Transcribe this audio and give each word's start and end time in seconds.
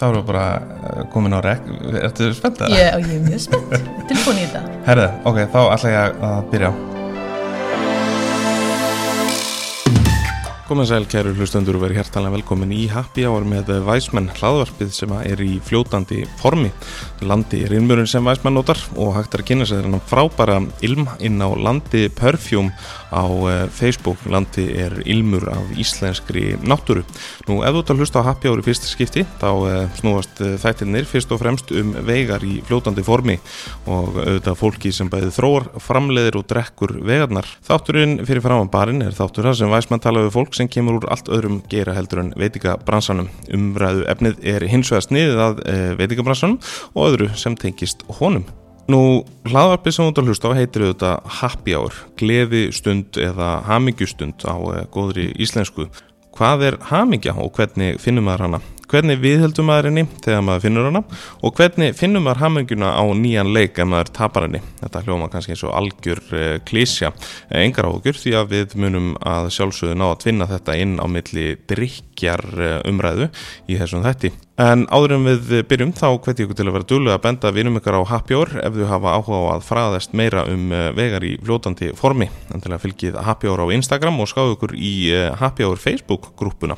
þá 0.00 0.06
erum 0.08 0.20
við 0.22 0.28
bara 0.32 0.44
eh, 0.56 1.02
komin 1.12 1.36
á 1.36 1.40
rekk. 1.44 1.72
Ertu 2.00 2.30
spennt 2.36 2.62
að? 2.64 2.76
Ég, 2.78 2.94
ég 3.04 3.16
er 3.18 3.26
mjög 3.28 3.42
spennt, 3.48 3.90
tilbúin 4.10 4.40
í 4.40 4.46
þetta. 4.46 4.78
Herðu, 4.88 5.10
ok, 5.30 5.42
þá 5.52 5.60
ætla 5.66 5.92
ég 5.96 6.24
að 6.30 6.40
byrja 6.54 6.72
Komið 10.70 10.86
sæl 10.86 11.06
kæru 11.10 11.32
hlustendur 11.34 11.74
og 11.74 11.82
verið 11.82 11.98
hjertalega 11.98 12.36
velkomin 12.36 12.70
í 12.70 12.84
Happy 12.92 13.24
Hour 13.26 13.42
með 13.42 13.72
Væsmenn 13.82 14.28
hlaðvarpið 14.36 14.92
sem 14.94 15.10
er 15.18 15.40
í 15.42 15.56
fljótandi 15.66 16.20
formi. 16.38 16.68
Landi 17.26 17.64
er 17.66 17.72
ilmurinn 17.74 18.06
sem 18.06 18.22
Væsmenn 18.22 18.54
notar 18.54 18.78
og 18.94 19.16
hægt 19.16 19.34
er 19.34 19.42
að 19.42 19.48
kynna 19.48 19.66
sér 19.66 19.82
þennan 19.82 20.04
frábæra 20.06 20.60
ilm 20.86 21.08
inn 21.18 21.42
á 21.42 21.50
Landi 21.58 22.04
Perfume 22.14 22.70
á 23.10 23.26
eh, 23.50 23.64
Facebook. 23.66 24.22
Landi 24.30 24.68
er 24.84 24.94
ilmur 25.10 25.48
af 25.50 25.72
íslenskri 25.74 26.52
náttúru. 26.62 27.02
Nú 27.50 27.64
ef 27.66 27.74
þú 27.74 27.82
ert 27.82 27.90
að 27.90 28.04
hlusta 28.04 28.22
á 28.22 28.28
Happy 28.30 28.52
Hour 28.52 28.62
í 28.62 28.66
fyrsta 28.68 28.86
skipti 28.86 29.26
þá 29.42 29.50
eh, 29.72 29.90
snúast 29.98 30.38
eh, 30.38 30.54
þættirnir 30.54 31.10
fyrst 31.10 31.34
og 31.34 31.42
fremst 31.42 31.74
um 31.74 31.98
vegar 32.06 32.46
í 32.46 32.60
fljótandi 32.70 33.02
formi 33.02 33.40
og 33.90 34.22
auðvitað 34.22 34.60
fólki 34.62 34.94
sem 34.94 35.10
bæði 35.10 35.34
þróar, 35.34 35.66
framleiðir 35.82 36.38
og 36.38 36.46
drekkur 36.54 36.94
vegarnar. 37.02 37.50
Þátturinn 37.66 38.20
fyrir 38.22 38.46
fram 38.46 38.70
á 38.70 38.70
barinn 38.70 39.02
er 39.02 39.18
þáttur 39.18 39.50
sem 40.60 40.70
kemur 40.70 41.00
úr 41.00 41.08
allt 41.12 41.30
öðrum 41.32 41.60
gera 41.70 41.94
heldur 41.96 42.22
en 42.24 42.32
veitingabransanum. 42.38 43.30
Umræðu 43.56 44.06
efnið 44.12 44.40
er 44.52 44.66
hins 44.70 44.90
vegar 44.92 45.06
sniðið 45.06 45.44
að 45.46 45.62
e, 45.64 45.76
veitingabransanum 46.00 46.58
og 46.94 47.06
öðru 47.08 47.30
sem 47.40 47.56
tengist 47.58 48.04
honum. 48.20 48.44
Nú, 48.90 49.22
hlaðvarpið 49.46 49.94
sem 49.94 50.06
þú 50.06 50.10
ert 50.10 50.20
að 50.20 50.30
hlusta 50.30 50.50
á 50.50 50.58
heitir 50.58 50.84
auðvitað 50.86 51.28
happy 51.38 51.76
hour, 51.78 51.98
gleði 52.18 52.62
stund 52.74 53.20
eða 53.22 53.50
hamingjustund 53.68 54.46
á 54.48 54.56
e, 54.56 54.84
góðri 54.90 55.30
íslensku. 55.38 55.86
Hvað 56.34 56.66
er 56.70 56.78
hamingja 56.90 57.36
og 57.38 57.54
hvernig 57.56 58.00
finnum 58.02 58.26
maður 58.26 58.48
hana? 58.48 58.62
Hvernig 58.90 59.20
viðheldum 59.22 59.68
maður 59.70 59.90
henni 59.90 60.02
þegar 60.24 60.42
maður 60.42 60.64
finnur 60.64 60.88
hana 60.88 61.02
og 61.46 61.54
hvernig 61.58 61.94
finnum 61.98 62.24
maður 62.26 62.42
hamingjuna 62.42 62.90
á 62.98 63.04
nýjan 63.14 63.52
leik 63.54 63.78
ef 63.78 63.86
maður 63.86 64.12
tapar 64.16 64.48
henni? 64.48 64.62
Þetta 64.80 65.04
hljóma 65.06 65.30
kannski 65.30 65.54
eins 65.54 65.64
og 65.68 65.76
algjör 65.78 66.22
eh, 66.34 66.56
klísja, 66.66 67.12
engar 67.62 67.86
áhugur 67.86 68.18
því 68.18 68.36
að 68.40 68.54
við 68.56 68.76
munum 68.82 69.12
að 69.22 69.52
sjálfsögðu 69.54 69.98
ná 70.00 70.06
að 70.10 70.20
tvinna 70.24 70.50
þetta 70.50 70.78
inn 70.82 70.98
á 70.98 71.06
milli 71.06 71.48
drikjar 71.70 72.46
umræðu 72.90 73.30
í 73.70 73.78
þessum 73.78 74.02
þetti. 74.06 74.34
En 74.60 74.82
áður 74.92 75.14
en 75.14 75.22
við 75.24 75.62
byrjum 75.70 75.92
þá 75.96 76.18
hveti 76.20 76.44
ykkur 76.44 76.56
til 76.58 76.66
að 76.66 76.74
vera 76.74 76.86
dúlega 76.90 77.14
að 77.16 77.22
benda 77.24 77.52
vinum 77.56 77.78
ykkur 77.78 77.96
á 77.96 78.10
Happy 78.10 78.36
Hour 78.36 78.50
ef 78.60 78.74
þú 78.74 78.88
hafa 78.90 79.14
áhuga 79.16 79.38
á 79.40 79.44
að 79.54 79.62
fræðast 79.64 80.16
meira 80.20 80.42
um 80.52 80.66
vegar 80.98 81.24
í 81.24 81.30
fljótandi 81.40 81.88
formi. 81.96 82.28
Þannig 82.50 82.74
að 82.76 82.82
fylgið 82.84 83.16
Happy 83.24 83.48
Hour 83.48 83.62
á 83.64 83.72
Instagram 83.72 84.20
og 84.20 84.28
skáðu 84.28 84.58
ykkur 84.58 84.74
í 84.76 84.92
Happy 85.40 85.64
Hour 85.64 85.80
Facebook 85.80 86.34
grúpuna. 86.36 86.76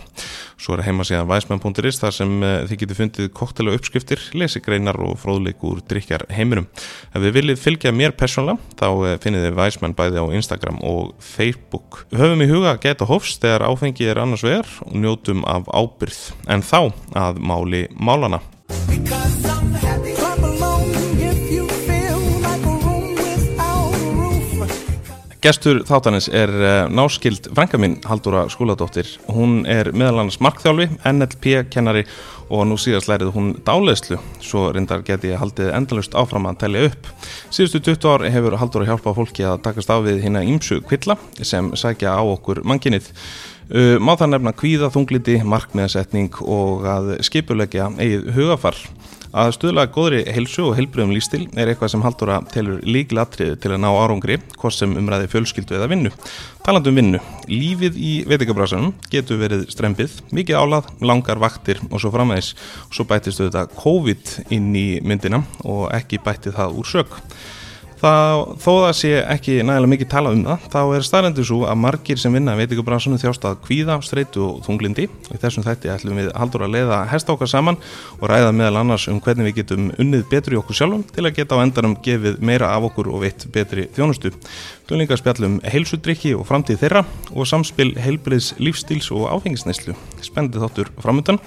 Svo 0.62 0.76
er 0.76 0.84
heima 0.86 1.02
síðan 1.02 1.26
væsmenn.is 1.26 1.98
þar 1.98 2.14
sem 2.14 2.36
þið 2.70 2.76
getur 2.84 2.98
fundið 3.00 3.30
koktela 3.34 3.74
uppskriftir, 3.74 4.20
lesigreinar 4.38 5.00
og 5.02 5.16
fróðleikur 5.18 5.80
drikjar 5.90 6.22
heiminum. 6.30 6.68
Ef 7.10 7.18
þið 7.18 7.34
viljið 7.34 7.62
fylgja 7.64 7.90
mér 7.90 8.14
persónlega 8.14 8.62
þá 8.78 9.18
finnið 9.24 9.48
þið 9.48 9.58
væsmenn 9.58 9.96
bæði 9.98 10.22
á 10.22 10.26
Instagram 10.38 10.78
og 10.86 11.16
Facebook. 11.18 12.04
Höfum 12.14 12.46
í 12.46 12.50
huga 12.52 12.76
að 12.76 12.84
geta 12.86 13.10
hofs 13.10 13.34
þegar 13.42 13.66
áfengi 13.72 14.06
er 14.06 14.22
annars 14.22 14.46
vegar 14.46 14.70
og 14.86 14.94
njótum 15.02 15.42
af 15.50 15.66
ábyrð. 15.66 16.22
En 16.46 16.62
þá 16.62 16.92
að 17.18 17.42
máli 17.42 17.71
málana. 17.96 18.42
Gestur 25.42 25.80
þáttanins 25.82 26.28
er 26.30 26.52
náskild 26.94 27.48
frænka 27.50 27.78
minn 27.82 27.96
Haldúra 28.06 28.44
Skúladóttir. 28.52 29.08
Hún 29.26 29.64
er 29.66 29.88
meðal 29.90 30.20
annars 30.22 30.38
markþjálfi, 30.38 30.86
NLP-kennari 31.02 32.04
og 32.52 32.68
nú 32.70 32.76
síðast 32.78 33.08
lærið 33.10 33.32
hún 33.34 33.48
dáleðslu. 33.66 34.20
Svo 34.38 34.68
reyndar 34.70 35.02
geti 35.02 35.32
ég 35.32 35.42
haldið 35.42 35.72
endalust 35.74 36.14
áfram 36.14 36.46
að 36.46 36.60
telja 36.62 36.84
upp. 36.92 37.10
Síðustu 37.50 37.82
20 37.90 38.06
ár 38.12 38.26
hefur 38.36 38.58
Haldúra 38.60 38.86
hjálpað 38.86 39.18
fólki 39.18 39.48
að 39.48 39.64
takast 39.66 39.90
á 39.90 39.98
við 40.04 40.22
hérna 40.22 40.44
ímsu 40.46 40.78
kvilla 40.86 41.18
sem 41.42 41.72
sækja 41.74 42.14
á 42.14 42.22
okkur 42.22 42.62
manginnið. 42.62 43.10
Uh, 43.70 43.96
má 44.02 44.14
það 44.18 44.34
nefna 44.34 44.52
kvíða, 44.58 44.90
þungliti, 44.92 45.38
markmiðasetning 45.46 46.42
og 46.42 46.86
að 46.88 47.12
skipulegja 47.24 47.92
eigið 47.98 48.32
hugafar. 48.36 48.78
Að 49.32 49.54
stuðla 49.56 49.86
góðri 49.88 50.18
heilsu 50.28 50.66
og 50.66 50.74
heilbriðum 50.76 51.14
lístil 51.16 51.46
er 51.56 51.70
eitthvað 51.70 51.94
sem 51.94 52.02
Halldóra 52.04 52.42
telur 52.52 52.82
líkilatriði 52.84 53.54
til 53.62 53.70
að 53.72 53.80
ná 53.80 53.88
árangri, 53.88 54.36
hvort 54.60 54.76
sem 54.76 54.92
umræði 55.00 55.30
fjölskyldu 55.32 55.78
eða 55.78 55.88
vinnu. 55.88 56.12
Talandum 56.66 56.98
vinnu, 57.00 57.20
lífið 57.48 57.96
í 57.96 58.10
veitingabrásanum 58.28 58.92
getur 59.14 59.40
verið 59.40 59.64
strempið, 59.72 60.18
mikið 60.36 60.60
álað, 60.60 60.92
langar 61.00 61.40
vaktir 61.40 61.80
og 61.88 62.04
svo 62.04 62.12
framvegis. 62.12 62.52
Svo 62.92 63.08
bættist 63.08 63.40
þetta 63.40 63.64
COVID 63.72 64.36
inn 64.52 64.68
í 64.76 64.86
myndina 65.00 65.40
og 65.64 65.86
ekki 65.96 66.20
bætti 66.20 66.52
það 66.52 66.76
úr 66.82 66.92
sök. 66.92 67.16
Það, 68.02 68.40
þó 68.58 68.70
það 68.82 68.94
sé 68.98 69.10
ekki 69.30 69.52
nægilega 69.62 69.90
mikið 69.92 70.08
tala 70.10 70.30
um 70.34 70.40
það, 70.42 70.64
þá 70.72 70.78
er 70.96 71.04
staðrendur 71.06 71.44
svo 71.46 71.58
að 71.70 71.76
margir 71.84 72.18
sem 72.18 72.34
vinna 72.34 72.56
veitingabransunum 72.58 73.20
þjást 73.22 73.44
að 73.46 73.60
kvíða, 73.62 73.98
streitu 74.02 74.40
og 74.42 74.56
þunglindi. 74.64 75.04
Í 75.06 75.38
þessum 75.38 75.62
þætti 75.62 75.92
ætlum 75.92 76.18
við 76.18 76.32
haldur 76.34 76.64
að 76.66 76.74
leiða 76.74 76.98
hesta 77.12 77.36
okkar 77.36 77.52
saman 77.52 77.78
og 78.18 78.24
ræða 78.32 78.48
meðal 78.58 78.80
annars 78.80 79.04
um 79.12 79.20
hvernig 79.22 79.46
við 79.52 79.60
getum 79.60 79.92
unnið 80.02 80.24
betri 80.32 80.58
okkur 80.58 80.80
sjálfum 80.80 81.04
til 81.14 81.28
að 81.28 81.36
geta 81.36 81.54
á 81.54 81.62
endanum 81.62 81.94
gefið 82.02 82.42
meira 82.42 82.72
af 82.74 82.88
okkur 82.90 83.12
og 83.12 83.22
veitt 83.22 83.46
betri 83.54 83.86
þjónustu. 83.94 84.34
Líka 84.92 85.16
spjallum 85.16 85.60
heilsudrykki 85.62 86.34
og 86.36 86.42
framtíð 86.50 86.82
þeirra 86.82 87.04
og 87.30 87.46
samspil 87.48 87.94
heilbriðs 88.02 88.50
lífstíls 88.58 89.12
og 89.14 89.30
áfengisneislu. 89.30 89.94
Spendið 90.26 90.66
þáttur 90.66 90.92
framöndan 90.98 91.38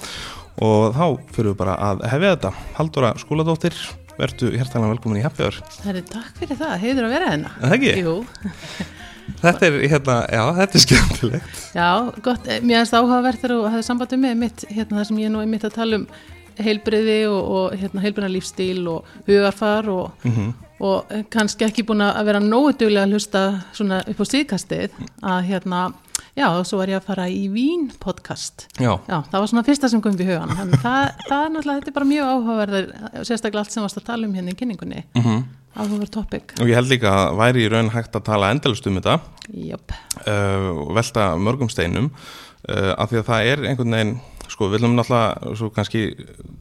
og 0.64 0.96
þá 0.96 1.06
fyrir 1.36 1.52
við 1.52 1.60
bara 1.66 1.76
að 1.92 2.08
hefja 2.16 2.34
þetta. 2.38 2.56
Haldura 2.80 3.14
skóladóttir 3.20 3.76
verðu 4.20 4.52
hjertalega 4.56 4.92
velkomin 4.94 5.20
í 5.20 5.24
Happy 5.26 5.44
Hour. 5.46 5.58
Það 5.84 5.96
er 6.02 6.06
takk 6.12 6.38
fyrir 6.40 6.60
það, 6.62 6.76
heiður 6.84 7.08
að 7.10 7.16
vera 7.16 7.32
hérna. 7.34 7.52
Það 7.62 7.76
ekki? 7.80 7.96
Jú, 8.06 8.16
Þetta 9.42 9.66
er, 9.68 9.76
hérna, 9.90 10.16
já, 10.30 10.42
þetta 10.60 10.78
er 10.78 10.84
skemmtilegt. 10.84 11.62
Já, 11.76 11.88
gott, 12.24 12.46
eh, 12.48 12.60
mér 12.62 12.84
erst 12.84 12.94
áhugavert 12.94 13.40
þegar 13.42 13.56
þú 13.56 13.70
hafði 13.74 13.86
sambandi 13.88 14.20
með 14.22 14.36
mitt, 14.44 14.66
hérna 14.70 15.00
það 15.00 15.08
sem 15.10 15.22
ég 15.24 15.32
nú 15.34 15.42
er 15.42 15.50
mitt 15.50 15.66
að 15.66 15.74
tala 15.80 15.98
um 16.00 16.06
heilbriði 16.62 17.16
og, 17.28 17.50
og 17.58 17.74
hérna 17.82 18.04
heilbriðna 18.06 18.30
lífstíl 18.32 18.86
og 18.94 19.10
hugarfar 19.28 19.90
og, 19.92 20.28
Mhm. 20.30 20.54
og 20.86 21.12
kannski 21.34 21.66
ekki 21.68 21.84
búin 21.90 22.04
að 22.06 22.22
vera 22.30 22.40
nógu 22.44 22.76
duglega 22.78 23.08
að 23.10 23.16
hlusta 23.18 23.42
svona 23.74 24.04
upp 24.08 24.22
á 24.22 24.26
síðkastið 24.30 24.96
að 25.24 25.50
hérna, 25.50 25.82
já, 26.36 26.48
og 26.52 26.66
svo 26.68 26.80
var 26.82 26.92
ég 26.92 27.00
að 27.00 27.08
fara 27.08 27.26
í 27.32 27.46
Vín 27.52 27.88
podcast. 28.02 28.68
Já, 28.76 28.94
Já, 29.08 29.18
það 29.32 29.38
var 29.40 29.52
svona 29.52 29.66
fyrsta 29.68 29.90
sem 29.92 30.02
kom 30.04 30.18
við 30.20 30.34
hugan 30.34 30.56
þannig 30.58 30.82
það, 30.84 31.04
það 31.30 31.44
er 31.44 31.54
náttúrulega, 31.54 31.80
þetta 31.80 31.92
er 31.92 31.98
bara 31.98 32.10
mjög 32.10 32.32
áhugaverður 32.32 32.90
sérstaklega 33.22 33.64
allt 33.64 33.76
sem 33.76 33.86
varst 33.86 34.02
að 34.02 34.08
tala 34.10 34.28
um 34.28 34.36
hérna 34.36 34.52
í 34.52 34.60
kynningunni. 34.60 35.04
Mm. 35.16 35.24
-hmm. 35.26 35.44
áhugaverð 35.76 36.12
topic. 36.12 36.56
Og 36.60 36.72
ég 36.72 36.80
held 36.80 36.92
líka 36.92 37.14
að 37.16 37.38
væri 37.40 37.66
í 37.66 37.70
raun 37.72 37.92
hægt 37.96 38.16
að 38.16 38.28
tala 38.32 38.52
endalust 38.52 38.88
um 38.88 39.00
þetta. 39.00 39.20
Jöp, 39.54 39.96
uh, 40.26 40.70
velta 40.96 41.36
mörgum 41.38 41.70
steinum. 41.70 42.12
Uh, 42.66 42.94
af 42.98 43.12
því 43.12 43.22
að 43.22 43.28
það 43.30 43.52
er 43.52 43.64
einhvern 43.70 43.96
veginn 43.96 44.20
sko, 44.50 44.68
við 44.68 44.80
viljum 44.80 44.96
náttúrulega 44.98 45.56
svo 45.56 45.70
kannski 45.70 46.16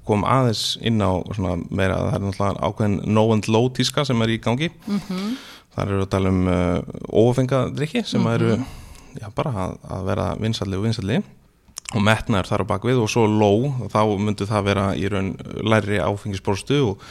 koma 0.05 0.29
aðeins 0.29 0.79
inn 0.85 1.01
á 1.01 1.13
svona 1.33 1.57
meira 1.71 1.97
að 1.97 2.09
það 2.11 2.15
er 2.15 2.25
náttúrulega 2.29 2.69
ákveðin 2.69 2.97
no 3.07 3.33
and 3.33 3.49
low 3.49 3.69
tíska 3.73 4.05
sem 4.05 4.23
er 4.23 4.29
í 4.29 4.39
gangi. 4.39 4.71
Mm 4.87 5.01
-hmm. 5.01 5.37
þar 5.75 5.89
eru 5.89 6.03
að 6.03 6.11
tala 6.11 6.29
um 6.29 6.47
uh, 6.47 6.81
ófengadrykki 7.11 8.05
sem 8.05 8.27
eru 8.27 8.59
já, 9.21 9.29
bara 9.35 9.55
að, 9.65 9.75
að 9.97 10.07
vera 10.11 10.29
vinsalli 10.41 10.79
og 10.79 10.87
vinsalli 10.87 11.21
og 11.95 12.03
metnaður 12.03 12.51
þar 12.51 12.65
á 12.65 12.71
bakvið 12.73 13.03
og 13.03 13.11
svo 13.13 13.27
low, 13.31 13.69
þá 13.93 14.01
myndi 14.19 14.49
það 14.49 14.67
vera 14.71 14.87
í 14.99 15.05
raun 15.13 15.35
læri 15.63 16.01
áfengisbórstu 16.03 16.81
og, 16.89 17.05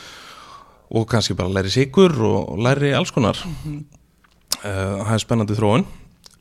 og 0.91 1.05
kannski 1.09 1.37
bara 1.37 1.53
læri 1.53 1.71
sigur 1.73 2.15
og, 2.27 2.57
læri 2.63 2.91
alls 2.97 3.13
konar. 3.15 3.39
Uh, 4.63 4.99
það 5.03 5.13
er 5.15 5.23
spennandi 5.23 5.57
þróun. 5.59 5.85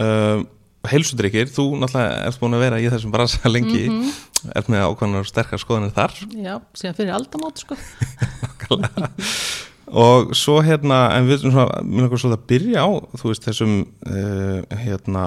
Uh, 0.03 0.43
heilsudrykkir, 0.91 1.51
þú 1.55 1.69
náttúrulega 1.79 2.23
ert 2.27 2.41
búin 2.43 2.57
að 2.59 2.65
vera 2.65 2.81
í 2.83 2.89
þessum 2.91 3.15
brasa 3.15 3.51
lengi. 3.55 3.85
Mm 3.87 4.01
-hmm. 4.01 4.55
ert 4.59 4.71
með 4.73 4.87
ákvæmlega 4.89 5.31
sterkar 5.31 5.63
skoðanir 5.63 5.95
þar. 5.95 6.17
Já, 6.35 6.55
síðan 6.75 6.99
fyrir 6.99 7.15
aldamót 7.15 7.63
sko 7.63 7.79
og 9.93 10.33
svo 10.37 10.59
hérna 10.65 11.05
en 11.17 11.29
við 11.29 11.43
erum 11.43 11.55
svona, 11.55 11.83
mér 11.85 12.07
langar 12.07 12.23
svolítið 12.23 12.39
að 12.39 12.49
byrja 12.53 12.85
á 12.85 12.91
þú 13.21 13.31
veist 13.31 13.47
þessum 13.49 13.75
uh, 14.09 14.77
hérna, 14.83 15.25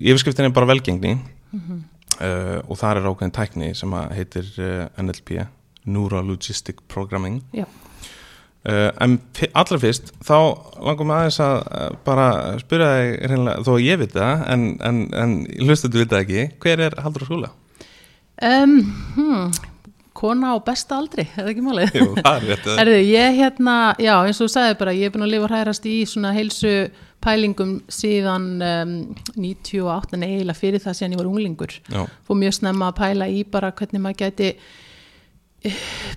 yfirskriftin 0.00 0.48
er 0.48 0.56
bara 0.56 0.70
velgengni. 0.72 1.18
Uh, 2.14 2.60
og 2.70 2.78
það 2.78 3.00
er 3.00 3.08
ákveðin 3.10 3.34
tækni 3.34 3.72
sem 3.74 3.94
heitir 4.14 4.46
uh, 4.62 4.84
NLP 5.02 5.44
Neurologistic 5.84 6.78
Programming. 6.88 7.42
Já, 7.52 7.66
en 8.64 9.18
allra 9.52 9.76
fyrst 9.76 10.14
þá 10.24 10.38
langar 10.80 11.04
mig 11.04 11.18
aðeins 11.18 11.40
að 11.44 11.98
bara 12.06 12.28
spyrja 12.62 12.86
þig 12.94 13.10
reynilega, 13.28 13.64
þó 13.66 13.70
að 13.74 13.82
ég 13.84 14.00
veit 14.00 14.14
það 14.14 14.44
en, 14.54 14.64
en, 14.88 15.02
en 15.20 15.34
hlustuðu 15.66 16.00
veit 16.00 16.14
það 16.14 16.22
ekki 16.22 16.46
hver 16.64 16.84
er 16.86 16.96
Haldur 17.04 17.26
Skúla? 17.28 17.50
um, 18.42 18.78
hmm, 19.14 19.52
kona 20.14 20.54
á 20.54 20.58
besta 20.64 20.98
aldri, 21.00 21.24
er 21.26 21.42
það 21.42 21.50
ekki 21.52 21.64
málið? 21.64 21.98
Jú, 21.98 22.06
það 22.20 22.36
er 22.36 22.46
rétt 22.52 22.68
Erðu, 22.84 23.00
ég 23.08 23.40
hérna, 23.40 23.74
já, 24.02 24.14
eins 24.20 24.38
og 24.38 24.46
þú 24.46 24.54
sagði 24.54 24.78
bara, 24.84 24.94
ég 24.94 25.10
er 25.10 25.14
búin 25.14 25.26
að 25.26 25.34
lifa 25.34 25.48
og 25.48 25.52
hrærast 25.52 25.90
í 25.90 25.96
svona 26.08 26.32
heilsu 26.36 26.72
pælingum 27.24 27.74
síðan 27.92 28.48
um, 28.62 28.96
98, 29.34 30.18
nei, 30.20 30.30
eiginlega 30.36 30.60
fyrir 30.60 30.82
það 30.84 30.98
síðan 30.98 31.16
ég 31.16 31.22
var 31.22 31.30
unglingur. 31.30 31.76
Já, 31.88 32.02
Fór 32.26 32.40
mjög 32.40 32.58
snemma 32.58 32.90
að 32.92 32.98
pæla 33.00 33.30
í 33.32 33.44
bara 33.48 33.72
hvernig 33.74 34.04
maður 34.04 34.20
gæti 34.26 34.50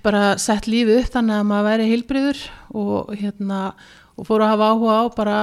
bara 0.04 0.34
sett 0.42 0.68
lífið 0.68 1.06
upp 1.06 1.14
þannig 1.14 1.38
að 1.40 1.48
maður 1.48 1.70
væri 1.70 1.88
heilbriður 1.94 2.42
og 2.76 3.14
hérna 3.16 3.62
og 4.18 4.26
fór 4.26 4.44
að 4.44 4.52
hafa 4.52 4.70
áhuga 4.74 4.96
á 4.98 5.04
bara 5.16 5.36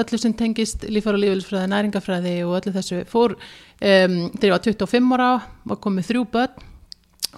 öllu 0.00 0.18
sem 0.20 0.34
tengist 0.36 0.86
lífara 0.88 1.20
lífilsfræði, 1.20 1.70
næringafræði 1.70 2.34
og 2.46 2.56
öllu 2.58 2.72
þessu 2.74 3.02
fór 3.08 3.36
um, 3.36 4.16
þegar 4.32 4.48
ég 4.48 4.54
var 4.56 4.64
25 4.64 5.14
ára, 5.18 5.30
var 5.68 5.80
komið 5.84 6.08
þrjú 6.10 6.24
börn 6.32 6.67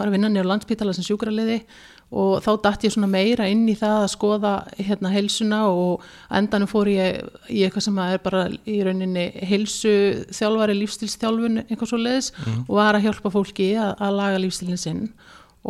var 0.01 0.11
að 0.11 0.17
vinna 0.17 0.31
nýja 0.33 0.47
landspítala 0.49 0.95
sem 0.97 1.07
sjúkraliði 1.07 1.61
og 2.11 2.41
þá 2.43 2.51
dætt 2.65 2.87
ég 2.89 2.95
svona 2.95 3.11
meira 3.11 3.47
inn 3.51 3.69
í 3.71 3.77
það 3.79 3.97
að 4.01 4.13
skoða 4.17 4.55
hérna 4.81 5.13
heilsuna 5.15 5.61
og 5.71 6.07
endanum 6.41 6.71
fór 6.71 6.91
ég 6.91 7.21
í 7.47 7.63
eitthvað 7.63 7.87
sem 7.87 8.01
er 8.03 8.23
bara 8.25 8.47
í 8.51 8.81
rauninni 8.87 9.29
heilsu 9.47 9.93
þjálfari 10.35 10.75
lífstilsþjálfun 10.81 11.63
eitthvað 11.69 11.93
svo 11.93 12.01
leiðis 12.01 12.33
mm. 12.35 12.65
og 12.67 12.81
var 12.81 12.99
að 12.99 13.07
hjálpa 13.07 13.35
fólki 13.37 13.69
að, 13.79 13.93
að 14.03 14.19
laga 14.19 14.43
lífstilin 14.43 14.81
sinn 14.81 15.05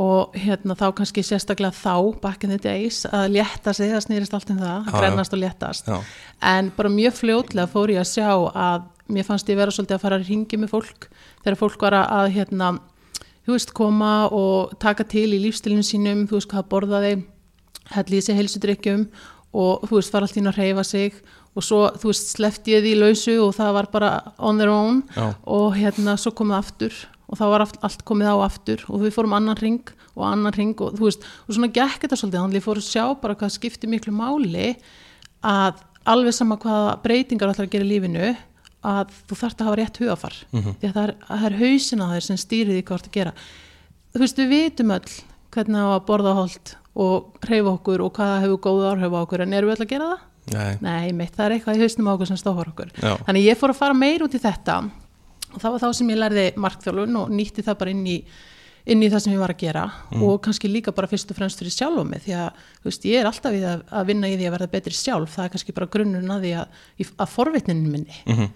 og 0.00 0.37
hérna 0.38 0.77
þá 0.79 0.87
kannski 1.00 1.23
sérstaklega 1.27 1.75
þá 1.75 2.21
back 2.23 2.47
in 2.47 2.55
the 2.55 2.61
days 2.62 3.03
að 3.11 3.35
létta 3.35 3.75
sig 3.75 3.91
það 3.91 4.05
snýrist 4.06 4.37
allt 4.37 4.53
um 4.55 4.61
það, 4.62 4.87
að 4.87 4.99
grennast 5.00 5.35
og 5.35 5.43
léttast 5.43 5.91
Já. 5.91 5.97
en 6.53 6.71
bara 6.77 6.93
mjög 6.94 7.17
fljótlega 7.19 7.73
fór 7.73 7.93
ég 7.97 8.05
að 8.05 8.12
sjá 8.12 8.31
að 8.31 8.87
mér 9.11 9.27
fannst 9.27 9.50
ég 9.50 9.59
vera 9.59 9.75
svolítið 9.75 9.97
að 9.97 10.05
fara 10.05 10.21
að 10.21 10.31
ringi 10.31 10.61
með 10.62 10.73
fólk 10.77 11.09
þegar 11.43 11.59
fólk 11.59 11.82
var 11.82 11.97
að 11.99 12.31
hérna, 12.37 12.71
þú 13.46 13.56
veist, 13.56 13.75
koma 13.76 14.14
og 14.34 14.72
taka 14.82 15.06
til 15.08 15.28
í 15.34 15.42
lífstilinu 15.42 15.84
sínum, 15.87 16.25
þú 16.28 16.38
veist, 16.38 16.50
hvað 16.50 16.70
borðaði 16.72 17.12
helli 17.94 18.20
í 18.20 18.25
sig 18.25 18.38
helsudrykkjum 18.38 19.06
og 19.60 19.87
þú 19.88 19.96
veist, 19.98 20.12
fara 20.14 20.28
allt 20.28 20.38
ín 20.38 20.50
að 20.50 20.60
reyfa 20.60 20.84
sig. 20.87 21.16
Og 21.58 21.66
svo, 21.66 21.81
þú 21.98 22.12
veist, 22.12 22.34
slefti 22.37 22.76
ég 22.76 22.84
því 22.84 22.92
lausu 23.00 23.38
og 23.42 23.54
það 23.56 23.72
var 23.75 23.88
bara 23.90 24.10
on 24.38 24.60
their 24.60 24.70
own. 24.70 25.02
Já. 25.16 25.32
og 25.44 25.75
hérna, 25.75 26.14
svo 26.20 26.31
komið 26.37 26.60
aftur. 26.60 27.00
Og 27.31 27.38
þá 27.38 27.44
var 27.50 27.64
allt 27.66 28.04
komið 28.06 28.31
á 28.31 28.37
aftur. 28.46 28.84
Og 28.90 29.02
við 29.02 29.14
fórum 29.16 29.34
annan 29.34 29.58
ring 29.58 29.82
og 30.14 30.25
annan 30.26 30.54
ring 30.54 30.75
og 30.82 30.96
þú 30.98 31.08
veist, 31.08 31.26
og 31.46 31.56
svona 31.56 31.70
gekk 31.75 32.04
þetta 32.04 32.19
svolítið, 32.19 32.40
þannig 32.40 32.56
að 32.56 32.60
ég 32.60 32.66
fór 32.66 32.81
að 32.81 32.88
sjá 32.88 33.04
bara 33.22 33.38
hvað 33.38 33.54
skipti 33.54 33.90
miklu 33.90 34.14
máli 34.14 34.72
að 35.46 35.82
alveg 36.10 36.34
sama 36.34 36.58
hvaða 36.60 36.96
breytingar 37.04 37.52
ætlar 37.52 37.69
að 37.69 37.75
gera 37.75 37.86
í 37.86 37.90
lífinu 37.90 38.31
að 38.87 39.17
þú 39.29 39.37
þarfst 39.43 39.61
að 39.61 39.69
hafa 39.69 39.79
rétt 39.81 39.99
hugafar 40.00 40.37
mm 40.50 40.61
-hmm. 40.61 40.77
því 40.81 40.88
að 40.88 40.94
það 40.94 41.05
er, 41.05 41.15
það 41.29 41.44
er 41.47 41.59
hausin 41.61 42.05
á 42.05 42.06
þeir 42.12 42.25
sem 42.27 42.37
stýrið 42.37 42.81
í 42.81 42.87
hvort 42.88 43.06
að 43.06 43.17
gera 43.19 43.32
þú 44.12 44.21
veist, 44.21 44.38
við 44.38 44.49
vitum 44.49 44.91
öll 44.91 45.11
hvernig 45.50 45.77
það 45.77 45.91
var 45.91 46.00
að 46.00 46.06
borða 46.06 46.35
hold 46.35 46.75
og 46.94 47.47
reyfa 47.47 47.71
okkur 47.71 48.00
og 48.00 48.12
hvaða 48.12 48.41
hefur 48.41 48.61
góð 48.65 48.87
áhrif 48.91 49.12
á 49.15 49.19
okkur 49.21 49.41
en 49.44 49.53
erum 49.53 49.71
við 49.71 49.77
öll 49.77 49.85
að 49.87 49.93
gera 49.93 50.11
það? 50.11 50.21
Nei, 50.50 50.79
Nei 50.81 51.12
mitt, 51.12 51.35
það 51.37 51.44
er 51.47 51.53
eitthvað 51.55 51.77
í 51.77 51.82
hausnum 51.85 52.09
á 52.09 52.15
okkur 52.15 52.27
sem 52.27 52.41
stófar 52.41 52.71
okkur 52.73 52.91
Já. 52.97 53.17
þannig 53.27 53.44
ég 53.44 53.59
fór 53.59 53.71
að 53.71 53.81
fara 53.82 53.94
meir 53.94 54.25
út 54.25 54.35
í 54.35 54.41
þetta 54.41 54.91
og 55.50 55.61
það 55.61 55.71
var 55.75 55.82
þá 55.82 55.93
sem 55.99 56.11
ég 56.11 56.19
lærði 56.19 56.47
markþjálun 56.56 57.21
og 57.21 57.31
nýtti 57.35 57.65
það 57.67 57.79
bara 57.82 57.91
inn 57.94 58.06
í, 58.06 58.17
inn 58.85 59.03
í 59.05 59.11
það 59.12 59.25
sem 59.25 59.35
ég 59.35 59.43
var 59.43 59.53
að 59.55 59.61
gera 59.61 59.85
mm. 59.88 60.25
og 60.25 60.41
kannski 60.44 60.71
líka 60.71 60.94
bara 60.97 61.11
fyrst 61.11 61.31
og 61.32 61.38
fremst 61.38 61.61
fyrir 61.61 61.75
sjálf 61.75 62.00
á 62.00 62.05
mig 62.06 62.25
því 62.25 62.37
að 62.41 62.65
veist, 62.87 63.06
ég 63.09 63.21
er 63.21 63.29
alltaf 63.29 63.56
í 63.56 63.62
að, 63.67 63.85
að 64.00 64.11
vinna 64.11 64.31
í 64.31 64.37
því 64.38 64.49
að 64.49 64.55
verða 64.56 64.73
betri 64.73 64.97
sjálf 64.97 65.37
það 65.37 65.44
er 65.44 65.55
kannski 65.55 65.77
bara 65.77 65.91
grunnurinn 65.97 66.35
að 66.35 66.47
því 66.47 66.53
að, 66.62 66.82
að 67.11 67.32
forvitninu 67.35 67.93
minni 67.93 68.19
mm 68.25 68.37
-hmm. 68.37 68.50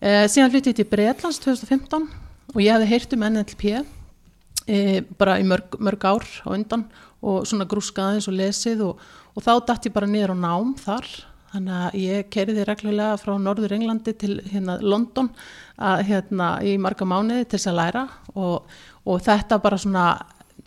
eh, 0.00 0.24
síðan 0.28 0.52
hluti 0.52 0.72
ég 0.74 0.78
til 0.80 0.90
Breitlands 0.90 1.40
2015 1.44 2.08
og 2.54 2.62
ég 2.62 2.72
hefði 2.72 2.90
heyrt 2.92 3.16
um 3.16 3.26
NLP 3.30 3.64
eh, 3.74 5.02
bara 5.18 5.38
í 5.40 5.44
mörg, 5.48 5.78
mörg 5.78 6.04
ár 6.04 6.24
á 6.44 6.48
undan 6.52 6.88
og 7.24 7.46
svona 7.48 7.68
grúskaðins 7.68 8.28
og 8.28 8.36
lesið 8.36 8.84
og, 8.84 8.98
og 9.34 9.42
þá 9.42 9.54
dætt 9.66 9.88
ég 9.88 9.94
bara 9.96 10.10
niður 10.10 10.36
á 10.36 10.44
nám 10.44 10.74
þar 10.76 11.08
þannig 11.54 11.76
að 11.78 11.98
ég 12.02 12.30
kerði 12.34 12.64
reglulega 12.66 13.18
frá 13.20 13.36
Norður 13.38 13.76
Englandi 13.76 14.14
til 14.18 14.38
hérna, 14.50 14.78
London 14.82 15.30
að, 15.78 16.02
hérna, 16.10 16.48
í 16.66 16.74
marga 16.82 17.06
mánuði 17.06 17.46
til 17.46 17.58
þess 17.58 17.70
að 17.70 17.78
læra 17.78 18.04
og, 18.34 18.74
og 19.04 19.22
þetta 19.24 19.60
bara 19.62 19.78
svona 19.80 20.06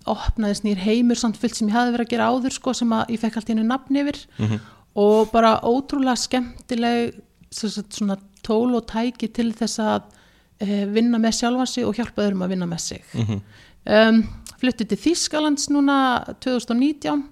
opnaðist 0.07 0.66
nýr 0.66 0.80
heimur 0.81 1.19
samt 1.19 1.39
fullt 1.39 1.57
sem 1.57 1.69
ég 1.69 1.75
hafi 1.75 1.94
verið 1.95 2.07
að 2.07 2.13
gera 2.13 2.30
áður 2.31 2.56
sko 2.56 2.74
sem 2.78 2.92
að 2.95 3.13
ég 3.13 3.22
fekk 3.22 3.39
allt 3.39 3.50
í 3.50 3.54
hennu 3.54 3.68
nafn 3.68 4.00
yfir 4.01 4.19
mm 4.38 4.45
-hmm. 4.45 4.60
og 5.04 5.31
bara 5.31 5.60
ótrúlega 5.63 6.16
skemmtileg 6.16 7.22
svona 7.51 8.18
tól 8.44 8.75
og 8.75 8.88
tæki 8.88 9.28
til 9.28 9.51
þess 9.54 9.80
að 9.80 10.01
e, 10.60 10.86
vinna 10.86 11.18
með 11.18 11.39
sjálfansi 11.39 11.84
og 11.84 11.95
hjálpa 11.95 12.24
öðrum 12.24 12.44
að 12.44 12.50
vinna 12.50 12.66
með 12.66 12.80
sig 12.80 13.04
mm 13.13 13.25
-hmm. 13.25 13.42
um, 13.86 14.24
fluttið 14.60 14.88
til 14.88 14.98
Þískalands 14.98 15.69
núna 15.69 16.24
2019 16.39 17.24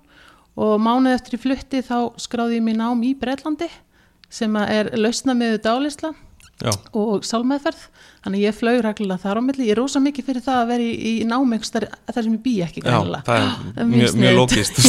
og 0.56 0.80
mánuð 0.80 1.14
eftir 1.14 1.38
í 1.38 1.42
flutti 1.42 1.82
þá 1.82 2.16
skráði 2.18 2.60
ég 2.60 2.64
mér 2.64 2.78
nám 2.80 3.04
í 3.04 3.16
Breitlandi 3.20 3.70
sem 4.30 4.56
er 4.56 4.92
lausna 4.98 5.34
með 5.34 5.62
dálisla 5.66 6.14
Já. 6.64 6.72
og 6.96 7.26
sálmeðferð 7.28 7.90
þannig 8.26 8.46
ég 8.48 8.58
flög 8.58 8.82
reglulega 8.84 9.22
þar 9.22 9.40
á 9.40 9.42
milli. 9.46 9.68
Ég 9.70 9.76
er 9.76 9.80
rosa 9.80 10.02
mikið 10.02 10.28
fyrir 10.30 10.46
það 10.46 10.60
að 10.62 10.72
vera 10.74 10.86
í, 10.86 10.94
í 11.06 11.14
námengst 11.30 11.76
þar, 11.78 11.88
sem 12.18 12.34
ég 12.34 12.42
bý 12.44 12.56
ekki 12.66 12.82
Já, 12.82 12.98
það 12.98 13.36
er, 13.36 13.48
það 13.76 13.82
er 13.84 13.90
mjög, 13.92 14.18
mjög 14.24 14.38
logist 14.40 14.82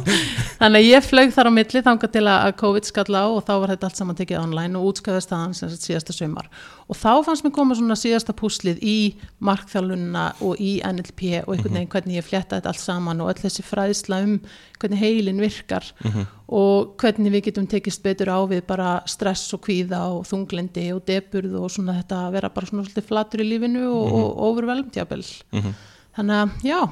þannig 0.60 0.78
að 0.80 0.86
ég 0.86 1.06
flög 1.06 1.34
þar 1.34 1.50
á 1.50 1.52
milli 1.58 1.82
þángar 1.88 2.12
til 2.14 2.24
að 2.30 2.54
COVID 2.62 2.88
skalla 2.88 3.24
á 3.24 3.28
og 3.28 3.42
þá 3.46 3.52
var 3.56 3.72
þetta 3.74 3.90
allt 3.90 4.00
saman 4.00 4.18
tekið 4.18 4.40
online 4.40 4.78
og 4.78 4.90
útskæðast 4.92 5.32
það 5.32 5.42
hans 5.44 5.82
síðasta 5.82 6.16
sömar 6.16 6.48
og 6.86 6.98
þá 6.98 7.10
fannst 7.26 7.44
mér 7.44 7.54
koma 7.56 7.76
svona 7.76 7.98
síðasta 7.98 8.34
púslið 8.36 8.80
í 8.86 8.96
markþjálununa 9.44 10.26
og 10.46 10.62
í 10.62 10.76
NLP 10.86 11.42
og 11.42 11.56
einhvern 11.56 11.74
veginn 11.80 11.92
hvernig 11.92 12.20
ég 12.20 12.26
fletta 12.26 12.60
þetta 12.60 12.72
allt 12.72 12.82
saman 12.82 13.22
og 13.24 13.32
öll 13.32 13.42
þessi 13.42 13.66
fræðsla 13.66 14.22
um 14.24 14.36
hvernig 14.80 15.00
heilin 15.00 15.40
virkar 15.40 15.84
mm 16.04 16.10
-hmm. 16.10 16.26
og 16.48 16.96
hvernig 17.00 17.32
við 17.32 17.44
getum 17.48 17.66
tekist 17.66 18.02
betur 18.02 18.28
á 18.28 18.38
við 18.46 18.62
bara 18.66 19.02
stress 19.06 19.54
og 19.54 19.60
kvíða 19.66 20.00
og 20.12 20.26
þunglendi 20.26 20.92
og 20.94 21.02
deburð 21.06 21.54
og 21.54 21.70
svona 21.70 21.96
þetta 22.02 22.26
að 22.26 22.32
vera 22.32 22.48
bara 22.48 22.66
svona 22.66 22.75
svolítið 22.84 23.08
flatur 23.08 23.40
í 23.40 23.48
lífinu 23.48 23.88
og, 23.88 24.06
mm 24.06 24.12
-hmm. 24.12 24.22
og 24.22 24.42
overvelmdjabel 24.48 25.24
mm 25.52 25.60
-hmm. 25.60 25.74
þannig 26.16 26.36
að 26.42 26.50
já 26.62 26.88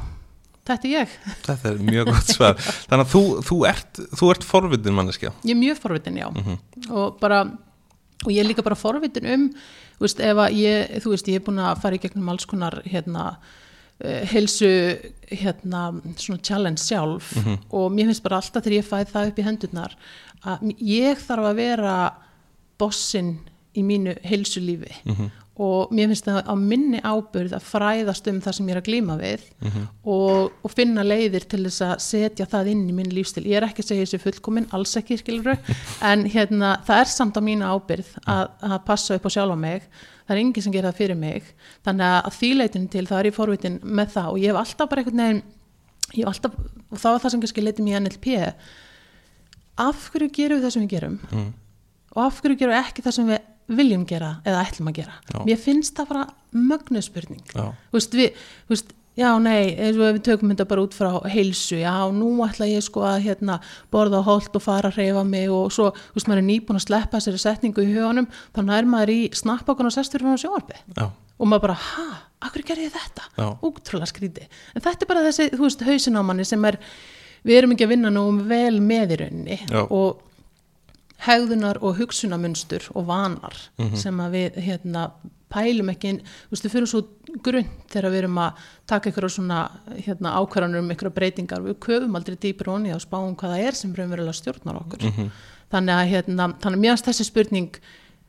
Þetta 0.64 0.88
er 0.88 0.90
ég. 0.90 1.08
Þetta 1.44 1.68
er 1.68 1.78
mjög 1.78 2.06
gott 2.06 2.28
svar. 2.32 2.54
Þannig 2.88 3.04
að 3.04 3.10
þú, 3.12 3.22
þú 3.44 3.56
ert, 3.68 3.98
ert 4.30 4.44
forvitin 4.44 4.94
manneskja. 4.94 5.30
Ég 5.44 5.50
er 5.50 5.60
mjög 5.60 5.76
forvitin, 5.76 6.16
já. 6.16 6.30
Mm 6.30 6.42
-hmm. 6.42 6.90
Og 6.90 7.20
bara, 7.20 7.40
og 8.24 8.32
ég 8.32 8.40
er 8.40 8.48
líka 8.48 8.62
bara 8.62 8.74
forvitin 8.74 9.26
um 9.26 9.52
þú 9.98 10.06
veist, 10.06 10.22
ég, 10.54 10.96
þú 11.02 11.12
veist, 11.12 11.28
ég 11.30 11.38
er 11.38 11.44
búin 11.46 11.62
að 11.62 11.80
fara 11.82 11.98
í 11.98 12.02
gegnum 12.02 12.32
alls 12.32 12.46
konar, 12.50 12.80
hérna 12.88 13.24
uh, 13.36 14.20
heilsu, 14.30 14.70
hérna 15.30 15.86
svona 16.16 16.42
challenge 16.42 16.82
sjálf 16.82 17.36
mm 17.36 17.42
-hmm. 17.42 17.58
og 17.70 17.92
mér 17.92 18.06
finnst 18.06 18.22
bara 18.22 18.36
alltaf 18.36 18.64
þegar 18.64 18.78
ég 18.78 18.90
fæði 18.90 19.10
það 19.12 19.28
upp 19.28 19.38
í 19.38 19.46
hendurnar 19.46 19.96
að 20.44 20.74
ég 20.80 21.18
þarf 21.18 21.44
að 21.44 21.56
vera 21.56 22.14
bossin 22.78 23.38
í 23.74 23.82
mínu 23.82 24.16
heilsu 24.22 24.60
lífi 24.60 24.92
mm 25.04 25.14
-hmm 25.14 25.30
og 25.54 25.92
mér 25.94 26.08
finnst 26.10 26.26
það 26.26 26.48
á 26.50 26.54
minni 26.58 26.98
ábyrð 26.98 27.52
að 27.54 27.66
fræðast 27.68 28.30
um 28.30 28.40
það 28.42 28.56
sem 28.56 28.68
ég 28.70 28.74
er 28.74 28.80
að 28.80 28.88
glíma 28.88 29.16
við 29.20 29.44
mm 29.60 29.68
-hmm. 29.70 29.84
og, 30.14 30.52
og 30.62 30.70
finna 30.74 31.04
leiðir 31.06 31.46
til 31.46 31.62
þess 31.64 31.82
að 31.86 31.94
setja 32.02 32.46
það 32.46 32.70
inn 32.72 32.88
í 32.88 32.94
minn 32.96 33.12
lífstil 33.14 33.46
ég 33.46 33.56
er 33.56 33.68
ekki 33.68 33.82
að 33.82 33.88
segja 33.88 34.06
þessu 34.06 34.22
fullkominn, 34.24 34.66
alls 34.70 34.96
ekki 34.96 35.18
en 36.10 36.24
hérna, 36.26 36.80
það 36.86 37.00
er 37.00 37.04
samt 37.04 37.36
á 37.38 37.42
mínu 37.42 37.64
ábyrð 37.64 38.10
að, 38.26 38.48
að 38.60 38.78
passa 38.84 39.14
upp 39.14 39.26
á 39.26 39.30
sjálf 39.30 39.54
á 39.54 39.58
mig. 39.58 39.82
Það 40.26 40.36
er 40.36 40.40
enginn 40.40 40.62
sem 40.62 40.72
gera 40.72 40.90
það 40.90 40.96
fyrir 40.96 41.16
mig. 41.16 41.42
Þannig 41.84 42.06
að 42.06 42.32
þýleitin 42.40 42.88
til 42.88 43.06
það 43.06 43.18
er 43.18 43.26
ég 43.26 43.34
forvitin 43.34 43.80
með 43.82 44.08
það. 44.08 44.28
Og 44.32 44.38
ég 44.38 44.48
hef 44.48 44.56
alltaf 44.56 44.88
bara 44.88 45.00
einhvern 45.00 45.20
veginn 45.20 45.42
ég 46.14 46.24
hef 46.24 46.30
alltaf, 46.30 46.54
og 46.90 46.98
það 46.98 47.12
var 47.12 47.22
það 47.22 47.30
sem 47.34 47.42
kannski 47.42 47.64
leiti 47.64 47.84
mér 47.84 48.00
NLP 48.00 48.26
af 49.84 50.08
hverju 50.12 50.30
gerum 50.34 50.60
við 50.60 50.66
það 50.66 50.74
sem 50.74 50.84
við 50.84 50.94
gerum? 50.94 51.18
Mm. 51.32 51.50
og 52.14 52.20
af 52.22 52.40
hverju 52.42 52.58
gerum 52.60 52.74
við 52.74 52.80
ekki 52.84 53.04
það 53.04 53.16
sem 53.16 53.30
við 53.32 53.40
viljum 53.68 54.04
gera 54.08 54.36
eða 54.44 54.64
ætlum 54.66 54.90
að 54.90 54.98
gera. 55.00 55.14
Já. 55.32 55.38
mér 55.46 55.62
finnst 55.62 55.96
það 55.96 56.10
bara 56.12 56.26
mögnuspurning 56.52 57.46
þú 57.54 57.96
veist 57.96 58.14
við 58.18 58.44
veist, 58.68 58.92
já 59.16 59.28
nei, 59.38 59.74
eins 59.78 59.96
og 59.96 60.08
við 60.16 60.22
tökum 60.26 60.50
þetta 60.50 60.66
bara 60.68 60.84
út 60.84 60.94
frá 60.96 61.10
heilsu, 61.30 61.78
já 61.78 61.94
nú 62.12 62.32
ætla 62.44 62.66
ég 62.66 62.82
sko 62.82 63.04
að 63.06 63.28
hérna, 63.28 63.60
borða 63.94 64.20
á 64.20 64.26
hold 64.26 64.50
og 64.58 64.64
fara 64.64 64.90
að 64.90 64.98
reyfa 64.98 65.24
mig 65.24 65.48
og 65.54 65.70
svo, 65.72 65.92
þú 65.94 66.18
veist 66.18 66.30
maður 66.30 66.42
er 66.42 66.48
nýbúin 66.48 66.80
að 66.80 66.86
sleppa 66.88 67.20
sér 67.22 67.38
setningu 67.38 67.84
í 67.84 67.92
hugunum, 67.94 68.26
þannig 68.56 68.80
er 68.80 68.90
maður 68.90 69.14
í 69.14 69.20
snappbákan 69.38 69.86
og 69.86 69.94
sestur 69.94 70.24
frá 70.26 70.34
sjóarbi 70.42 70.80
og 71.38 71.46
maður 71.46 71.64
bara, 71.68 71.78
ha, 71.78 72.06
akkur 72.46 72.66
ger 72.66 72.82
ég 72.82 72.92
þetta? 72.94 73.28
Útrúlega 73.62 74.10
skríti, 74.10 74.48
en 74.74 74.82
þetta 74.82 75.06
er 75.06 75.10
bara 75.14 75.24
þessi 75.28 75.48
þú 75.54 75.62
veist, 75.68 75.86
hausin 75.86 76.18
á 76.18 76.22
manni 76.26 76.44
sem 76.46 76.64
er 76.66 76.78
við 77.44 77.58
erum 77.60 77.74
ekki 77.74 77.86
að 77.86 77.94
vinna 77.94 78.10
nú 78.14 78.26
vel 78.48 78.78
með 78.80 79.14
í 79.14 79.18
rauninni. 79.22 79.58
Og 79.94 80.22
hegðunar 81.24 81.80
og 81.82 81.98
hugsunamunstur 81.98 82.90
og 82.94 83.06
vanar 83.06 83.56
mm 83.78 83.88
-hmm. 83.88 83.96
sem 83.96 84.20
að 84.20 84.30
við 84.30 84.58
hérna, 84.66 85.10
pælum 85.48 85.88
ekki 85.88 86.08
inn, 86.08 86.18
þú 86.18 86.50
veist, 86.50 86.64
við 86.64 86.72
fyrir 86.72 86.86
svo 86.90 87.02
grunn 87.42 87.68
þegar 87.88 88.10
við 88.10 88.18
erum 88.18 88.38
að 88.38 88.52
taka 88.86 89.10
ykkur 89.10 89.26
á 89.26 89.30
svona 89.30 89.58
hérna, 90.06 90.34
ákvarðanur 90.38 90.82
um 90.82 90.90
ykkur 90.90 91.10
breytingar 91.10 91.62
við 91.62 91.78
köfum 91.78 92.16
aldrei 92.16 92.36
dýpur 92.36 92.72
honni 92.72 92.94
og 92.94 93.00
spáum 93.00 93.36
hvað 93.36 93.54
það 93.54 93.66
er 93.66 93.74
sem 93.74 93.94
raunverulega 93.94 94.32
stjórnar 94.32 94.76
okkur 94.76 95.02
mm 95.02 95.12
-hmm. 95.16 95.30
þannig 95.70 95.94
að 95.94 96.10
hérna, 96.12 96.44
þannig 96.60 96.78
að 96.78 96.82
mér 96.82 96.90
fannst 96.90 97.06
þessi 97.06 97.24
spurning 97.24 97.70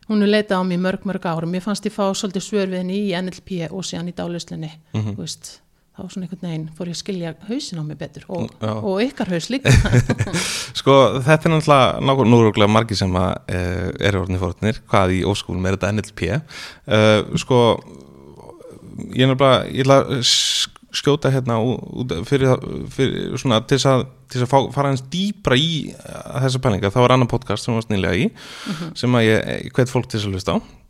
hún 0.09 0.21
er 0.21 0.27
leitað 0.27 0.61
á 0.61 0.63
mig 0.63 0.79
mörg 0.79 1.05
mörg 1.05 1.25
ára 1.25 1.45
mér 1.45 1.61
fannst 1.61 1.85
ég 1.85 1.93
fá 1.93 2.13
svolítið 2.13 2.43
svör 2.43 2.67
við 2.69 2.77
henni 2.77 3.09
í 3.09 3.21
NLP 3.21 3.71
og 3.71 3.83
síðan 3.83 4.09
í 4.09 4.13
dálislinni 4.13 4.71
mm 4.93 5.01
-hmm. 5.01 5.15
þú 5.15 5.17
veist 5.17 5.61
þá 5.95 6.01
svona 6.11 6.25
einhvern 6.25 6.43
veginn 6.43 6.65
fór 6.75 6.89
ég 6.89 6.95
að 6.97 7.01
skilja 7.01 7.33
hausin 7.47 7.79
á 7.79 7.83
mig 7.87 7.99
betur 7.99 8.25
og, 8.35 8.55
og 8.75 8.97
ykkar 9.05 9.31
haus 9.31 9.47
líka. 9.53 9.71
Sko 10.79 10.95
þetta 11.23 11.49
er 11.49 11.53
náttúrulega 11.53 12.03
náttúrulega 12.03 12.71
margi 12.71 12.97
sem 12.99 13.15
að, 13.19 13.31
uh, 13.55 13.89
eru 14.09 14.23
orðinni 14.23 14.41
fórnir, 14.41 14.81
hvað 14.91 15.15
í 15.15 15.21
óskúlum 15.29 15.67
er 15.69 15.77
þetta 15.77 15.93
NLP 15.95 16.31
uh, 16.33 16.59
eh, 16.97 17.19
sko 17.39 17.61
ég 19.15 19.23
er 19.23 19.31
náttúrulega 19.31 19.71
ég 19.71 19.85
ætla 19.85 20.01
að 20.03 20.25
skjóta 20.95 21.31
hérna 21.31 21.59
út 21.59 22.13
fyrir, 22.27 22.55
fyrir 22.91 23.35
svona 23.39 23.59
til 23.67 23.77
þess 23.77 23.91
að, 23.91 24.05
til 24.31 24.43
að 24.45 24.51
fá, 24.51 24.57
fara 24.75 24.91
hans 24.93 25.03
dýbra 25.11 25.57
í 25.59 25.73
þessa 25.95 26.61
pælinga, 26.63 26.91
það 26.93 27.03
var 27.03 27.15
annan 27.15 27.31
podcast 27.31 27.67
sem 27.67 27.75
var 27.75 27.83
snillega 27.83 28.15
í, 28.15 28.29
sem 28.95 29.19
að 29.19 29.27
ég 29.27 29.75
hvet 29.75 29.91
fólk 29.91 30.07
til 30.07 30.21
þess 30.21 30.29
að 30.29 30.37
hlusta 30.37 30.55
á 30.55 30.84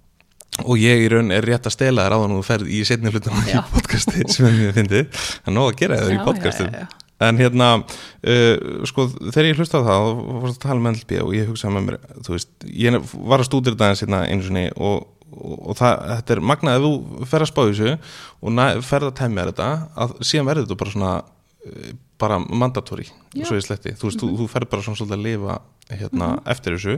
og 0.63 0.75
ég 0.79 1.03
í 1.03 1.07
raun 1.11 1.33
er 1.35 1.45
rétt 1.45 1.67
að 1.67 1.75
stela 1.75 2.05
þér 2.05 2.15
á 2.15 2.17
þannig 2.21 2.35
að 2.35 2.41
þú 2.41 2.47
ferð 2.49 2.69
í 2.71 2.83
setni 2.87 3.11
hlutum 3.11 3.41
í 3.41 3.57
podcasti 3.73 4.27
sem 4.31 4.61
ég 4.61 4.77
fyndið, 4.77 5.09
það 5.15 5.51
er 5.51 5.57
nóg 5.57 5.71
að 5.71 5.81
gera 5.81 5.97
það 6.01 6.13
í 6.15 6.21
podcastum 6.27 6.77
en 7.25 7.39
hérna 7.39 7.67
uh, 7.79 8.85
sko 8.87 9.07
þegar 9.17 9.49
ég 9.49 9.59
hlusta 9.59 9.81
á 9.83 9.87
það 9.87 10.07
og 10.11 10.23
fórst 10.45 10.57
að 10.57 10.63
tala 10.67 10.85
með 10.85 11.01
LB 11.01 11.19
og 11.23 11.35
ég 11.35 11.51
hugsaði 11.51 11.75
með 11.75 11.85
mér 11.89 11.99
þú 12.27 12.35
veist, 12.35 12.55
ég 12.71 12.97
var 13.15 13.43
að 13.43 13.49
stúdira 13.49 13.79
það 13.79 13.93
hérna 14.01 14.23
sinni 14.47 14.65
og, 14.75 15.05
og, 15.31 15.53
og 15.71 15.77
það, 15.79 16.01
þetta 16.13 16.35
er 16.35 16.43
magnað 16.51 16.79
ef 16.79 16.87
þú 16.87 17.29
fer 17.31 17.45
að 17.45 17.51
spá 17.51 17.61
þessu 17.63 17.93
og 17.95 18.57
næ, 18.57 18.65
ferð 18.83 19.11
að 19.11 19.15
temja 19.21 19.47
þetta 19.51 19.69
að 20.05 20.17
síðan 20.21 20.51
verður 20.51 20.67
þetta 20.67 20.81
bara 20.83 20.95
svona 20.95 21.13
uh, 21.21 21.93
bara 22.17 22.39
mandatóri, 22.39 23.09
Já. 23.35 23.43
svo 23.43 23.57
ég 23.57 23.65
sletti. 23.65 23.91
Þú 23.99 24.07
veist, 24.07 24.21
þú, 24.21 24.29
þú 24.39 24.45
ferð 24.47 24.69
bara 24.71 24.85
svona 24.85 24.99
svolítið 24.99 25.17
að 25.17 25.25
lifa 25.25 25.57
hérna 25.99 26.29
eftir 26.47 26.77
þessu 26.77 26.95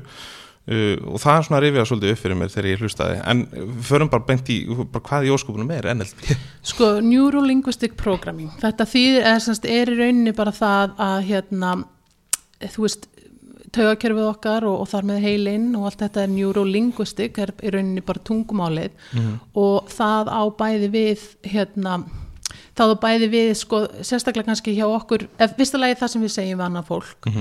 Uh, 0.67 0.97
og 1.13 1.21
það 1.23 1.37
er 1.37 1.45
svona 1.47 1.57
að 1.61 1.63
rifja 1.63 1.83
svolítið 1.87 2.09
upp 2.11 2.19
fyrir 2.19 2.35
mér 2.35 2.49
þegar 2.51 2.65
ég 2.67 2.81
hlustaði. 2.83 3.19
En 3.31 3.43
förum 3.87 4.09
bara 4.11 4.25
beint 4.27 4.49
í 4.51 4.57
bara 4.67 5.03
hvað 5.09 5.27
í 5.27 5.31
óskupunum 5.31 5.69
er 5.71 5.87
NLP 5.93 6.35
Sko, 6.67 6.89
Neurolinguistic 7.05 7.95
Programming, 7.99 8.51
þetta 8.59 8.87
þýðir, 8.91 9.21
eða 9.21 9.45
semst 9.45 9.67
er 9.71 9.93
í 9.93 9.95
rauninni 10.01 10.35
bara 10.35 10.51
það 10.51 10.97
að 11.05 11.17
hérna, 11.29 11.71
þú 12.75 12.83
veist, 12.83 13.07
taugakerfið 13.77 14.27
okkar 14.27 14.67
og, 14.67 14.77
og 14.83 14.91
þar 14.91 15.07
með 15.07 15.23
heilinn 15.23 15.71
og 15.79 15.87
allt 15.87 16.03
þetta 16.03 16.23
er 16.25 16.31
neurolinguistic, 16.35 17.39
er 17.43 17.55
í 17.63 17.73
rauninni 17.77 18.03
bara 18.03 18.23
tungumálið. 18.27 18.95
Og 19.55 19.87
það 19.93 20.31
á 20.35 20.43
bæði 20.59 20.91
við, 20.93 21.27
hérna, 21.47 21.99
það 22.75 22.91
á 22.91 22.95
bæði 23.07 23.31
við, 23.33 23.53
sko, 23.63 23.85
sérstaklega 24.01 24.51
kannski 24.51 24.75
hjá 24.75 24.87
okkur, 24.89 25.29
ef 25.39 25.55
vistalagi 25.59 25.99
það 25.99 26.13
sem 26.13 26.27
við 26.27 26.35
segjum 26.35 26.59
við 26.59 26.67
annað 26.67 26.91
fólk 26.91 27.31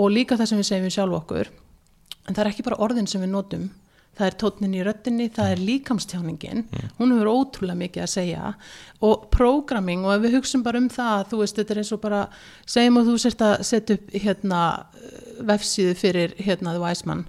og 0.00 0.14
líka 0.14 0.40
það 0.40 0.48
sem 0.48 0.60
við 0.60 0.68
segjum 0.70 0.88
við 0.88 0.96
sjálf 0.96 1.20
okkur, 1.20 1.50
en 2.28 2.34
það 2.34 2.42
er 2.44 2.50
ekki 2.52 2.66
bara 2.66 2.80
orðin 2.84 3.08
sem 3.10 3.22
við 3.22 3.32
notum, 3.32 3.70
það 4.18 4.26
er 4.26 4.36
tótnin 4.40 4.74
í 4.76 4.82
röttinni, 4.84 5.28
það 5.32 5.52
er 5.54 5.60
líkamstjáningin, 5.64 6.64
hún 6.98 7.14
hefur 7.14 7.30
ótrúlega 7.30 7.78
mikið 7.78 8.02
að 8.04 8.10
segja. 8.12 8.50
Og 9.06 9.28
programming 9.32 10.04
og 10.04 10.12
ef 10.16 10.24
við 10.26 10.34
hugsum 10.36 10.64
bara 10.66 10.80
um 10.82 10.88
það, 10.92 11.22
þú 11.30 11.40
veist, 11.40 11.56
þetta 11.56 11.74
er 11.74 11.80
eins 11.80 11.92
og 11.96 12.00
bara, 12.02 12.20
segjum 12.68 13.00
að 13.00 13.08
þú 13.10 13.14
sért 13.22 13.44
að 13.46 13.54
setja 13.70 13.96
upp 13.96 14.10
hérna 14.26 14.60
vefsíðu 15.48 15.94
fyrir 15.96 16.34
hérna 16.36 16.74
The 16.76 16.82
Wise 16.82 17.08
Man. 17.08 17.24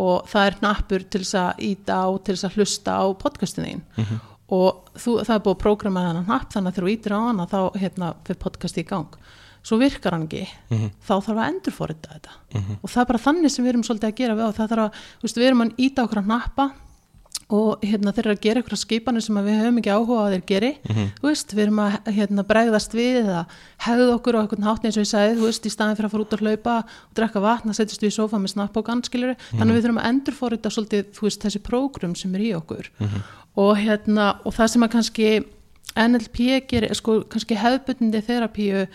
Og 0.00 0.30
það 0.30 0.46
er 0.46 0.58
knappur 0.62 1.04
til 1.12 1.20
þess 1.26 1.34
að 1.42 1.64
íta 1.68 1.98
á, 2.00 2.08
til 2.24 2.36
þess 2.38 2.48
að 2.48 2.56
hlusta 2.56 2.96
á 2.96 3.04
podcastin 3.20 3.66
þín. 3.66 3.82
Og 4.50 4.80
þú, 4.96 5.18
það 5.26 5.34
er 5.36 5.44
búið 5.44 5.56
að 5.56 5.62
prógrama 5.66 6.06
þennan 6.08 6.24
hnapp 6.30 6.54
þannig 6.54 6.70
að 6.70 6.74
þegar 6.78 6.88
þú 6.88 6.94
ítir 6.94 7.12
á 7.14 7.20
hana 7.26 7.44
þá 7.46 7.60
hérna 7.78 8.14
fyrir 8.24 8.40
podcasti 8.46 8.80
í 8.80 8.88
gang 8.88 9.20
svo 9.62 9.76
virkar 9.80 10.16
hann 10.16 10.28
ekki, 10.28 10.44
þá 11.04 11.14
þarf 11.20 11.38
að 11.38 11.48
endurforita 11.48 12.14
þetta. 12.14 12.36
Og 12.82 12.90
það 12.90 13.02
er 13.02 13.10
bara 13.10 13.24
þannig 13.26 13.52
sem 13.52 13.64
við 13.64 13.74
erum 13.74 13.82
svolítið 13.88 14.08
að 14.12 14.20
gera 14.22 14.36
við 14.38 14.46
og 14.46 14.54
það 14.56 14.70
þarf 14.74 14.84
að, 14.86 15.02
veist, 15.24 15.36
við 15.40 15.50
erum 15.50 15.66
að 15.66 15.82
íta 15.88 16.06
okkur 16.06 16.22
að 16.22 16.30
hnappa 16.30 16.70
og 17.50 17.82
hérna 17.82 18.12
þeir 18.14 18.26
eru 18.28 18.34
að 18.36 18.42
gera 18.44 18.60
eitthvað 18.60 18.78
skipanir 18.78 19.22
sem 19.24 19.38
við 19.42 19.56
höfum 19.58 19.78
ekki 19.80 19.90
áhuga 19.90 20.18
að 20.22 20.34
þeir 20.36 20.44
geri. 20.46 20.68
Þú 21.18 21.26
veist, 21.26 21.54
við 21.56 21.62
erum 21.64 21.80
að 21.82 21.96
hérna, 22.14 22.44
bregðast 22.46 22.94
við 22.94 23.16
eða 23.24 23.40
hefðu 23.86 24.06
okkur 24.14 24.38
á 24.38 24.40
eitthvað 24.40 24.68
hátt 24.68 24.84
eins 24.86 24.98
og 24.98 25.02
ég 25.02 25.10
sagði, 25.10 25.40
veist, 25.40 25.66
í 25.66 25.72
staðin 25.74 25.98
fyrir 25.98 26.06
að 26.06 26.14
fara 26.14 26.22
út 26.22 26.36
að 26.36 26.44
hlaupa 26.46 26.76
og 26.86 27.16
drekka 27.18 27.42
vatn, 27.42 27.72
að 27.72 27.78
setjast 27.80 28.04
við 28.06 28.12
í 28.12 28.14
sofa 28.14 28.38
með 28.38 28.52
snapp 28.54 28.78
og 28.78 28.86
ganskilur, 28.86 29.34
þannig 29.50 29.72
að 29.72 29.74
við 29.80 29.84
þurfum 29.88 30.00
að 30.00 30.08
endurforita 30.12 30.70
svolítið, 30.76 31.10
veist, 31.26 31.42
þessi 31.42 31.62
prógrum 31.66 32.14
sem 32.14 32.34
er 32.38 32.44
í 32.46 32.52
okkur. 32.54 32.90
Og 33.58 33.72
hérna 33.82 34.28
og 34.46 34.54
það 34.54 34.70
sem 34.76 34.86
að 34.86 34.92
kannski 34.94 35.30
NLP 35.98 36.38
gerir, 36.70 36.94
sko, 36.94 37.24
kannski 37.26 37.58
hefðbundindi 37.58 38.22
þerapíu 38.30 38.86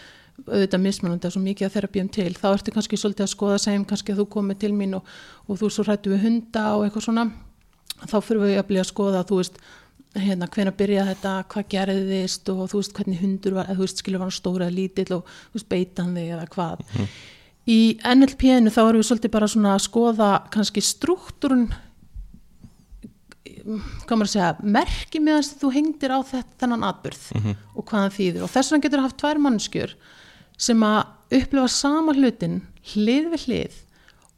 auðvitað 0.44 0.84
mismunandi 0.84 1.30
að 1.30 1.36
svo 1.36 1.42
mikið 1.46 1.68
að 1.68 1.75
þerapíum 1.77 2.12
til 2.12 2.34
þá 2.36 2.48
ertu 2.51 2.74
kannski 2.75 3.00
svolítið 3.00 3.25
að 3.25 3.32
skoða 3.32 3.62
segjum 3.63 3.86
kannski 3.88 4.13
að 4.13 4.22
þú 4.22 4.25
komið 4.36 4.62
til 4.65 4.74
mín 4.75 4.98
og, 4.98 5.08
og 5.48 5.60
þú 5.62 5.70
svo 5.72 5.86
hrættu 5.88 6.12
við 6.12 6.25
hunda 6.27 6.65
og 6.75 6.86
eitthvað 6.86 7.08
svona 7.08 7.25
þá 8.04 8.18
fyrir 8.20 8.44
við 8.44 8.60
að 8.60 8.68
bli 8.70 8.82
að 8.82 8.89
skoða 8.92 9.24
þú 9.30 9.39
veist 9.39 9.62
hérna 10.15 10.48
hvenær 10.51 10.75
byrja 10.77 11.06
þetta, 11.10 11.32
hvað 11.51 11.72
gerðist 11.72 12.51
og 12.51 12.68
þú 12.72 12.82
veist 12.82 12.94
hvernig 12.96 13.24
hundur 13.24 13.56
var, 13.58 13.70
eða, 13.70 13.80
þú 13.80 13.88
veist 13.88 14.04
skilur 14.04 14.22
var 14.22 14.30
hann 14.30 14.36
stóra 14.36 14.68
eða 14.68 14.75
lítill 14.75 15.10
og 15.18 15.32
þú 15.32 15.58
veist 15.58 15.72
beitan 15.72 16.13
þig 16.15 16.30
eða 16.36 16.46
hvað. 16.54 16.86
Í 17.65 17.80
NLP-inu 18.06 18.72
þá 18.72 18.82
erum 18.84 19.01
við 19.01 19.10
svolítið 19.10 19.34
bara 19.34 19.50
svona 19.51 19.74
að 19.75 19.84
skoða 19.88 20.30
kannski 20.54 20.84
struktúrun 20.86 21.68
hvað 23.65 24.13
maður 24.13 24.27
að 24.27 24.34
segja, 24.36 24.51
merki 24.62 25.20
meðan 25.24 25.48
þú 25.63 25.72
hengdir 25.74 26.13
á 26.13 26.20
þetta, 26.22 26.58
þennan 26.62 26.86
atbyrð 26.86 27.24
og 27.74 27.82
hvað 27.82 28.04
hann 28.04 28.13
þýðir. 28.13 28.44
Og 28.46 28.51
þess 28.54 28.72
vegna 28.72 28.86
getur 28.86 29.04
haft 29.04 29.18
tvær 29.20 29.42
mannskjur 29.42 29.96
sem 30.58 30.84
að 30.86 31.40
upplifa 31.40 31.68
sama 31.72 32.14
hlutin 32.16 32.62
hlið 32.94 33.32
við 33.34 33.48
hlið 33.48 33.82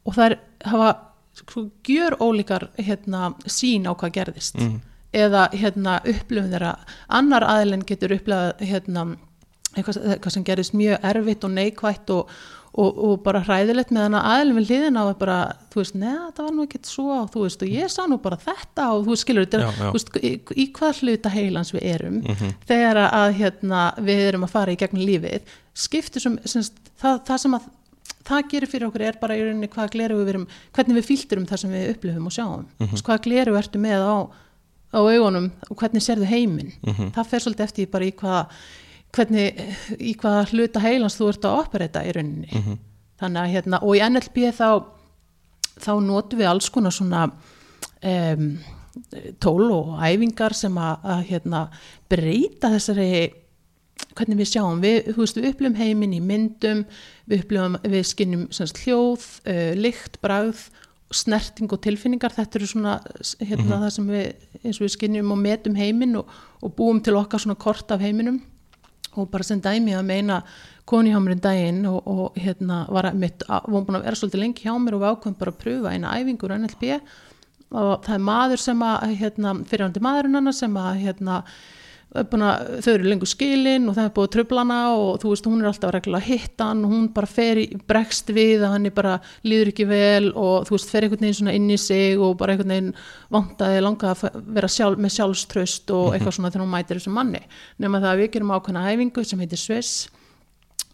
og 0.08 0.16
það 0.16 0.24
er 0.30 0.36
hafa 0.72 0.90
sko, 1.38 1.64
gjör 1.86 2.16
ólíkar 2.20 2.68
hérna, 2.76 3.32
sín 3.46 3.86
á 3.86 3.92
hvað 3.94 4.14
gerðist. 4.18 4.60
Eða 5.14 5.46
hérna, 5.56 5.98
upplifun 6.04 6.52
þeirra. 6.52 6.74
Annar 7.08 7.46
aðilinn 7.48 7.86
getur 7.88 8.12
upplifað 8.16 8.64
hérna, 8.68 9.04
eitthvað, 9.74 10.00
eitthvað 10.14 10.34
sem 10.34 10.46
gerðist 10.48 10.76
mjög 10.76 11.06
erfitt 11.12 11.46
og 11.46 11.54
neikvætt 11.54 12.12
og, 12.16 12.34
og, 12.72 12.98
og 13.08 13.14
bara 13.24 13.40
hræðilegt 13.46 13.92
með 13.94 14.06
hana 14.06 14.20
aðilinn 14.34 14.58
við 14.58 14.68
hliðina 14.70 15.04
og 15.08 15.16
bara, 15.20 15.38
þú 15.72 15.80
veist, 15.80 15.96
neða, 15.98 16.28
það 16.36 16.48
var 16.48 16.54
nú 16.56 16.66
ekkert 16.66 16.90
svo 16.90 17.06
og 17.14 17.30
þú 17.32 17.44
veist, 17.44 17.64
og 17.64 17.72
ég 17.72 17.92
sá 17.92 18.00
nú 18.10 18.18
bara 18.22 18.38
þetta 18.42 18.88
og 18.94 19.06
þú 19.06 19.14
veist, 19.14 19.24
skilur, 19.24 19.46
þetta, 19.46 19.60
er, 19.64 19.78
þú 19.80 19.94
veist, 19.96 20.12
í, 20.20 20.32
í 20.54 20.66
hvað 20.76 21.02
hluta 21.02 21.32
heilans 21.32 21.72
við 21.74 21.88
erum 21.94 22.20
þegar 22.68 23.02
að 23.06 23.28
hérna, 23.40 23.82
við 24.10 24.24
erum 24.26 24.46
að 24.46 24.54
fara 24.54 24.74
í 24.74 24.80
gegnum 24.80 25.06
lífið 25.08 25.54
skiptir 25.78 26.24
sem, 26.24 26.38
sem 26.44 26.66
það, 27.00 27.22
það 27.30 27.42
sem 27.44 27.58
að 27.58 27.70
það 28.28 28.50
gerir 28.52 28.70
fyrir 28.70 28.88
okkur 28.88 29.06
er 29.08 29.20
bara 29.20 29.38
í 29.38 29.44
rauninni 29.44 29.70
hvað 29.72 29.94
gleru 29.94 30.18
við 30.20 30.34
erum, 30.34 30.44
hvernig 30.76 30.98
við 30.98 31.08
fylgdurum 31.08 31.46
það 31.48 31.62
sem 31.62 31.72
við 31.72 31.86
upplifum 31.94 32.28
og 32.28 32.34
sjáum, 32.34 32.66
mm 32.66 32.86
-hmm. 32.86 33.04
hvað 33.06 33.22
gleru 33.24 33.56
ertu 33.56 33.80
með 33.80 34.04
á, 34.04 34.16
á 34.92 34.98
augunum 35.00 35.50
og 35.70 35.80
hvernig 35.80 36.04
sérðu 36.04 36.28
heiminn, 36.28 36.74
það 37.14 37.30
fer 37.30 37.44
svolítið 37.44 37.64
eftir 37.64 37.90
bara 37.90 38.04
í 38.04 38.12
hvað 38.12 38.60
hvernig, 39.16 39.64
í 39.98 40.14
hvaða 40.18 40.46
hluta 40.52 40.82
heilans 40.84 41.16
þú 41.18 41.32
ert 41.32 41.48
að 41.48 41.58
operata 41.64 42.04
í 42.04 42.12
rauninni. 42.16 42.78
Þannig 43.18 43.42
að 43.42 43.52
hérna, 43.56 43.82
og 43.82 43.96
í 43.96 44.02
NLP 44.04 44.52
þá 44.54 44.70
þá 45.82 45.92
notum 46.04 46.40
við 46.40 46.50
alls 46.50 46.70
konar 46.74 46.94
svona 46.94 47.26
um, 47.28 48.48
tól 49.42 49.68
og 49.74 49.92
æfingar 50.02 50.56
sem 50.56 50.74
að, 50.80 51.04
að 51.14 51.22
hérna, 51.32 51.60
breyta 52.10 52.72
þessari 52.74 53.10
hvernig 54.18 54.40
við 54.40 54.50
sjáum, 54.50 54.82
við, 54.82 55.12
veist, 55.14 55.38
við 55.38 55.52
upplifum 55.52 55.78
heiminn 55.78 56.16
í 56.16 56.20
myndum, 56.22 56.84
við 57.30 57.44
upplifum 57.44 57.78
við 57.86 58.04
skinnum 58.06 58.44
semst, 58.54 58.78
hljóð, 58.84 59.26
uh, 59.46 59.72
lykt, 59.78 60.18
bragð, 60.22 60.68
snerting 61.14 61.70
og 61.72 61.80
tilfinningar, 61.82 62.34
þetta 62.34 62.58
eru 62.58 62.68
svona 62.68 62.98
hérna, 63.40 63.78
það 63.84 63.92
sem 63.94 64.08
við, 64.12 64.48
eins 64.60 64.78
og 64.78 64.84
við 64.84 64.94
skinnum 64.96 65.32
og 65.32 65.40
metum 65.40 65.78
heiminn 65.78 66.18
og, 66.20 66.32
og 66.60 66.74
búum 66.76 67.00
til 67.04 67.16
okkar 67.16 67.42
svona 67.42 67.56
kort 67.58 67.94
af 67.94 68.02
heiminum 68.04 68.42
og 69.18 69.30
bara 69.32 69.46
sem 69.46 69.62
dæmi 69.62 69.96
að 69.96 70.06
meina 70.08 70.42
koni 70.88 71.12
hjá 71.12 71.20
mér 71.20 71.36
um 71.36 71.42
daginn 71.44 71.80
og, 71.90 71.98
og 72.08 72.38
hérna 72.40 72.82
var 72.92 73.10
mitt, 73.14 73.44
var 73.48 73.66
búin 73.72 73.98
að 73.98 74.06
vera 74.06 74.20
svolítið 74.20 74.44
lengi 74.44 74.66
hjá 74.66 74.74
mér 74.80 74.96
og 74.96 75.02
við 75.02 75.10
ákveðum 75.12 75.40
bara 75.40 75.54
að 75.54 75.60
pröfa 75.64 75.94
eina 75.94 76.14
æfingur 76.16 76.54
NLP 76.56 76.84
og 77.68 77.90
það 78.06 78.14
er 78.14 78.22
maður 78.24 78.62
sem 78.62 78.84
að 78.86 79.10
hérna, 79.20 79.52
fyrirhandi 79.68 80.04
maðurinn 80.04 80.40
hennar 80.40 80.56
sem 80.56 80.78
að 80.80 81.02
hérna 81.02 81.42
að, 82.16 82.82
þau 82.84 82.92
eru 82.94 83.08
lengur 83.08 83.28
skilin 83.28 83.88
og 83.90 83.96
það 83.96 84.06
er 84.06 84.12
búið 84.16 84.30
tröflana 84.34 84.78
og 84.96 85.20
þú 85.22 85.32
veist 85.32 85.48
hún 85.48 85.60
er 85.60 85.68
alltaf 85.68 85.92
reglulega 85.92 86.24
að 86.24 86.30
hitta 86.32 86.68
hann 86.70 86.84
og 86.86 86.92
hún 86.94 87.08
bara 87.14 87.28
fer 87.28 87.60
í 87.60 87.66
bregst 87.88 88.32
við 88.32 88.64
að 88.64 88.74
hann 88.76 88.88
er 88.88 88.94
bara 88.96 89.14
líður 89.44 89.72
ekki 89.74 89.88
vel 89.90 90.30
og 90.32 90.68
þú 90.68 90.76
veist 90.76 90.92
fer 90.92 91.04
einhvern 91.04 91.26
veginn 91.26 91.38
svona 91.40 91.56
inn 91.58 91.68
í 91.68 91.78
sig 91.80 92.16
og 92.16 92.38
bara 92.40 92.54
einhvern 92.54 92.74
veginn 92.74 92.94
vantaði 93.34 93.82
langa 93.84 94.14
að 94.14 94.38
vera 94.56 94.70
sjálf, 94.72 95.00
með 95.00 95.16
sjálfströst 95.18 95.92
og 95.96 96.14
eitthvað 96.14 96.38
svona 96.38 96.52
þegar 96.54 96.64
hún 96.64 96.74
mætir 96.76 97.00
þessu 97.00 97.12
manni. 97.12 97.42
Nema 97.78 98.00
það 98.00 98.14
að 98.14 98.22
við 98.22 98.32
gerum 98.36 98.54
ákveðna 98.56 98.86
hæfingu 98.88 99.26
sem 99.28 99.44
heitir 99.44 99.60
Swiss 99.60 100.08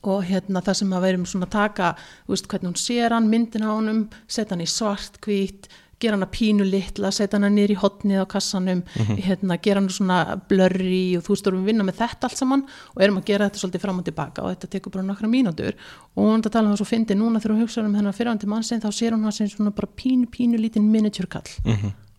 og 0.04 0.26
hérna 0.28 0.60
það 0.64 0.80
sem 0.80 0.92
að 0.92 1.06
verum 1.06 1.24
svona 1.28 1.46
að 1.48 1.54
taka 1.54 1.94
þú 2.26 2.34
veist 2.34 2.50
hvernig 2.50 2.70
hún 2.72 2.80
sér 2.80 3.14
hann, 3.14 3.30
myndin 3.30 3.64
á 3.64 3.70
honum 3.72 4.04
setja 4.26 4.52
hann 4.52 4.64
í 4.64 4.68
svart, 4.68 5.16
hvít 5.24 5.70
gera 6.04 6.18
hann 6.18 6.26
að 6.26 6.32
pínu 6.36 6.68
litla, 6.68 7.10
setja 7.14 7.40
hann 7.40 7.56
niður 7.56 7.74
í 7.74 7.78
hotnið 7.80 8.22
á 8.22 8.26
kassanum, 8.34 8.84
hérna 9.26 9.58
gera 9.64 9.82
hann 9.82 9.90
svona 9.92 10.20
blurri 10.50 11.16
og 11.18 11.26
þú 11.26 11.34
veist, 11.34 11.44
þú 11.44 11.52
erum 11.52 11.60
við 11.60 11.64
að 11.64 11.72
vinna 11.72 11.88
með 11.88 12.00
þetta 12.02 12.30
allt 12.30 12.40
saman 12.40 12.64
og 12.94 13.04
erum 13.08 13.20
að 13.20 13.28
gera 13.32 13.48
þetta 13.48 13.62
svolítið 13.64 13.84
fram 13.86 14.00
og 14.00 14.08
tilbaka 14.08 14.44
og 14.44 14.54
þetta 14.54 14.72
tekur 14.76 14.94
bara 14.98 15.06
nokkra 15.08 15.30
mínútur 15.32 15.74
og 16.14 16.22
hún 16.22 16.38
er 16.38 16.48
að 16.48 16.54
tala 16.56 16.68
um 16.68 16.74
það 16.74 16.80
svo 16.82 16.88
fyndi 16.92 17.18
núna 17.18 17.42
þegar 17.42 17.56
hún 17.56 17.64
hugsa 17.66 17.84
um 17.84 17.94
hennar 17.98 18.16
fyrirhandi 18.16 18.50
mannsinn 18.50 18.82
þá 18.84 18.90
sér 18.94 19.16
hún 19.16 19.24
hann 19.26 19.34
sem 19.34 19.50
svona 19.50 19.74
bara 19.74 19.90
pínu, 19.90 20.28
pínu 20.30 20.60
lítinn 20.60 20.90
miniature 20.92 21.30
kall 21.30 21.48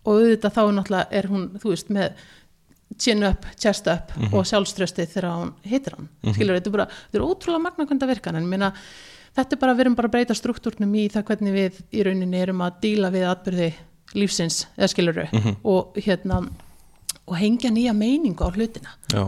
og 0.06 0.20
auðvitað 0.22 0.54
þá 0.56 0.62
er 0.64 0.74
náttúrulega 0.78 1.18
er 1.20 1.30
hún, 1.32 1.46
þú 1.62 1.72
veist, 1.74 1.90
með 1.94 2.26
chin 3.02 3.26
up, 3.28 3.46
chest 3.60 3.88
up 3.92 4.14
og 4.32 4.46
sjálfströstið 4.48 5.12
þegar 5.16 5.32
hún 5.40 5.52
hittir 5.66 5.98
hann. 5.98 6.08
Skilur, 6.36 6.60
þetta 6.60 6.70
er 6.70 6.76
bara, 6.78 6.86
þetta 7.10 7.20
er 7.20 7.26
ótrúlega 7.26 7.64
magna 7.64 7.88
hvernig 7.88 8.04
það 8.04 8.12
virkar 8.14 8.38
en 8.40 8.50
minna, 8.52 8.70
þetta 9.36 9.56
er 9.56 9.62
bara, 9.62 9.76
við 9.76 9.86
erum 9.86 9.98
bara 9.98 10.10
að 10.10 10.16
breyta 10.18 10.38
struktúrnum 10.38 10.94
í 10.98 11.08
það 11.14 11.28
hvernig 11.30 11.56
við 11.56 11.80
í 11.92 12.06
rauninni 12.08 12.42
erum 12.42 12.64
að 12.66 12.80
díla 12.86 13.12
við 13.14 13.28
atbyrði 13.32 13.72
lífsins, 14.16 14.66
eða 14.78 14.92
skilur 14.92 15.24
og 15.64 15.98
hérna 16.00 16.44
og 17.26 17.36
hengja 17.40 17.72
nýja 17.74 17.94
meiningu 17.98 18.46
á 18.46 18.50
hlutina. 18.54 18.94
Já, 19.12 19.26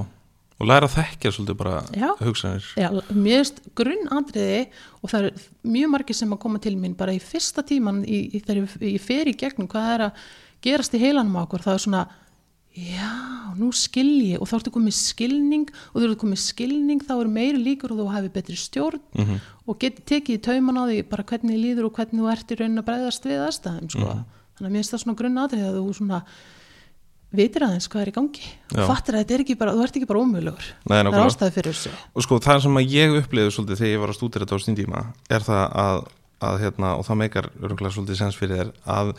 og 0.58 0.70
læra 0.70 0.90
þekkja 0.92 1.32
svolítið 1.34 1.58
bara 1.60 1.80
Já. 1.98 2.12
hugsanir. 2.22 2.68
Já, 2.78 2.90
mér 3.10 3.42
veist 3.42 3.62
grunnatriði 3.78 4.62
og 5.02 5.12
það 5.12 5.30
er 5.30 5.48
mjög 5.74 5.92
margir 5.96 6.18
sem 6.18 6.34
að 6.34 6.42
koma 6.46 6.62
til 6.62 6.76
mín 6.78 6.96
bara 6.98 7.16
í 7.16 7.22
fyrsta 7.22 7.66
tíman 7.66 8.04
í, 8.06 8.22
í, 8.38 8.42
þegar 8.46 8.78
ég 8.86 9.04
fer 9.04 9.30
í 9.30 9.36
gegnum 9.38 9.70
hvað 9.72 9.90
er 9.96 10.06
að 10.08 10.24
gerast 10.66 10.96
í 10.98 11.02
heilanum 11.02 11.38
á 11.38 11.46
okkur, 11.46 11.66
það 11.66 11.78
er 11.78 11.84
svona 11.86 12.06
já, 12.78 13.10
nú 13.58 13.72
skil 13.74 14.10
ég 14.22 14.42
og 14.42 14.46
þá 14.50 14.56
ertu 14.60 14.72
komið 14.76 14.94
skilning 14.94 15.64
og 15.94 15.96
þú 15.98 16.04
ertu 16.12 16.20
komið 16.24 16.42
skilning 16.44 17.02
þá 17.08 17.14
er 17.24 17.30
meiri 17.34 17.58
líkur 17.64 17.96
og 17.96 18.02
þú 18.04 18.10
hafi 18.14 18.30
betri 18.36 18.58
stjórn 18.60 19.02
Mhm. 19.18 19.40
og 19.68 19.80
geti 19.82 20.04
tekið 20.06 20.38
í 20.38 20.42
tauman 20.46 20.78
á 20.78 20.84
því 20.86 21.00
bara 21.10 21.24
hvernig 21.24 21.58
líður 21.58 21.86
og 21.90 21.96
hvernig 21.98 22.22
þú 22.22 22.30
ert 22.32 22.52
í 22.54 22.60
raunin 22.60 22.80
að 22.84 22.86
bregðast 22.92 23.26
við 23.26 23.42
aðstæðum 23.48 23.90
sko. 23.90 24.06
Mhm. 24.06 24.24
þannig 24.58 24.68
að 24.68 24.72
mér 24.72 24.78
finnst 24.82 24.94
það 24.94 25.04
svona 25.04 25.18
grunnatriði 25.18 25.66
að 25.72 25.80
þú 25.82 25.96
svona 25.98 26.22
vitir 27.38 27.62
aðeins 27.66 27.88
hvað 27.92 28.02
er 28.06 28.08
í 28.12 28.16
gangi 28.16 28.46
Já. 28.72 28.80
og 28.82 28.88
fattir 28.88 29.14
að 29.18 29.20
þetta 29.26 29.34
er 29.36 29.42
ekki 29.44 29.58
bara, 29.60 29.74
þú 29.76 29.84
ert 29.84 29.98
ekki 30.00 30.08
bara 30.08 30.22
ómögulegur 30.24 30.68
Nei, 30.88 31.02
það 31.04 31.18
er 31.18 31.26
ástæði 31.28 31.54
fyrir 31.58 31.74
þessu 31.76 31.92
og 32.16 32.24
sko 32.24 32.40
það 32.40 32.62
sem 32.64 32.78
að 32.80 32.88
ég 32.94 33.18
upplifði 33.20 33.52
svolítið 33.58 33.78
þegar 33.82 33.94
ég 33.94 34.00
var 34.06 34.10
að 34.14 34.18
stúdira 34.22 34.46
þetta 34.46 34.56
á 34.56 34.64
sín 34.64 34.78
tíma 34.80 35.02
er 35.30 35.42
það 35.44 35.66
að, 35.84 36.00
að 36.48 36.60
hérna, 36.62 36.94
og 36.98 37.04
það 37.10 37.18
meikar 37.26 37.50
örgulega 37.60 37.94
svolítið 37.98 38.16
sens 38.22 38.36
fyrir 38.40 38.58
þér 38.62 38.72
að 38.88 39.12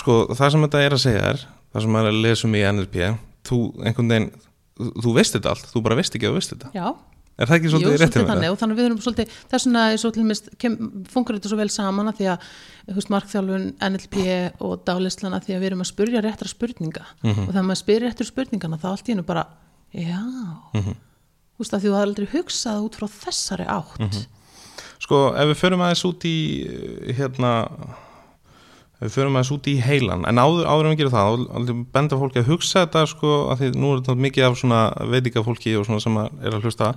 sko 0.00 0.16
það 0.34 0.50
sem 0.56 0.64
þetta 0.66 0.82
er 0.86 0.96
að 0.96 1.02
segja 1.04 1.22
er 1.32 1.44
það 1.72 1.80
sem 1.86 1.90
maður 1.96 2.08
er 2.10 2.12
að 2.16 2.22
lesa 2.26 2.46
um 2.48 2.54
í 2.54 2.62
NLP 2.72 2.96
þú 3.48 3.58
einhvern 3.86 4.08
veginn, 4.12 4.30
þú- 5.02 5.14
veist 5.16 5.34
þetta 5.36 5.50
allt 5.50 5.66
þú 5.72 5.82
bara 5.82 5.96
veist 5.96 6.14
ekki 6.14 6.26
að 6.28 6.32
þú 6.32 6.38
veist 6.40 6.52
þetta 6.54 6.70
Já, 6.76 6.86
er 7.38 7.46
það 7.48 7.56
ekki 7.58 7.70
svolítið 7.72 7.96
rétt 7.96 8.00
svolítið 8.00 8.12
hjá 8.12 8.26
mér? 8.26 8.32
þannig 8.32 8.50
og 8.52 8.58
þannig 8.60 8.74
að 8.76 8.80
við 8.82 8.86
erum 8.88 9.00
svolítið 9.02 9.28
þess 9.52 9.66
vegna 9.66 9.82
er 9.92 9.96
svo 10.02 10.10
til 10.12 10.24
mist, 10.28 10.48
kem, 10.58 10.76
fungur 11.12 11.38
þetta 11.38 11.48
svo 11.52 11.56
vel 11.62 11.68
saman 11.72 12.08
að 12.12 12.16
því 12.20 12.26
að 12.32 12.38
veist, 12.96 13.10
markþjálfun, 13.14 13.64
NLP 13.88 14.16
og 14.60 14.84
dálislana 14.84 15.40
því 15.42 15.54
að 15.56 15.60
við 15.62 15.68
erum 15.72 15.82
að 15.84 15.90
spurja 15.92 16.22
réttra 16.22 16.48
spurninga 16.52 17.04
Mhm. 17.22 17.48
og 17.48 17.54
þegar 17.54 17.66
maður 17.70 17.82
spyrir 17.84 18.06
réttur 18.08 18.28
spurningana 18.28 18.78
þá 18.78 18.86
allt 18.92 19.08
í 19.08 19.12
hennu 19.14 19.24
bara, 19.26 19.46
já 19.94 20.20
Mhm. 20.74 20.94
þú 21.56 21.58
veist 21.58 21.72
að 21.72 21.82
þú 21.86 21.92
aldrei 22.02 22.26
hugsað 22.32 22.84
út 22.84 22.94
frá 23.00 23.08
þessari 23.08 23.66
átt 23.66 23.98
Mhm. 23.98 24.26
Sko, 25.02 25.34
ef 25.34 25.48
við 25.50 25.58
förum 25.58 25.80
aðeins 25.82 26.04
út 26.06 26.22
í 26.22 27.12
hérna 27.16 27.66
við 29.02 29.14
förum 29.16 29.36
aðeins 29.38 29.52
út 29.54 29.68
í 29.70 29.76
heilan. 29.82 30.26
En 30.28 30.40
áður, 30.40 30.66
áður 30.68 30.88
en 30.88 30.94
við 30.94 31.00
gerum 31.02 31.14
það, 31.14 31.72
benda 31.94 32.18
fólki 32.20 32.42
að 32.42 32.50
hugsa 32.52 32.84
þetta 32.84 33.04
sko, 33.10 33.32
að 33.52 33.62
því 33.62 33.70
nú 33.76 33.92
er 33.92 34.02
þetta 34.02 34.16
mikið 34.26 34.48
af 34.48 34.58
svona 34.60 34.82
veitingafólki 35.12 35.76
og 35.78 35.86
svona 35.88 36.04
sem 36.04 36.18
er 36.22 36.56
að 36.56 36.66
hlusta 36.68 36.92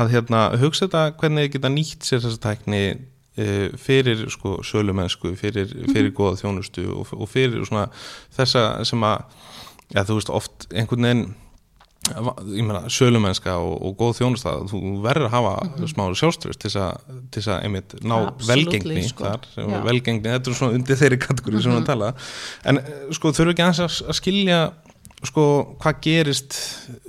að 0.00 0.14
hérna, 0.14 0.46
hugsa 0.62 0.86
þetta 0.86 1.04
hvernig 1.20 1.46
þið 1.46 1.54
geta 1.56 1.72
nýtt 1.76 2.08
sér 2.08 2.24
þessa 2.24 2.42
tækni 2.48 2.82
e, 3.36 3.46
fyrir 3.80 4.26
sko 4.32 4.58
sölumennsku 4.66 5.34
fyrir, 5.38 5.72
fyrir 5.92 6.12
góða 6.16 6.40
þjónustu 6.42 6.86
og, 6.94 7.12
og 7.16 7.30
fyrir 7.30 7.64
svona 7.68 7.88
þessa 8.36 8.68
sem 8.88 9.06
að 9.06 9.24
ja, 9.94 10.02
þú 10.02 10.18
veist 10.18 10.32
oft 10.34 10.68
einhvern 10.72 11.08
veginn 11.08 11.26
ég 12.06 12.64
meina, 12.66 12.82
sölumennska 12.92 13.56
og, 13.58 13.74
og 13.88 13.96
góð 14.00 14.20
þjónusta 14.20 14.54
þú 14.70 14.80
verður 15.04 15.28
að 15.28 15.34
hafa 15.34 15.86
smá 15.90 16.04
sjálfströst 16.20 16.62
til 16.62 16.70
þess 16.70 16.80
að, 16.84 17.14
til 17.34 17.42
þess 17.42 17.52
að 17.54 17.66
einmitt 17.66 17.94
ná 18.02 18.16
Absolutely, 18.18 18.64
velgengni 18.80 19.06
sko. 19.10 19.26
þar, 19.26 19.48
er 19.64 19.86
velgengni, 19.86 20.34
þetta 20.34 20.52
er 20.52 20.58
svona 20.60 20.78
undir 20.78 21.00
þeirri 21.02 21.20
kategóri 21.22 21.62
sem 21.64 21.74
við 21.74 21.82
að 21.82 21.88
tala. 21.90 22.10
En 22.66 22.82
sko 23.16 23.32
þurfum 23.36 23.54
ekki 23.54 23.66
að, 23.66 24.02
að 24.06 24.20
skilja 24.20 24.60
sko 25.24 25.44
hvað 25.80 26.00
gerist 26.04 26.56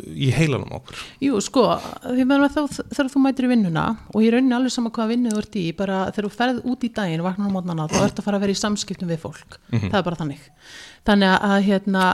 í 0.08 0.30
heilanum 0.34 0.72
okkur? 0.80 1.00
Jú, 1.22 1.42
sko, 1.44 1.66
þegar 2.08 3.12
þú 3.12 3.22
mætir 3.22 3.48
í 3.48 3.52
vinnuna 3.52 3.86
og 4.14 4.24
ég 4.24 4.34
raunin 4.34 4.56
alveg 4.56 4.74
sama 4.74 4.92
hvað 4.96 5.12
vinnu 5.14 5.34
þú 5.34 5.44
ert 5.44 5.58
í, 5.60 5.66
bara 5.78 6.00
þegar 6.16 6.30
þú 6.30 6.34
ferð 6.40 6.62
út 6.72 6.88
í 6.88 6.92
daginn 6.96 7.26
vaknar 7.26 7.52
á 7.52 7.54
mótnana, 7.54 7.88
þá 7.92 8.00
ert 8.06 8.22
að 8.22 8.30
fara 8.30 8.40
að 8.40 8.48
vera 8.48 8.56
í 8.56 8.62
samskiptum 8.64 9.12
við 9.12 9.24
fólk, 9.26 9.60
það 9.74 10.00
er 10.00 10.08
bara 10.08 10.22
þannig. 10.24 10.50
Þannig 11.08 11.48
að 11.52 11.58
hérna 11.68 12.06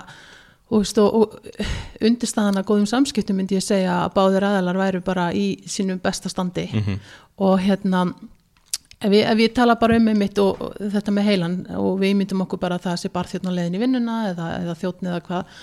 og, 0.73 0.83
veist, 0.83 0.99
og, 1.01 1.13
og 1.13 2.03
undirstaðan 2.03 2.61
að 2.61 2.67
góðum 2.71 2.89
samskiptum 2.89 3.37
myndi 3.39 3.57
ég 3.59 3.65
segja 3.65 3.99
að 4.03 4.15
báðir 4.17 4.47
aðalar 4.49 4.79
væru 4.81 5.03
bara 5.05 5.27
í 5.37 5.47
sínum 5.69 6.01
besta 6.03 6.31
standi. 6.31 6.67
Og 7.43 7.59
hérna 7.61 8.07
ef 9.03 9.11
ég, 9.11 9.23
ef 9.27 9.39
ég 9.43 9.53
tala 9.55 9.77
bara 9.79 9.99
um 9.99 10.09
einmitt 10.11 10.39
og, 10.41 10.59
og 10.61 10.91
þetta 10.95 11.13
með 11.13 11.29
heilan 11.29 11.55
og 11.77 11.95
við 12.01 12.17
myndum 12.19 12.43
okkur 12.45 12.61
bara 12.61 12.79
að 12.79 12.89
það 12.89 12.99
sé 13.03 13.39
leiðin 13.43 13.77
í 13.77 13.81
vinnuna 13.81 14.19
eða, 14.31 14.51
eða 14.63 14.77
þjóttn 14.81 15.11
eða 15.11 15.23
hvað. 15.27 15.57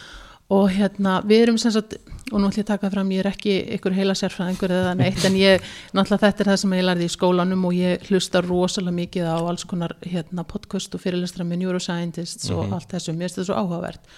Og 0.51 0.64
hérna 0.75 1.20
við 1.23 1.44
erum 1.44 1.59
sem 1.62 1.70
sagt 1.70 1.94
og 2.33 2.40
nú 2.40 2.49
ætlum 2.49 2.59
ég 2.59 2.64
að 2.64 2.70
taka 2.73 2.90
fram, 2.90 3.11
ég 3.14 3.23
er 3.23 3.29
ekki 3.31 3.53
ykkur 3.77 3.94
heila 3.94 4.14
sérfræðingur 4.18 4.73
eða 4.75 4.96
neitt 4.99 5.23
en 5.27 5.37
ég, 5.38 5.62
náttúrulega 5.94 6.27
þetta 6.27 6.42
er 6.42 6.51
það 6.51 6.59
sem 6.62 6.75
ég 6.75 6.85
lærði 6.87 7.07
í 7.07 7.12
skólanum 7.14 7.64
og 7.68 7.77
ég 7.79 8.11
hlusta 8.11 8.42
rosalega 8.42 8.96
mikið 8.99 9.31
á 9.31 9.38
alls 9.38 9.66
konar 9.70 9.94
hérna, 10.03 10.44
podcast 10.46 10.94
og 10.94 11.03
fyrirlestra 11.03 11.46
með 11.46 11.62
neuroscientists 11.62 12.51
og 12.55 12.75
allt 12.75 12.90
þessu, 12.90 13.14
mér 13.14 13.29
finnst 13.29 13.40
þetta 13.40 13.49
svo 13.51 13.59
áhugavert 13.62 14.11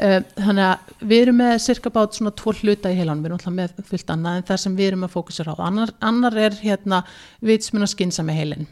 þannig 0.00 0.64
að 0.64 1.06
við 1.10 1.22
erum 1.26 1.40
með 1.42 1.54
cirka 1.66 1.92
bát 1.92 2.16
svona 2.16 2.32
tvo 2.32 2.54
hluta 2.56 2.92
í 2.92 2.96
heilanum, 2.96 3.22
við 3.22 3.30
erum 3.30 3.38
alltaf 3.40 3.56
með 3.56 3.86
fullt 3.90 4.12
annað 4.14 4.40
en 4.40 4.50
það 4.50 4.60
sem 4.64 4.76
við 4.78 4.90
erum 4.90 5.06
að 5.06 5.14
fókusera 5.14 5.52
á. 5.52 5.62
Annar, 5.66 5.94
annar 6.00 6.36
er 6.48 6.60
hérna 6.62 7.02
vitsmuna 7.44 7.88
skynsami 7.90 8.36
heilin 8.36 8.68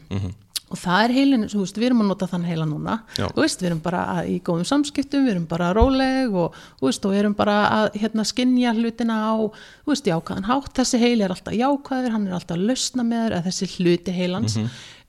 og 0.69 0.77
það 0.77 1.03
er 1.03 1.13
heilin, 1.15 1.45
þú 1.49 1.63
veist, 1.63 1.77
við 1.79 1.87
erum 1.87 2.03
að 2.03 2.09
nota 2.11 2.27
þann 2.29 2.45
heila 2.45 2.65
núna, 2.69 2.97
veist, 3.37 3.61
við 3.61 3.71
erum 3.71 3.81
bara 3.81 4.03
að, 4.13 4.29
í 4.29 4.35
góðum 4.45 4.67
samskiptum, 4.69 5.23
við 5.25 5.33
erum 5.33 5.47
bara 5.49 5.71
róleg 5.73 6.35
og 6.37 6.57
þú 6.79 6.89
veist, 6.89 7.07
og 7.07 7.15
við 7.15 7.21
erum 7.23 7.35
bara 7.39 7.55
að 7.73 7.97
hérna 8.03 8.25
skinja 8.27 8.75
hlutina 8.77 9.17
á, 9.17 9.33
þú 9.49 9.93
veist, 9.93 10.09
jákvæðan 10.11 10.49
hátt, 10.49 10.71
þessi 10.77 11.01
heili 11.01 11.25
er 11.25 11.33
alltaf 11.33 11.57
jákvæður, 11.57 12.13
hann 12.13 12.27
er 12.27 12.37
alltaf 12.37 12.57
að 12.57 12.67
lausna 12.69 13.07
með 13.09 13.37
þessi 13.49 13.69
hluti 13.77 14.13
heilans. 14.13 14.59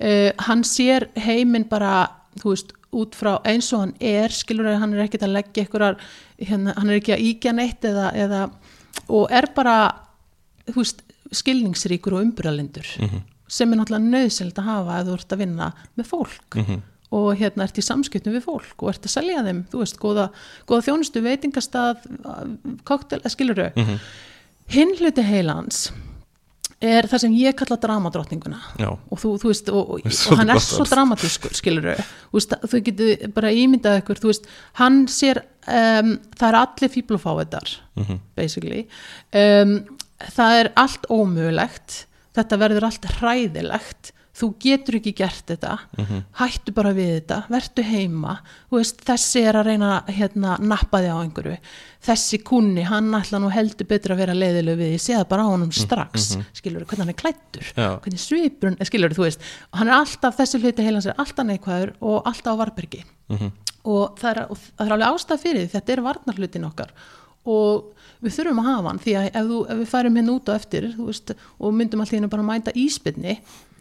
Uh, 0.01 0.31
hann 0.49 0.65
sér 0.65 1.11
heiminn 1.21 1.69
bara, 1.69 2.07
þú 2.41 2.55
veist, 2.55 2.73
út 2.97 3.15
frá 3.15 3.37
eins 3.47 3.71
og 3.75 3.85
hann 3.85 3.95
er, 4.03 4.33
skilur 4.35 4.67
að 4.71 4.81
hann 4.83 4.95
er 4.97 5.05
ekkert 5.05 5.27
að 5.27 5.35
leggja 5.37 5.65
einhverjar, 5.65 5.99
hérna, 6.39 6.75
hann 6.77 6.91
er 6.91 6.99
ekki 6.99 7.15
að 7.15 7.25
íkja 7.29 7.53
neitt 7.57 7.87
eða, 7.87 8.11
eða 8.19 8.41
og 9.15 9.35
er 9.35 9.47
bara, 9.55 9.77
veist, 10.75 11.05
skilningsríkur 11.31 12.17
og 12.17 12.25
umbröðalindur 12.25 12.89
sem 13.51 13.71
er 13.71 13.79
náttúrulega 13.79 14.11
nöðsild 14.15 14.59
að 14.59 14.67
hafa 14.71 14.97
ef 15.01 15.07
þú 15.07 15.15
ert 15.19 15.35
að 15.35 15.43
vinna 15.45 15.69
með 15.99 16.09
fólk. 16.11 16.57
Og 17.11 17.29
hérna 17.39 17.65
ert 17.67 17.79
í 17.79 17.83
samskiptum 17.83 18.35
við 18.37 18.45
fólk 18.45 18.83
og 18.85 18.93
ert 18.93 19.07
að 19.07 19.15
selja 19.17 19.41
þeim, 19.43 19.65
þú 19.71 19.81
veist, 19.83 19.97
góða, 19.99 20.29
góða 20.71 20.85
þjónustu, 20.87 21.23
veitingastað, 21.25 22.05
koktel, 22.87 23.19
skilur 23.31 23.59
þau. 23.59 23.97
Hinn 24.71 24.95
hluti 25.01 25.25
heilans 25.27 25.89
er 26.81 27.09
það 27.11 27.23
sem 27.25 27.37
ég 27.37 27.57
kalla 27.59 27.77
dramadrottninguna. 27.81 28.61
Og 29.13 29.21
þú, 29.21 29.35
þú 29.43 29.51
veist, 29.53 29.71
og, 29.75 29.95
og, 29.99 30.37
hann 30.41 30.53
er 30.55 30.63
svo 30.65 30.87
dramatískur 30.89 31.57
skilur 31.57 31.91
þau, 31.93 32.05
þú 32.65 32.83
getur 32.89 33.25
bara 33.37 33.53
ímyndað 33.53 34.01
ykkur, 34.01 34.21
þú 34.23 34.31
veist, 34.33 34.49
hann 34.81 35.03
sér 35.13 35.43
um, 35.69 36.15
það 36.41 36.47
er 36.49 36.61
allir 36.63 36.95
fíblufávetar 36.97 37.75
basically. 38.39 38.87
Um, 39.37 39.77
það 40.31 40.63
er 40.63 40.73
allt 40.81 41.11
ómögulegt 41.13 42.05
þetta 42.37 42.61
verður 42.61 42.89
allt 42.89 43.07
hræðilegt 43.19 44.13
þú 44.41 44.49
getur 44.63 44.97
ekki 44.99 45.13
gert 45.19 45.53
þetta 45.53 45.77
hættu 46.41 46.73
bara 46.77 46.93
við 46.97 47.11
þetta, 47.19 47.39
vertu 47.53 47.85
heima. 47.85 48.39
Veist, 48.73 49.03
þessi 49.07 49.43
er 49.45 49.59
að 49.61 49.71
reyna 49.71 49.91
að 50.01 50.13
hérna, 50.17 50.57
nappa 50.65 51.03
þig 51.05 51.13
á 51.13 51.19
einhverju. 51.21 51.57
Þessi 52.01 52.41
kunni, 52.49 52.83
hann 52.89 53.13
ætla 53.15 53.41
nú 53.43 53.51
heldur 53.53 53.87
betur 53.91 54.15
að 54.15 54.23
vera 54.23 54.37
leiðileg 54.37 54.79
við, 54.81 54.93
ég 54.97 55.03
sé 55.05 55.17
það 55.19 55.27
bara 55.35 55.45
á 55.45 55.53
honum 55.53 55.73
strax. 55.77 56.31
skilur 56.57 56.87
hvernig 56.89 57.05
hann 57.05 57.13
er 57.13 57.19
klættur 57.21 57.73
Já. 57.77 57.89
hvernig 58.01 58.23
svipurinn, 58.23 58.79
skilur 58.89 59.15
þú 59.17 59.27
veist 59.27 59.45
hann 59.77 59.91
er 59.91 59.99
alltaf, 59.99 60.37
þessi 60.39 60.61
hluti 60.63 60.87
heilans 60.87 61.09
er 61.11 61.19
alltaf 61.21 61.47
neikvæður 61.49 61.95
og 62.01 62.29
alltaf 62.31 62.57
á 62.57 62.61
varbergi 62.61 63.03
og, 63.85 64.19
það 64.21 64.31
er, 64.31 64.41
og 64.51 64.61
það 64.61 64.87
er 64.87 64.95
alveg 64.97 65.09
ástæð 65.15 65.43
fyrir 65.45 65.65
því 65.65 65.73
þetta 65.77 65.93
er 65.95 66.03
varnarhlutin 66.05 66.69
okkar. 66.69 66.93
Og 67.51 67.95
við 68.21 68.35
þurfum 68.37 68.61
að 68.61 68.69
hafa 68.69 68.91
hann 68.91 69.01
því 69.01 69.15
að 69.17 69.29
ef, 69.31 69.47
þú, 69.49 69.61
ef 69.73 69.79
við 69.81 69.91
færum 69.95 70.17
hérna 70.21 70.35
út 70.37 70.51
á 70.51 70.53
eftir 70.57 70.89
veist, 70.99 71.33
og 71.59 71.73
myndum 71.77 72.03
alltaf 72.03 72.17
hérna 72.19 72.33
bara 72.33 72.45
að 72.45 72.51
mæta 72.51 72.75
íspilni 72.77 73.37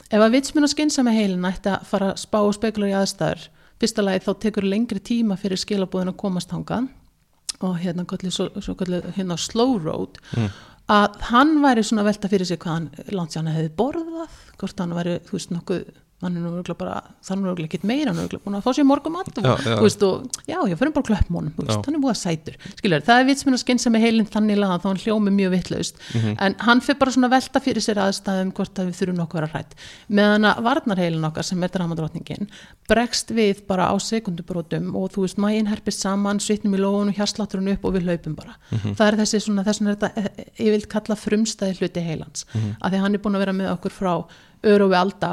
ef 0.09 0.19
að 0.19 0.35
vitsminn 0.35 0.65
að 0.67 0.73
skinsa 0.73 1.05
með 1.05 1.19
heilin 1.19 1.49
ætti 1.49 1.71
að 1.73 1.87
fara 1.89 2.11
að 2.13 2.21
spá 2.23 2.39
og 2.41 2.55
spekular 2.57 2.91
í 2.91 2.97
aðstæður 2.99 3.47
fyrsta 3.79 4.05
lagi 4.05 4.25
þá 4.25 4.31
tekur 4.43 4.67
lengri 4.67 5.01
tíma 5.03 5.37
fyrir 5.39 5.59
skilabúðin 5.59 6.13
að 6.13 6.19
komast 6.19 6.51
hangað 6.53 6.89
og 7.65 7.79
hérna, 7.81 8.05
kallið, 8.07 8.31
svo, 8.31 8.47
svo 8.63 8.75
kallið, 8.79 9.09
hérna 9.17 9.35
slow 9.39 9.73
road. 9.83 10.19
Að 10.89 11.17
hann 11.27 11.57
væri 11.63 11.83
svona 11.83 12.05
velta 12.07 12.29
fyrir 12.31 12.47
sig 12.47 12.59
hvað 12.61 12.75
hann 12.77 13.33
hann 13.35 13.49
hefði 13.51 13.71
borðað 13.77 14.37
hvort 14.61 14.79
hann 14.79 14.95
væri, 14.95 15.17
þú 15.27 15.35
veist, 15.35 15.51
nokkuð 15.53 15.81
hann 16.21 16.35
er 16.35 16.43
nú 16.43 16.49
örugglega 16.51 16.79
bara, 16.79 16.95
það 17.23 17.33
er 17.35 17.39
nú 17.39 17.47
örugglega 17.49 17.69
ekkert 17.69 17.85
meira 17.87 18.13
hann 18.13 18.21
er 18.25 18.41
búin 18.43 18.57
að 18.59 18.65
fá 18.65 18.73
sér 18.75 18.87
morgumat 18.89 19.29
og, 19.31 19.45
Já, 19.45 19.53
já. 19.63 19.75
veist, 19.83 20.03
og 20.03 20.41
já, 20.49 20.57
ég 20.67 20.79
fyrir 20.81 20.93
bara 20.97 21.07
klöpp 21.09 21.29
mónum 21.31 21.53
Já. 21.63 21.77
hann 21.85 21.95
er 21.99 22.07
að 22.11 22.19
sætur, 22.19 22.57
skilur, 22.79 23.05
það 23.07 23.21
er 23.23 23.29
vitsminn 23.29 23.55
að 23.57 23.63
skinsa 23.63 23.93
með 23.93 24.05
heilin 24.07 24.27
þannig 24.33 24.59
laga 24.59 24.79
þá 24.83 24.87
hann 24.89 25.01
hljómi 25.05 25.35
mjög 25.37 25.53
vittlaust 25.55 26.01
en 26.35 26.57
hann 26.67 26.83
fyrir 26.83 26.99
bara 26.99 27.15
svona 27.15 27.29
að 27.29 27.35
velta 27.37 27.63
fyrir 27.63 27.85
sér 27.85 28.01
aðstæðum 28.03 28.51
hvort 28.57 28.81
að 28.83 28.89
við 28.91 28.99
þurfum 28.99 29.21
nokkuð 29.23 29.45
að 29.47 29.53
hrætt 29.55 29.77
meðan 30.19 30.49
að 30.51 30.61
varnarheilin 30.67 31.29
okkar 31.29 31.47
sem 31.47 31.63
er 31.63 31.73
dramadrottningin 31.75 32.49
bregst 32.89 33.31
við 33.35 33.63
bara 33.69 33.87
á 33.91 33.95
sekundubrótum 34.01 34.91
og 34.97 35.11
þú 35.13 35.25
veist, 35.25 35.39
mæin 35.41 35.69
herpist 35.69 36.03
saman 36.03 36.41
svitnum 36.43 36.75
í 36.75 36.81
lóun 36.81 37.11
og 37.11 37.17
hjarslátturinn 37.19 37.71
upp 37.75 37.85
og 37.85 37.95
við 37.95 38.07
hlaupum 38.09 38.35
bara. 38.39 38.55
Það 38.71 39.05
er 39.05 39.17
þessi 39.21 39.41
svona, 39.45 39.65
þess 39.67 39.81
vegna 39.83 39.93
er 39.93 39.99
þetta 39.99 40.23
eh, 40.41 40.49
ég 40.65 40.73
vil 40.75 40.87
kalla 40.89 41.17
frumstæði 41.19 41.77
hluti 41.79 42.03
heilans. 42.05 42.45
Af 42.81 42.89
því 42.89 42.97
að 42.99 43.03
hann 43.05 43.17
er 43.19 43.23
búin 43.25 43.37
að 43.37 43.45
vera 43.45 43.57
með 43.59 43.71
okkur 43.75 43.93
frá 43.93 44.13
öru 44.65 44.87
og 44.87 44.93
við 44.93 44.99
alda 45.03 45.31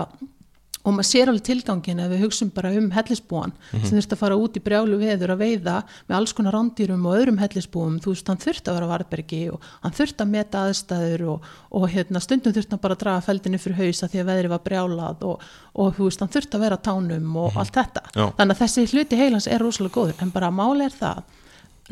og 0.86 0.94
maður 0.94 1.08
sér 1.08 1.30
alveg 1.32 1.44
tilgangin 1.48 2.02
ef 2.04 2.12
við 2.12 2.22
hugsum 2.22 2.50
bara 2.54 2.70
um 2.78 2.88
hellisbúan 2.94 3.54
sem 3.72 3.96
þurft 3.96 4.14
að 4.14 4.20
fara 4.20 4.38
út 4.38 4.56
í 4.56 4.62
brjálu 4.62 4.98
veður 5.00 5.34
að 5.34 5.42
veiða 5.42 5.76
með 6.06 6.16
alls 6.20 6.34
konar 6.36 6.54
rándýrum 6.54 7.06
og 7.08 7.16
öðrum 7.18 7.40
hellisbúum. 7.42 7.98
Þú 8.04 8.14
veist, 8.14 8.30
hann 8.30 8.42
þurft 8.42 8.70
að 8.70 8.78
vera 8.78 8.90
varbergi 8.92 9.42
og 9.52 9.66
hann 9.82 9.96
þurft 9.96 10.22
að 10.22 10.32
meta 10.36 10.64
aðstæður 10.66 11.26
og, 11.34 11.48
og 11.74 11.88
hérna, 11.90 12.22
stundum 12.22 12.54
þurft 12.54 12.76
hann 12.76 12.82
bara 12.84 12.96
að 12.96 13.02
draga 13.02 13.24
feldinu 13.26 13.62
fyrir 13.62 13.80
hausa 13.82 14.10
því 14.12 14.22
að 14.22 14.30
veðri 14.30 14.52
var 14.54 14.62
brjálað 14.68 15.26
og, 15.26 15.48
og 15.74 15.98
veist, 15.98 16.22
hann 16.22 16.32
þurft 16.36 16.54
að 16.54 16.66
vera 16.68 16.78
tánum 16.88 17.40
og 17.42 17.58
allt 17.58 17.74
þetta. 17.74 18.06
Já. 18.14 18.28
þannig 18.38 18.54
að 18.54 18.62
þessi 18.62 18.86
hluti 18.92 19.18
heilans 19.18 19.50
er 19.50 19.62
rosalega 19.62 19.98
góður 19.98 20.22
en 20.22 20.32
bara 20.34 20.52
máli 20.54 20.86
er 20.86 20.94
það 20.94 21.26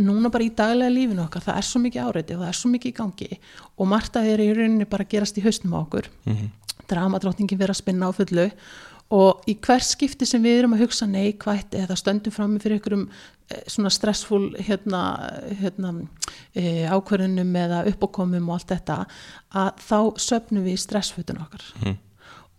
núna 0.02 0.30
bara 0.32 0.46
í 0.46 0.52
daglega 0.56 0.90
lífinu 0.90 1.22
okkar, 1.26 1.44
það 1.44 1.60
er 1.60 1.68
svo 1.68 1.80
mikið 1.84 2.08
áreiti 2.08 2.34
og 2.34 2.42
það 2.42 2.50
er 2.50 2.58
svo 2.58 2.70
mikið 2.72 2.90
í 2.90 2.96
gangi 2.98 3.28
og 3.78 3.90
margt 3.90 4.16
að 4.18 4.30
er 4.32 4.42
í 4.42 4.48
rauninni 4.56 4.88
bara 4.90 5.06
að 5.06 5.12
gerast 5.14 5.38
í 5.38 5.44
haustum 5.44 5.76
á 5.76 5.78
okkur. 5.84 6.08
Dramadrottningin 6.90 7.60
vera 7.60 7.74
að 7.74 7.80
spinna 7.80 8.10
á 8.10 8.12
fullu 8.16 8.48
og 9.14 9.44
í 9.50 9.54
hver 9.62 9.84
skipti 9.84 10.26
sem 10.26 10.42
við 10.42 10.58
erum 10.58 10.74
að 10.76 10.84
hugsa 10.86 11.06
neikvætt 11.06 11.76
eða 11.78 11.96
stöndum 11.98 12.32
fram 12.34 12.56
fyrir 12.62 12.78
einhverjum 12.78 13.04
eh, 13.50 13.60
svona 13.68 13.92
stressfull 13.92 14.54
hérna, 14.56 15.02
hérna 15.60 15.92
e, 16.54 16.86
ákvörðunum 16.88 17.52
eða 17.60 17.84
uppákomum 17.92 18.48
og 18.48 18.56
allt 18.56 18.72
þetta 18.72 18.96
að 19.52 19.84
þá 19.84 19.98
söpnum 20.24 20.64
við 20.64 20.78
í 20.78 20.82
stressfötun 20.86 21.44
okkar. 21.44 21.68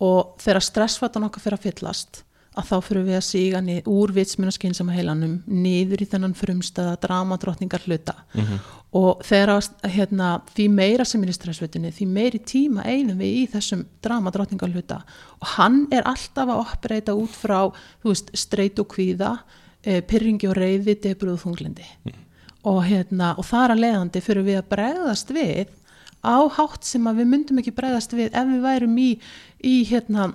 Og 0.06 0.36
þegar 0.44 0.68
stressfötun 0.70 1.28
okkar 1.28 1.44
fyrir 1.44 1.60
að 1.60 1.68
fyllast 1.68 2.24
að 2.56 2.70
þá 2.70 2.76
fyrir 2.88 3.06
við 3.10 3.18
að 3.20 3.26
síga 3.28 3.62
nið, 3.64 3.90
úr 3.92 4.14
vitsmunaskinn 4.16 4.76
sem 4.78 4.90
að 4.90 5.00
heilanum 5.00 5.36
niður 5.48 6.04
í 6.04 6.08
þennan 6.12 6.36
frumstæða 6.38 6.96
dramadrottningar 7.04 7.86
hluta 7.86 8.16
og 8.96 9.24
þegar 9.28 9.52
að, 9.58 9.70
hérna, 9.92 10.30
því 10.56 10.68
meira 10.72 11.06
sem 11.08 11.24
er 11.24 11.32
í 11.34 11.36
stressveitinni 11.36 11.92
því 11.96 12.08
meiri 12.08 12.40
tíma 12.40 12.86
eigðum 12.88 13.20
við 13.20 13.40
í 13.42 13.46
þessum 13.52 13.86
dramadrottningar 14.06 14.72
hluta 14.72 15.02
og 15.40 15.48
hann 15.58 15.82
er 15.92 16.08
alltaf 16.08 16.48
að 16.48 16.62
oppreita 16.64 17.16
út 17.18 17.36
frá 17.36 17.60
þú 18.04 18.14
veist, 18.14 18.32
streit 18.38 18.80
og 18.80 18.88
kvíða 18.96 19.34
e, 19.84 20.00
pyrringi 20.02 20.48
og 20.48 20.56
reyði, 20.56 20.96
debruð 20.96 21.36
og 21.36 21.44
þunglindi 21.44 21.90
og, 22.66 22.84
hérna, 22.88 23.34
og 23.38 23.46
þar 23.46 23.76
að 23.76 23.84
leiðandi 23.84 24.24
fyrir 24.24 24.48
við 24.48 24.62
að 24.62 24.70
bregðast 24.72 25.36
við 25.36 25.76
á 26.26 26.38
hátt 26.58 26.88
sem 26.88 27.06
að 27.06 27.22
við 27.22 27.32
myndum 27.34 27.62
ekki 27.62 27.76
bregðast 27.76 28.16
við 28.16 28.32
ef 28.32 28.50
við 28.50 28.64
værum 28.64 28.98
í, 28.98 29.12
í 29.62 29.76
hérna 29.90 30.32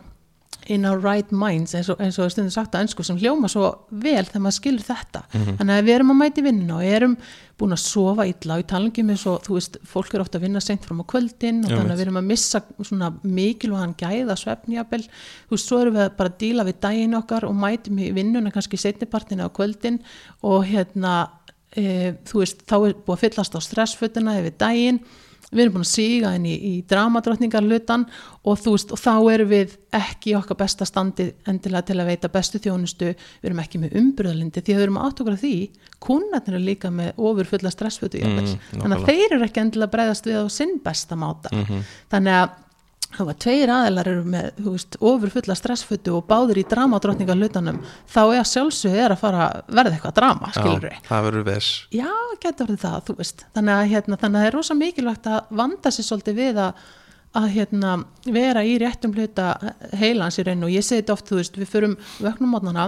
in 0.70 0.86
our 0.86 1.00
right 1.02 1.32
minds 1.34 1.74
eins 1.74 1.88
og, 1.90 1.98
eins 2.02 2.18
og 2.22 2.30
stundum 2.30 2.52
sagt 2.54 2.76
að 2.76 2.86
önsku 2.86 3.04
sem 3.06 3.18
hljóma 3.18 3.48
svo 3.50 3.72
vel 3.90 4.22
þegar 4.22 4.42
maður 4.44 4.56
skilur 4.60 4.84
þetta. 4.86 5.22
Þannig 5.32 5.72
að 5.74 5.86
við 5.88 5.94
erum 5.96 6.12
að 6.14 6.18
mæti 6.20 6.44
vinnuna 6.46 6.76
og 6.76 6.90
erum 6.90 7.16
búin 7.60 7.74
að 7.74 7.82
sofa 7.82 8.26
illa 8.30 8.56
og 8.56 8.62
í 8.62 8.66
talangum 8.70 9.10
eins 9.12 9.24
og 9.28 9.40
þú 9.44 9.56
veist, 9.56 9.78
fólk 9.90 10.14
eru 10.14 10.24
ofta 10.24 10.38
að 10.38 10.46
vinna 10.46 10.62
seint 10.64 10.86
fram 10.86 11.02
á 11.02 11.10
kvöldin 11.10 11.58
og 11.64 11.72
Já, 11.72 11.76
þannig 11.76 11.94
að 11.94 11.98
við 12.00 12.04
erum 12.06 12.20
að 12.20 12.28
missa 12.30 12.60
svona 12.78 13.10
mikilvægan 13.24 13.96
gæða 14.00 14.36
svefnjabel, 14.40 15.02
þú 15.48 15.56
veist, 15.56 15.66
svo 15.66 15.80
erum 15.82 15.98
við 15.98 16.12
bara 16.20 16.32
að 16.32 16.38
díla 16.44 16.66
við 16.68 16.78
daginn 16.86 17.18
okkar 17.18 17.48
og 17.48 17.58
mætum 17.64 17.98
í 18.00 18.12
vinnuna 18.16 18.54
kannski 18.54 18.80
setnipartina 18.80 19.50
á 19.50 19.56
kvöldin 19.56 19.98
og 20.46 20.64
hérna, 20.70 21.16
e, 21.74 22.14
þú 22.30 22.44
veist 22.44 22.62
þá 22.64 22.76
er 22.78 22.96
búið 23.02 23.16
að 23.18 23.24
fyllast 23.26 23.58
á 23.58 23.60
stressfötuna 23.66 24.38
yfir 24.40 24.56
daginn 24.62 25.02
við 25.50 25.62
erum 25.64 25.76
búin 25.76 25.86
að 25.86 25.90
síga 25.90 26.32
inn 26.38 26.46
í, 26.46 26.54
í 26.54 26.72
dramadrottningar 26.88 27.66
hlutan 27.66 28.06
og 28.46 28.60
þú 28.62 28.74
veist 28.76 28.94
og 28.94 29.00
þá 29.02 29.12
erum 29.34 29.50
við 29.50 29.76
ekki 29.98 30.32
í 30.32 30.36
okkar 30.38 30.60
besta 30.62 30.86
standi 30.88 31.26
endilega 31.50 31.88
til 31.90 31.98
að 31.98 32.10
veita 32.12 32.30
bestu 32.32 32.60
þjónustu. 32.62 33.12
Við 33.42 33.50
erum 33.50 33.62
ekki 33.64 33.82
með 33.82 33.96
umbröðalindi 34.00 34.62
því 34.62 34.74
að 34.76 34.80
við 34.80 34.86
erum 34.86 35.00
átt 35.02 35.22
okkur 35.22 35.36
að 35.36 35.44
því 35.44 35.54
kunnarnir 36.00 36.56
eru 36.56 36.64
líka 36.64 36.90
með 36.94 37.18
ofur 37.18 37.50
fulla 37.50 37.74
stressfötu 37.74 38.22
mm, 38.22 38.38
Mm, 38.40 38.80
þannig 38.80 38.96
að 38.96 39.08
þeir 39.10 39.34
eru 39.34 39.46
ekki 39.46 39.60
endilega 39.60 39.92
bregðast 39.92 40.26
við 40.28 40.38
á 40.40 40.46
sinn 40.52 40.76
besta 40.84 41.16
máta. 41.18 41.50
Þannig 42.10 42.36
að 42.38 42.54
það 43.16 43.28
var 43.30 43.38
tveir 43.42 43.72
aðeinar 43.74 44.10
eru 44.12 44.24
með 44.30 44.48
þú 44.60 44.74
veist, 44.76 44.98
ofur 45.10 45.32
fulla 45.34 45.56
stressfötu 45.58 46.14
og 46.18 46.26
báður 46.30 46.60
í 46.62 46.66
dramadrottningar 46.70 47.38
hlutanum 47.40 47.80
þá 48.10 48.22
er 48.38 48.48
sjálfsög 48.48 48.94
er 48.94 49.14
að 49.14 49.22
fara 49.24 49.48
verða 49.66 49.96
eitthvað 49.96 50.16
drama 50.20 50.52
skilur 50.54 50.88
Já, 50.94 51.02
það 51.08 51.26
verður 51.26 51.46
ves 51.50 51.70
Já, 51.96 52.10
getur 52.40 52.70
verið 52.70 52.84
það, 52.84 52.96
þú 53.08 53.18
veist. 53.20 53.44
Þannig 53.56 53.76
að, 53.76 53.90
hérna, 53.90 54.18
þannig 54.22 54.38
að 54.38 54.44
það 54.44 54.48
er 54.50 54.56
rosa 54.56 54.78
mikilvægt 54.78 55.28
að 55.30 55.52
vanda 55.60 55.92
sér 55.94 56.06
svolítið 56.06 56.40
við 56.40 56.60
að, 56.64 56.82
að 57.40 57.46
hérna, 57.56 57.92
vera 58.38 58.64
í 58.64 58.74
réttum 58.80 59.14
hluta 59.16 59.52
heilans 60.00 60.40
í 60.40 60.46
raun 60.46 60.66
og 60.66 60.74
ég 60.74 60.86
segi 60.86 61.02
þetta 61.02 61.16
oft, 61.16 61.30
þú 61.30 61.40
veist, 61.40 61.60
við 61.60 61.72
förum 61.74 61.96
vöknum 62.20 62.54
mótnana, 62.54 62.86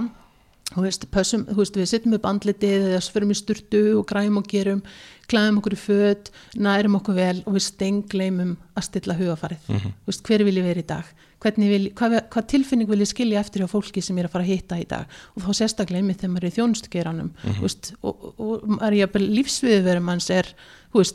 þú 0.73 0.87
veist, 0.87 1.09
pössum, 1.13 1.45
þú 1.51 1.59
veist, 1.61 1.79
við 1.81 1.91
sittum 1.91 2.17
upp 2.17 2.29
andlitið 2.31 2.89
eða 2.93 3.03
förum 3.15 3.35
í 3.35 3.39
sturtu 3.39 3.83
og 3.99 4.07
græum 4.09 4.41
og 4.41 4.49
gerum, 4.51 4.83
klæðum 5.31 5.59
okkur 5.63 5.75
í 5.77 5.81
föt, 5.81 6.31
nærum 6.57 6.97
okkur 6.99 7.15
vel 7.15 7.43
og 7.47 7.55
við 7.57 7.67
stengleimum 7.69 8.57
að 8.77 8.87
stilla 8.89 9.15
hugafarið. 9.19 9.69
Þú 9.69 10.11
veist, 10.11 10.25
hver 10.27 10.45
vil 10.45 10.57
ég 10.59 10.65
vera 10.67 10.81
í 10.83 10.87
dag? 10.87 11.05
Vil, 11.43 11.89
hvað, 11.99 12.13
hvað 12.31 12.45
tilfinning 12.53 12.87
vil 12.89 13.01
ég 13.03 13.09
skilja 13.11 13.41
eftir 13.41 13.65
hjá 13.65 13.67
fólki 13.73 13.99
sem 14.03 14.15
ég 14.15 14.23
er 14.23 14.29
að 14.29 14.35
fara 14.37 14.45
að 14.45 14.53
hitta 14.53 14.77
í 14.79 14.85
dag? 14.87 15.09
Og 15.35 15.43
þá 15.43 15.51
sérstaklega 15.59 15.99
einmitt 15.99 16.21
þegar 16.23 16.31
maður 16.37 16.45
er 16.47 16.53
í 16.53 16.55
þjónustugeranum 16.55 17.31
mm 17.33 17.57
veist, 17.65 17.91
og, 18.03 18.29
og, 18.39 18.63
og 18.69 18.85
er 18.87 18.95
lífsviðverum 19.19 20.07
manns 20.07 20.31
er 20.31 20.47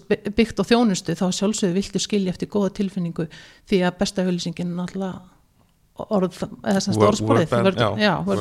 by- 0.10 0.34
byggt 0.36 0.60
á 0.60 0.63
þjónustu 0.67 1.15
þá 1.15 1.26
sjálfsögðu 1.32 1.78
viltu 1.80 2.00
skilja 2.04 2.34
eftir 2.36 2.50
góða 2.52 2.74
tilfinningu 2.76 3.30
því 3.72 3.80
að 3.88 3.98
besta 4.02 4.26
auðlýsingin 4.28 4.67
er 4.67 4.76
náttúrulega 4.82 5.22
orð, 6.12 6.36
eða 6.43 6.82
orðsporið 7.08 7.48
word- 7.63 7.80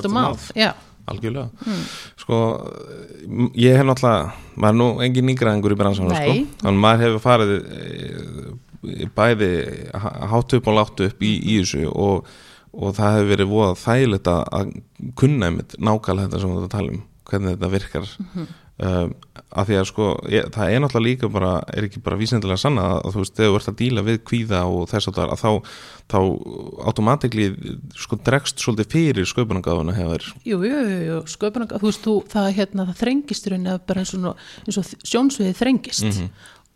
word, 0.03 0.51
já, 0.59 0.73
algjörlega 1.07 1.49
Mm. 1.67 1.83
sko, 2.23 2.37
ég 3.55 3.77
hef 3.77 3.87
náttúrulega 3.87 4.33
maður 4.57 4.73
er 4.75 4.79
nú 4.81 4.89
engin 5.07 5.27
nýgræðingur 5.31 5.73
í 5.75 5.79
bransanum 5.81 6.15
sko. 6.17 6.35
Þannig 6.63 6.83
maður 6.85 7.05
hefur 7.07 7.25
farið 7.27 7.55
e, 7.57 9.07
bæði 9.17 9.51
hátt 10.33 10.53
upp 10.59 10.69
og 10.71 10.77
látt 10.79 11.01
upp 11.09 11.23
í, 11.27 11.33
í 11.43 11.57
þessu 11.63 11.87
og, 11.91 12.27
og 12.77 12.95
það 12.99 13.17
hefur 13.17 13.31
verið 13.35 13.51
voða 13.55 13.75
þægilegt 13.83 14.31
að, 14.31 14.73
kunna 15.17 15.51
einmitt 15.51 15.77
nákvæmlega 15.79 16.29
þetta 16.29 16.41
sem 16.45 16.55
við 16.57 16.71
tala 16.77 16.93
um 16.95 17.03
hvernig 17.27 17.57
þetta 17.57 17.71
virkar 17.73 18.07
Mhm. 18.23 18.47
Um, 18.83 19.13
af 19.57 19.69
því 19.69 19.77
að 19.81 19.87
sko 19.89 20.07
ég, 20.33 20.49
það 20.53 20.73
er 20.73 20.83
náttúrulega 20.83 21.07
líka 21.07 21.31
bara, 21.33 21.53
er 21.73 21.87
ekki 21.87 22.03
bara 22.05 22.19
vísindilega 22.21 22.61
sanna 22.61 22.87
að, 22.95 22.99
að 22.99 23.15
þú 23.15 23.23
veist, 23.23 23.37
þegar 23.39 23.53
þú 23.53 23.61
ert 23.61 23.71
að 23.71 23.79
díla 23.81 24.05
við 24.07 24.19
kvíða 24.29 24.63
og 24.73 24.91
þess 24.91 25.11
að, 25.13 25.21
að 25.25 25.43
þá, 25.43 25.79
þá 26.13 26.19
automatikli 26.91 27.47
sko 28.05 28.19
dregst 28.27 28.65
svolítið 28.65 28.91
fyrir 28.97 29.31
sköpunargáðuna 29.31 29.97
hefur 29.97 30.27
jú, 30.43 30.61
jú, 30.61 30.83
jú, 30.83 30.99
jú 31.07 31.23
sköpunar, 31.37 31.73
þú 31.73 31.89
veist, 31.89 32.05
þú, 32.05 32.19
það, 32.35 32.51
hérna, 32.59 32.89
það 32.91 33.01
þrengist 33.05 33.49
í 33.49 33.55
rauninni 33.55 33.73
að 33.73 33.81
bara 33.89 34.05
eins 34.05 34.15
og, 34.19 34.45
eins 34.67 34.83
og 34.83 34.93
sjónsviðið 35.15 35.59
þrengist. 35.63 36.23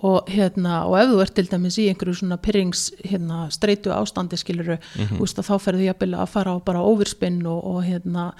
Og 0.00 0.30
hérna, 0.32 0.78
og 0.88 0.94
ef 0.96 1.10
þú 1.10 1.16
ert 1.20 1.34
til 1.36 1.42
dæmis 1.44 1.76
í 1.76 1.82
einhverju 1.90 2.14
svona 2.22 2.38
pyrrings, 2.40 2.86
hérna, 3.04 3.42
streitu 3.52 3.92
ástandi 3.92 4.38
skiluru, 4.40 4.78
þú 4.96 5.18
veist, 5.18 5.36
að 5.42 5.50
þá 5.50 5.66
ferði 5.66 5.90
jafnvel 5.90 6.14
að 6.16 6.30
fara 6.32 6.54
á 6.56 6.64
bara 6.64 6.84
overspinn 6.88 7.42
og, 7.44 7.58
og 7.68 7.82
hérna 7.84 8.30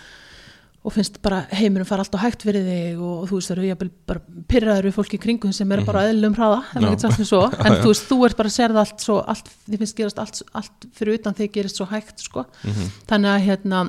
og 0.80 0.94
finnst 0.94 1.18
bara 1.20 1.42
heiminum 1.52 1.84
fara 1.88 2.04
allt 2.04 2.14
og 2.16 2.22
hægt 2.22 2.44
fyrir 2.46 2.64
þig 2.64 3.00
og 3.04 3.24
þú 3.28 3.36
veist, 3.36 3.50
það 3.50 3.56
eru 3.58 3.66
jafnvel 3.68 3.90
bara 4.08 4.44
pyrraður 4.48 4.86
við 4.88 4.94
fólki 4.96 5.18
í 5.18 5.22
kringum 5.22 5.52
sem 5.52 5.74
er 5.76 5.82
bara 5.84 6.04
á 6.04 6.08
eðlum 6.08 6.36
hraða 6.38 6.62
en, 6.80 7.00
svo, 7.20 7.42
en 7.52 7.76
þú 7.82 7.90
veist, 7.90 8.06
þú 8.08 8.20
ert 8.28 8.38
bara 8.38 8.52
að 8.52 8.56
serða 8.56 8.84
allt 8.86 9.04
svo, 9.04 9.18
allt, 9.28 9.50
þið 9.66 9.82
finnst 9.82 9.98
gerast 9.98 10.22
allt, 10.22 10.40
allt 10.56 10.86
fyrir 10.96 11.20
utan 11.20 11.36
þegar 11.36 11.52
gerist 11.58 11.80
svo 11.80 11.88
hægt, 11.90 12.24
sko. 12.24 12.46
Þannig 13.10 13.34
að 13.34 13.44
hérna 13.50 13.82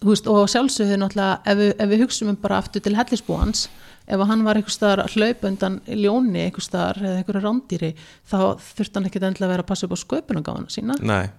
þú 0.00 0.10
veist, 0.10 0.30
og 0.32 0.50
sjálfsögðu 0.50 0.98
náttúrulega 0.98 1.38
ef 1.52 1.62
ef 1.76 1.92
við 1.92 2.04
hugsum 2.06 2.32
um 2.32 2.40
bara 2.40 2.58
aftur 2.62 2.82
til 2.84 2.96
hellisbúans 2.96 3.68
ef 4.10 4.22
hann 4.26 4.42
var 4.46 4.58
einhver 4.58 4.74
staðar 4.74 5.02
að 5.04 5.14
hlaupa 5.16 5.48
undan 5.50 5.76
ljóni 5.86 6.42
einhver 6.46 6.64
staðar 6.66 6.98
eða 7.04 7.20
einhverju 7.20 7.42
rándýri 7.44 7.90
þá 8.30 8.38
þurfti 8.58 8.98
hann 8.98 9.06
ekkit 9.10 9.26
endilega 9.28 9.46
að 9.48 9.52
vera 9.54 9.64
að 9.64 9.68
passa 9.70 9.86
upp 9.86 9.94
á 9.94 9.98
sköpunargáðuna 10.02 10.74
sína. 10.74 10.96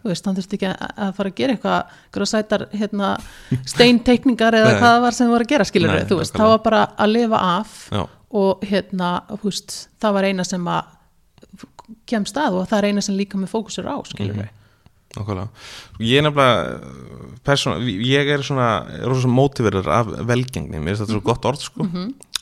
Veist, 0.07 0.25
hann 0.29 0.38
þurfti 0.39 0.60
ekki 0.60 0.69
að, 0.71 1.12
fara 1.19 1.31
að 1.34 1.36
gera 1.41 1.57
eitthvað 1.57 2.29
sætar 2.31 2.65
hérna, 2.71 3.12
steinteikningar 3.75 4.57
eða 4.62 4.71
hvað 4.79 4.88
það 4.95 5.03
var 5.05 5.17
sem 5.17 5.27
það 5.27 5.36
var 5.36 5.45
að 5.45 5.51
gera 5.53 5.67
skilur 5.69 5.91
Nei, 5.93 5.99
veist, 6.21 6.34
það 6.38 6.53
var 6.55 6.63
bara 6.69 6.81
að 7.05 7.13
lifa 7.15 7.43
af 7.60 7.75
já, 7.91 8.01
og 8.41 8.65
hérna, 8.71 9.12
veist, 9.43 9.77
það 10.01 10.17
var 10.17 10.29
eina 10.31 10.47
sem 10.47 10.71
að 10.71 10.97
kemst 12.07 12.38
að 12.39 12.57
og 12.62 12.67
það 12.71 12.77
er 12.81 12.89
eina 12.91 13.03
sem 13.03 13.17
líka 13.19 13.39
með 13.39 13.51
fókusur 13.51 13.88
á 13.91 13.95
skilur 14.07 14.36
Mhm. 14.41 14.57
Nákvæmlega. 15.15 15.47
Ég 16.00 16.19
er 16.19 16.28
nefnilega 16.28 17.39
persóna, 17.47 17.80
ég 17.86 18.30
er 18.36 18.43
svona, 18.45 18.67
rosa 19.08 19.32
mótiverður 19.32 19.89
af 19.91 20.12
velgengni, 20.30 20.80
mér 20.80 20.93
finnst 20.93 21.06
þetta 21.06 21.17
svo 21.17 21.26
gott 21.26 21.47
orð 21.50 21.65
sko. 21.65 21.88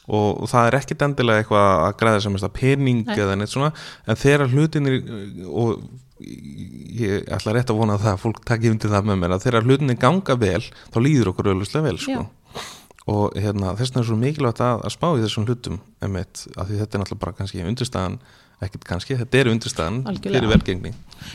Og, 0.10 0.41
og 0.41 0.49
það 0.49 0.67
er 0.67 0.77
ekkit 0.79 1.03
endilega 1.05 1.43
eitthvað 1.43 1.67
að 1.86 1.95
græða 1.99 2.21
sem 2.25 2.38
þetta 2.39 2.55
pening 2.55 3.01
Nei. 3.05 3.17
eða 3.21 3.36
neitt 3.38 3.51
svona, 3.53 3.69
en 4.10 4.17
þegar 4.17 4.49
hlutinir 4.49 5.03
og 5.45 5.84
ég 6.19 7.29
ætla 7.32 7.53
rétt 7.55 7.69
að 7.71 7.79
vona 7.79 7.95
að 7.95 8.08
það 8.08 8.15
að 8.15 8.23
fólk 8.23 8.41
takki 8.47 8.73
undir 8.73 8.91
það 8.91 9.08
með 9.08 9.21
mér 9.21 9.36
að 9.36 9.45
þegar 9.45 9.67
hlutinir 9.69 9.99
ganga 10.01 10.36
vel 10.41 10.62
þá 10.65 10.99
líður 11.05 11.32
okkur 11.32 11.51
auðvitað 11.53 11.86
vel 11.86 11.95
sko. 12.01 12.25
Já. 12.25 12.65
og 13.10 13.38
hérna, 13.39 13.75
þess 13.79 13.93
vegna 13.93 14.01
er 14.01 14.10
svo 14.10 14.17
mikilvægt 14.19 14.63
að, 14.65 14.84
að 14.86 14.95
spá 14.97 15.08
í 15.13 15.21
þessum 15.23 15.47
hlutum 15.47 15.79
einmitt, 16.03 16.43
af 16.58 16.67
því 16.67 16.82
þetta 16.82 16.97
er 16.97 17.03
náttúrulega 17.03 17.23
bara 17.23 17.38
kannski 17.38 17.63
undirstaðan, 17.65 18.19
ekkit 18.65 18.84
kannski, 18.88 19.15
þetta 19.19 19.39
er 19.39 19.50
undirstaðan 19.54 20.02
fyrir 20.19 20.50
velgengni. 20.52 20.91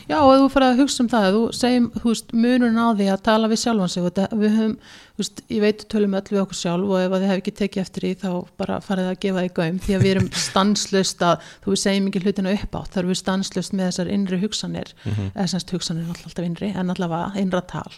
Já, 0.09 0.17
og 0.19 0.33
þú 0.41 0.49
fyrir 0.53 0.67
að 0.67 0.81
hugsa 0.83 1.03
um 1.05 1.09
það, 1.13 1.27
þú 1.35 1.41
segjum, 1.57 1.87
þú 1.97 2.11
veist, 2.11 2.35
munurinn 2.37 2.81
á 2.81 2.89
því 2.97 3.09
að 3.13 3.23
tala 3.29 3.49
við 3.53 3.61
sjálfan 3.63 3.93
sig 3.93 4.05
þetta, 4.07 4.27
við 4.41 4.55
höfum, 4.59 4.75
þú 5.15 5.23
veist, 5.23 5.43
ég 5.55 5.65
veit 5.65 5.85
tölum 5.93 6.17
öll 6.19 6.25
við 6.31 6.43
okkur 6.43 6.59
sjálf 6.61 6.93
og 6.93 7.01
ef 7.01 7.15
þið 7.15 7.27
hef 7.31 7.43
ekki 7.43 7.55
tekið 7.61 7.83
eftir 7.85 8.07
því 8.07 8.13
þá 8.25 8.29
bara 8.61 8.79
farið 8.85 9.11
að 9.11 9.19
gefa 9.25 9.45
því 9.45 9.53
gaum 9.61 9.81
því 9.85 9.97
að 9.97 10.05
við 10.05 10.15
erum 10.15 10.31
stanslust 10.49 11.25
að, 11.25 11.49
þú 11.65 11.79
segjum 11.85 12.11
ekki 12.11 12.25
hlutina 12.25 12.55
upp 12.59 12.79
átt, 12.81 12.93
þá 12.93 13.01
erum 13.03 13.15
við 13.15 13.21
stanslust 13.23 13.77
með 13.77 13.91
þessar 13.91 14.13
innri 14.19 14.41
hugsanir, 14.45 14.95
eða 15.33 15.51
semst 15.55 15.75
hugsanir 15.77 16.13
alltaf 16.13 16.45
innri, 16.45 16.73
en 16.73 16.97
allavega 16.97 17.45
innra 17.45 17.65
tal 17.69 17.89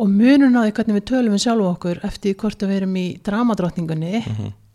og 0.00 0.08
munun 0.08 0.56
á 0.56 0.64
því 0.64 0.74
hvernig 0.78 0.98
við 0.98 1.06
tölum 1.10 1.36
við 1.36 1.44
sjálf 1.44 1.68
okkur 1.74 2.02
eftir 2.08 2.36
hvort 2.40 2.64
við 2.64 2.76
erum 2.80 2.96
í 2.96 3.06
dramadrottningunni 3.26 4.24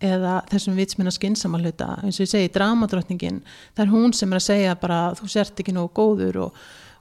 eða 0.06 0.40
þessum 0.52 0.78
vitsminna 0.78 1.14
skynsama 1.14 1.60
hluta 1.62 1.96
eins 2.04 2.20
og 2.20 2.26
ég 2.28 2.32
segi, 2.32 2.54
dramadrottningin 2.54 3.42
það 3.76 3.86
er 3.86 3.94
hún 3.94 4.14
sem 4.14 4.34
er 4.34 4.42
að 4.42 4.48
segja 4.50 4.76
bara 4.80 5.00
þú 5.18 5.30
sért 5.32 5.62
ekki 5.64 5.74
nógu 5.74 5.94
góður 5.98 6.42
og, 6.46 6.60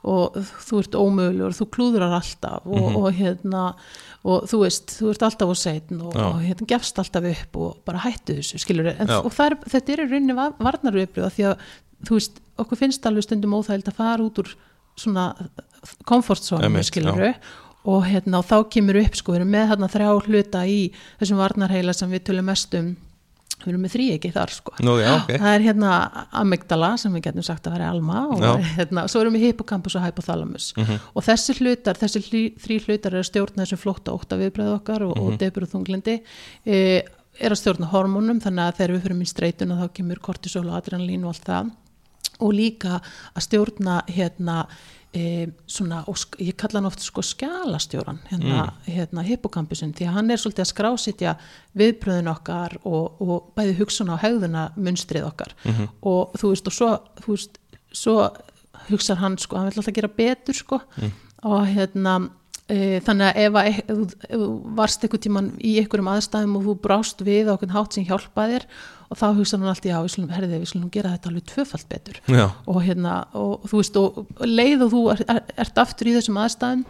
og 0.09 0.39
þú 0.65 0.81
ert 0.81 0.99
ómögulegur 1.01 1.53
og 1.53 1.59
þú 1.59 1.69
klúðrar 1.77 2.17
alltaf 2.21 2.67
og, 2.67 2.99
og 3.03 3.09
hérna 3.19 3.65
og 4.25 4.47
þú 4.49 4.61
veist, 4.63 4.95
þú 4.97 5.11
ert 5.13 5.25
alltaf 5.27 5.51
á 5.53 5.57
seitin 5.59 6.05
og, 6.07 6.15
hérna 6.41 6.69
gefst 6.71 7.01
alltaf 7.03 7.27
upp 7.29 7.59
og 7.61 7.83
bara 7.85 8.05
hættu 8.07 8.39
þessu, 8.39 8.61
skilur 8.63 8.93
Já. 8.95 9.19
og 9.21 9.35
er, 9.45 9.59
þetta 9.69 9.93
er 9.93 10.05
í 10.05 10.09
rauninni 10.09 10.39
varnaröflu 10.39 11.29
því 11.35 11.51
að 11.51 11.67
þú 12.09 12.21
veist, 12.21 12.41
okkur 12.63 12.81
finnst 12.81 13.11
alveg 13.11 13.27
stundum 13.27 13.59
óþægild 13.59 13.91
að 13.91 14.01
fara 14.01 14.25
út 14.25 14.41
úr 14.41 14.55
svona 14.95 15.35
komfortzónu, 16.09 16.65
Einmitt, 16.65 16.89
skilur 16.89 17.21
og 17.85 18.05
hérna 18.09 18.41
og 18.41 18.47
þá 18.49 18.59
kemur 18.73 18.99
upp 19.03 19.17
sko, 19.19 19.35
við 19.35 19.43
erum 19.43 19.51
með 19.55 19.67
hérna 19.73 19.91
þrjá 19.93 20.13
hluta 20.29 20.63
í 20.69 20.79
þessum 21.21 21.43
varnarheila 21.43 21.95
sem 21.97 22.13
við 22.13 22.25
tölum 22.31 22.49
mest 22.49 22.77
um. 22.79 22.95
Við 23.65 23.71
erum 23.71 23.85
með 23.87 23.93
þrý 23.95 24.07
ekki 24.17 24.31
þar 24.35 24.53
sko. 24.53 24.73
Nú, 24.85 24.95
já, 25.01 25.11
ok. 25.15 25.31
það 25.41 25.51
er 25.55 25.63
hérna 25.65 25.91
amygdala 26.41 26.91
sem 27.01 27.13
við 27.17 27.23
getum 27.29 27.45
sagt 27.47 27.69
að 27.69 27.77
vera 27.79 27.91
alma 27.95 28.25
og 28.35 28.43
Já. 28.43 28.51
hérna, 28.75 29.05
svo 29.09 29.23
erum 29.23 29.37
við 29.39 29.47
hippocampus 29.49 29.97
og 29.97 30.05
hypothalamus. 30.05 30.67
Og 31.15 31.25
þessi 31.25 31.57
hlutar, 31.61 31.97
þessi 32.01 32.21
hli, 32.27 32.43
þrý 32.61 32.79
hlutar 32.85 33.15
er 33.15 33.23
að 33.23 33.29
stjórna 33.31 33.65
þessum 33.65 33.81
flótta 33.81 34.17
ótta 34.17 34.41
viðbreið 34.41 34.73
okkar 34.75 35.07
og, 35.07 35.15
og 35.17 35.39
debur 35.41 35.65
og 35.65 35.73
þunglindi 35.73 36.19
e, 36.67 36.81
er 37.41 37.55
að 37.55 37.61
stjórna 37.63 37.89
hormónum 37.95 38.43
þannig 38.43 38.67
að 38.67 38.77
þegar 38.81 38.95
við 38.97 39.07
fyrir 39.07 39.19
minn 39.21 39.33
streituna 39.33 39.79
þá 39.81 39.87
kemur 39.97 40.21
kortisol 40.29 40.67
og 40.67 40.77
adrenalín 40.81 41.25
og 41.25 41.33
allt 41.33 41.49
það. 41.49 41.73
Og 42.45 42.53
líka 42.59 42.99
að 43.33 43.47
stjórna 43.49 44.03
hérna 44.11 44.65
e, 45.15 45.49
svona, 45.71 46.03
og 46.11 46.39
ég 46.43 46.57
kalla 46.59 46.81
hann 46.81 46.89
oft 46.89 47.05
sko 47.05 47.23
skjalastjóran 47.25 48.21
hérna, 48.31 48.67
hérna 48.89 49.25
hippocampusin 49.27 49.95
því 49.97 50.09
að 50.09 50.17
hann 50.19 50.33
er 50.35 50.43
svolítið 50.43 50.65
að 50.65 50.71
skrásitja 50.73 51.35
viðbröðin 51.79 52.33
okkar 52.33 52.79
og, 52.83 53.21
og 53.23 53.53
bæði 53.57 53.77
hugsun 53.81 54.13
á 54.13 54.17
hegðuna 54.23 54.65
munstrið 54.77 55.29
okkar 55.31 55.55
og 56.03 56.35
þú 56.41 56.55
veist 56.55 56.71
og 56.71 56.79
svo, 56.79 56.91
veist, 57.29 57.61
svo 57.95 58.17
hugsar 58.89 59.21
hann 59.23 59.39
sko, 59.41 59.57
hann 59.57 59.71
vil 59.71 59.79
alltaf 59.81 59.97
gera 59.97 60.13
betur 60.19 60.59
sko 60.59 60.81
og 61.45 61.69
hérna 61.71 62.19
þannig 62.69 63.27
að 63.29 63.39
ef, 63.45 63.57
að, 63.61 63.67
ef, 63.69 63.81
þú- 63.89 64.19
ef 64.29 64.39
þú 64.41 64.49
varst 64.79 65.03
einhvern 65.05 65.23
tíman 65.27 65.49
í 65.61 65.73
einhverjum 65.83 66.09
aðstæðum 66.15 66.55
og 66.57 66.63
þú 66.69 66.75
brást 66.87 67.25
við 67.27 67.51
okkur 67.53 67.75
hátt 67.75 67.93
sem 67.99 68.07
hjálpaði 68.09 68.55
þér 68.59 68.67
og 69.11 69.19
þá 69.21 69.27
hugsa 69.37 69.59
hann 69.59 69.69
alltaf 69.69 69.91
já, 69.91 69.99
við 70.01 70.13
slum, 70.15 70.29
herði, 70.33 70.59
við 70.63 70.71
slum 70.73 70.87
gera 70.91 71.13
þetta 71.13 71.29
alveg 71.31 71.45
tvöfalt 71.53 71.89
betur. 71.93 72.21
Og 72.67 72.79
hérna, 72.87 73.19
og 73.37 73.67
þú 73.69 73.81
veist 73.83 73.97
og 74.01 74.27
leið 74.49 74.87
og 74.87 74.95
þú 74.95 75.03
er, 75.13 75.25
er, 75.29 75.43
ert 75.67 75.79
aftur 75.85 76.09
í 76.09 76.15
þessum 76.17 76.41
aðstæðum 76.41 76.87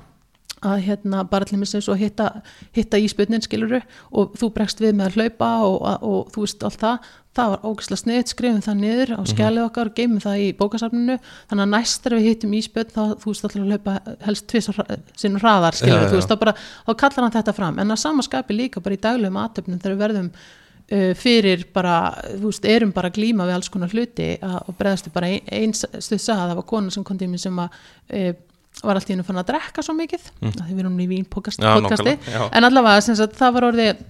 að 0.66 0.86
hérna 0.88 1.24
bara 1.30 1.48
til 1.48 1.58
mér 1.60 1.90
og 1.90 2.00
hitta, 2.00 2.30
hitta 2.76 3.00
í 3.00 3.10
spönnin 3.10 3.44
skiluru 3.44 3.82
og 4.12 4.38
þú 4.38 4.50
bregst 4.54 4.80
við 4.82 4.96
með 4.98 5.10
að 5.10 5.18
hlaupa 5.18 5.50
og, 5.66 5.76
og, 5.82 6.08
og 6.08 6.32
þú 6.34 6.46
veist 6.46 6.66
allt 6.66 6.80
það. 6.80 7.12
Það 7.34 7.48
var 7.50 7.64
ógæslega 7.66 7.98
sniðt, 7.98 8.30
skrifum 8.30 8.60
það 8.62 8.76
niður 8.78 9.12
á 9.18 9.22
skjalið 9.26 9.64
okkar 9.64 9.88
og 9.90 9.96
geymum 9.96 10.20
það 10.22 10.42
í 10.44 10.50
bókasafninu. 10.54 11.16
Þannig 11.50 11.64
að 11.64 11.72
næst 11.72 12.04
þegar 12.04 12.20
við 12.20 12.28
hittum 12.28 12.52
í 12.54 12.60
spönn 12.62 12.92
þá 12.94 13.00
þú 13.24 13.32
veist 13.32 13.48
alltaf 13.48 13.64
að 13.64 13.72
hlaupa 13.72 14.16
helst 14.28 14.46
tvís 14.52 14.68
sinn 15.18 15.40
hraðar 15.42 15.78
skiluru, 15.80 16.04
já, 16.04 16.10
þú 16.12 16.20
veist 16.20 16.30
þá 16.30 16.36
bara 16.44 16.54
þá 16.60 16.92
kallar 17.02 17.26
hann 17.26 17.34
þetta 17.34 17.56
fram, 17.56 17.80
en 17.82 17.90
að 17.90 18.04
sama 18.04 18.22
skapi 18.22 18.54
líka 18.54 18.84
bara 18.84 18.94
í 18.94 19.02
daglegum 19.02 19.40
aðtöfnum 19.42 19.82
þegar 19.82 19.96
við 19.96 20.04
verðum 20.04 20.30
uh, 20.92 21.12
fyrir 21.18 21.66
bara, 21.74 21.98
þú 22.32 22.48
veist, 22.48 22.66
erum 22.70 22.94
bara 22.94 23.12
glíma 23.14 23.48
við 23.48 23.58
alls 23.58 23.70
konar 23.72 23.92
hluti 23.92 24.34
að, 24.38 24.58
og 24.68 24.78
breðastu 24.78 25.12
bara 25.14 25.30
ein, 25.32 25.46
eins 25.52 25.84
stuð 25.98 26.20
sagði 26.20 26.40
að 26.40 26.50
það 26.52 26.58
var 26.60 26.68
kona 26.72 26.94
sem 26.94 27.06
kom 27.06 27.20
mér 27.24 27.42
sem 27.42 27.62
að 27.64 27.78
uh, 28.18 28.34
var 28.82 28.98
alltaf 28.98 29.14
innu 29.14 29.24
fann 29.26 29.38
að 29.40 29.52
drekka 29.52 29.84
svo 29.84 29.94
mikið 29.98 30.26
mm. 30.40 30.56
því 30.58 30.72
við 30.74 30.82
erum 30.84 31.00
í 31.00 31.08
vín 31.10 31.28
podcast, 31.30 31.62
Já, 31.62 31.74
podcasti. 31.78 32.16
nákvæmlega, 32.16 32.34
já. 32.34 32.50
en 32.58 32.68
allavega 32.68 33.00
sagt, 33.06 33.38
það 33.38 33.56
var 33.58 33.68
orðið 33.70 34.04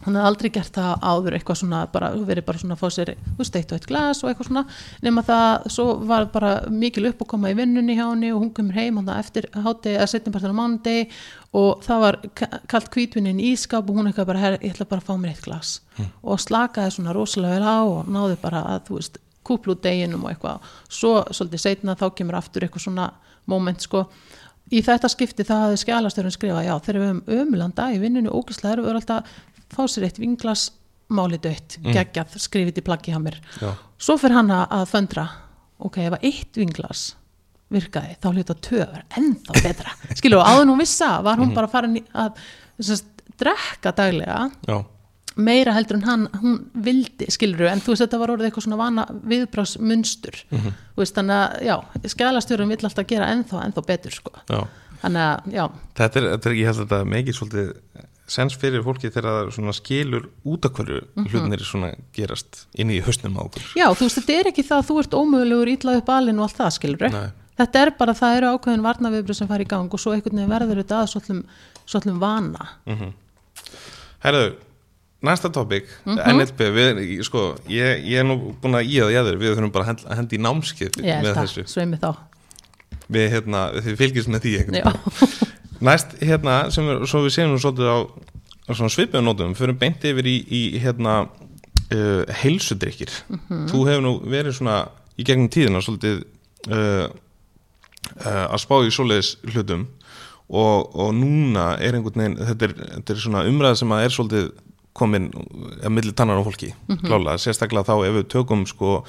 hann 0.00 0.16
hafði 0.16 0.28
aldrei 0.30 0.48
gert 0.54 0.72
það 0.76 1.02
áður 1.04 1.34
eitthvað 1.36 1.58
svona 1.60 1.80
bara, 1.92 2.08
verið 2.24 2.46
bara 2.46 2.60
svona 2.60 2.76
að 2.76 2.80
fá 2.80 2.94
sér 2.94 3.10
veist, 3.36 3.56
eitt 3.58 3.72
og 3.72 3.76
eitt 3.76 3.88
glas 3.90 4.22
og 4.22 4.30
eitthvað 4.30 4.48
svona. 4.48 4.62
Nema 5.04 5.24
það, 5.28 5.66
svo 5.74 5.86
var 6.08 6.28
bara 6.32 6.52
mikil 6.72 7.04
upp 7.10 7.24
að 7.24 7.30
koma 7.34 7.50
í 7.52 7.56
vinnunni 7.58 7.96
hjá 7.98 8.06
henni 8.06 8.30
og 8.32 8.40
hún 8.40 8.52
kemur 8.56 8.78
heim 8.80 9.00
hann 9.00 9.10
eftir 9.18 9.48
hátti 9.52 9.96
að 10.00 10.08
setjum 10.14 10.36
bara 10.36 10.52
á 10.56 10.56
mánundi 10.56 10.96
og 11.60 11.84
það 11.84 12.04
var 12.06 12.20
ka- 12.40 12.60
kalt 12.70 12.90
hvítvinnin 12.94 13.42
í 13.42 13.52
ískap 13.52 13.90
og 13.90 14.00
hún 14.00 14.08
eitthvað 14.08 14.30
bara, 14.32 14.54
ég 14.56 14.70
ætla 14.72 14.88
bara 14.88 15.04
að 15.04 15.10
fá 15.10 15.20
mér 15.20 15.34
eitt 15.34 15.44
glas. 15.44 15.74
Og 16.24 16.40
slakaði 16.40 16.96
svona 16.96 17.16
rosalega 17.16 17.58
vel 17.58 17.68
á 17.68 17.78
og 17.84 18.08
náði 18.08 18.38
bara 18.40 18.64
að, 18.72 18.86
þú 18.88 19.00
veist, 19.02 19.20
kúplu 19.44 19.76
deginum 19.82 20.24
og 20.24 20.32
eitthvað, 20.32 20.72
svo 20.88 21.18
svolítið 21.28 21.64
setna 21.66 21.96
þá 21.98 22.08
kemur 22.16 22.40
aftur 22.40 22.64
eitthvað 22.64 22.86
svona 22.88 23.10
moment 23.46 23.80
sko. 23.80 24.04
Í 24.70 24.82
þetta 24.86 25.08
skipti 25.10 25.42
það 25.46 25.62
hafði 25.64 25.78
skjálastöðurinn 25.84 26.36
skrifað 26.36 26.66
já 26.68 26.74
þegar 26.78 27.00
við 27.00 27.08
höfum 27.08 27.22
ömulanda 27.40 27.86
í 27.94 27.98
vinninu 27.98 28.30
ógæslega 28.30 28.72
erum 28.76 28.86
við 28.86 28.98
alltaf 29.00 29.32
fá 29.70 29.82
sér 29.90 30.04
eitt 30.06 30.18
vinglas 30.22 30.68
máli 31.10 31.38
dött, 31.42 31.78
geggjað 31.82 32.36
skrifið 32.38 32.78
í 32.78 32.84
plaggi 32.86 33.10
hjá 33.14 33.18
mér. 33.18 33.40
Svo 33.98 34.14
fyrir 34.16 34.36
hann 34.38 34.50
að- 34.54 34.86
föndra. 34.86 35.28
Ok, 35.80 35.96
ef 35.98 36.12
að 36.12 36.22
eitt 36.28 36.54
vinglas 36.60 37.14
virkaði, 37.70 38.16
þá 38.20 38.26
hluta 38.34 38.54
töfur 38.54 39.02
ennþá 39.16 39.62
betra, 39.62 39.90
skilur 40.18 40.38
og 40.42 40.46
áður 40.46 40.66
nú 40.66 40.76
vissa 40.78 41.22
var 41.22 41.36
hún 41.38 41.54
bara 41.54 41.68
farin 41.70 41.96
að 42.14 42.34
sest, 42.80 43.06
drekka 43.38 43.92
daglega 43.94 44.50
já, 44.66 44.84
meira 45.36 45.72
heldur 45.76 45.96
en 45.96 46.02
hann, 46.08 46.28
hún 46.42 46.56
vildi 46.74 47.26
skilur 47.30 47.68
en 47.70 47.80
þú 47.80 47.92
veist 47.94 48.02
þetta 48.02 48.18
var 48.18 48.32
orðið 48.34 48.48
eitthvað 48.50 48.64
svona 48.66 48.76
vana 48.80 49.04
viðbrásmunstur 49.30 50.36
Mhm. 50.50 50.72
þú 50.96 51.02
veist 51.04 51.14
þannig 51.14 51.36
að 51.38 51.62
já, 51.68 51.76
skælastjórun 52.14 52.68
vill 52.68 52.84
alltaf 52.88 53.06
gera 53.06 53.28
ennþá, 53.34 53.64
ennþá 53.66 53.86
betur 53.86 54.10
sko 54.12 54.32
já. 54.48 54.66
þannig 55.02 55.22
að 55.26 55.52
já, 55.54 55.70
Þetta 55.94 56.16
er, 56.20 56.26
þetta 56.36 56.46
er, 56.50 56.54
ég 56.60 56.66
held 56.66 56.78
að 56.80 56.86
þetta 56.88 57.04
megin 57.06 57.34
svolítið 57.34 57.74
sens 58.30 58.54
fyrir 58.54 58.82
fólki 58.86 59.10
þegar 59.10 59.24
það 59.30 59.48
svona 59.56 59.72
skilur 59.74 60.28
út 60.46 60.64
af 60.64 60.72
hverju 60.72 61.00
Mhm. 61.16 61.26
hlutinir 61.30 61.64
svona 61.66 61.94
gerast 62.14 62.66
inn 62.74 62.90
í 62.90 63.00
hausnum 63.02 63.34
á 63.38 63.42
okkur. 63.46 63.62
já 63.76 63.86
þú 63.94 64.00
veist 64.06 64.18
þetta 64.18 64.38
er 64.40 64.46
ekki 64.52 64.62
það 64.66 64.78
að 64.82 64.88
þú 64.90 64.98
ert 65.00 65.14
ómögulegur 65.18 65.68
ítla 65.76 65.96
upp 65.96 66.08
alinn 66.08 66.38
og 66.38 66.42
allt 66.50 66.58
það 66.58 66.72
skilur 66.78 67.10
Nei. 67.10 67.30
þetta 67.58 67.82
er 67.86 67.90
bara 67.98 68.12
það 68.14 68.36
eru 68.36 68.46
ákveðin 68.58 68.82
varnaviðbröð 68.82 69.34
sem 69.36 69.48
fara 69.48 69.62
í 69.64 69.68
gang 69.68 69.92
og 69.94 69.98
svo 70.00 70.12
einhvern 70.12 70.36
veginn 70.36 70.50
verður 70.50 70.82
þetta 70.82 71.02
að 71.02 71.44
svolum 71.86 72.18
vana 72.20 72.68
Herðu, 74.22 74.54
næsta 75.22 75.50
tópik, 75.52 75.84
Mhm. 76.06 76.18
NLP, 76.36 76.60
við, 76.76 77.00
sko, 77.26 77.54
ég, 77.68 78.04
ég 78.08 78.20
er 78.22 78.24
nú 78.24 78.54
búin 78.62 78.74
að 78.78 78.88
í 78.88 78.96
að 79.04 79.12
ég 79.12 79.38
við 79.40 79.54
þurfum 79.56 79.72
bara 79.72 79.84
að 79.84 79.88
hend- 79.90 80.06
að 80.08 80.16
hendi 80.20 80.36
í 80.38 80.40
námskeið 80.40 80.96
ég 81.04 81.22
með 81.24 81.34
þessu. 81.42 81.64
Við, 83.10 83.26
hérna, 83.34 83.60
þið 83.82 83.96
fylgjast 83.98 84.28
með 84.30 84.40
því 84.44 84.52
já, 84.80 84.92
Næst, 85.90 86.16
hérna, 86.20 86.70
sem 86.70 86.84
svo 87.08 87.22
við 87.24 87.32
séum 87.34 87.56
svolítið 87.58 87.88
á, 87.88 87.98
á 88.68 88.70
svona 88.76 88.92
svipiðum 88.92 89.24
nótum, 89.24 89.54
fyrir 89.56 89.78
beint 89.80 90.02
yfir 90.04 90.26
í, 90.28 90.36
í 90.44 90.60
hérna, 90.80 91.28
uh, 91.92 92.24
heilsudrykkir. 92.42 93.10
Mhm. 93.28 93.66
Þú 93.72 93.80
hefur 93.88 94.02
nú 94.04 94.12
verið 94.28 94.56
svona 94.58 94.88
í 95.18 95.24
gegnum 95.24 95.48
tíðina 95.52 95.80
svolítið 95.84 96.22
uh, 96.70 97.08
uh, 98.24 98.46
að 98.52 98.58
spá 98.62 98.76
í 98.84 98.92
svoleiðis 98.92 99.36
hlutum 99.52 99.86
og, 100.50 100.90
og 100.96 101.12
núna 101.14 101.74
er 101.80 101.94
einhvern 101.98 102.20
veginn, 102.20 102.36
þetta 102.40 102.68
er, 102.68 102.74
þetta 102.96 103.14
er 103.14 103.20
svona 103.24 103.44
umræða 103.48 103.76
sem 103.80 103.92
að 103.96 104.04
er 104.04 104.14
svolítið 104.16 104.50
komin 105.00 105.30
að 105.80 105.94
milli 105.96 106.12
tannar 106.16 106.38
á 106.40 106.46
fólki, 106.46 106.74
Mhm. 106.88 107.06
klálega, 107.08 107.38
sérstaklega 107.40 107.88
þá 107.88 107.94
ef 108.08 108.18
við 108.20 108.28
tökum 108.36 108.66
sko 108.68 109.00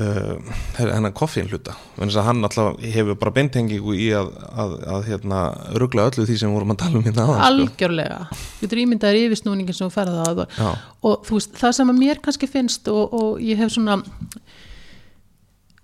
uh, 0.00 0.36
hennar 0.78 1.12
koffín 1.12 1.48
hluta 1.50 1.74
þannig 1.98 2.16
að 2.16 2.24
hann 2.28 2.44
alltaf 2.46 2.78
hefur 2.94 3.18
bara 3.20 3.34
beintengingu 3.36 3.92
í 4.00 4.06
að, 4.16 4.30
að, 4.62 4.70
að 4.94 5.02
hérna, 5.10 5.40
ruggla 5.82 6.06
öllu 6.08 6.24
því 6.28 6.36
sem 6.40 6.54
vorum 6.54 6.72
að 6.72 6.78
tala 6.84 6.96
um 7.00 7.04
hérna 7.04 7.26
aðan 7.26 7.40
sko. 7.40 7.48
algjörlega 7.50 8.20
þú 8.32 8.62
getur 8.64 8.82
ímyndaðir 8.84 9.26
yfirsnúningin 9.28 9.76
sem 9.76 9.90
þú 9.90 9.96
ferða 9.98 10.24
það 10.30 10.44
Já. 10.56 10.70
og 11.10 11.26
þú 11.28 11.36
veist, 11.36 11.52
það 11.60 11.74
sem 11.80 11.92
að 11.92 12.00
mér 12.04 12.22
kannski 12.24 12.48
finnst 12.48 12.88
og, 12.88 13.12
og 13.20 13.42
ég 13.44 13.60
hef 13.60 13.74
svona 13.76 14.00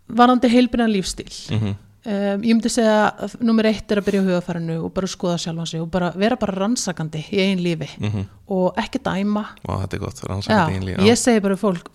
varandi 0.09 0.49
heilbyrna 0.53 0.87
lífstíl 0.89 1.33
Mhm. 1.51 1.75
Um, 2.07 2.43
ég 2.47 2.55
myndi 2.55 2.71
segja 2.73 2.97
að 3.27 3.35
nummer 3.47 3.67
eitt 3.69 3.91
er 3.93 4.01
að 4.01 4.07
byrja 4.09 4.23
á 4.23 4.27
hugafarinu 4.29 4.77
og 4.87 4.93
bara 4.97 5.07
skoða 5.11 5.39
sjálfan 5.43 5.67
sig 5.71 5.81
og 5.83 5.91
bara 5.91 6.13
vera 6.17 6.37
bara 6.41 6.55
rannsakandi 6.61 7.25
í 7.33 7.41
einn 7.43 7.63
lífi 7.65 7.89
Mhm. 8.01 8.27
og 8.49 8.75
ekki 8.79 8.99
dæma 9.03 9.47
Vá, 9.67 9.75
þetta 9.85 9.95
er 9.95 9.99
gott, 10.05 10.21
rannsakandi 10.29 10.79
einlí 10.79 10.97
ég 11.07 11.19
segi 11.19 11.41
bara 11.43 11.57
fólk 11.57 11.89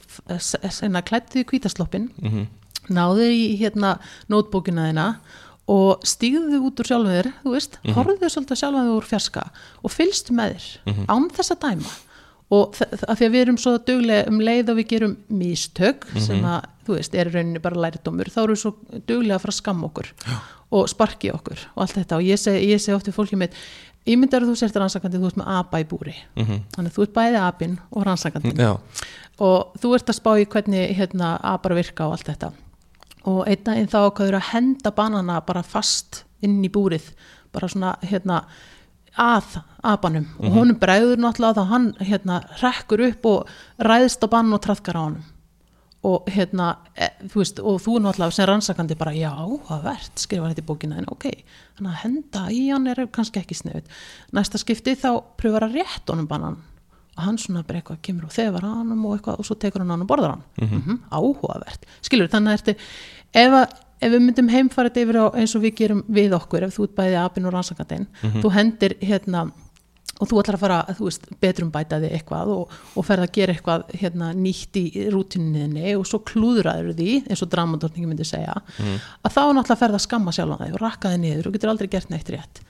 senna 0.70 1.02
klættu 1.02 1.40
í 1.42 1.46
kvítasloppin 1.48 2.10
Mhm. 2.22 2.48
náðu 2.90 3.30
í 3.32 3.58
hérna 3.60 4.00
nótbókina 4.30 4.90
þina 4.92 5.08
og 5.72 6.02
stígðu 6.04 6.60
út 6.68 6.80
úr 6.82 6.88
sjálfum 6.90 7.12
þér 7.16 7.32
þú 7.46 7.52
veist, 7.54 7.78
mm 7.84 7.92
-hmm. 7.92 7.96
horfðu 7.96 8.30
svolítið 8.30 8.52
á 8.52 8.62
sjálfum 8.62 8.86
þér 8.88 8.98
úr 8.98 9.06
fjarska 9.08 9.44
og 9.84 9.92
fylgstu 9.92 10.32
með 10.34 10.56
þér 10.86 11.06
án 11.08 11.30
þess 11.32 11.52
að 11.52 11.60
dæma 11.70 11.90
og 12.52 12.80
af 12.82 13.20
því 13.20 13.28
að 13.28 13.36
við 13.36 13.42
erum 13.46 13.60
svo 13.62 13.78
duglega 13.88 14.32
um 14.32 14.42
leið 14.44 14.72
og 14.74 14.80
við 14.82 14.88
gerum 14.92 15.14
mistök 15.42 16.08
sem 16.20 16.42
að, 16.44 16.66
þú 16.88 16.98
veist, 16.98 17.14
er 17.16 17.30
rauninni 17.32 17.62
bara 17.64 17.84
lærdómur, 17.86 18.32
þá 18.34 18.42
erum 18.44 18.58
við 18.58 18.64
svo 18.66 18.74
duglega 19.08 19.38
að 19.38 19.46
fara 19.46 19.56
að 19.56 19.60
skamma 19.62 19.88
okkur 19.88 20.10
Já. 20.26 20.36
og 20.72 20.90
sparki 20.92 21.32
okkur 21.32 21.64
og 21.76 21.86
allt 21.86 21.96
þetta. 22.00 22.20
Og 22.20 22.28
ég 22.28 22.42
segi, 22.42 22.66
ég 22.74 22.84
segi 22.84 22.98
oft 22.98 23.08
við 23.08 23.16
fólkið 23.16 23.42
mitt 23.46 23.56
ég 24.10 24.18
myndi 24.18 24.38
að 24.38 24.50
þú 24.50 24.56
sért 24.58 24.80
rannsakandi, 24.82 25.22
þú 25.22 25.30
ert 25.30 25.40
með 25.40 25.52
apa 25.60 25.82
í 25.82 25.86
búri. 25.88 26.16
Mhm. 26.36 26.64
þannig 26.76 26.92
að 26.92 26.96
þú 26.98 27.04
ert 27.06 27.14
bæði 27.14 27.42
apinn 27.46 27.78
og 27.92 28.06
rannsakandi 28.08 28.54
Já, 28.58 28.72
og 29.40 29.78
þú 29.82 29.94
ert 29.96 30.10
að 30.10 30.18
spá 30.20 30.32
í 30.42 30.46
hvernig 30.46 30.96
hérna, 30.98 31.40
apar 31.44 31.76
virka 31.78 32.08
og 32.08 32.18
allt 32.18 32.28
þetta. 32.32 32.52
Og 33.30 33.46
einn 33.48 33.64
daginn 33.64 33.88
þá 33.88 34.00
ákvaður 34.10 34.40
að 34.40 34.50
henda 34.52 34.92
banana 34.92 35.42
bara 35.46 35.62
fast 35.64 36.24
inn 36.42 36.64
í 36.66 36.70
búrið 36.74 37.12
bara 37.54 37.68
svona 37.70 37.96
hérna 38.02 38.44
að 39.20 39.60
abanum 39.84 40.28
og 40.40 40.56
honum 40.56 40.78
bregður 40.80 41.20
náttúrulega 41.20 41.60
þá 41.60 41.72
hann 41.72 41.88
hérna 42.00 42.40
rekkur 42.62 43.04
upp 43.10 43.28
og 43.28 43.52
ræðst 43.84 44.24
á 44.24 44.28
bann 44.32 44.54
og 44.54 44.62
trafkar 44.64 45.00
á 45.00 45.04
honum. 45.04 45.28
Og 46.02 46.26
hérna, 46.34 46.78
e, 46.98 47.12
þú 47.30 47.42
veist 47.44 47.60
og 47.60 47.78
þú 47.84 48.00
náttúrulega 48.02 48.34
sem 48.34 48.48
rannsakandi 48.50 48.98
bara 48.98 49.14
já, 49.14 49.34
það 49.68 49.84
verðt, 49.86 50.24
skrifa 50.24 50.50
þetta 50.50 50.64
í 50.64 50.66
bókina 50.66 50.98
en 50.98 51.12
ok, 51.14 51.28
þannig 51.78 51.92
að 51.92 52.02
henda 52.02 52.46
í 52.50 52.64
hann 52.72 52.88
er 52.90 53.04
kannski 53.14 53.42
ekki 53.44 53.58
sniðut, 53.60 53.92
næsta 54.34 54.58
skipti 54.58 54.96
þá 54.98 55.22
pröfar 55.38 55.68
að 55.68 55.78
rétt 55.82 56.10
honum 56.10 56.30
bannan. 56.30 56.58
Og 57.12 57.26
hann 57.26 57.38
svona 57.38 57.62
bara 57.68 57.82
eitthvað 57.82 58.02
kemur 58.02 58.30
og 58.30 58.34
þefar 58.34 58.66
að 58.66 58.76
hann 58.80 58.92
og 58.96 59.14
eitthvað 59.18 59.44
og 59.44 59.46
svo 59.46 59.58
tekur 59.60 59.84
hann 59.84 59.94
hann 59.94 60.06
og 60.06 60.10
borðar 60.10 60.38
hann. 60.38 60.44
Mm 60.58 60.68
-hmm. 60.82 61.00
áhugavert, 61.12 61.86
skilur 62.02 62.32
þannig 62.32 62.50
að 62.50 62.58
ertu 62.58 62.76
ef, 63.34 63.54
að, 63.54 63.76
ef 64.02 64.12
við 64.12 64.24
myndum 64.26 64.50
heimfara 64.50 64.90
þetta 64.90 65.04
yfir 65.06 65.20
á 65.22 65.26
eins 65.38 65.56
og 65.56 65.62
við 65.66 65.76
gerum 65.82 66.06
við 66.10 66.34
okkur 66.38 66.66
ef 66.68 66.78
þú 66.78 66.88
ert 66.88 66.96
bæði 66.98 67.20
apinn 67.22 67.46
og 67.46 67.54
rannsakandinn 67.54 68.08
þú 68.42 68.54
hendir 68.56 68.98
hérna 69.02 69.52
og 70.22 70.30
þú 70.30 70.38
ætlar 70.42 70.56
að 70.58 70.62
fara, 70.62 70.80
þú 70.98 71.06
veist, 71.08 71.24
betrum 71.42 71.72
bætaði 71.74 72.12
eitthvað 72.14 72.52
og, 72.54 72.74
og 72.94 73.06
ferð 73.08 73.24
að 73.26 73.32
gera 73.34 73.54
eitthvað 73.56 73.86
hérna, 73.98 74.28
nýtt 74.38 74.78
í 74.78 74.84
rútininni 75.10 75.96
og 75.98 76.06
svo 76.06 76.20
klúðraður 76.30 76.92
því, 77.00 77.16
eins 77.26 77.42
og 77.42 77.50
dramadorningi 77.50 78.06
myndi 78.06 78.28
segja, 78.30 78.54
að 79.26 79.34
þá 79.34 79.42
náttúrulega 79.58 79.80
ferð 79.82 79.98
að 79.98 80.04
skamma 80.06 80.36
sjálf 80.36 80.54
á 80.54 80.62
þig 80.62 80.76
og 80.78 80.84
rakka 80.84 81.14
þig 81.16 81.24
niður. 81.24 81.48
Og 81.50 81.56
getur 81.58 81.72
aldrei 81.74 81.90
gert 81.96 82.14
neitt 82.14 82.30
rétt. 82.30 82.62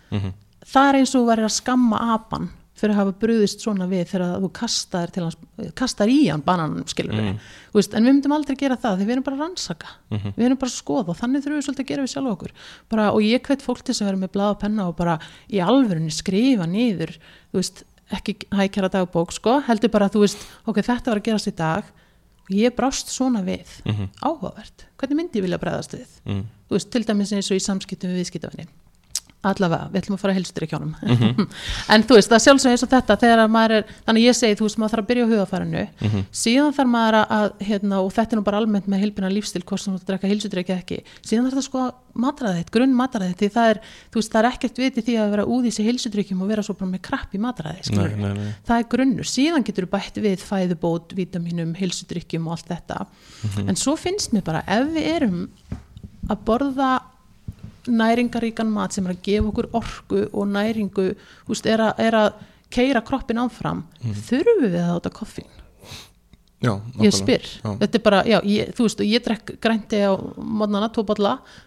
Það 0.71 0.87
er 0.93 0.99
eins 1.01 1.15
og 1.19 1.27
verið 1.27 1.49
að 1.49 1.55
skamma 1.57 1.99
apan 2.15 2.47
fyrir 2.77 2.95
að 2.95 2.99
hafa 3.01 3.13
brúðist 3.21 3.63
svona 3.63 3.85
við 3.89 4.07
þegar 4.09 4.41
þú 4.41 4.49
kastar, 4.57 5.11
hans, 5.19 5.37
kastar 5.77 6.09
í 6.11 6.17
hann 6.29 6.43
bananum, 6.45 6.85
skilur 6.89 7.17
við. 7.17 7.49
Veist, 7.75 7.93
en 7.93 8.07
við 8.07 8.15
myndum 8.15 8.35
aldrei 8.35 8.55
gera 8.57 8.77
það 8.79 9.01
því 9.01 9.07
við 9.07 9.15
erum 9.15 9.25
bara 9.27 9.37
að 9.37 9.43
rannsaka, 9.45 9.93
við 10.09 10.45
erum 10.47 10.59
bara 10.61 10.71
að 10.71 10.77
skoða 10.77 11.13
og 11.13 11.19
þannig 11.19 11.43
þurfum 11.43 11.59
við 11.59 11.67
svolítið 11.67 11.85
að 11.85 11.91
gera 11.91 12.05
við 12.05 12.13
sjálf 12.15 12.31
okkur. 12.31 12.53
Bara, 12.93 13.07
og 13.11 13.27
ég 13.27 13.45
hvet 13.47 13.65
fólk 13.65 13.83
til 13.83 13.93
þess 13.93 14.03
að 14.05 14.11
vera 14.11 14.21
með 14.23 14.33
blað 14.37 14.55
og 14.55 14.59
penna 14.63 14.87
og 14.89 14.97
bara 14.97 15.17
í 15.51 15.61
alvörunni 15.61 16.15
skrifa 16.15 16.69
niður 16.69 17.15
þú 17.51 17.61
veist, 17.61 17.83
ekki 18.11 18.37
hækjara 18.51 18.91
dagbók 18.91 19.35
sko, 19.35 19.59
heldur 19.67 19.91
bara 19.93 20.09
að 20.09 20.17
þú 20.17 20.25
veist, 20.25 20.47
ok, 20.65 20.81
þetta 20.81 21.13
var 21.13 21.21
að 21.21 21.27
gerast 21.29 21.51
í 21.51 21.55
dag 21.55 21.91
og 22.47 22.55
ég 22.57 22.75
brást 22.75 23.11
svona 23.13 23.43
við. 23.45 23.69
Áhugavert, 24.19 24.87
hvernig 24.99 25.21
myndi 25.21 25.39
ég 25.39 25.45
vilja 25.45 25.61
bregðast 25.61 25.95
við? 25.95 26.07
Mm. 26.25 26.45
þú 26.67 26.75
veist, 26.75 26.91
til 26.91 27.05
dæmis 27.07 27.31
eins 27.35 27.51
og 27.51 27.59
í 27.59 27.63
samskiptum 27.63 28.11
við 28.11 28.23
viðskiptafinni 28.23 28.67
allavega, 29.41 29.87
við 29.89 30.01
ætlum 30.01 30.15
að 30.17 30.21
fara 30.21 30.33
að 30.33 30.37
helstu 30.37 30.65
ekki 30.65 30.77
ánum 30.77 30.91
en 31.93 32.03
þú 32.05 32.17
veist, 32.17 32.29
það 32.29 32.37
er 32.37 32.43
sjálfsög 32.45 32.75
eins 32.75 32.85
og 32.85 32.91
þetta 32.91 33.17
þegar 33.23 33.41
að 33.41 33.53
maður 33.55 33.73
er, 33.77 33.93
þannig 34.05 34.21
að 34.21 34.27
ég 34.27 34.37
segi, 34.37 34.57
þú 34.59 34.67
veist, 34.67 34.79
maður 34.81 34.93
þarf 34.93 35.03
að 35.03 35.09
byrja 35.09 35.25
á 35.25 35.31
hugafærinu, 35.31 35.83
síðan 36.41 36.75
þarf 36.77 36.91
maður 36.91 37.17
að 37.21 37.47
hérna, 37.71 38.01
og 38.01 38.13
þetta 38.13 38.35
er 38.35 38.39
nú 38.39 38.45
bara 38.45 38.61
almennt 38.61 38.91
með 38.91 39.03
heilbina 39.05 39.31
lífstil, 39.33 39.63
hvort 39.65 39.81
sem 39.81 39.95
þú 39.95 40.01
að 40.01 40.11
drekka 40.11 40.31
heilsudrykki 40.31 40.75
ekki 40.77 40.99
síðan 41.25 41.49
þarf 41.49 41.57
það 41.57 41.67
sko 41.69 41.85
matræðið, 42.21 42.71
grunn 42.75 42.95
matræðið 42.97 43.35
því 43.39 43.49
það 43.55 43.69
er, 43.71 43.77
þú 44.11 44.19
veist, 44.21 44.31
það 44.33 44.41
er 44.41 44.47
ekkert 44.51 44.81
viti 44.81 45.03
því 45.07 45.13
að 45.21 45.29
vera 45.31 45.45
úð 45.47 45.67
í 45.69 45.71
sig 45.71 45.87
heilsudrykkjum 45.87 46.41
og 46.43 46.49
vera 46.51 46.65
svo 46.67 46.75
bara 46.75 46.91
með 46.91 47.03
krapp 47.07 47.31
í 47.31 47.39
nei, 48.19 48.33
nei. 48.35 48.49
það 48.67 48.81
er 48.81 48.89
grunnur, 48.91 49.29
síðan 49.31 49.63
getur 49.63 49.87
þú 49.87 49.91
bætt 49.93 50.19
við 50.25 50.43
fæðubót, 50.43 51.15
vítaminum, 51.15 51.71
heilsudrykkjum 51.79 52.49
og 52.49 52.57
allt 52.57 52.73
þetta, 52.73 52.99
en 53.63 53.79
svo 53.79 53.95
finnst 53.99 54.35
mér 54.35 54.43
bara 54.43 54.65
ef 54.67 54.91
við 54.91 55.07
erum 55.15 55.39
að 56.27 56.43
borða 56.47 56.91
næringaríkan 57.87 58.69
mat 58.71 58.93
sem 58.93 59.05
er 59.07 59.15
að 59.15 59.21
gefa 59.23 59.47
okkur 59.51 59.69
orku 59.73 60.21
og 60.33 60.47
næringu, 60.47 61.15
veist, 61.47 61.65
er 61.65 61.79
að, 61.87 61.93
er 61.99 62.13
að 62.13 62.33
keira 62.71 63.01
kroppin 63.01 63.37
áfram 63.41 63.83
þurfum 64.01 64.61
við 64.67 64.77
að 64.81 64.93
áta 64.99 65.09
koffín 65.09 65.49
Já, 66.61 66.75
ég 67.01 67.09
spyr, 67.17 67.41
Já. 67.63 67.71
þetta 67.81 67.97
er 67.97 68.01
bara 68.05 68.19
já, 68.29 68.35
ég, 68.45 68.67
þú 68.77 68.85
veist, 68.85 68.99
ég 69.01 69.23
drekk 69.25 69.55
grænti 69.65 69.97
á 70.05 70.13
mótnana, 70.37 70.91
tvo 70.93 71.01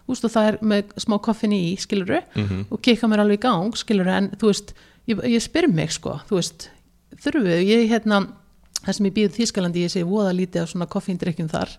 veist, 0.07 0.23
og 0.23 0.31
það 0.31 0.47
er 0.53 0.57
með 0.63 0.93
smá 1.03 1.17
koffin 1.19 1.51
í, 1.51 1.75
skiluru 1.75 2.21
Mhm. 2.35 2.61
og 2.71 2.79
kikka 2.81 3.07
mér 3.11 3.19
alveg 3.25 3.39
í 3.39 3.43
gang, 3.43 3.75
skiluru 3.75 4.09
en 4.15 4.29
þú 4.39 4.47
veist, 4.53 4.71
ég, 5.07 5.19
ég 5.27 5.41
spyr 5.43 5.67
mig, 5.67 5.91
sko 5.91 6.21
þú 6.29 6.39
veist, 6.39 6.69
þurfum 7.19 7.43
við, 7.43 7.65
ég 7.67 7.89
hérna 7.91 8.21
það 8.85 8.97
sem 8.97 9.05
ég 9.09 9.13
býð 9.15 9.35
Þískalandi, 9.35 9.83
ég 9.85 9.91
segi 9.93 10.05
voða 10.07 10.33
lítið 10.37 10.61
af 10.61 10.69
svona 10.71 10.87
koffíndrykkjum 10.93 11.49
þar. 11.51 11.73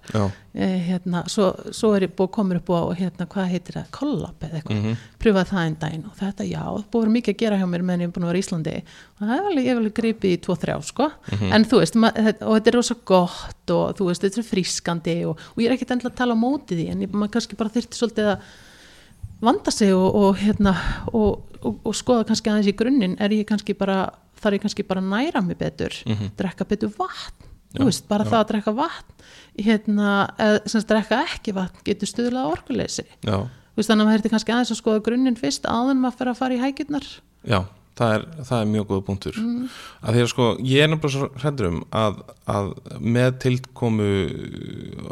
Eh, 0.57 0.77
hérna, 0.89 1.23
svo, 1.31 1.51
svo 1.77 1.93
er 1.97 2.07
ég 2.09 2.15
búið 2.17 2.31
komur 2.37 2.57
upp 2.61 2.71
á 2.75 2.81
hérna, 2.99 3.27
hvað 3.31 3.51
heitir 3.53 3.79
það, 3.79 3.91
kollab 3.97 4.47
eða 4.47 4.61
eitthvað. 4.61 4.81
Mhm. 4.83 4.97
pröfaði 5.27 5.51
það 5.51 5.65
einn 5.67 5.77
daginn 5.81 6.05
og 6.07 6.15
þetta 6.21 6.45
já, 6.47 6.63
búið 6.93 7.07
að 7.07 7.15
mikið 7.17 7.35
að 7.35 7.41
gera 7.43 7.57
hjá 7.59 7.67
mér 7.67 7.83
meðan 7.83 8.01
ég 8.01 8.09
er 8.09 8.15
búin 8.15 8.27
að 8.27 8.31
vera 8.31 8.39
í 8.39 8.45
Íslandi. 8.45 8.77
Og 9.17 9.27
það 9.27 9.35
er 9.37 9.47
alveg, 9.51 9.65
ég 9.65 9.71
hef 9.73 9.81
alveg 9.81 9.95
gripið 9.97 10.35
í 10.37 10.41
2-3 10.47 10.83
sko, 10.87 11.11
en 11.53 11.65
þú 11.65 11.81
veist 11.83 11.97
og 11.97 12.53
þetta 12.57 12.71
er 12.71 12.77
rosa 12.77 12.97
gott 13.05 13.71
og 13.71 13.97
þú 13.97 14.07
veist 14.11 14.23
þetta 14.23 14.39
er 14.39 14.47
frískandi 14.51 15.17
og, 15.27 15.39
og 15.57 15.59
ég 15.63 15.67
er 15.71 15.75
ekkit 15.77 15.91
endilega 15.97 16.15
að 16.15 16.21
tala 16.21 16.37
á 16.37 16.39
móti 16.39 16.77
því 16.79 16.87
en 16.93 17.03
ég, 17.03 17.11
maður 17.13 17.33
kannski 17.37 17.57
bara 17.59 17.73
þyrfti 17.75 17.99
svolítið 17.99 18.31
að 18.35 18.39
vanda 19.43 19.73
sig 19.75 19.93
og, 19.95 20.07
og 20.15 20.39
hérna 20.41 20.75
og, 21.13 21.43
og, 21.61 21.81
og 21.85 21.97
skoða 21.97 22.27
kannski 22.29 22.53
aðeins 22.53 22.71
í 22.73 22.77
grunninn 22.79 23.19
er 23.21 23.35
ég 23.37 23.49
kannski 23.49 23.77
bara, 23.77 24.07
þarf 24.41 24.59
ég 24.59 24.65
kannski 24.65 24.87
bara 24.87 25.03
að 25.05 25.13
næra 25.13 25.43
mig 25.45 25.59
betur, 25.61 25.97
drekka 26.39 26.69
betur 26.69 26.95
vatn 26.97 27.45
Já, 27.77 27.85
veist, 27.85 28.07
bara 28.09 28.25
já. 28.25 28.31
það 28.31 28.39
að 28.41 28.51
drekka 28.51 28.73
vatn 28.77 29.15
hérna, 29.67 30.11
eða 30.41 30.73
sem 30.73 30.85
drekka 30.89 31.23
ekki 31.27 31.53
vatn 31.57 31.83
getur 31.85 32.09
stuðlað 32.09 32.53
orkuleysi. 32.55 33.05
Veist, 33.27 33.91
þannig 33.91 33.99
að 33.99 34.07
maður 34.07 34.23
hætti 34.23 34.33
kannski 34.33 34.55
aðeins 34.55 34.73
að 34.73 34.79
skoða 34.81 35.03
grunninn 35.05 35.37
fyrst 35.37 35.67
áðan 35.69 36.01
maður 36.01 36.21
fyrir 36.21 36.33
að 36.33 36.39
fara 36.41 36.57
í 36.57 36.63
hækjurnar. 36.63 37.09
Já 37.45 37.61
það 37.97 38.15
er, 38.15 38.25
það 38.45 38.63
er 38.63 38.71
mjög 38.73 38.87
góð 38.91 39.03
punktur. 39.07 39.39
Mm. 39.41 39.69
að 40.03 40.17
því 40.17 40.23
að 40.23 40.31
sko, 40.33 40.49
ég 40.69 40.85
er 40.85 40.91
nefnilega 40.93 41.15
svo 41.15 41.29
hræddur 41.41 41.69
um 41.71 41.79
að, 41.97 42.19
að 42.53 42.71
með 43.01 43.31
tilkomu 43.47 44.09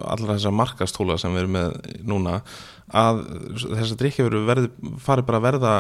allra 0.05 0.37
þessar 0.37 0.57
markastóla 0.61 1.19
sem 1.21 1.35
við 1.35 1.45
erum 1.45 1.57
með 1.59 1.79
núna 2.05 2.39
að 2.95 3.21
þessar 3.65 4.01
drikkjafuru 4.01 4.45
verði, 4.49 4.71
fari 5.03 5.27
bara 5.27 5.41
að 5.41 5.47
verða 5.49 5.75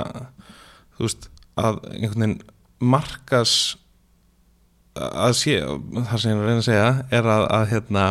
þú 0.98 1.07
veist, 1.07 1.31
að 1.61 1.81
einhvern 1.92 2.24
veginn 2.24 2.37
markas 2.85 3.55
að 4.94 5.35
sé, 5.38 5.59
það 5.64 6.20
sem 6.22 6.31
ég 6.31 6.37
er 6.37 6.44
að 6.44 6.48
reyna 6.48 6.61
að 6.61 6.68
segja 6.68 6.88
er 7.18 7.29
að, 7.35 7.48
að 7.57 7.66
hérna 7.72 8.05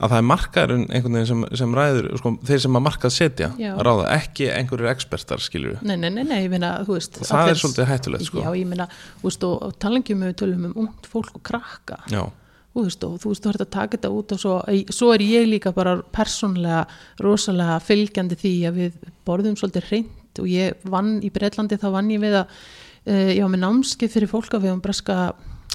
að 0.00 0.12
það 0.12 0.16
er 0.16 0.26
markaðurinn 0.30 0.84
einhvern 0.88 1.16
veginn 1.18 1.28
sem, 1.28 1.42
sem 1.60 1.74
ræður 1.76 2.08
sko, 2.18 2.32
þeir 2.48 2.62
sem 2.64 2.78
að 2.78 2.84
markað 2.86 3.14
setja 3.14 3.48
að 3.52 3.82
ráða, 3.86 4.06
ekki 4.16 4.48
einhverjir 4.54 4.90
ekspertar 4.94 5.42
skilju 5.44 5.74
nei, 5.84 5.96
nei, 6.00 6.08
nei, 6.08 6.22
nei, 6.24 6.38
ég 6.46 6.52
meina, 6.52 6.72
þú 6.86 6.96
veist 6.96 7.20
og 7.20 7.28
það 7.28 7.52
er 7.52 7.60
svolítið 7.60 7.90
hættulegt 7.90 8.28
sko. 8.30 8.44
Já, 8.46 8.50
ég 8.56 8.70
meina, 8.70 8.86
þú 9.20 9.28
veist, 9.28 9.46
og, 9.46 9.56
og 9.66 9.74
talangjum 9.84 10.24
við 10.24 10.36
tölum 10.40 10.70
um 10.70 10.78
ungt 10.86 11.10
fólk 11.10 11.36
og 11.36 11.44
krakka. 11.50 12.00
Já, 12.10 12.22
þú 12.70 12.84
veist, 12.86 13.04
og 13.06 13.18
þú 13.22 13.32
veist, 13.32 13.44
þú 13.44 13.52
ert 13.52 13.64
að 13.64 13.72
taka 13.74 13.96
þetta 13.96 14.10
út 14.14 14.34
og 14.34 14.40
svo, 14.40 14.56
svo 14.94 15.10
er 15.14 15.24
ég 15.26 15.48
líka 15.50 15.72
bara 15.74 15.96
persónlega 16.14 16.84
rosalega 17.22 17.78
fylgjandi 17.82 18.38
því 18.38 18.54
að 18.68 18.80
við 18.80 18.98
borðum 19.26 19.58
svolítið 19.58 19.88
hreint 19.90 20.40
og 20.40 20.50
ég 20.50 20.84
vann 20.90 21.16
í 21.26 21.32
Breitlandi 21.34 21.80
þá 21.80 21.88
vann 21.96 22.12
ég 22.14 22.22
við 22.22 22.36
að 22.40 22.44
uh, 22.46 23.30
ég 23.34 23.42
var 23.42 23.54
með 23.54 23.64
námskeið 23.64 24.14
fyrir 24.14 24.30
fólk 24.30 24.54
að 24.54 24.68
við 24.68 24.76
um 24.76 24.84
breska 24.84 25.16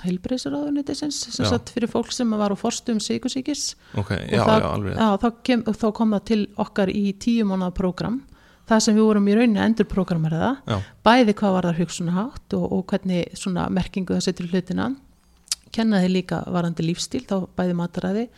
heilbreyðsraðunitisins 0.06 1.18
sem 1.32 1.48
satt 1.48 1.72
fyrir 1.74 1.90
fólk 1.92 2.12
sem 2.14 2.32
var 2.36 2.54
á 2.54 2.58
forstum 2.60 3.00
síkusíkis 3.04 3.74
ok, 3.96 4.12
og 4.12 4.32
já, 4.32 4.44
já, 4.44 4.70
já, 4.92 5.10
þá, 5.22 5.28
kem, 5.48 5.66
þá 5.66 5.88
kom 5.96 6.16
það 6.16 6.26
til 6.32 6.40
okkar 6.62 6.92
í 6.92 7.06
tíu 7.22 7.48
mánuða 7.48 7.76
prógram. 7.78 8.22
Það 8.66 8.82
sem 8.82 8.96
við 8.98 9.06
vorum 9.06 9.28
í 9.30 9.34
rauninni 9.38 9.62
að 9.62 9.68
endur 9.70 9.88
prógramera 9.90 10.52
Já, 10.66 10.78
bæði 11.06 11.36
hvað 11.38 11.52
var 11.54 11.68
það 11.70 11.82
hugsunahátt 11.84 12.56
og, 12.58 12.64
og 12.74 12.86
hvernig 12.90 13.36
svona 13.38 13.68
merkingu 13.70 14.16
það 14.16 14.24
setur 14.26 14.48
í 14.50 14.56
hlutina 15.76 16.00
kennaði 16.00 16.12
líka 16.12 16.44
varandi 16.52 16.86
lífstíl 16.86 17.26
þá 17.28 17.48
bæði 17.56 17.76
mataræði 17.76 18.30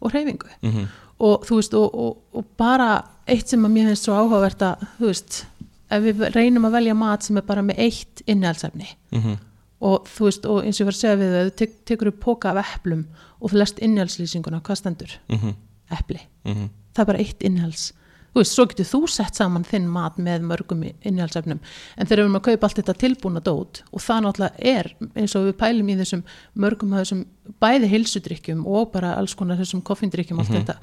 og 0.00 0.12
hreyfingu. 0.12 0.48
Mhm, 0.62 0.86
og 1.18 1.44
þú 1.48 1.56
veist 1.56 1.74
og, 1.74 1.94
og, 1.94 2.16
og 2.36 2.44
bara 2.56 3.04
eitt 3.26 3.48
sem 3.48 3.64
að 3.64 3.72
mér 3.72 3.86
finnst 3.90 4.04
svo 4.04 4.14
áhugavert 4.14 4.62
að 4.62 4.86
þú 4.98 5.06
veist, 5.10 5.46
ef 5.90 6.02
við 6.02 6.24
reynum 6.34 6.66
að 6.66 6.72
velja 6.72 6.94
mat 6.94 7.22
sem 7.22 7.36
er 7.36 7.42
bara 7.46 7.62
með 7.62 7.78
eitt 7.78 8.22
innihaldsefni 8.26 8.88
mhm, 9.12 9.38
og 9.80 10.06
þú 10.08 10.24
veist, 10.24 10.46
og 10.46 10.64
eins 10.64 10.76
og 10.76 10.84
ég 10.84 10.86
var 10.90 10.96
að 10.96 11.00
segja 11.00 11.16
við 11.20 11.32
þau, 11.36 11.44
þú 11.46 11.54
tek, 11.56 11.72
tekur 11.84 12.08
upp 12.08 12.20
póka 12.20 12.52
af 12.52 12.74
eplum 12.76 13.06
og 13.40 13.50
þú 13.52 13.60
lest 13.60 13.78
innihaldslýsinguna, 13.78 14.60
hvað 14.60 14.76
stendur? 14.82 15.16
mhm, 15.28 15.54
Epli, 15.90 16.20
mhm. 16.44 16.68
Það 16.96 17.02
er 17.02 17.06
bara 17.06 17.18
eitt 17.22 17.42
innihalds 17.44 17.92
þú 18.36 18.42
veist, 18.42 18.52
svo 18.52 18.66
getur 18.68 18.88
þú 18.90 19.00
sett 19.08 19.38
saman 19.40 19.64
þinn 19.64 19.88
mat 19.88 20.18
með 20.20 20.44
mörgum 20.44 20.84
innihaldsefnum. 20.84 21.62
En 21.96 22.04
þegar 22.04 22.20
við 22.20 22.24
erum 22.26 22.36
að 22.36 22.46
kaupa 22.50 22.68
allt 22.68 22.80
þetta 22.82 22.96
tilbúna 23.00 23.40
dót 23.40 23.80
og 23.88 24.04
það 24.04 24.24
náttúrulega 24.26 24.72
er 24.76 24.90
eins 25.16 25.36
og 25.38 25.48
við 25.48 25.56
pælum 25.62 25.88
í 25.88 25.98
þessum 26.02 26.24
mörgum 26.66 26.96
þessum 26.98 27.24
bæði 27.62 27.92
hilsudrykkjum 27.94 28.66
og 28.68 28.90
bara 28.92 29.14
alls 29.16 29.36
konar 29.38 29.56
þessum 29.60 29.80
koffindrykkjum 29.86 30.42
allt 30.42 30.52
þetta 30.52 30.76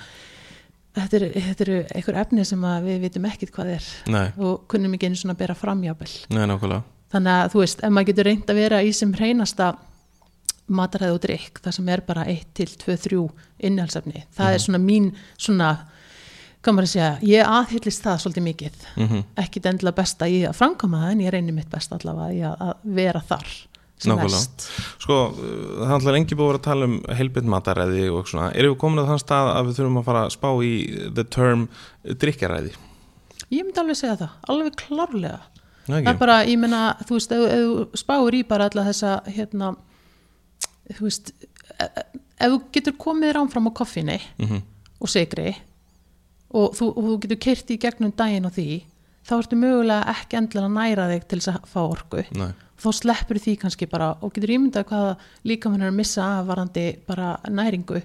þetta 0.98 1.20
eru, 1.20 1.30
þetta 1.48 1.66
eru 1.66 1.80
einhver 1.94 2.20
efni 2.24 2.46
sem 2.48 2.68
við 2.86 3.00
vitum 3.08 3.30
ekkit 3.30 3.54
hvað 3.54 3.72
er 3.78 3.88
Nei, 4.14 4.28
og 4.38 4.68
kunnum 4.72 4.94
ekki 4.98 5.10
einu 5.10 5.20
svona 5.20 5.38
að 5.38 5.42
bera 5.44 5.58
framjábel 5.58 6.12
þannig 7.14 7.34
að 7.34 7.50
þú 7.54 7.64
veist, 7.64 7.82
ef 7.82 7.94
maður 7.94 8.10
getur 8.12 8.30
reynd 8.30 8.54
að 8.54 8.62
vera 8.62 8.84
í 8.86 8.94
sem 8.96 9.14
hreinasta 9.18 9.72
mataræði 10.74 11.16
og 11.18 11.24
drikk, 11.26 11.60
það 11.64 11.76
sem 11.78 11.90
er 11.92 12.04
bara 12.08 12.28
1 12.32 12.54
til 12.56 12.70
2, 12.86 12.98
3 13.08 13.24
innhalsefni 13.70 14.24
það 14.38 14.56
er 14.56 14.64
svona 14.64 14.82
mín 14.82 15.10
svona 15.36 15.72
maður 16.72 16.88
að 16.88 16.92
segja, 16.94 17.12
ég 17.28 17.44
aðhyllist 17.46 18.04
það 18.06 18.18
svolítið 18.24 18.44
mikið, 18.48 18.76
mhm, 18.96 19.24
ekkit 19.44 19.66
endilega 19.66 19.96
besta 20.00 20.28
í 20.32 20.38
að 20.48 20.54
framkama 20.56 21.02
það, 21.04 21.12
en 21.12 21.20
ég 21.26 21.32
reynir 21.36 21.54
mitt 21.58 21.70
best 21.70 21.92
allavega 21.92 22.54
að, 22.54 22.62
að 22.70 22.74
vera 23.02 23.22
þar 23.28 23.48
sem 24.04 24.12
Nákvæmlega. 24.12 24.32
verst 24.32 24.66
Sko, 25.04 25.18
það 25.36 25.92
alltaf 25.98 26.14
lengi 26.16 26.36
búið 26.36 26.44
að 26.46 26.52
vera 26.54 26.60
að 26.60 26.68
tala 26.70 26.86
um 26.90 26.96
heilbyrn 27.20 27.50
mataræði 27.54 28.06
og 28.12 28.28
svona 28.28 28.50
Erum 28.56 28.74
við 28.74 28.80
komin 28.82 29.00
að 29.04 29.12
þann 29.12 29.22
stað 29.22 29.50
að 29.54 29.68
við 29.70 29.78
þurfum 29.78 30.00
að 30.02 30.08
fara 30.10 30.24
að 30.26 30.34
spá 30.38 30.50
í 30.64 30.72
the 31.20 31.24
term 31.24 31.68
drikjaræði? 32.04 32.74
ég 33.54 33.64
myndi 33.68 33.80
alveg 33.84 33.96
segja 34.00 34.16
það, 34.24 34.34
alveg 34.50 34.76
klárlega 34.82 35.40
ekki. 35.40 36.04
það 36.08 36.12
er 36.14 36.18
bara, 36.24 36.38
ég 36.48 36.58
meina, 36.60 36.82
þú 37.06 37.18
veist 37.20 37.32
ef, 37.36 37.44
þú 37.54 38.00
spáir 38.02 38.34
í 38.40 38.42
bara 38.48 38.68
alla 38.72 38.86
þessa 38.90 39.14
hérna, 39.36 39.76
þú 40.98 41.06
veist 41.08 41.32
e- 41.80 41.88
e- 41.88 42.06
ef 42.44 42.52
þú 42.56 42.60
getur 42.76 42.98
komið 43.00 43.30
þér 43.30 43.40
ánfram 43.44 43.68
á 43.68 43.72
koffinni 43.78 44.20
Mhm. 44.40 44.62
og 45.00 45.10
sigri 45.12 45.56
og 46.54 46.76
þú, 46.78 46.90
og 46.94 47.08
þú 47.08 47.20
getur 47.26 47.42
kyrt 47.48 47.72
í 47.74 47.80
gegnum 47.82 48.14
daginn 48.18 48.50
og 48.50 48.54
því 48.58 48.68
þá 49.24 49.34
ertu 49.40 49.58
mögulega 49.58 50.12
ekki 50.14 50.38
endilega 50.40 50.68
að 50.68 50.78
næra 50.78 51.10
þig 51.14 51.26
til 51.32 51.40
þess 51.40 51.52
að 51.54 51.66
fá 51.72 51.82
orku. 51.86 52.24
Nei. 52.36 52.52
þá 52.84 52.90
sleppur 52.98 53.38
því 53.40 53.52
kannski 53.62 53.86
bara 53.88 54.10
og 54.20 54.34
getur 54.36 54.52
ímyndað 54.52 54.90
hvaða 54.90 55.12
líka 55.48 55.70
hann 55.72 55.86
er 55.86 55.88
að 55.88 55.96
missa 55.96 56.24
af 56.42 56.50
varandi 56.50 56.82
bara 57.08 57.30
næringu. 57.48 58.02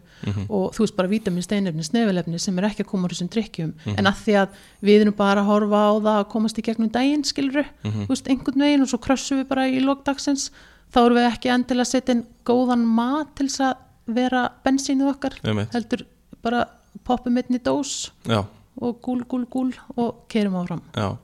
Og 0.47 0.69
þú 0.77 0.85
veist 0.85 0.95
bara 0.95 1.11
vítamin, 1.11 1.43
steinefni, 1.43 1.83
snefilefni 1.83 2.39
sem 2.39 2.59
er 2.61 2.69
ekki 2.69 2.85
að 2.85 2.91
koma 2.93 3.09
úr 3.09 3.17
þessum 3.17 3.31
drikkjum 3.35 3.73
en 3.97 4.07
að 4.07 4.21
því 4.23 4.37
að 4.45 4.61
við 4.87 5.01
erum 5.03 5.17
bara 5.19 5.43
að 5.43 5.51
horfa 5.51 5.81
á 5.83 5.93
það 5.99 6.21
að 6.21 6.29
komast 6.37 6.59
í 6.63 6.67
gegnum 6.69 6.93
daginn 6.95 7.25
skiluru, 7.27 7.65
þú 7.83 8.07
veist, 8.13 8.31
einhvern 8.31 8.63
veginn 8.69 8.87
og 8.87 8.93
svo 8.93 9.01
krössum 9.03 9.41
við 9.43 9.49
bara 9.51 9.67
í 9.67 9.83
lókdagsins 9.83 10.53
þá 10.95 11.01
erum 11.03 11.19
við 11.19 11.31
ekki 11.33 11.51
endilega 11.57 11.89
að 11.89 11.91
setja 11.97 12.15
inn 12.15 12.25
góðan 12.47 12.87
mat 12.87 13.35
til 13.35 13.49
þess 13.51 13.61
að 13.67 13.75
vera 14.15 14.47
bensínuð 14.65 15.11
okkar 15.17 15.41
heldur 15.75 16.07
bara 16.43 16.69
poppum 17.07 17.39
einn 17.41 17.59
í 17.59 17.63
dós 17.63 18.11
Já, 18.29 18.43
og 18.81 19.01
gúl, 19.05 19.25
gúl, 19.29 19.47
gúl 19.51 19.73
og 19.97 20.23
keirum 20.31 20.59
áfram. 20.61 20.83
Já. 20.95 21.17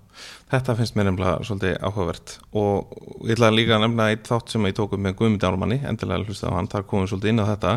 Þetta 0.51 0.77
finnst 0.79 0.95
mér 0.95 1.09
nefnilega 1.09 1.47
svolítið 1.47 1.73
áhugavert. 1.83 2.37
Og 2.55 2.93
ég 3.27 3.35
ætla 3.35 3.51
líka 3.51 3.77
að 3.77 3.87
nefna 3.87 4.11
eitt 4.13 4.29
þátt 4.29 4.53
sem 4.53 4.69
ég 4.69 4.77
tók 4.79 4.95
upp 4.95 5.03
með 5.03 5.17
Guðmund 5.19 5.47
Ármanni, 5.49 5.81
endilega 5.83 6.29
hlusta 6.29 6.53
á 6.55 6.57
hann, 6.57 6.71
þar 6.71 6.87
komum 6.91 7.07
við 7.07 7.15
svolítið 7.15 7.33
inn 7.33 7.43
á 7.43 7.51
þetta. 7.51 7.73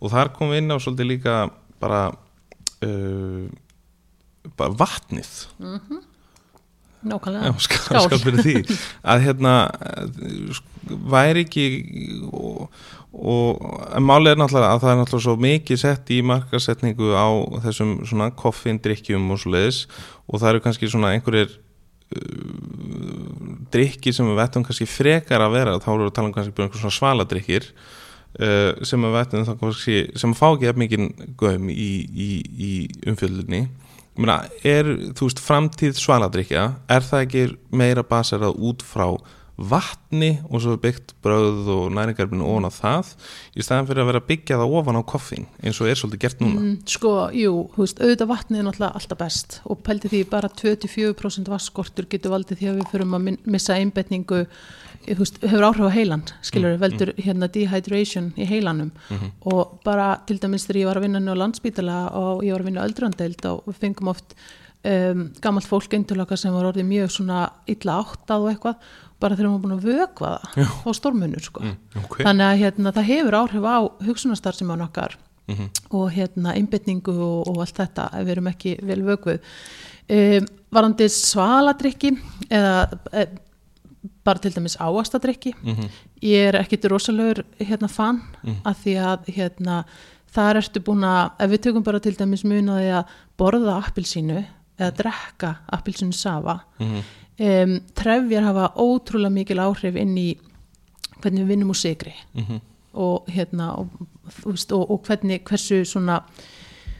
Og 0.00 0.12
þar 0.14 0.32
komum 0.34 0.54
við 0.54 0.62
inn 0.62 0.74
á 0.74 0.78
svolítið 0.82 1.10
líka 1.12 1.36
bara, 1.82 2.02
uh, 2.86 3.46
bara 4.58 4.78
vatnið 4.82 5.32
nákvæmlega, 7.04 7.52
skál, 7.62 8.06
skál 8.06 8.20
fyrir 8.22 8.44
því. 8.44 8.78
Að 9.04 9.24
hérna 9.26 9.54
væri 10.86 11.44
ekki 11.46 11.66
og, 12.30 12.70
og 13.12 14.00
málið 14.02 14.34
er 14.34 14.40
náttúrulega 14.40 14.72
að 14.72 14.82
það 14.82 14.92
er 14.92 14.98
náttúrulega 15.00 15.26
svo 15.26 15.36
mikið 15.46 15.82
sett 15.82 16.12
í 16.14 16.22
markasetningu 16.26 17.12
á 17.16 17.26
þessum 17.66 17.94
svona 18.06 18.30
koffindrykkjum 18.38 19.30
og 19.32 19.42
svo 19.42 19.54
leiðis 19.54 19.84
og 20.26 20.40
það 20.40 20.50
eru 20.52 20.64
kannski 20.66 20.90
svona 20.92 21.12
einhverjir 21.16 21.52
uh, 21.52 21.60
drykki 23.74 24.14
sem 24.14 24.28
við 24.30 24.40
vettum 24.40 24.66
kannski 24.66 24.88
frekar 24.90 25.46
að 25.46 25.56
vera 25.58 25.78
þá 25.82 25.90
erum 25.92 26.04
við 26.04 26.10
að 26.10 26.18
tala 26.18 26.30
um 26.30 26.36
kannski 26.36 26.56
bara 26.56 26.68
einhver 26.68 26.84
svona 26.84 26.98
svaladrykkir 26.98 27.70
uh, 27.72 28.70
sem 28.86 29.08
við 29.08 29.18
vettum 29.18 29.48
þá 29.48 29.54
kannski 29.64 29.98
sem 30.18 30.36
fá 30.36 30.46
ekki 30.52 30.70
eftir 30.70 30.84
mikið 30.84 31.34
göm 31.40 31.72
í, 31.72 31.90
í, 32.28 32.30
í 32.68 32.72
umfjöldunni 33.10 33.66
Meina, 34.16 34.42
er, 34.64 34.88
veist, 35.18 35.40
framtíð 35.44 35.98
svaladrykja, 36.00 36.68
er 36.88 37.04
það 37.04 37.26
ekki 37.26 37.48
meira 37.76 38.04
baserað 38.06 38.56
út 38.64 38.84
frá 38.86 39.10
vatni 39.56 40.34
og 40.50 40.60
svo 40.60 40.74
byggt 40.80 41.14
bröð 41.24 41.68
og 41.72 41.84
næringarfinu 41.96 42.44
ofan 42.44 42.68
á 42.68 42.72
það 42.76 43.12
í 43.56 43.64
staðan 43.64 43.88
fyrir 43.88 44.02
að 44.02 44.10
vera 44.10 44.22
byggja 44.28 44.58
það 44.60 44.74
ofan 44.80 44.98
á 45.00 45.02
koffin 45.08 45.46
eins 45.64 45.80
og 45.80 45.88
er 45.88 45.96
svolítið 45.96 46.22
gert 46.26 46.42
núna? 46.44 46.60
Mm, 46.60 46.74
sko, 46.92 47.12
jú, 47.32 47.52
veist, 47.78 48.02
auðvitað 48.02 48.32
vatnið 48.34 48.60
er 48.60 48.66
náttúrulega 48.68 49.00
alltaf 49.00 49.20
best 49.22 49.58
og 49.64 49.80
pældi 49.86 50.12
því 50.12 50.22
bara 50.32 50.52
24% 50.52 51.52
vasskortur 51.52 52.08
getur 52.12 52.36
valdið 52.36 52.60
því 52.60 52.68
að 52.72 52.82
við 52.82 52.92
förum 52.92 53.16
að 53.16 53.30
missa 53.48 53.78
einbetningu, 53.80 54.42
veist, 55.14 55.38
hefur 55.42 55.64
áhrif 55.68 55.86
á 55.86 55.92
heilan, 55.94 56.22
skilur 56.42 56.74
við, 56.74 56.80
veldur 56.82 57.12
hérna 57.22 57.48
dehydration 57.52 58.32
í 58.36 58.46
heilanum 58.50 58.90
og 59.46 59.78
bara 59.84 60.16
til 60.26 60.38
dæmis 60.42 60.66
þegar 60.66 60.80
ég 60.80 60.86
var 60.90 60.96
að 61.00 61.06
vinna 61.06 61.20
nú 61.22 61.34
á 61.36 61.42
landsbítala 61.42 61.98
og 62.18 62.44
ég 62.44 62.52
var 62.56 62.64
að 62.64 62.70
vinna 62.70 62.82
á 62.82 62.88
öldrandeild 62.88 63.44
og 63.50 63.62
við 63.70 63.80
fengum 63.84 64.08
oft 64.12 64.34
um, 64.84 65.26
gammalt 65.42 65.66
fólk 65.70 65.94
eintöloka 65.94 66.36
sem 66.36 66.52
var 66.54 66.70
orðið 66.72 66.88
mjög 66.90 67.10
svona 67.18 67.44
illa 67.66 68.00
áttað 68.02 68.42
og 68.46 68.50
eitthvað 68.52 68.90
bara 69.20 69.36
þegar 69.36 69.48
maður 69.52 69.62
búin 69.64 69.76
að 69.78 69.86
vökva 69.86 70.32
það 70.52 70.74
á 70.84 70.90
stormunur 70.98 71.46
sko. 71.46 71.62
ok. 72.02 72.18
þannig 72.20 72.46
að 72.50 72.58
hérna, 72.64 72.92
það 72.92 73.08
hefur 73.12 73.38
áhrif 73.38 73.64
á 73.64 73.76
hugsunarstar 74.10 74.58
sem 74.58 74.70
á 74.70 74.76
nokkar 74.76 75.16
Mhm. 75.46 75.68
og 75.94 76.10
hérna 76.10 76.56
einbytningu 76.58 77.12
og, 77.22 77.46
og 77.46 77.60
allt 77.62 77.76
þetta 77.78 78.08
ef 78.18 78.24
við 78.26 78.32
erum 78.32 78.48
ekki 78.50 78.72
vel 78.82 79.02
vökuð 79.06 79.36
um, 80.10 80.46
varandi 80.74 81.06
svaladrykki 81.06 82.10
eða 82.50 82.72
e, 83.12 83.26
bara 84.26 84.42
til 84.42 84.52
dæmis 84.56 84.76
áastadrykki 84.82 85.52
Mhm. 85.62 85.88
ég 86.22 86.48
er 86.50 86.58
ekkit 86.60 86.84
rosalegur 86.90 87.44
hérna 87.60 87.88
fan 87.90 88.20
Mhm. 88.42 88.56
af 88.64 88.82
því 88.84 88.94
að 88.98 89.26
hérna 89.36 89.84
þar 90.34 90.56
ertu 90.60 90.80
búin 90.84 91.04
að, 91.06 91.30
ef 91.40 91.50
við 91.50 91.62
tökum 91.66 91.82
bara 91.84 92.00
til 92.00 92.12
dæmis 92.14 92.44
munaði 92.44 92.90
að 92.98 93.04
borða 93.38 93.78
appilsínu 93.84 94.44
eða 94.78 94.92
drekka 94.96 95.56
appilsínu 95.72 96.12
safa 96.14 96.60
Mhm. 96.80 97.02
um, 97.40 97.80
trefjar 97.94 98.42
hafa 98.44 98.72
ótrúlega 98.76 99.32
mikil 99.32 99.56
áhrif 99.58 99.96
inn 99.96 100.16
í 100.16 100.36
hvernig 101.22 101.44
við 101.46 101.48
vinnum 101.48 101.70
úr 101.70 101.76
sigri 101.76 102.14
Mhm. 102.34 102.60
og 102.94 103.26
hérna 103.28 103.78
og, 103.78 103.88
veist, 104.44 104.72
og, 104.72 104.90
og 104.90 105.02
hvernig, 105.04 105.42
hversu 105.44 105.84
svona 105.84 106.22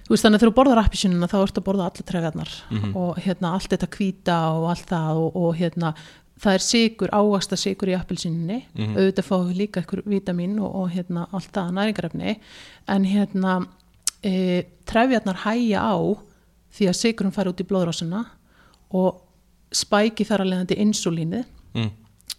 þú 0.07 0.11
veist 0.15 0.23
þannig 0.25 0.37
að 0.37 0.41
þegar 0.41 0.53
þú 0.53 0.55
borðar 0.55 0.85
appisínuna 0.85 1.27
þá 1.29 1.39
ertu 1.43 1.61
að 1.61 1.65
borða 1.67 1.87
alla 1.89 2.05
trefjarnar 2.07 2.51
og 2.95 3.17
hérna 3.17 3.53
allt 3.55 3.69
þetta 3.71 3.89
hvíta 3.89 4.37
og 4.55 4.69
allt 4.71 4.87
það 4.87 5.17
og, 5.17 5.37
og 5.37 5.57
hérna 5.57 5.95
það 6.43 6.53
er 6.59 6.65
sigur, 6.65 7.09
áasta 7.17 7.57
sigur 7.57 7.89
í 7.89 7.97
appilsínunni 7.97 8.59
auðvitað 8.97 9.25
fáum 9.29 9.47
við 9.49 9.57
líka 9.63 9.81
ykkur 9.85 10.03
vítamin 10.07 10.59
og, 10.61 10.75
og 10.75 10.91
hérna 10.93 11.27
allt 11.33 11.53
það 11.53 11.71
næringarefni. 11.79 12.37
En 12.89 13.05
hérna 13.05 13.55
e, 14.23 14.65
trefjarnar 14.85 15.43
hæja 15.47 15.81
á 15.81 15.97
því 16.77 16.89
að 16.91 16.99
sigurum 17.01 17.33
fara 17.33 17.51
út 17.51 17.61
í 17.61 17.65
blóðrásina 17.69 18.25
og 18.93 19.23
spæki 19.73 20.25
þar 20.29 20.45
að 20.45 20.51
leiðandi 20.53 20.81
insulínið 20.85 21.45
Mm. 21.77 21.91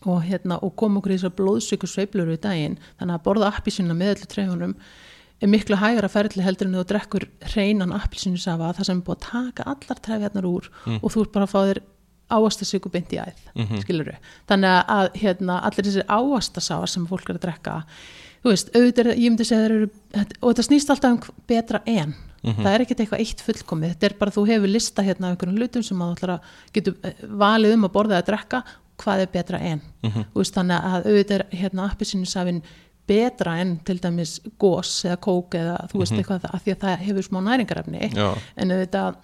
og, 0.06 0.24
hérna, 0.26 0.56
og 0.64 0.72
kom 0.76 0.96
okkur 0.98 1.12
í 1.12 1.18
þessar 1.18 1.36
blóðsökur 1.38 1.90
sveiflur 1.92 2.26
við 2.32 2.40
daginn, 2.42 2.78
þannig 2.98 3.14
að 3.20 3.24
borða 3.28 3.52
appisínuna 3.54 3.94
með 3.94 4.16
öllu 4.16 4.28
treyfunum 4.32 4.72
er 5.42 5.48
miklu 5.52 5.78
hægara 5.78 6.10
ferli 6.10 6.42
heldur 6.42 6.66
en 6.66 6.74
þú 6.80 6.86
drekkur 6.90 7.26
hreinan 7.52 7.94
appilsínusafa 7.94 8.72
það 8.80 8.88
sem 8.90 8.98
er 8.98 9.06
búið 9.06 9.18
að 9.20 9.28
taka 9.28 9.68
allar 9.70 10.02
trefjarnar 10.08 10.48
úr 10.50 10.70
og 11.04 11.12
þú 11.14 11.22
ert 11.22 11.34
bara 11.36 11.46
að 11.46 11.54
fá 11.54 11.60
þér 11.70 11.82
áastasöku 12.30 12.92
beint 12.92 13.14
í 13.16 13.20
æð, 13.22 13.44
mm 13.56 13.82
skilur 13.84 14.14
þannig 14.50 14.94
að 14.98 15.10
hérna, 15.22 15.60
allir 15.64 15.88
þessir 15.88 16.08
áastasafa 16.08 16.88
sem 16.92 17.08
fólk 17.08 17.30
er 17.30 17.40
að 17.40 17.46
drekka 17.48 17.82
þú 18.48 18.54
veist, 18.54 18.72
auðvitað, 18.76 19.12
ég 19.18 19.32
myndi 19.32 19.48
segja 19.48 19.68
eru 19.68 19.86
og 20.40 20.50
þetta 20.50 20.66
snýst 20.66 20.92
alltaf 20.94 21.16
um 21.16 21.44
betra 21.50 21.82
en. 21.90 22.16
Það 22.48 22.68
er 22.72 22.84
ekkert 22.84 23.00
eitthvað 23.04 23.24
eitt 23.24 23.42
fullkomið 23.44 23.94
þetta 23.94 24.08
er 24.08 24.14
bara 24.20 24.32
þú 24.32 24.44
hefur 24.48 24.72
lista 24.72 25.04
hérna 25.04 25.28
af 25.28 25.34
einhverjum 25.36 25.58
hlutum 25.58 25.84
sem 25.84 26.04
að 26.06 26.28
að 26.32 26.52
getur 26.78 26.94
eh, 27.04 27.24
valið 27.42 27.74
um 27.76 27.88
að 27.88 27.96
borða 27.98 28.20
eða 28.20 28.28
drekka 28.30 28.62
hvað 29.02 29.24
er 29.24 29.32
betra 29.34 29.60
en. 29.60 29.82
Þú 30.06 30.42
veist, 30.42 30.56
þannig 30.56 30.90
að 30.92 31.10
auðvitað 31.10 31.36
er 31.38 31.46
hérna 31.60 31.88
appisínusafin 31.92 32.62
betra 33.08 33.58
en 33.62 33.78
til 33.88 33.98
dæmis 34.04 34.38
gós 34.60 34.94
eða 35.08 35.18
kók 35.24 35.58
eða 35.58 35.76
þú 35.92 36.02
veist 36.02 36.16
eitthvað 36.16 36.42
það, 36.46 36.56
af 36.56 36.64
því 36.64 36.74
að 36.74 36.82
það 36.86 37.06
hefur 37.08 37.28
smá 37.28 37.40
næringarefni. 37.50 38.10
Já. 38.14 38.30
en 38.56 38.74
auðvitað 38.76 39.20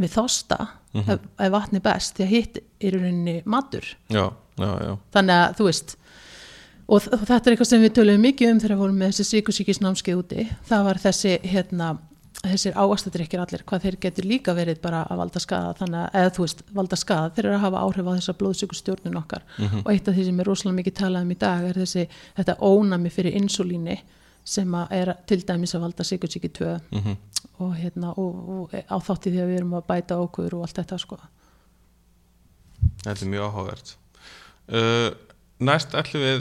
við 0.00 0.14
þosta 0.14 0.58
ef, 0.94 1.12
ef 1.18 1.52
vatni 1.54 1.82
best 1.84 2.16
því 2.16 2.24
að 2.24 2.32
hitt 2.32 2.62
er 2.62 2.96
í 2.96 3.02
rauninni 3.02 3.36
matur. 3.44 3.86
Já, 4.12 4.24
já, 4.58 4.70
já. 4.84 4.96
Þannig 5.14 5.42
að 5.42 5.60
þú 5.60 5.68
veist 5.68 5.94
og 6.84 7.04
þetta 7.04 7.36
er 7.38 7.54
eitthvað 7.54 7.70
sem 7.70 7.84
við 7.84 7.94
töluðum 7.98 8.26
mikið 8.28 8.50
um 8.50 8.58
þegar 8.60 8.74
við 8.74 8.82
vorum 8.82 8.98
með 9.00 9.14
þessi 9.14 9.38
síkusíkisnámskeið 9.38 10.18
úti. 10.20 10.48
Það 10.68 10.90
var 10.90 11.00
þessi 11.04 11.38
hérna 11.44 11.94
þessir 12.44 12.74
áastadrykkir 12.76 13.40
allir, 13.40 13.62
hvað 13.64 13.86
þeir 13.86 13.96
getur 14.02 14.26
líka 14.28 14.54
verið 14.56 14.80
bara 14.82 15.04
að 15.08 15.20
valda 15.22 15.40
skada 15.40 15.70
þannig 15.78 16.00
að, 16.00 16.08
eða 16.20 16.32
þú 16.36 16.44
veist, 16.44 16.58
valda 16.76 16.98
skada, 17.00 17.30
þeir 17.36 17.46
eru 17.46 17.54
að 17.56 17.62
hafa 17.62 17.84
áhrif 17.86 18.10
á 18.10 18.16
þessa 18.18 18.34
blóðsökustjórnun 18.40 19.20
okkar. 19.22 19.46
Og 19.80 19.88
eitt 19.92 20.10
af 20.10 20.18
því 20.18 20.26
sem 20.28 20.42
er 20.42 20.50
rosalega 20.50 20.78
mikið 20.80 20.96
talað 20.98 21.24
um 21.24 21.32
í 21.32 21.38
dag 21.40 21.64
er 21.70 21.80
þessi, 21.80 22.04
þetta 22.36 22.58
ónami 22.60 23.12
fyrir 23.14 23.38
insulíni 23.40 23.96
sem 24.44 24.74
er 24.90 25.14
til 25.26 25.40
dæmis 25.48 25.72
að 25.74 25.80
valda 25.86 26.04
síkusíki 26.04 26.50
2 26.52 26.72
Mhm. 26.92 27.16
og 27.60 27.74
hérna, 27.78 28.10
og, 28.18 28.48
og 28.48 28.72
á 28.74 28.96
þátti 28.98 29.30
því 29.32 29.40
að 29.40 29.48
við 29.50 29.56
erum 29.60 29.74
að 29.78 29.86
bæta 29.88 30.16
okkur 30.20 30.54
og 30.58 30.62
allt 30.66 30.76
þetta 30.80 30.98
sko. 30.98 31.18
Þetta 33.04 33.22
er 33.24 33.30
mjög 33.30 33.46
áhugavert. 33.50 33.94
Uh, 34.68 35.10
Næst 35.64 35.94
ætlum 35.94 36.22
við 36.24 36.40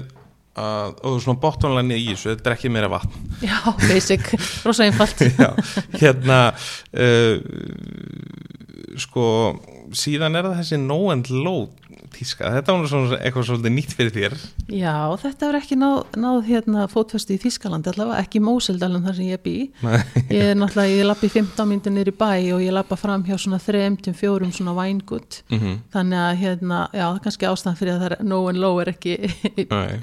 að, 0.58 0.96
og 1.06 1.20
svona 1.22 1.40
bottonlæni 1.40 1.96
í 2.02 2.08
þessu, 2.14 2.32
þetta 2.34 2.50
er 2.50 2.56
ekki 2.58 2.70
meira 2.74 2.90
vatn. 2.90 3.14
Já, 3.46 3.60
basic, 3.88 4.26
rosa 4.66 4.84
einfalt. 4.88 5.22
Já, 5.38 5.54
hérna 6.02 6.40
uh, 6.98 7.38
sko 9.00 9.26
síðan 9.98 10.36
er 10.40 10.48
það 10.50 10.60
þessi 10.62 10.80
no 10.82 11.00
and 11.14 11.30
low 11.34 11.68
tíska, 12.14 12.50
þetta 12.58 12.76
var 12.76 12.90
svona 12.92 13.18
eitthvað 13.20 13.48
svolítið 13.48 13.74
nýtt 13.76 13.94
fyrir 13.98 14.14
þér. 14.16 14.36
Já, 14.74 14.96
þetta 15.22 15.48
er 15.50 15.58
ekki 15.60 15.78
náð, 15.80 15.98
náð 16.20 16.40
hérna 16.48 16.86
fótfestu 16.92 17.36
í 17.36 17.40
Þískaland 17.42 17.88
allavega, 17.90 18.22
ekki 18.24 18.40
í 18.40 18.44
Móseldalum 18.46 19.04
þar 19.08 19.18
sem 19.18 19.30
ég 19.32 19.42
bý. 19.44 19.56
Ég 20.34 20.52
er 20.52 20.58
náttúrulega, 20.58 20.94
ég 20.98 21.08
lappi 21.08 21.30
15 21.30 21.68
myndin 21.70 21.94
niður 21.98 22.12
í 22.14 22.16
bæ 22.18 22.32
og 22.56 22.62
ég 22.64 22.74
lappa 22.74 22.98
fram 22.98 23.24
hjá 23.28 23.36
svona 23.38 23.60
3-4 23.62 24.50
svona 24.56 24.74
vængutt. 24.78 25.42
mm 25.52 25.74
Þannig 25.94 26.20
að 26.20 26.40
hérna, 26.40 26.80
já, 26.94 27.04
það 27.04 27.18
er 27.18 27.24
kannski 27.26 27.48
ástæðan 27.50 27.78
fyrir 27.78 27.94
að 27.94 28.02
það 28.04 28.08
er 28.08 28.24
no 28.28 28.40
and 28.50 28.60
low 28.62 28.80
er 28.82 28.90
ekki, 28.94 29.14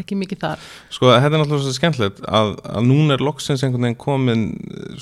ekki 0.00 0.18
mikið 0.18 0.40
þar. 0.44 0.66
Sko, 0.92 1.10
þetta 1.10 1.30
er 1.30 1.42
náttúrulega 1.42 1.64
svo 1.64 1.74
skemmtilegt 1.74 2.20
að, 2.26 2.52
að 2.70 2.86
núna 2.86 3.16
er 3.16 3.24
loksins 3.24 3.64
einhvern 3.64 3.88
veginn 3.88 4.00
komin 4.00 4.44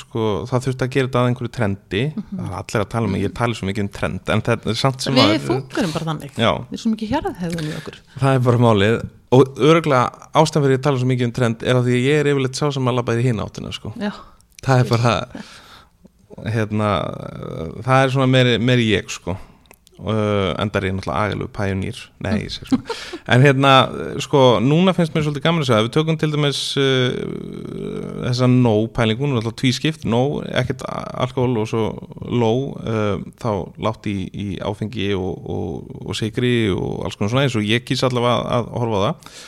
sko, 0.01 0.29
það 0.49 0.69
þurfti 0.69 0.87
að 0.87 0.95
gera 0.95 1.11
þetta 1.11 1.23
að 1.23 1.31
einhverju 1.33 1.53
trendi. 1.59 2.05
Það 2.31 2.47
er 2.49 2.57
allir 2.63 2.85
að 2.85 2.91
tala 2.95 3.11
um, 3.11 3.19
ég 3.19 3.37
tali 3.37 3.59
svo 3.59 3.69
mikið 3.69 3.85
um 3.85 3.91
trend 3.99 4.33
en 4.33 4.45
þetta 4.49 4.73
er 4.73 4.79
samt 4.79 5.05
sem 5.05 5.19
að 5.19 6.97
mikið 6.99 7.14
hjarðhegðun 7.14 7.70
í 7.70 7.76
okkur? 7.78 8.01
Það 8.18 8.34
er 8.34 8.42
bara 8.49 8.62
málið. 8.64 8.99
Og 9.36 9.61
örgulega 9.61 10.28
ástæðan 10.40 10.64
fyrir 10.64 10.78
að 10.80 10.84
tala 10.86 11.01
svo 11.01 11.09
mikið 11.12 11.28
um 11.28 11.34
trend 11.36 11.62
er 11.62 11.78
að 11.78 11.86
því 11.86 11.96
að 11.99 12.07
ég 12.09 12.20
er 12.22 12.30
yfirleitt 12.32 12.59
sá 12.59 12.66
sem 12.74 12.90
að 12.90 12.99
labba 12.99 13.14
í 13.14 13.24
hinn 13.26 13.42
áttina 13.44 13.72
sko. 13.76 13.92
Það 14.64 14.82
er 14.82 14.88
bara 14.88 15.12
hérna, 16.49 16.90
það 17.84 18.03
er 18.03 18.14
svona 18.14 18.30
meiri, 18.32 18.57
meiri 18.62 18.88
ég 18.90 19.12
sko 19.12 19.36
uh, 19.99 20.55
endar 20.61 20.84
ég 20.86 20.94
náttúrulega 20.94 21.26
agalug 21.26 21.51
pæjonýr 21.55 21.99
nei, 22.24 22.44
ég 22.44 22.53
sé 22.55 22.66
svona. 22.68 22.96
En 23.34 23.44
hérna, 23.44 23.72
sko, 24.22 24.42
núna 24.64 24.94
finnst 24.96 25.14
mér 25.14 25.26
svolítið 25.26 25.44
gaman 25.44 25.64
að 25.64 25.70
segja, 25.70 25.86
við 25.86 25.92
tökum 25.96 26.18
til 26.20 26.30
dæmis 26.32 26.61
uh, 26.80 27.16
þessa 28.26 28.49
no-pælingu 28.53 29.24
hún 29.24 29.34
er 29.34 29.40
alltaf 29.42 29.59
tvískipt, 29.61 30.07
no, 30.09 30.22
ekkert 30.49 30.84
alkohol 30.88 31.62
og 31.62 31.70
svo 31.70 31.84
low 32.30 32.64
uh, 32.80 33.22
þá 33.42 33.51
látt 33.88 34.11
í, 34.11 34.16
í 34.32 34.49
áfengi 34.64 35.11
og, 35.18 35.49
og, 35.55 35.94
og 36.07 36.18
sigri 36.18 36.57
og 36.74 37.07
alls 37.07 37.18
konar 37.18 37.34
svona 37.34 37.46
eins 37.46 37.59
og 37.59 37.68
ég 37.68 37.86
kýs 37.88 38.07
allavega 38.07 38.40
að, 38.42 38.51
að 38.59 38.82
horfa 38.82 38.99
á 38.99 39.05
það. 39.07 39.40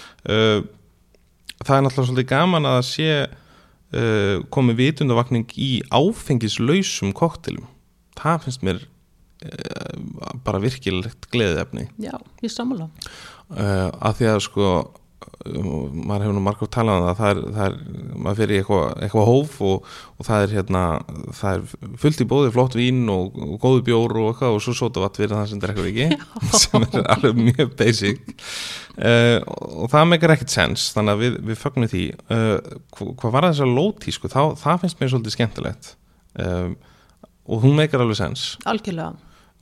Það 1.60 1.76
er 1.76 1.84
náttúrulega 1.84 2.08
svolítið 2.08 2.30
gaman 2.30 2.66
að 2.68 2.80
sé 2.88 3.10
komið 4.54 4.76
vitundavakning 4.78 5.50
í 5.58 5.70
áfengislausum 5.90 7.10
koktelum 7.16 7.66
það 8.20 8.46
finnst 8.46 8.66
mér 8.66 8.82
bara 10.44 10.60
virkilegt 10.62 11.30
gleðiðefni 11.32 11.86
já, 12.04 12.14
ég 12.44 12.52
sammála. 12.52 12.90
Uh, 13.50 13.88
að 14.04 14.18
því 14.20 14.26
að 14.34 14.42
sko 14.46 14.70
maður 15.40 16.22
hefur 16.24 16.34
nú 16.36 16.40
margótt 16.44 16.70
talað 16.74 17.00
um 17.00 17.06
það 17.06 17.18
það 17.20 17.30
er, 17.30 17.38
það 17.54 17.64
er 17.66 17.74
maður 18.24 18.38
fyrir 18.40 18.58
eitthvað, 18.60 18.84
eitthvað 19.04 19.28
hóf 19.30 19.54
og, 19.68 19.88
og 20.20 20.26
það 20.28 20.44
er 20.44 20.52
hérna 20.56 20.82
það 21.38 21.50
er 21.58 21.94
fullt 22.02 22.20
í 22.24 22.26
bóði, 22.30 22.52
flott 22.54 22.76
vín 22.78 23.00
og, 23.12 23.36
og 23.46 23.54
góðu 23.62 23.82
bjór 23.88 24.14
og 24.20 24.28
eitthvað 24.32 24.56
og 24.56 24.64
svo 24.64 24.74
sóta 24.78 25.02
vatn 25.04 25.20
fyrir 25.20 25.34
það 25.36 25.48
sem 25.52 25.62
drekkur 25.64 25.88
ekki 25.90 26.08
sem 26.64 26.86
er 26.88 27.08
alveg 27.14 27.40
mjög 27.40 27.72
basic. 27.80 28.20
Uh, 29.00 29.38
og 29.80 29.88
það 29.92 30.10
meikar 30.12 30.34
ekkert 30.36 30.52
sens 30.56 30.88
þannig 30.96 31.14
að 31.16 31.24
við, 31.24 31.38
við 31.50 31.60
fögnum 31.62 31.90
því. 31.94 32.04
Uh, 32.28 32.78
hva- 32.98 33.10
hvað 33.22 33.34
var 33.38 33.48
þess 33.50 33.64
að 33.64 33.74
lóti 33.80 34.16
sko, 34.16 34.32
þá, 34.32 34.40
það 34.60 34.82
finnst 34.84 35.00
mér 35.00 35.12
svolítið 35.14 35.36
skemmtilegt. 35.38 35.92
Um, 36.40 36.76
og 37.50 37.64
hún 37.64 37.78
meikar 37.80 38.04
alveg 38.04 38.18
sens. 38.20 38.50
Algjörlega, 38.68 39.14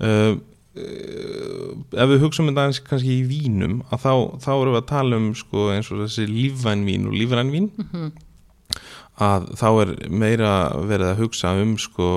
uh, 0.05 0.39
ef 0.79 2.13
við 2.13 2.23
hugsaum 2.23 2.51
þetta 2.51 2.65
aðeins 2.67 2.83
kannski 2.87 3.17
í 3.19 3.27
vínum 3.27 3.81
að 3.89 4.05
þá, 4.05 4.13
þá 4.45 4.51
erum 4.55 4.75
við 4.77 4.81
að 4.83 4.89
tala 4.93 5.19
um 5.19 5.29
sko, 5.39 5.67
eins 5.75 5.91
og 5.91 6.05
þessi 6.05 6.29
lífvæn 6.31 6.87
vín 6.87 7.09
og 7.11 7.17
lífræn 7.19 7.55
vín. 7.55 7.71
Að 9.19 9.49
þá 9.59 9.69
er 9.83 9.91
meira 10.15 10.53
verið 10.87 11.09
að 11.09 11.25
hugsa 11.25 11.51
um 11.59 11.73
sko 11.83 12.09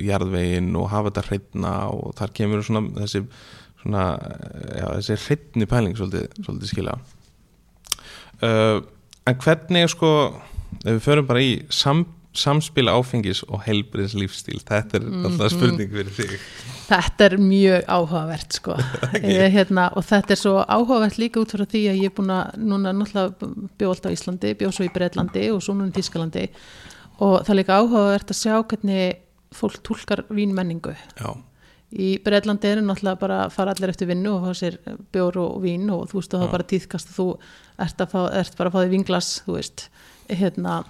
jarðvegin 0.00 0.70
og 0.80 0.88
hafa 0.88 1.10
þetta 1.10 1.26
hreitna 1.26 1.72
og 1.92 2.14
þar 2.16 2.32
kemur 2.38 2.64
svona 2.64 2.86
þessi 2.96 3.26
svona, 3.86 4.04
já, 4.72 4.86
þessi 4.96 5.18
hreitni 5.26 5.68
pæling 5.68 5.96
svolítið, 5.98 6.30
svolítið 6.42 6.72
skilja 6.72 6.96
uh, 8.42 8.82
en 9.26 9.40
hvernig 9.42 9.90
sko 9.92 10.10
ef 10.82 10.90
við 10.90 11.02
förum 11.04 11.28
bara 11.28 11.42
í 11.42 11.52
sam, 11.72 12.04
samspil 12.40 12.86
áfengis 12.90 13.42
og 13.46 13.62
helbriðs 13.66 14.14
lífstíl 14.18 14.60
þetta 14.60 14.98
er 14.98 15.06
alltaf 15.26 15.52
spurning 15.54 15.92
fyrir 15.92 16.12
þig. 16.16 16.34
Þetta 16.86 17.26
er 17.26 17.36
mjög 17.42 17.88
áhugavert 17.90 18.58
sko. 18.58 18.76
Ég, 19.22 19.48
hérna, 19.54 19.88
og 19.96 20.06
þetta 20.06 20.36
er 20.36 20.40
svo 20.40 20.54
áhugavert 20.62 21.18
líka 21.20 21.42
út 21.42 21.54
frá 21.56 21.64
því 21.64 21.82
að 21.90 22.00
ég 22.02 22.10
er 22.10 22.14
búin 22.16 22.34
að 22.34 22.60
núna 22.62 22.94
náttúrulega 22.94 23.50
bjóð 23.80 23.94
alltaf 23.94 24.12
á 24.12 24.16
Íslandi, 24.16 24.54
bjóð 24.60 24.76
svo 24.76 24.86
í 24.86 24.92
Breitlandi 24.94 25.48
og 25.54 25.64
svo 25.64 25.74
núna 25.74 25.90
í 25.90 25.96
Tískalandi 25.96 26.46
og 27.16 27.40
það 27.40 27.52
er 27.52 27.60
líka 27.62 27.80
áhugavert 27.80 28.32
að 28.32 28.40
sjá 28.42 28.54
hvernig 28.60 29.20
fólk 29.56 29.82
tólkar 29.86 30.24
vínmenningu. 30.30 30.94
Já, 31.16 31.30
í 31.94 32.16
Breitlandi 32.22 32.70
er 32.70 32.82
náttúrulega 32.84 33.20
bara 33.20 33.40
að 33.44 33.54
fara 33.56 33.74
allir 33.74 33.92
eftir 33.92 34.10
vinnu 34.10 34.36
og 34.36 34.46
fá 34.46 34.60
sér 34.60 34.78
bjór 35.14 35.38
og 35.42 35.60
vín 35.64 35.88
og 35.94 36.08
þú 36.10 36.20
veist 36.20 36.34
og 36.34 36.42
það 36.42 36.54
bara 36.54 36.70
tíðkast 36.72 37.12
að 37.12 37.18
þú 37.18 37.28
ert, 37.86 38.00
að 38.00 38.14
fá, 38.14 38.20
ert 38.40 38.58
bara 38.58 38.72
að 38.72 38.74
fá 38.74 38.80
því 38.82 38.92
vinglas 38.94 39.30
þú 39.46 39.58
veist, 39.58 39.86
hérna 40.30 40.80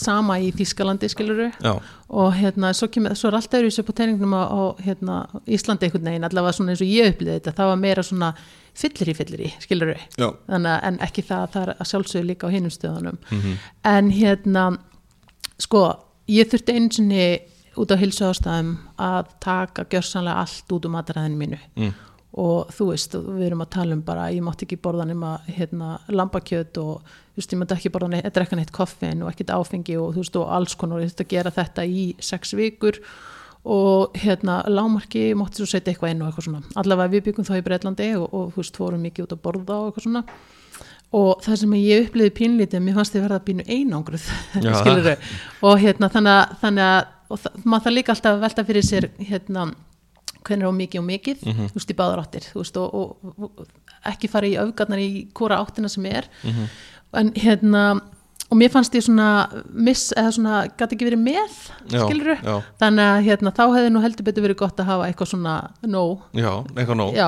sama 0.00 0.38
í 0.42 0.48
Þískalandi 0.56 1.10
skiluru 1.12 1.48
já, 1.50 1.72
og 2.08 2.30
hérna 2.38 2.72
svo, 2.76 2.88
kemur, 2.92 3.16
svo 3.18 3.30
er 3.30 3.38
alltaf 3.38 3.80
upp 3.82 3.92
á 3.92 3.98
teiningnum 4.00 4.34
á, 4.36 4.42
á 4.48 4.62
hérna, 4.84 5.18
Íslandi 5.46 5.88
einhvern 5.88 6.08
veginn 6.10 6.28
allavega 6.28 6.56
svona 6.56 6.74
eins 6.74 6.84
og 6.84 6.90
ég 6.92 7.12
upplýði 7.12 7.38
þetta 7.38 7.56
það 7.58 7.70
var 7.72 7.80
meira 7.82 8.06
svona 8.06 8.32
fyllir 8.78 9.12
í 9.12 9.16
fyllir 9.18 9.44
í 9.44 9.52
skiluru 9.62 9.96
þannig 10.16 10.72
að 10.72 10.88
en 10.88 10.98
ekki 11.08 11.24
það 11.28 11.44
að 11.44 11.54
það 11.54 11.62
er 11.62 11.72
að 11.74 11.90
sjálfsögðu 11.92 12.28
líka 12.30 12.50
á 12.50 12.54
hinum 12.54 12.74
stöðunum. 12.74 13.22
En 13.92 14.10
hérna 14.14 14.64
sko 15.58 15.84
ég 16.30 16.50
þurfti 16.50 16.76
einu 16.76 16.90
sinni 16.94 17.24
út 17.78 17.94
á 17.94 17.96
hilsu 18.00 18.26
ástæðum 18.28 18.74
að 18.98 19.32
taka 19.42 19.86
gjörsanlega 19.90 20.44
allt 20.44 20.74
út 20.74 20.86
um 20.86 20.94
mataræðinu 20.96 21.40
mínu. 21.42 21.58
Mm. 21.78 21.96
og 22.38 22.68
þú 22.70 22.90
veist, 22.92 23.14
og 23.16 23.24
við 23.34 23.46
erum 23.48 23.62
að 23.64 23.70
tala 23.72 23.96
um 23.96 24.02
bara 24.04 24.28
ég 24.30 24.44
mátti 24.44 24.66
ekki 24.66 24.76
borða 24.84 25.06
nema 25.08 25.38
hérna, 25.48 25.96
lambakjöt 26.12 26.76
og 26.78 27.08
þú 27.38 27.42
veist, 27.42 27.52
ég 27.54 27.60
mátti 27.60 27.76
ekki 27.76 27.90
borða 27.94 28.10
neitt, 28.10 28.28
drekka 28.34 28.56
neitt 28.58 28.74
koffin 28.74 29.22
og 29.22 29.30
ekkert 29.30 29.52
áfengi 29.54 29.94
og 30.00 30.14
þú 30.16 30.22
veist, 30.24 30.38
og 30.40 30.52
alls 30.56 30.74
konar. 30.74 30.98
Og 30.98 31.04
ég 31.04 31.12
þurfti 31.12 31.26
að 31.26 31.34
gera 31.36 31.52
þetta 31.54 31.84
í 31.86 32.04
sex 32.18 32.54
vikur 32.58 32.98
og 33.68 34.18
hérna 34.18 34.60
lámarki 34.66 35.28
mátti 35.38 35.60
svo 35.60 35.68
setja 35.70 35.92
eitthvað 35.92 36.14
inn 36.16 36.24
og 36.24 36.30
eitthvað 36.32 36.48
svona. 36.48 36.62
Allavega 36.82 37.14
við 37.14 37.26
byggum 37.28 37.46
þá 37.46 37.54
í 37.54 37.64
Breitlandi 37.68 38.08
og, 38.18 38.26
og 38.34 38.50
þú 38.54 38.62
veist, 38.64 38.80
fórum 38.80 39.04
mikið 39.06 39.28
út 39.28 39.36
að 39.36 39.42
borða 39.46 39.78
og 39.78 39.90
eitthvað 39.90 40.08
svona. 40.08 40.24
Og 41.18 41.44
það 41.44 41.60
sem 41.62 41.76
ég 41.78 42.08
uppliði 42.08 42.34
pínlítið 42.36 42.82
mér 42.84 42.98
fannst 42.98 43.14
þið 43.14 43.26
verða 43.28 43.44
pínu 43.46 43.68
einangruð 43.70 44.26
skilur 44.82 45.12
og 45.64 45.78
hérna 45.80 46.10
þannig 46.12 46.82
að, 46.82 47.06
og 47.30 47.44
það, 47.44 47.62
maður 47.64 47.86
það 47.86 47.94
líka 47.94 48.16
alltaf 48.16 48.42
velta 48.42 48.64
fyrir 48.68 48.84
sér 48.84 49.06
hérna 49.30 49.70
hvernig 50.44 50.66
er 50.66 50.70
á 50.70 50.80
mikið 50.80 51.00
og 51.00 51.06
mikið 51.08 51.42
þú 51.46 51.78
veist 51.78 51.92
í 51.92 51.96
báðar 51.96 52.22
áttir 52.22 52.46
þú 52.50 52.60
veist 52.60 52.78
og, 52.80 52.94
og, 52.98 53.40
og 53.48 54.04
ekki 54.12 54.30
fara 54.30 54.48
í 54.48 54.56
öfgarnar 54.60 55.02
í 55.02 55.08
hvora 55.36 55.60
áttina 55.62 55.90
sem 55.92 56.06
er 56.08 56.28
en 57.16 57.32
hérna 57.36 57.84
og 58.48 58.56
mér 58.56 58.70
fannst 58.72 58.94
ég 58.96 59.04
svona 59.04 59.26
miss 59.76 60.08
eða 60.16 60.30
svona 60.32 60.58
gæti 60.72 60.96
ekki 60.96 61.06
verið 61.10 61.20
með 61.20 61.56
Já, 61.92 61.98
skilur 62.06 62.30
já. 62.40 62.54
þannig 62.80 63.04
að 63.04 63.26
hérna 63.26 63.52
þá 63.58 63.60
hefði 63.74 63.90
nú 63.92 64.00
heldur 64.00 64.24
betur 64.24 64.44
verið 64.46 64.58
gott 64.62 64.80
að 64.80 64.88
hafa 64.88 65.08
eitthvað 65.08 65.30
svona 65.34 65.56
nóg. 65.84 66.22
Já, 66.32 66.48
eitthvað 66.72 67.02
já, 67.18 67.26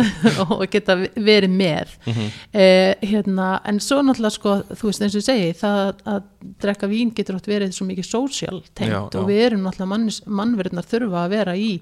og 0.46 0.64
geta 0.72 0.96
verið 1.20 1.52
með. 1.52 1.92
Eh, 2.08 2.94
hérna, 3.04 3.50
en 3.68 3.82
svo 3.84 4.00
náttúrulega 4.06 4.38
sko, 4.38 4.56
þú 4.72 4.88
veist 4.88 5.04
eins 5.04 5.18
og 5.18 5.20
ég 5.20 5.28
segi 5.28 5.52
það 5.60 5.82
að 6.14 6.24
drekka 6.64 6.88
vín 6.94 7.12
getur 7.16 7.36
átt 7.36 7.50
verið 7.52 7.76
svo 7.76 7.88
mikið 7.90 8.08
social 8.08 8.62
tengt 8.72 8.94
Já, 8.96 9.02
og 9.04 9.20
já. 9.20 9.28
við 9.28 9.44
erum 9.50 9.68
náttúrulega 9.68 10.34
mannverðnar 10.40 10.88
þurfa 10.88 11.26
að 11.26 11.36
vera 11.36 11.58
í, 11.60 11.74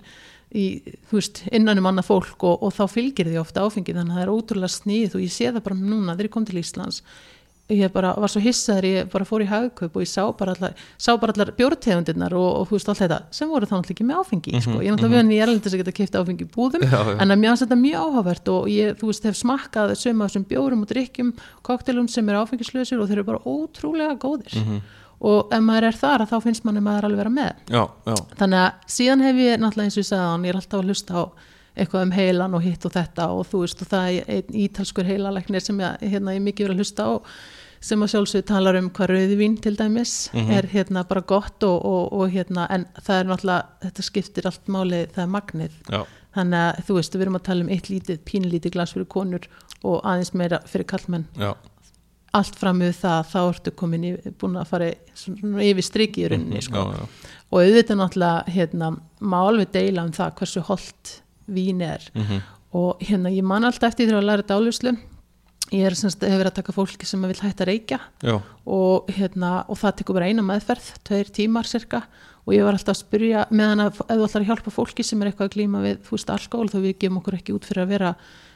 í 0.55 0.65
þú 1.11 1.19
veist, 1.19 1.43
innan 1.53 1.81
um 1.81 1.91
annað 1.91 2.09
fólk 2.11 2.47
og, 2.49 2.63
og 2.63 2.75
þá 2.77 2.85
fylgir 2.93 3.31
því 3.31 3.39
ofta 3.41 3.67
áfengi 3.67 3.95
þannig 3.97 4.13
að 4.13 4.19
það 4.19 4.25
er 4.27 4.33
ótrúlega 4.33 4.77
snið 4.77 5.15
og 5.17 5.25
ég 5.25 5.33
sé 5.33 5.51
það 5.51 5.65
bara 5.69 5.79
núna 5.81 6.17
þegar 6.17 6.29
ég 6.29 6.35
kom 6.35 6.49
til 6.49 6.61
Íslands 6.61 7.03
ég 7.73 7.93
bara 7.93 8.13
var 8.19 8.31
svo 8.31 8.41
hissaður, 8.43 8.87
ég 8.89 9.11
bara 9.13 9.27
fór 9.27 9.45
í 9.45 9.49
hagkaup 9.49 9.97
og 9.97 10.05
ég 10.05 10.11
sá 10.11 10.25
bara 10.37 10.55
allar, 10.57 10.75
sá 11.01 11.13
bara 11.21 11.33
allar 11.35 11.53
bjórtegundirnar 11.57 12.35
og, 12.37 12.49
og 12.61 12.69
þú 12.69 12.77
veist 12.77 12.91
allt 12.93 13.03
þetta 13.05 13.19
sem 13.39 13.49
voru 13.49 13.69
þá 13.69 13.75
náttúrulega 13.77 13.97
ekki 13.97 14.07
með 14.09 14.23
áfengi 14.23 14.63
sko. 14.65 14.79
ég 14.83 14.91
er 14.91 14.97
náttúrulega 14.97 15.23
mm 15.23 15.29
-hmm. 15.29 15.35
ég 15.37 15.43
er 15.43 15.49
alveg 15.49 15.63
þess 15.63 15.75
að 15.75 15.83
geta 15.83 15.97
keift 15.99 16.19
áfengi 16.19 16.45
í 16.45 16.51
búðum 16.57 16.83
Já, 16.83 17.01
já. 17.07 17.17
en 17.23 17.31
að 17.31 17.39
mér 17.39 17.49
finnst 17.51 17.65
þetta 17.65 17.79
mjög 17.85 17.99
áhugavert 18.03 18.49
og 18.49 18.69
ég, 18.69 18.97
þú 18.99 19.07
veist, 19.07 19.25
hef 19.25 19.37
smakkað 19.37 19.95
sömu 19.97 20.25
af 20.25 20.31
þessum 20.31 20.45
bjórum 20.45 20.83
og 20.83 20.89
drikkjum, 20.89 21.33
koktelum 21.63 22.09
sem 22.09 22.29
er 22.29 22.37
áfengislausir 22.43 23.01
og 23.01 23.09
þeir 23.09 23.19
eru 23.19 23.25
bara 23.25 23.45
ótrúlega 23.47 24.19
góðir 24.19 24.83
og 25.23 25.55
ef 25.55 25.65
maður 25.65 25.89
er 25.89 25.99
þar 26.01 26.27
þá 26.31 26.37
finnst 26.43 26.67
manni 26.67 26.83
maður 26.85 27.09
alveg 27.09 27.23
vera 27.23 27.33
með. 27.39 27.65
Já, 27.71 27.83
já, 28.11 28.15
þannig 28.41 28.61
að 28.65 28.93
síðan 28.97 29.25
hef 29.27 29.41
ég 29.43 29.63
náttúrulega 29.63 29.89
eins 29.89 29.97
og 29.97 30.03
ég 30.03 30.11
sagði 30.11 30.29
hann, 30.29 30.47
ég 30.47 30.55
er 30.55 30.61
alltaf 30.61 30.81
að 30.81 30.93
hlusta 30.93 31.19
á 31.19 31.23
eitthvað 31.73 32.07
um 32.07 32.13
heilan 32.13 32.55
og 32.59 32.65
hitt 32.67 32.85
og 32.85 32.93
þetta 32.93 33.27
og 33.33 33.43
þú 33.49 33.65
veist 33.65 33.83
og 33.85 33.91
það 33.93 34.09
er 34.13 34.31
einn 34.37 34.57
ítalskur 34.67 35.09
heilaleknir 35.09 35.65
sem 35.65 35.79
ég, 35.81 36.07
hérna, 36.13 36.35
ég 36.37 36.45
mikið 36.45 36.69
verið 36.69 36.75
að 36.75 36.83
hlusta 36.83 37.07
á 37.09 37.13
sem 37.83 38.03
að 38.05 38.13
sjálfsög 38.13 38.45
talar 38.47 38.77
um 38.79 38.91
hvað 38.95 39.11
rauðvín 39.11 39.57
til 39.63 39.73
dæmis 39.79 40.13
er 40.39 40.69
hérna 40.71 41.03
bara 41.09 41.25
gott 41.27 41.65
og, 41.67 41.81
og, 41.83 42.13
og 42.15 42.29
hérna 42.31 42.69
en 42.71 42.85
það 43.01 43.17
er 43.17 43.31
náttúrulega, 43.31 43.79
þetta 43.87 44.05
skiptir 44.07 44.47
allt 44.51 44.71
máli 44.71 45.01
það 45.15 45.25
er 45.25 45.33
magnið. 45.33 45.81
Já, 45.91 46.03
þannig 46.37 46.63
að 46.69 46.85
þú 46.87 46.99
veist, 46.99 47.17
við 47.17 47.27
erum 47.27 47.39
að 47.41 47.45
tala 47.49 47.67
um 47.67 47.73
eitt 47.75 47.91
lítið 47.91 48.23
pínlítið 48.29 48.77
glas 48.77 48.95
fyrir 48.95 49.09
konur 49.17 49.49
og 49.83 49.99
aðeins 50.07 50.33
meira 50.39 50.63
fyrir 50.69 50.89
kallmenn 50.93 51.27
já, 51.35 51.51
allt 52.33 52.57
fram 52.57 52.79
með 52.81 52.95
það, 53.03 53.27
þá 53.33 53.39
ertu 53.53 53.71
komin 53.77 54.05
í, 54.09 54.13
búin 54.41 54.57
að 54.57 54.67
fara 54.71 54.91
yfir 55.69 55.85
striki 55.85 56.25
í 56.25 56.29
rauninni 56.33 56.63
sko. 56.65 56.81
já, 56.81 56.99
já. 57.03 57.37
og 57.53 57.59
auðvitað 57.61 57.99
náttúrulega 58.01 58.55
hérna, 58.57 58.91
má 59.21 59.39
alveg 59.47 59.73
deila 59.75 60.05
um 60.07 60.13
það 60.17 60.35
hversu 60.41 60.63
holdt 60.71 61.17
vín 61.53 61.83
er 61.85 62.01
Mhm. 62.15 62.43
og 62.73 62.99
hérna 63.05 63.29
ég 63.31 63.43
man 63.45 63.65
alltaf 63.65 63.91
eftir 63.93 64.09
því 64.09 64.17
að 64.21 64.25
læra 64.31 64.43
dáluslu 64.49 64.97
ég 65.73 65.87
er 65.87 65.95
semst, 65.97 66.21
hefur 66.21 66.41
verið 66.45 66.51
að 66.53 66.55
taka 66.61 66.73
fólki 66.73 67.07
sem 67.07 67.21
vil 67.23 67.35
hætta 67.35 67.65
að 67.65 67.69
reykja 67.69 68.01
og, 68.67 69.07
hérna, 69.09 69.65
og 69.69 69.77
það 69.79 69.97
tekur 69.97 70.15
bara 70.15 70.27
eina 70.29 70.43
meðferð 70.43 70.89
tveir 71.05 71.31
tímar 71.33 71.65
cirka 71.69 72.03
og 72.47 72.55
ég 72.55 72.65
var 72.65 72.73
alltaf 72.75 72.97
að 72.97 73.05
spyrja 73.05 73.45
meðan 73.51 73.81
að 73.87 74.01
ef 74.01 74.17
þú 74.17 74.25
ætlar 74.27 74.43
að 74.43 74.49
hjálpa 74.51 74.71
fólki 74.75 75.05
sem 75.05 75.23
er 75.23 75.31
eitthvað 75.31 75.49
að 75.49 75.55
glíma 75.57 75.83
við 75.85 75.99
þú 76.03 76.11
veist 76.17 76.31
alkohol 76.35 76.69
þá 76.69 76.79
við 76.83 76.99
gefum 76.99 77.21
okkur 77.23 77.35
ekki 77.39 77.55
út 77.55 77.65
fyrir 77.69 77.85
að 77.85 77.89
vera 77.89 78.15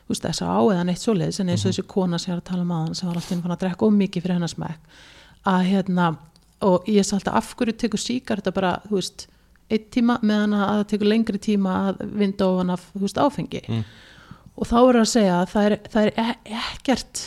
veist 0.08 0.26
þess 0.26 0.42
að 0.46 0.54
á 0.54 0.60
eða 0.74 0.86
neitt 0.86 1.02
svoleiðis 1.02 1.40
en 1.42 1.52
eins 1.52 1.64
og 1.64 1.72
þessi 1.72 1.86
kona 1.90 2.18
sem 2.18 2.30
ég 2.32 2.36
er 2.36 2.42
að 2.42 2.48
tala 2.50 2.66
um 2.66 2.74
aðan 2.76 2.94
sem 2.94 3.08
var 3.08 3.20
alltaf 3.20 3.42
fann 3.42 3.54
að 3.56 3.62
drekka 3.64 3.86
of 3.86 3.94
mikið 3.96 4.22
fyrir 4.26 4.36
hennar 4.38 4.52
smekk 4.52 5.00
að 5.46 5.70
hérna 5.70 6.10
og 6.66 6.88
ég 6.88 7.06
sagði 7.06 7.18
alltaf 7.20 7.40
af 7.40 7.54
hverju 7.58 7.76
tekur 7.82 8.02
síkar 8.02 8.40
þetta 8.42 8.54
bara 8.56 8.72
þú 8.86 8.98
veist 9.00 9.26
einn 9.66 9.86
tíma 9.92 10.18
meðan 10.22 10.56
að 10.56 10.72
það 10.72 10.88
tekur 10.92 11.10
lengri 11.10 11.40
tíma 11.42 11.76
að 11.90 12.02
vinda 12.20 12.50
ofan 12.52 12.74
af 12.74 12.84
þú 12.92 13.04
veist 13.04 13.22
áfengi? 13.22 13.62
Og 14.56 14.68
þá 14.70 14.76
er 14.80 14.98
að 15.00 15.08
segja 15.10 15.38
að 15.40 15.48
það 15.52 15.68
er, 15.68 15.78
það 15.92 16.06
er 16.06 16.12
e 16.22 16.58
ekkert 16.60 17.22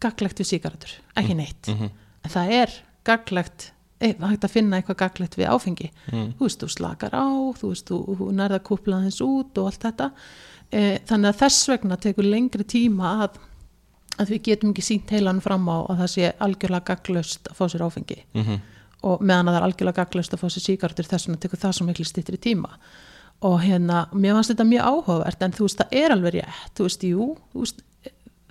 gaglegt 0.00 0.40
við 0.40 0.50
sígarettur, 0.52 0.92
ekki 1.16 1.34
neitt. 1.36 1.72
Mhm. 1.72 1.90
en 2.24 2.30
það 2.30 2.52
er 2.52 2.76
gaglegt 3.06 3.70
e, 4.00 4.12
hægt 4.12 4.44
að 4.44 4.52
finna 4.52 4.78
eitthvað 4.78 5.00
gaglegt 5.02 5.36
við 5.38 5.50
áfengi. 5.50 5.90
Mm. 6.12 6.32
þú 6.38 6.48
veist, 6.48 6.62
þú 6.62 6.68
slakar 6.70 7.14
á 7.16 7.26
þú 7.56 7.72
veist, 7.72 7.90
þú, 7.90 8.30
nærða 8.32 8.60
að 8.60 8.66
kúpla 8.70 9.02
þess 9.04 9.24
út 9.24 9.58
og 9.58 9.70
allt 9.70 9.86
þetta 9.86 10.10
e, 10.70 10.98
þannig 11.08 11.32
að 11.32 11.40
þess 11.42 11.68
vegna 11.72 11.98
tekur 12.00 12.28
lengri 12.28 12.66
tíma 12.68 13.12
að, 13.26 13.40
að 14.18 14.32
við 14.34 14.42
getum 14.50 14.72
ekki 14.72 14.86
sínt 14.86 15.12
heilan 15.14 15.42
fram 15.44 15.66
á 15.68 15.78
að 15.86 16.04
það 16.04 16.12
sé 16.14 16.30
algjörlega 16.46 16.92
gaglöst 16.92 17.50
að 17.50 17.58
fá 17.58 17.66
sér 17.72 17.86
áfengi. 17.86 18.22
Mhm. 18.34 18.64
og 19.06 19.20
meðan 19.22 19.46
að 19.46 19.54
það 19.54 19.60
er 19.60 19.64
algjörlega 19.66 20.02
gaglöst 20.02 20.32
að 20.34 20.40
fá 20.40 20.48
sér 20.50 20.62
sígartur 20.64 21.06
þess 21.06 21.28
vegna 21.28 21.38
tekur 21.38 21.60
það 21.62 21.74
svo 21.76 21.84
miklu 21.86 22.04
styttri 22.04 22.38
tíma. 22.42 22.78
Og 23.44 23.60
hérna, 23.60 24.06
mér 24.16 24.32
fannst 24.34 24.50
þetta 24.50 24.64
mjög 24.64 24.86
áhugavert 24.88 25.42
en 25.44 25.52
þú 25.52 25.66
veist, 25.66 25.82
það 25.82 25.98
er 26.00 26.14
alveg 26.14 26.34
rétt. 26.38 26.70
Þú 26.74 26.86
veist, 26.86 27.04
jú, 27.04 27.26
þú 27.52 27.60
veist, 27.60 27.82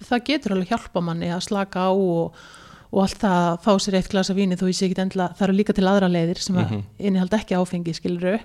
það 0.04 0.24
getur 0.30 0.56
alveg 0.56 0.72
hjálpa 0.72 1.04
manni 1.04 1.32
að 1.34 1.44
slaka 1.48 1.88
á 1.88 1.92
og, 1.92 2.40
og 2.92 3.02
allt 3.04 3.22
það 3.22 3.38
að 3.50 3.62
fá 3.66 3.72
sér 3.84 3.98
eitt 4.00 4.10
glasa 4.12 4.36
víni 4.38 4.58
ég 4.58 4.78
sé 4.78 4.88
ekki 4.88 5.02
endilega, 5.04 5.36
það 5.38 5.48
eru 5.48 5.58
líka 5.60 5.76
til 5.76 5.88
aðra 5.90 6.12
leiðir 6.12 6.42
sem 6.42 6.60
að 6.60 6.76
innihalda 7.00 7.40
ekki 7.42 7.58
áfengi 7.60 7.96
skiluru 7.96 8.36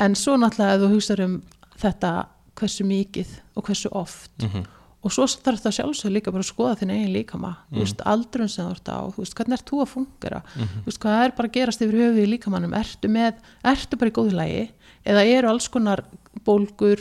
en 0.00 0.16
svo 0.18 0.36
náttúrulega 0.40 0.76
ef 0.76 0.84
þú 0.84 0.92
hugsaður 0.94 1.24
um 1.26 1.34
þetta 1.80 2.12
hversu 2.58 2.84
mikið 2.84 3.32
og 3.56 3.64
hversu 3.68 3.90
oft. 3.92 4.30
Mhm. 4.42 4.66
og 5.00 5.12
svo 5.14 5.24
þarf 5.24 5.62
það 5.64 5.72
sjálfsög 5.78 6.12
líka 6.12 6.32
bara 6.32 6.42
að 6.44 6.50
skoða 6.52 6.76
þinn 6.76 6.90
eigin 6.92 7.14
líkama. 7.14 7.56
Þú 7.72 7.78
veist, 7.80 8.02
aldrun 8.04 8.48
sem 8.52 8.66
þú 8.66 8.70
ert 8.74 8.88
á 8.92 8.98
þú 9.08 9.22
veist, 9.22 9.34
hvernig 9.38 9.56
ert 9.56 9.70
þú 9.70 9.78
að 9.80 9.88
fungera? 9.94 10.42
Þú 10.58 10.84
veist, 10.84 11.00
hvað 11.00 11.24
er 11.24 11.32
bara 11.38 11.48
að 11.48 11.54
gerast 11.54 11.80
yfir 11.80 11.96
höfuð 11.96 12.20
í 12.20 12.26
líkamannum 12.34 12.74
ertu 12.76 13.08
með, 13.08 13.34
ertu 13.64 13.96
bara 13.96 14.10
í 14.10 14.16
góðu 14.18 14.34
lagi? 14.36 14.70
Eða 15.06 15.24
eru 15.24 15.48
alls 15.48 15.68
konar 15.72 16.04
bólgur 16.44 17.00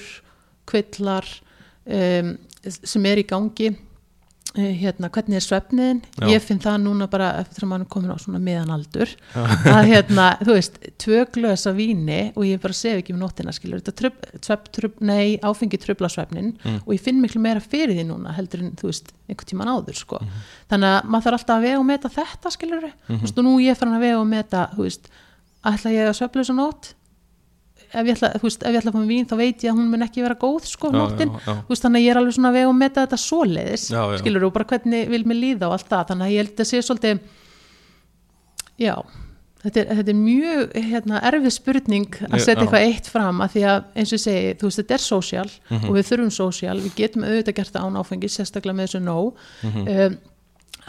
kvillar 0.65 1.27
um, 1.85 2.37
sem 2.63 3.05
er 3.05 3.17
í 3.19 3.27
gangi 3.27 3.75
hérna, 4.57 5.09
hvernig 5.13 5.37
er 5.37 5.43
svefniðin 5.45 5.99
ég 6.25 6.41
finn 6.41 6.59
það 6.61 6.79
núna 6.81 7.05
bara 7.11 7.27
eftir 7.37 7.65
að 7.65 7.69
maður 7.69 7.83
er 7.85 7.89
komin 7.93 8.13
á 8.13 8.17
svona 8.17 8.39
miðan 8.41 8.71
aldur 8.73 9.11
að 9.69 9.89
hérna, 9.91 10.25
þú 10.41 10.55
veist, 10.55 10.79
tvö 11.03 11.19
glöðs 11.35 11.67
af 11.69 11.77
víni 11.77 12.17
og 12.33 12.47
ég 12.47 12.61
bara 12.63 12.73
sef 12.73 12.97
ekki 13.03 13.13
um 13.13 13.21
nóttina 13.21 13.53
skilur, 13.53 13.83
áfengi 15.45 15.79
tröfla 15.81 16.09
svefnin 16.09 16.55
og 16.81 16.91
ég 16.95 17.01
finn 17.05 17.21
miklu 17.21 17.41
meira 17.43 17.61
fyrir 17.61 17.93
því 17.93 18.07
núna 18.09 18.33
heldur 18.37 18.65
en, 18.65 18.73
þú 18.79 18.89
veist, 18.89 19.13
einhvern 19.29 19.51
tíman 19.53 19.69
áður 19.69 20.01
sko. 20.01 20.21
þannig 20.71 20.95
að 20.97 21.09
maður 21.13 21.27
þarf 21.29 21.39
alltaf 21.39 21.55
að 21.59 21.65
vega 21.67 21.79
og 21.79 21.89
meta 21.93 22.13
þetta 22.17 22.53
skilur, 22.57 22.89
þú 23.07 23.21
veist, 23.21 23.37
og 23.37 23.45
nú 23.45 23.57
ég 23.61 23.77
farin 23.77 23.97
að 23.99 24.05
vega 24.07 24.19
og 24.23 24.29
meta, 24.33 24.69
þú 24.73 24.87
veist, 24.87 25.11
ætla 25.69 25.93
ég 25.93 26.09
að 26.09 26.17
svefla 26.17 26.41
þess 26.41 26.55
að 26.55 26.59
nót 26.63 26.93
ef 27.93 28.05
ég, 28.05 28.13
ætla, 28.15 28.29
þú 28.37 28.45
veist, 28.47 28.63
ef 28.63 28.69
ég 28.73 28.79
ætla 28.81 28.91
að 28.91 28.95
fá 28.95 28.99
mér 29.01 29.09
vín 29.13 29.25
þá 29.29 29.35
veit 29.39 29.63
ég 29.65 29.71
að 29.71 29.77
hún 29.79 29.89
mun 29.89 30.05
ekki 30.05 30.21
vera 30.25 30.35
góð 30.35 30.65
sko, 30.69 30.91
nóttin. 30.93 31.31
Þú 31.45 31.69
veist, 31.73 31.83
þannig 31.85 31.99
að 32.01 32.05
ég 32.05 32.11
er 32.13 32.19
alveg 32.21 32.33
svona 32.37 32.49
að 32.51 32.57
vega 32.59 32.69
og 32.69 32.75
meta 32.77 33.05
þetta 33.07 33.19
svoleiðis 33.23 33.87
Já, 33.89 34.01
já. 34.13 34.17
skilur 34.21 34.45
og 34.49 34.53
bara 34.53 34.65
hvernig 34.69 35.09
vil 35.09 35.23
mér 35.25 35.39
líða 35.41 35.67
og 35.69 35.73
allt 35.79 35.89
það 35.89 36.07
þannig 36.11 36.25
að 36.27 36.33
ég 36.35 36.43
held 36.43 36.59
að 36.65 36.69
sé 36.69 36.81
svolítið 36.85 37.19
já 38.79 38.93
þetta 39.59 39.81
er, 39.81 39.89
þetta 39.99 40.11
er 40.13 40.19
mjög 40.21 40.75
hérna, 40.87 41.17
erfið 41.27 41.51
spurning 41.51 42.05
að 42.29 42.39
setja 42.45 42.61
eitthvað 42.63 42.85
eitt 42.87 43.09
fram 43.11 43.41
að 43.43 43.55
því 43.57 43.63
að 43.67 43.87
eins 43.99 44.13
og 44.15 44.21
segi, 44.23 44.53
þú 44.61 44.69
veist, 44.69 44.79
þetta 44.79 44.95
er 44.95 45.03
sósjál 45.03 45.49
Mhm. 45.69 45.89
og 45.89 45.97
við 45.97 46.05
þurfum 46.09 46.31
sósjál, 46.31 46.77
við 46.85 46.93
getum 46.95 47.25
auðvitað 47.27 47.55
gert 47.59 47.75
án 47.81 47.97
áfengi, 47.99 48.29
sérstaklega 48.31 48.77
með 48.77 48.87
þessu 48.87 49.01
nóg 49.03 49.33
Mhm. 49.63 49.87
um, 49.89 50.17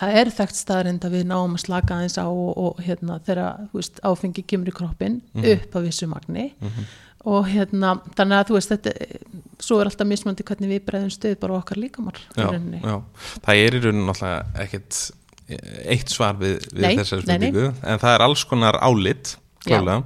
það 0.00 0.16
er 0.22 0.30
þekkt 0.38 0.56
staðrind 0.58 1.04
að 1.04 1.14
við 1.18 1.28
náum 1.30 1.54
að 1.58 1.62
slaka 1.66 1.98
aðeins 1.98 2.16
á 2.18 2.24
og, 2.26 2.50
og 2.56 2.80
hérna, 2.86 3.20
þegar 3.26 3.68
veist, 3.76 4.00
áfengi 4.06 4.42
kemur 4.48 4.72
í 4.72 4.74
kroppin 4.80 5.20
Mhm. 5.34 5.44
upp 5.54 5.76
af 5.76 5.86
vissu 5.86 6.08
magni 6.10 6.48
og 7.28 7.46
hérna, 7.52 7.98
þannig 8.16 8.38
að 8.40 8.46
þú 8.48 8.54
veist 8.56 8.70
þetta, 8.72 8.92
svo 9.60 9.80
er 9.80 9.90
alltaf 9.90 10.08
mismandi 10.08 10.42
hvernig 10.48 10.70
við 10.72 10.84
bregðum 10.88 11.12
stöð 11.12 11.34
bara 11.42 11.52
á 11.52 11.60
okkar 11.60 11.76
já. 12.80 12.94
það 13.44 13.60
er 13.66 13.74
í 13.76 13.80
rauninni 13.84 14.06
náttúrulega 14.08 14.64
ekkert 14.64 15.00
eitt 15.90 16.08
svar 16.08 16.36
við, 16.40 16.60
við 16.72 16.80
Nei, 16.86 16.96
þessari 16.96 17.26
nei, 17.26 17.38
nei. 17.38 17.48
spurningu 17.50 17.74
en 17.90 17.98
það 17.98 18.14
er 18.14 18.22
alls 18.24 18.44
konar 18.44 18.78
álit 18.80 19.36
klálega. 19.66 20.04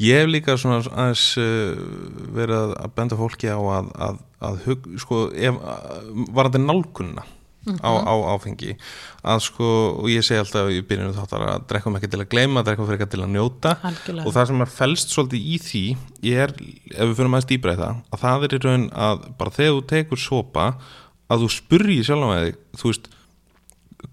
ég 0.00 0.18
hef 0.20 0.28
líka 0.28 0.56
svona 0.58 0.80
aðeins 0.84 1.24
uh, 1.38 1.80
verið 2.36 2.74
að 2.76 2.94
benda 2.98 3.16
fólki 3.16 3.48
á 3.48 3.56
að, 3.56 3.90
að, 4.08 4.18
að 4.50 4.58
hug, 4.66 4.88
sko, 5.00 5.20
ef, 5.32 5.60
varandi 6.34 6.58
nálgunna 6.64 7.24
á, 7.60 7.90
Mhm. 7.92 8.08
á 8.08 8.14
áfengi 8.32 8.76
að 9.24 9.40
sko, 9.44 9.66
og 10.00 10.06
ég 10.08 10.24
segi 10.24 10.38
alltaf 10.40 10.70
í 10.72 10.80
byrjunum 10.80 11.12
þáttar 11.14 11.42
að 11.44 11.66
drekkum 11.68 11.96
ekki 11.98 12.08
til 12.10 12.20
að 12.24 12.28
gleyma, 12.32 12.62
drekkum 12.64 12.86
fyrir 12.88 13.00
ekki 13.00 13.10
til 13.10 13.20
að 13.20 13.32
njóta 13.34 13.76
Algjörlega. 13.84 14.26
og 14.26 14.32
það 14.32 14.46
sem 14.46 14.60
er 14.64 14.70
fælst 14.72 15.08
svolítið 15.12 15.44
í 15.44 15.56
því 15.60 15.84
er, 16.32 16.48
ef 16.96 17.04
við 17.10 17.14
fyrir 17.20 17.30
maður 17.34 17.50
dýbra 17.52 17.74
í 17.76 17.80
það 17.82 17.94
að 18.12 18.20
það 18.24 18.44
er 18.44 18.56
í 18.56 18.62
raun 18.64 18.90
að 18.90 19.36
bara 19.38 19.50
þegar 19.50 19.76
þú 19.76 19.86
tekur 19.92 20.18
sopa 20.18 20.74
að 21.30 21.44
þú 21.44 21.48
spurri 21.58 21.98
sjálf 22.02 22.26
með 22.32 22.46
þig 22.46 22.56
þú 22.80 22.84
veist 22.90 23.08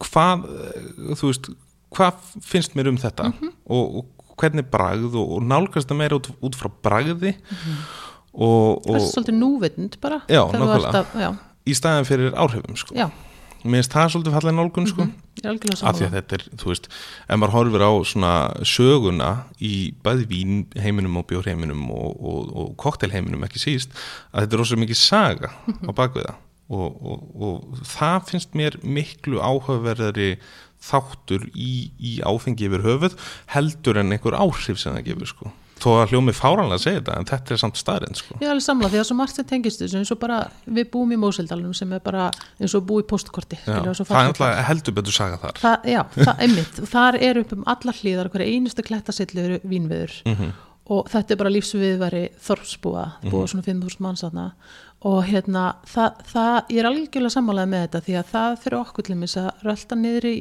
hvað, 0.04 0.44
þú 1.16 1.32
veist 1.32 1.50
hvað 1.96 2.14
finnst 2.44 2.76
mér 2.76 2.90
um 2.92 2.98
þetta 2.98 3.32
Mhm. 3.32 3.52
og, 3.70 3.96
og 3.96 4.06
hvernig 4.38 4.70
bragð 4.70 5.16
og, 5.16 5.32
og 5.38 5.42
nálgast 5.48 5.88
það 5.88 5.98
meira 5.98 6.20
út, 6.20 6.28
út 6.44 6.54
frá 6.54 6.70
bragði 6.84 7.36
og, 8.38 8.84
það 8.84 8.92
er 8.92 9.00
og 9.00 9.08
svolítið 9.08 9.38
núvitund 9.40 9.96
bara 10.02 10.20
Já, 10.30 10.44
nákvæmlega. 10.52 11.06
já, 11.16 11.32
í 11.66 11.74
staðin 11.74 12.06
fyrir 12.06 12.36
áhrifum 12.36 12.76
sko. 12.78 12.94
já, 12.94 13.10
mér 13.68 13.84
finnst 13.84 13.96
það 13.96 14.12
svolítið 14.14 14.36
fallega 14.38 14.58
nálgun 14.58 14.90
sko. 14.90 15.08
er 15.42 15.50
algjörlega 15.52 15.90
af 15.90 15.98
því 15.98 16.08
að 16.08 16.16
þetta 16.18 16.38
er, 16.38 16.46
þú 16.62 16.72
veist 16.72 16.90
ef 16.90 17.40
maður 17.40 17.54
horfir 17.56 17.86
á 17.86 17.92
svona 18.12 18.34
söguna 18.66 19.30
í 19.62 19.74
bæði 20.06 20.28
vín 20.32 20.56
heiminum 20.80 21.20
og 21.22 21.28
bjór 21.30 21.50
heiminum 21.52 21.86
og, 21.94 22.18
og, 22.18 22.52
og 22.52 22.72
koktel 22.82 23.14
heiminum 23.14 23.46
ekki 23.48 23.62
síst, 23.62 23.94
að 24.32 24.46
þetta 24.46 24.58
er 24.58 24.64
rosa 24.64 24.80
mikið 24.82 25.02
saga 25.02 25.54
á 25.88 25.92
bakvið 25.92 26.30
það. 26.30 26.42
Og, 26.68 26.98
og, 27.00 27.20
og 27.48 27.84
það 27.88 28.26
finnst 28.28 28.58
mér 28.60 28.76
miklu 28.84 29.40
áhugaverðari 29.40 30.34
þáttur 30.84 31.46
í, 31.56 31.94
í 31.96 32.18
áfengi 32.28 32.68
yfir 32.68 32.84
höfuð 32.84 33.16
heldur 33.54 34.02
en 34.02 34.12
einhver 34.12 34.36
áhrif 34.36 34.82
sem 34.82 34.92
það 34.98 35.08
gefur 35.12 35.32
sko 35.32 35.54
þó 35.82 35.88
að 36.02 36.12
hljómi 36.14 36.34
fáranlega 36.36 36.78
að 36.80 36.84
segja 36.84 37.00
þetta 37.02 37.16
en 37.22 37.28
þetta 37.32 37.54
er 37.56 37.62
samt 37.62 37.80
staðrind 37.82 38.20
sko. 38.20 38.38
Er 38.42 38.52
alveg 38.54 38.66
samla 38.66 38.90
því 38.94 39.00
að 39.02 39.08
svo 39.10 39.18
margt 39.20 39.36
sem 39.40 39.48
tengist 39.50 39.82
þessu 39.84 40.00
eins 40.02 40.12
og 40.16 40.20
bara 40.22 40.40
við 40.66 40.90
búum 40.94 41.12
í 41.16 41.20
Mósildalunum 41.22 41.76
sem 41.78 41.94
er 41.98 42.04
bara 42.06 42.30
eins 42.60 42.76
og 42.78 42.86
búi 42.90 43.04
í 43.04 43.08
postkorti 43.10 43.60
Já, 43.66 43.82
það 44.04 44.46
er 44.52 44.64
heldur 44.70 44.98
betur 44.98 45.18
saga 45.18 45.38
þar. 45.42 45.60
Það, 45.62 45.90
Já, 45.94 46.02
það, 46.18 46.34
einmitt, 46.48 46.80
og 46.84 46.90
þar 46.94 47.20
er 47.30 47.42
upp 47.44 47.54
um 47.58 47.64
allar 47.76 48.00
hlýðar 48.02 48.32
hverja 48.34 48.54
einustu 48.58 48.88
klettasillu 48.88 49.44
eru 49.48 49.60
vínviður 49.68 50.18
Mhm. 50.28 50.52
og 50.90 51.10
þetta 51.12 51.34
er 51.34 51.40
bara 51.42 51.50
lífsviðværi 51.52 52.26
þorpsbúa, 52.40 53.06
búa 53.30 53.48
svona 53.48 53.64
5.000 53.66 54.00
manns 54.00 54.22
þarna. 54.24 54.52
Og 55.06 55.20
hérna 55.28 55.76
það, 55.86 56.22
það, 56.32 56.56
ég 56.74 56.80
er 56.82 56.88
algjörlega 56.90 57.34
sammálaði 57.36 57.70
með 57.74 57.84
þetta 57.86 58.00
því 58.08 58.16
að 58.18 58.32
það 58.32 58.56
fyrir 58.64 58.78
okkur 58.80 59.06
til 59.06 59.18
að 59.18 59.52
rölda 59.68 59.98
niður, 60.00 60.26
í, 60.32 60.38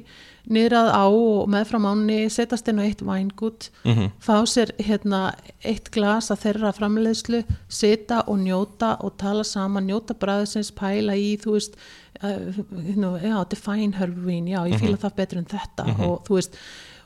niður 0.46 0.74
að 0.78 0.88
á 0.94 1.04
og 1.10 1.48
meðfram 1.50 1.86
ánni, 1.90 2.18
setast 2.30 2.68
inn 2.70 2.78
á 2.78 2.86
eitt 2.86 3.00
vængút, 3.02 3.68
Mhm. 3.84 4.10
fá 4.22 4.36
sér 4.46 4.70
hérna 4.78 5.34
eitt 5.64 5.90
glas 5.90 6.30
að 6.30 6.42
þeirra 6.44 6.72
framleiðslu, 6.76 7.44
sita 7.68 8.22
og 8.28 8.38
njóta 8.38 8.96
og 9.02 9.16
tala 9.18 9.42
saman, 9.44 9.86
njóta 9.88 10.14
bræðsins 10.14 10.70
pæla 10.74 11.16
í, 11.18 11.36
þú 11.42 11.52
veist 11.56 11.74
uh, 12.22 12.52
you 12.72 13.18
já, 13.18 13.48
define 13.48 13.92
her 13.98 14.06
vín 14.08 14.46
já, 14.48 14.62
ég 14.70 14.78
fíla 14.80 14.96
það 14.96 15.16
betur 15.16 15.38
en 15.38 15.44
þetta 15.50 15.88
og 16.06 16.22
þú 16.24 16.34
veist, 16.38 16.54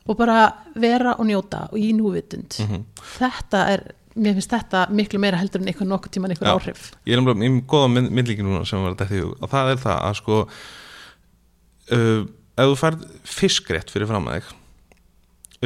og 0.06 0.16
bara 0.16 0.52
vera 0.76 1.14
og 1.18 1.26
njóta 1.26 1.64
og 1.72 1.78
í 1.78 1.92
núvitund. 1.96 2.56
Þetta 3.18 3.64
er, 3.72 3.82
mér 4.16 4.34
finnst 4.36 4.50
þetta 4.50 4.84
miklu 4.90 5.18
meira 5.22 5.38
heldur 5.38 5.60
en 5.62 5.68
eitthvað 5.70 5.88
nokkuð 5.90 6.10
tíman 6.16 6.30
eitthvað 6.34 6.50
Já. 6.50 6.58
áhrif. 6.58 6.92
Ég 7.06 7.14
er 7.14 7.20
umlega 7.22 7.38
mjög 7.40 7.64
góða 7.66 7.90
mynd, 7.94 8.10
myndlíki 8.10 8.42
núna 8.42 8.66
sem 8.66 8.82
var 8.82 8.94
þetta 8.94 9.24
og 9.40 9.48
það 9.50 9.70
er 9.72 9.76
það 9.76 10.02
að 10.10 10.14
sko 10.20 10.38
uh, 11.92 12.24
ef 12.60 12.70
þú 12.72 12.76
færð 12.80 13.04
fiskrétt 13.36 13.90
fyrir 13.92 14.08
fram 14.10 14.28
að 14.30 14.38
þig 14.40 14.52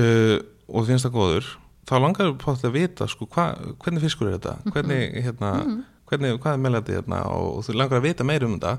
uh, 0.00 0.38
og 0.74 0.86
finnst 0.88 1.06
það 1.08 1.16
góður 1.18 1.50
þá 1.88 1.94
langar 2.00 2.30
þú 2.30 2.36
pátt 2.40 2.64
að 2.64 2.76
vita 2.78 3.08
sko 3.10 3.26
hva, 3.34 3.48
hvernig 3.82 4.04
fiskur 4.06 4.30
er 4.30 4.38
þetta? 4.38 4.54
Hvernig 4.72 5.18
hérna 5.26 5.50
hvernig, 6.08 6.38
hvað 6.40 6.56
er 6.56 6.62
meðlæti 6.64 6.96
hérna? 6.98 7.18
Og, 7.34 7.50
og 7.58 7.66
þú 7.66 7.74
langar 7.80 7.98
að 8.00 8.06
vita 8.08 8.24
meira 8.28 8.46
um 8.48 8.54
þetta. 8.58 8.74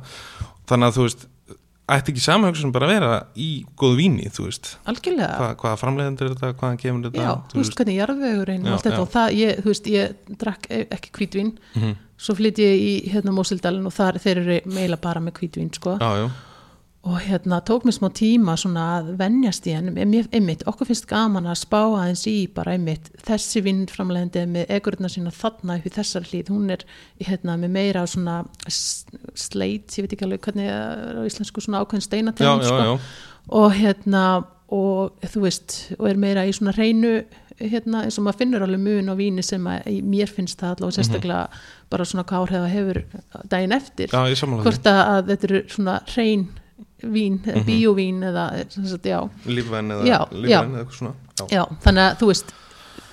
Þannig 0.70 0.88
að 0.92 0.98
þú 0.98 1.06
veist 1.06 1.26
ætti 1.96 2.14
ekki 2.16 2.22
samhugsun 2.26 2.72
bara 2.74 2.88
að 2.88 2.94
vera 2.96 3.10
í 3.38 3.48
góðu 3.78 3.98
víni 4.00 4.30
þú 4.34 4.48
veist? 4.48 4.72
Hva, 4.90 5.52
hvaða 5.62 5.78
framleiðendur 5.84 6.32
er 6.32 6.34
þetta, 6.34 6.50
hvaðan 6.58 6.80
kemur 6.82 7.04
þetta? 7.12 7.26
Já, 7.28 7.34
þú 7.52 7.60
veist 7.62 7.78
hvernig 7.78 8.00
jarðvegurinn 8.00 8.66
og 8.66 8.74
allt 8.78 8.88
þetta 8.88 9.04
og 9.04 9.12
það, 9.14 9.36
ég, 9.42 9.60
þú 9.62 9.70
veist, 9.74 9.90
ég 9.94 10.34
drakk 10.42 10.66
e- 10.74 10.88
ekki 10.98 11.14
hvítvín, 11.20 11.52
Mhm. 11.78 11.94
svo 12.26 12.34
flytt 12.40 12.62
ég 12.64 12.82
í 12.88 12.94
hérna 13.14 13.36
Mósildalinn 13.38 13.86
og 13.86 13.94
þar, 13.94 14.18
þeir 14.24 14.42
eru 14.42 14.58
meila 14.74 14.98
bara 14.98 15.22
með 15.22 15.38
hvítvín, 15.44 15.70
sko. 15.78 15.98
Já, 16.02 16.10
já, 16.24 16.30
og 17.06 17.20
hérna 17.22 17.60
tók 17.62 17.84
mér 17.86 17.94
smá 17.94 18.08
tíma 18.18 18.56
svona 18.58 18.84
að 18.98 19.12
venjast 19.20 19.68
í 19.70 19.76
hennum 19.76 19.98
einmitt, 20.02 20.64
okkur 20.66 20.88
finnst 20.90 21.06
gaman 21.10 21.46
að 21.52 21.60
spá 21.62 21.78
aðeins 21.84 22.24
í 22.32 22.34
bara 22.56 22.74
einmitt, 22.74 23.12
þessi 23.28 23.62
vinnframlegandi 23.68 24.46
með 24.50 24.74
egurna 24.80 25.12
sína 25.14 25.34
þarna 25.36 25.78
upp 25.78 25.86
í 25.86 25.94
þessar 25.94 26.26
hlýð, 26.32 26.50
hún 26.50 26.74
er 26.74 26.86
hérna 27.22 27.60
með 27.62 27.76
meira 27.78 28.08
svona 28.10 28.40
s- 28.66 29.06
sleit, 29.38 29.94
ég 29.94 30.08
veit 30.08 30.18
ekki 30.18 30.26
alveg 30.26 30.42
hvernig 30.50 30.72
er 30.74 31.22
á 31.22 31.24
íslensku 31.30 31.62
svona 31.62 31.84
ákveðin 31.86 32.34
já, 32.42 32.52
sko. 32.66 32.82
já. 32.82 33.00
og 33.62 33.72
hérna 33.78 34.26
og 34.74 35.14
þú 35.22 35.46
veist, 35.46 35.78
og 36.00 36.10
er 36.10 36.18
meira 36.18 36.42
í 36.50 36.52
svona 36.58 36.74
reynu 36.74 37.20
hérna, 37.62 38.02
eins 38.04 38.18
og 38.18 38.26
maður 38.26 38.40
finnur 38.42 38.66
alveg 38.66 38.82
mun 38.82 39.14
á 39.14 39.16
víni 39.16 39.44
sem 39.46 39.64
að 39.70 40.02
mér 40.04 40.28
finnst 40.28 40.58
það 40.60 40.74
allavega 40.74 40.98
sérstaklega 40.98 41.48
bara 41.94 42.04
svona 42.10 42.26
hvað 42.26 42.42
áhrif 42.42 42.58
það 42.66 42.74
hefur 42.74 43.00
daginn 43.54 43.72
eftir. 43.78 44.10
Já, 44.10 44.26
hvort 44.66 44.90
að, 44.90 45.02
að 45.14 45.30
þetta 45.30 45.48
eru 45.52 45.62
svona 45.70 46.00
hrein 46.12 46.48
vín, 47.14 47.40
mm 47.40 47.56
Mhm. 47.56 47.66
bíóvín 47.68 48.22
eða 48.26 48.46
Lífvæn 49.46 49.92
eða 49.94 50.06
Já, 50.06 50.20
já. 50.32 50.62
eða 50.64 50.84
eitthvað 50.84 51.00
svona 51.00 51.14
Já, 51.40 51.46
já, 51.52 51.64
þannig 51.84 52.04
að 52.12 52.18
þú 52.22 52.28
veist 52.32 52.54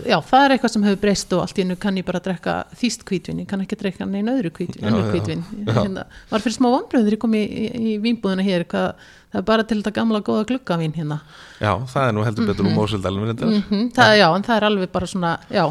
já, 0.07 0.16
það 0.24 0.45
er 0.45 0.53
eitthvað 0.55 0.70
sem 0.72 0.82
hefur 0.86 1.01
breyst 1.03 1.32
og 1.36 1.40
allt 1.43 1.59
í 1.59 1.62
hennu 1.62 1.76
kann 1.78 1.97
ég 1.99 2.05
bara 2.07 2.20
drekka 2.22 2.55
þýst 2.78 3.03
kvítvin 3.05 3.40
ég 3.43 3.49
kann 3.51 3.61
ekki 3.64 3.76
drekka 3.78 4.07
neina 4.07 4.32
öðru 4.38 4.51
kvítvin, 4.55 4.82
Já, 4.82 5.11
kvítvin 5.12 5.43
hérna, 5.66 6.05
var 6.30 6.40
fyrir 6.40 6.57
smá 6.57 6.68
vonbröður 6.70 7.12
ég 7.16 7.18
kom 7.22 7.34
í, 7.34 7.43
í, 7.43 7.66
í 7.93 7.99
vínbúðina 8.03 8.43
hér 8.47 8.64
hvað, 8.64 8.95
það 9.32 9.38
er 9.43 9.47
bara 9.51 9.64
til 9.64 9.78
þetta 9.82 9.93
gamla 9.99 10.20
góða 10.20 10.47
gluggavín 10.49 10.95
hérna. 10.97 11.20
Já, 11.61 11.74
það 11.86 12.09
er 12.09 12.12
nú 12.16 12.24
heldur 12.24 12.47
betur 12.47 12.66
úr 12.66 12.74
Mósildalum 12.78 13.26
reyndar 13.28 13.49
mm 13.49 13.90
það, 13.95 14.14
já, 14.22 14.28
en 14.36 14.43
það 14.49 14.57
er 14.57 14.68
alveg 14.70 14.93
bara 14.93 15.07
svona 15.07 15.38
já, 15.51 15.66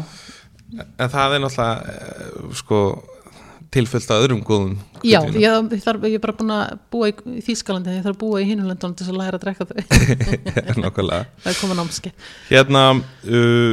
En 0.98 1.08
það 1.12 1.34
er 1.34 1.40
náttúrulega 1.40 1.82
eh, 1.88 2.52
sko 2.56 2.78
tilfyllt 3.72 4.10
að 4.12 4.24
öðrum 4.26 4.42
góðum 4.46 4.74
já 5.06 5.18
ég, 5.32 5.76
þarf, 5.84 6.04
ég 6.08 6.18
er 6.18 6.22
bara 6.22 6.36
búin 6.38 6.52
að 6.54 6.74
búa 6.92 7.08
í, 7.10 7.14
Þýskalandi 7.46 7.96
ég 7.96 8.04
þarf 8.04 8.16
að 8.16 8.20
búa 8.22 8.42
í 8.42 8.48
hinulöndunum 8.50 8.96
til 8.98 9.06
að 9.08 9.18
læra 9.18 9.38
að 9.38 9.46
drekka 9.46 9.66
þau. 9.70 9.78
Nákvæmlega. 10.82 11.30
Það 11.44 11.52
er 11.52 11.60
koma 11.60 11.78
námski 11.78 12.12
Hérna 12.50 12.82
uh, 12.98 13.72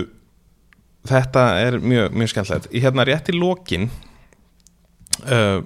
Þetta 1.09 1.43
er 1.63 1.77
mjög, 1.79 2.15
mjög 2.19 2.31
skemmtilegt. 2.33 2.71
Hérna 2.75 3.05
rétt 3.07 3.29
í 3.31 3.35
lokin 3.37 3.89
uh, 5.25 5.59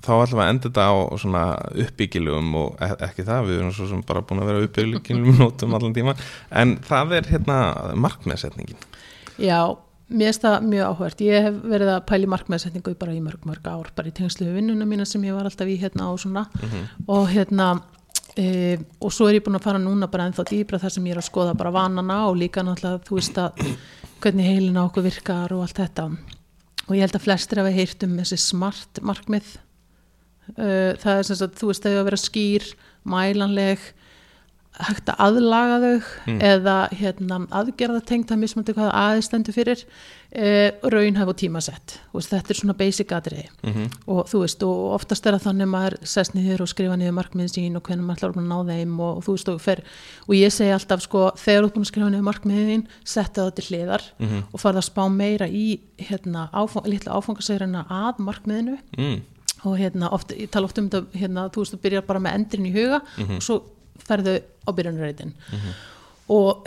Þá 0.00 0.12
ætlum 0.14 0.38
við 0.38 0.44
að 0.46 0.50
enda 0.54 0.68
þetta 0.70 0.84
á 0.88 0.96
svona 1.20 1.42
uppbyggilugum 1.84 2.54
og 2.56 2.78
e 2.80 2.86
ekki 3.04 3.24
það, 3.26 3.50
við 3.50 3.58
erum 3.58 3.72
svo 3.76 3.88
sem 3.90 4.00
bara 4.08 4.22
búin 4.24 4.40
að 4.40 4.48
vera 4.48 4.62
uppbyggilugum 4.64 5.42
nótum 5.42 5.76
allan 5.76 5.96
tíma 5.96 6.14
en 6.56 6.78
það 6.86 7.12
er 7.18 7.28
hérna 7.34 7.58
markmiðsetningin 8.00 8.80
Já, 9.40 9.76
mér 10.10 10.30
finnst 10.30 10.44
það 10.44 10.66
mjög 10.66 10.90
áhvert. 10.90 11.22
Ég 11.24 11.46
hef 11.46 11.62
verið 11.70 11.92
að 11.94 12.02
pæli 12.10 12.28
markmiðsetningu 12.30 12.96
bara 12.98 13.14
í 13.14 13.22
mörg, 13.24 13.46
mörg 13.48 13.70
ár, 13.70 13.90
bara 13.96 14.10
í 14.10 14.14
tengslu 14.16 14.48
við 14.48 14.58
vinnuna 14.60 14.88
mína 14.88 15.06
sem 15.08 15.24
ég 15.26 15.36
var 15.36 15.48
alltaf 15.48 15.70
í 15.70 15.78
hérna 15.80 16.10
á 16.10 16.12
svona. 16.20 16.44
Og 17.06 17.30
hérna 17.30 17.70
e, 18.36 18.78
og 19.00 19.14
svo 19.14 19.28
er 19.28 19.38
ég 19.38 19.46
búin 19.46 19.58
að 19.58 19.66
fara 19.68 19.80
núna 19.82 20.10
bara 20.10 20.26
ennþá 20.28 20.46
dýbra 20.50 20.80
þar 20.82 20.94
sem 20.96 21.06
ég 21.06 21.16
er 21.16 21.22
að 21.22 21.28
skoða 21.30 21.54
bara 21.58 21.74
vanana 21.74 22.26
og 22.28 22.38
líka 22.40 22.64
náttúrulega 22.66 23.04
þú 23.06 23.18
veist 23.20 23.38
að 23.38 23.64
hvernig 24.20 24.50
heilina 24.50 24.84
okkur 24.84 25.06
virkar 25.06 25.54
og 25.54 25.64
allt 25.64 25.80
þetta. 25.80 26.10
Og 26.88 26.96
ég 26.96 27.06
held 27.06 27.16
að 27.16 27.26
flestir 27.26 27.62
hafa 27.62 27.74
heyrt 27.74 28.02
um 28.04 28.18
þessi 28.18 28.40
smart 28.42 29.00
markmið. 29.06 29.56
Uh, 30.56 30.98
það 30.98 31.14
er 31.14 31.26
sem 31.28 31.38
sagt, 31.38 31.58
þú 31.60 31.70
veist, 31.70 31.84
þau 31.86 32.00
að 32.00 32.06
vera 32.08 32.18
skýr 32.18 32.70
mælanleg 33.06 33.84
hægt 34.88 35.10
að 35.12 35.20
aðlaga 35.26 35.76
þau 35.82 36.38
eða 36.50 36.76
hérna, 36.96 37.38
aðgerða 37.60 38.00
tengt 38.08 38.30
að 38.32 38.38
mismandi 38.42 38.74
hvað 38.76 38.90
aðeins 38.96 39.28
stendur 39.30 39.54
fyrir 39.56 39.82
uh, 39.84 40.90
raunhæf 40.94 41.28
og 41.32 41.36
tímasett 41.40 41.94
veist, 42.14 42.30
þetta 42.32 42.50
er 42.54 42.58
svona 42.60 42.76
basic 42.78 43.12
atriði 43.12 43.46
Mhm. 43.66 43.88
og 44.06 44.28
þú 44.30 44.40
veist, 44.44 44.62
og 44.62 44.94
oftast 44.96 45.26
er 45.26 45.36
það 45.38 45.46
þannig 45.48 45.66
að 45.66 45.72
maður 45.74 45.96
sest 46.06 46.34
niður 46.34 46.62
og 46.64 46.68
skrifa 46.72 46.96
niður 46.96 47.16
markmiðin 47.18 47.52
sín 47.54 47.76
og 47.76 47.82
hvernig 47.82 48.04
maður 48.06 48.30
ætlar 48.30 48.36
að 48.40 48.48
ná 48.50 48.58
þeim 48.72 48.94
og, 49.00 49.16
og 49.16 49.24
þú 49.26 49.34
veist, 49.36 49.48
og 49.54 49.60
fer 49.60 49.82
og 50.28 50.34
ég 50.34 50.52
segi 50.54 50.70
alltaf, 50.76 51.02
sko, 51.02 51.24
þegar 51.36 51.62
þú 51.62 51.66
ert 51.70 51.74
búin 51.74 51.86
að 51.86 51.90
skrifa 51.92 52.10
niður 52.10 52.28
markmiðin 52.30 52.86
setja 53.04 53.44
það 53.44 53.54
til 53.60 53.66
hliðar 53.70 54.02
Mhm. 54.20 54.42
og 54.52 54.60
farða 54.60 54.80
að 54.84 54.88
spá 54.90 55.02
meira 55.10 55.46
í 55.48 55.80
hérna, 55.98 56.48
áfang, 56.52 56.86
litla 56.86 57.12
áfangasegrina 57.20 57.86
að 57.90 58.18
markmiðinu 58.24 58.78
mm. 58.96 59.20
og 59.64 59.76
hérna, 59.78 60.08
oft, 60.12 60.30
ég 60.32 60.48
tala 60.50 60.64
oft 60.64 60.78
um 60.78 60.88
þetta 60.88 61.06
hérna, 61.20 61.50
þú 61.52 61.60
veist, 61.64 61.74
þú 61.74 61.80
byrjar 61.84 62.06
bara 62.06 62.18
með 62.20 62.34
endrin 62.38 62.66
í 62.66 62.72
huga 62.72 63.02
og 63.36 63.42
svo 63.42 63.62
ferðu 64.06 64.38
á 64.40 64.70
byrjanurreitin 64.76 65.34
og 66.30 66.66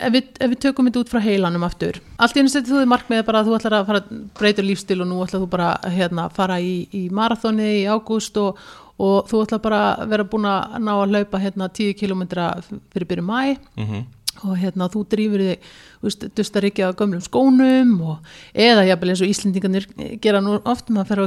ef 0.00 0.12
við, 0.14 0.28
ef 0.40 0.52
við 0.52 0.60
tökum 0.64 0.88
þetta 0.88 1.02
út 1.02 1.12
frá 1.12 1.20
heilanum 1.24 1.64
aftur, 1.66 2.00
allt 2.18 2.36
í 2.36 2.42
einu 2.42 2.52
setið 2.52 2.72
þú 2.72 2.78
þið 2.82 2.92
markmiðið 2.92 3.26
bara 3.28 3.42
að 3.42 3.50
þú 3.50 3.56
ætlar 3.58 3.76
að 3.78 3.88
fara 3.90 4.02
að 4.04 4.20
breyta 4.38 4.64
lífstil 4.64 5.00
og 5.04 5.10
nú 5.10 5.18
ætlar 5.24 5.42
þú 5.42 5.50
bara 5.56 5.72
að 5.76 5.98
hérna, 5.98 6.28
fara 6.36 6.60
í, 6.60 6.76
í 6.96 7.02
marathoni 7.14 7.68
í 7.82 7.88
ágúst 7.90 8.38
og, 8.40 8.62
og 9.00 9.28
þú 9.30 9.42
ætlar 9.44 9.62
bara 9.66 9.82
að 9.90 10.14
vera 10.14 10.28
búin 10.32 10.48
að 10.48 10.78
ná 10.86 10.92
að 10.94 11.12
hlaupa 11.14 11.42
hérna 11.42 11.68
10 11.68 11.98
kilometra 12.00 12.48
fyrir 12.92 13.10
byrju 13.12 13.26
mæ 13.28 13.40
Mm 13.76 14.04
og 14.46 14.56
hérna 14.60 14.86
þú 14.92 15.02
drýfur 15.12 15.42
þig 15.44 16.30
dustar 16.38 16.64
ekki 16.64 16.84
á 16.86 16.96
gömlum 16.96 17.20
skónum 17.20 17.90
og, 18.08 18.28
eða 18.56 18.86
jafnvel 18.88 19.10
eins 19.12 19.20
og 19.20 19.28
Íslendingarnir 19.32 19.86
gera 20.24 20.40
nú 20.40 20.54
oft, 20.64 20.88
maður 20.88 21.26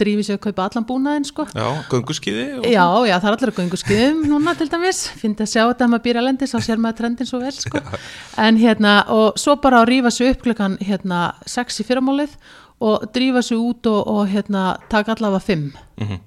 drýfir 0.00 0.24
sig 0.26 0.34
að 0.38 0.42
kaupa 0.48 0.64
allan 0.66 0.86
búnaðinn 0.88 1.26
sko 1.28 1.46
Já, 1.54 1.68
gönguskiði. 1.92 2.46
Já, 2.66 2.82
já, 3.06 3.14
það 3.22 3.28
er 3.30 3.36
allir 3.36 3.52
að 3.52 3.60
göngu 3.60 3.78
skiðum 3.82 4.24
núna 4.32 4.54
til 4.58 4.68
dæmis, 4.72 5.04
finnst 5.20 5.44
að 5.44 5.52
sjá 5.52 5.62
þetta 5.68 5.86
að 5.86 5.92
maður 5.94 6.04
býr 6.08 6.18
að 6.22 6.26
lendi 6.30 6.48
þá 6.50 6.56
sér 6.66 6.82
maður 6.82 6.98
trendin 7.02 7.30
svo 7.30 7.40
vel 7.44 7.52
sko. 7.54 7.82
en 8.46 8.58
hérna, 8.58 8.96
og 9.14 9.38
svo 9.38 9.54
bara 9.62 9.84
að 9.84 9.88
rífa 9.92 10.10
sig 10.10 10.32
upp 10.34 10.42
klukkan 10.48 10.76
hérna, 10.82 11.22
sex 11.46 11.78
í 11.78 11.86
fyrramálið 11.86 12.34
og 12.82 13.06
drífa 13.14 13.44
sig 13.46 13.60
út 13.62 13.86
og, 13.86 14.02
og 14.10 14.26
hérna, 14.34 14.72
taka 14.90 15.14
allavega 15.14 15.44
fimm 15.46 15.70
Mhm. 16.02 16.18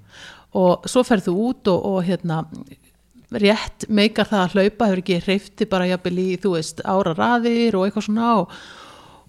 og 0.55 0.85
svo 0.87 1.01
ferð 1.03 1.25
þú 1.27 1.33
út 1.49 1.67
og, 1.67 1.85
og 1.89 2.03
hérna 2.07 2.45
rétt 3.41 3.85
meikar 3.89 4.29
það 4.29 4.41
að 4.45 4.55
hlaupa 4.55 4.89
hefur 4.89 5.03
ekki 5.03 5.19
hreifti 5.25 5.67
bara 5.69 5.91
jafnvel 5.91 6.17
í 6.21 6.31
þú 6.41 6.55
veist 6.55 6.81
ára 6.85 7.13
raðir 7.17 7.77
og 7.77 7.85
eitthvað 7.85 8.07
svona 8.07 8.31
og, 8.41 8.57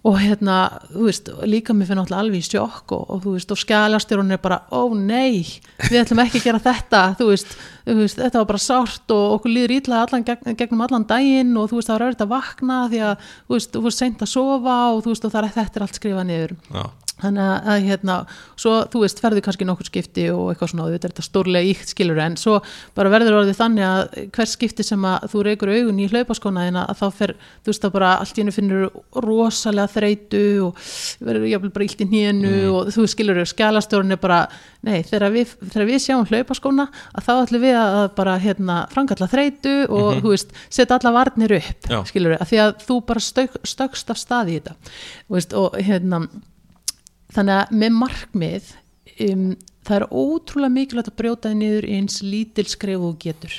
og 0.07 0.19
hérna, 0.23 0.57
þú 0.93 1.07
veist, 1.09 1.31
líka 1.51 1.75
mér 1.75 1.89
finn 1.89 1.99
náttúrulega 1.99 2.23
alveg 2.23 2.45
í 2.45 2.47
sjokk 2.47 2.95
og, 2.95 3.07
og 3.11 3.23
þú 3.25 3.33
veist, 3.35 3.55
og 3.55 3.61
skjálastjórun 3.63 4.37
er 4.37 4.43
bara, 4.43 4.61
ó 4.71 4.87
nei 4.95 5.43
við 5.89 5.99
ætlum 6.05 6.23
ekki 6.23 6.43
að 6.43 6.47
gera 6.47 6.63
þetta, 6.69 7.01
þú 7.19 7.31
veist, 7.33 7.57
þú 7.89 7.97
veist 8.03 8.21
þetta 8.23 8.43
var 8.43 8.51
bara 8.53 8.63
sárt 8.63 9.17
og 9.17 9.39
okkur 9.39 9.55
líður 9.57 9.77
ítla 9.81 10.05
allan, 10.05 10.27
gegn, 10.29 10.55
gegnum 10.61 10.85
allan 10.87 11.09
daginn 11.11 11.57
og 11.59 11.73
þú 11.73 11.81
veist, 11.81 11.91
það 11.91 11.99
var 11.99 12.07
auðvitað 12.07 12.29
að 12.29 12.37
vakna 12.37 12.79
því 12.93 13.03
að, 13.09 13.27
þú 13.49 13.59
veist, 13.59 13.75
þú 13.75 13.85
veist, 13.89 14.05
seint 14.05 14.23
að 14.23 14.33
sofa 14.37 14.79
og 14.93 15.03
þú 15.03 15.15
veist, 15.15 15.27
og 15.27 15.35
það 15.35 15.43
er 15.43 15.59
þetta 15.59 15.81
er 15.81 15.87
allt 15.89 16.01
skrifað 16.01 16.31
niður. 16.31 16.57
Já, 16.71 16.87
þannig 17.23 17.69
að, 17.73 17.85
hérna, 17.87 18.17
svo 18.61 18.85
þú 18.93 19.01
veist 19.05 19.21
ferðu 19.23 19.41
kannski 19.45 19.65
nokkur 19.69 19.89
skipti 19.89 20.27
og 20.33 20.51
eitthvað 20.53 20.71
svona 20.73 20.89
þetta 20.93 21.09
er 21.09 21.13
þetta 21.15 21.25
stórlega 21.25 21.71
íkt 21.71 21.93
skilur 21.95 22.19
en 22.21 22.37
svo 22.41 22.55
bara 22.97 23.13
verður 23.13 23.39
orðið 23.41 23.57
þannig 23.61 23.85
að 23.89 24.01
hvers 24.37 24.53
skipti 24.57 24.85
sem 24.85 25.07
að 25.09 25.29
þú 25.33 25.45
reykur 25.47 25.73
augun 25.73 26.03
í 26.03 26.09
hlaupaskona 26.13 26.67
þína 26.67 26.83
að 26.91 26.97
þá 27.01 27.07
fer, 27.21 27.33
þú 27.65 27.73
veist 27.73 27.85
það 27.87 27.95
bara 27.97 28.11
allt 28.21 28.37
í 28.37 28.41
hennu 28.43 28.55
finnur 28.57 28.83
rosalega 29.25 29.93
þreytu 29.95 30.45
og 30.67 30.83
verður 31.31 31.51
jafnvel 31.53 31.73
bara 31.77 31.87
ílt 31.89 32.03
í 32.05 32.09
hnénu 32.11 32.55
og 32.73 32.91
þú 32.97 33.03
skilur 33.15 33.41
skjálastjórun 33.49 34.13
er 34.13 34.21
bara 34.21 34.41
nei, 34.87 35.01
þegar 35.07 35.33
við, 35.35 35.55
þegar 35.73 35.89
við 35.89 36.03
sjáum 36.05 36.29
hlaupaskona 36.29 36.85
að 37.17 37.25
þá 37.27 37.33
ætlum 37.37 37.65
við 37.65 37.77
að 37.81 38.11
bara 38.19 38.37
hérna 38.43 38.77
frangalla 38.93 39.31
þreytu 39.31 39.75
og 39.89 40.21
þú 40.21 40.29
veist 40.35 40.53
setja 40.69 40.99
alla 40.99 41.15
varnir 41.17 41.57
upp, 41.59 41.81
Já. 41.89 41.99
skilur 42.13 42.37
að 42.37 42.53
því 42.53 42.59
að 42.67 42.77
þannig 47.35 47.61
að 47.61 47.79
með 47.83 47.97
markmið 48.01 48.75
um, 49.27 49.47
það 49.87 49.97
er 49.97 50.07
ótrúlega 50.11 50.75
mikilvægt 50.75 51.13
að 51.13 51.19
brjóta 51.21 51.53
þið 51.53 51.59
niður 51.63 51.89
eins 51.97 52.21
lítil 52.25 52.67
skref 52.71 53.09
og 53.09 53.17
getur. 53.23 53.57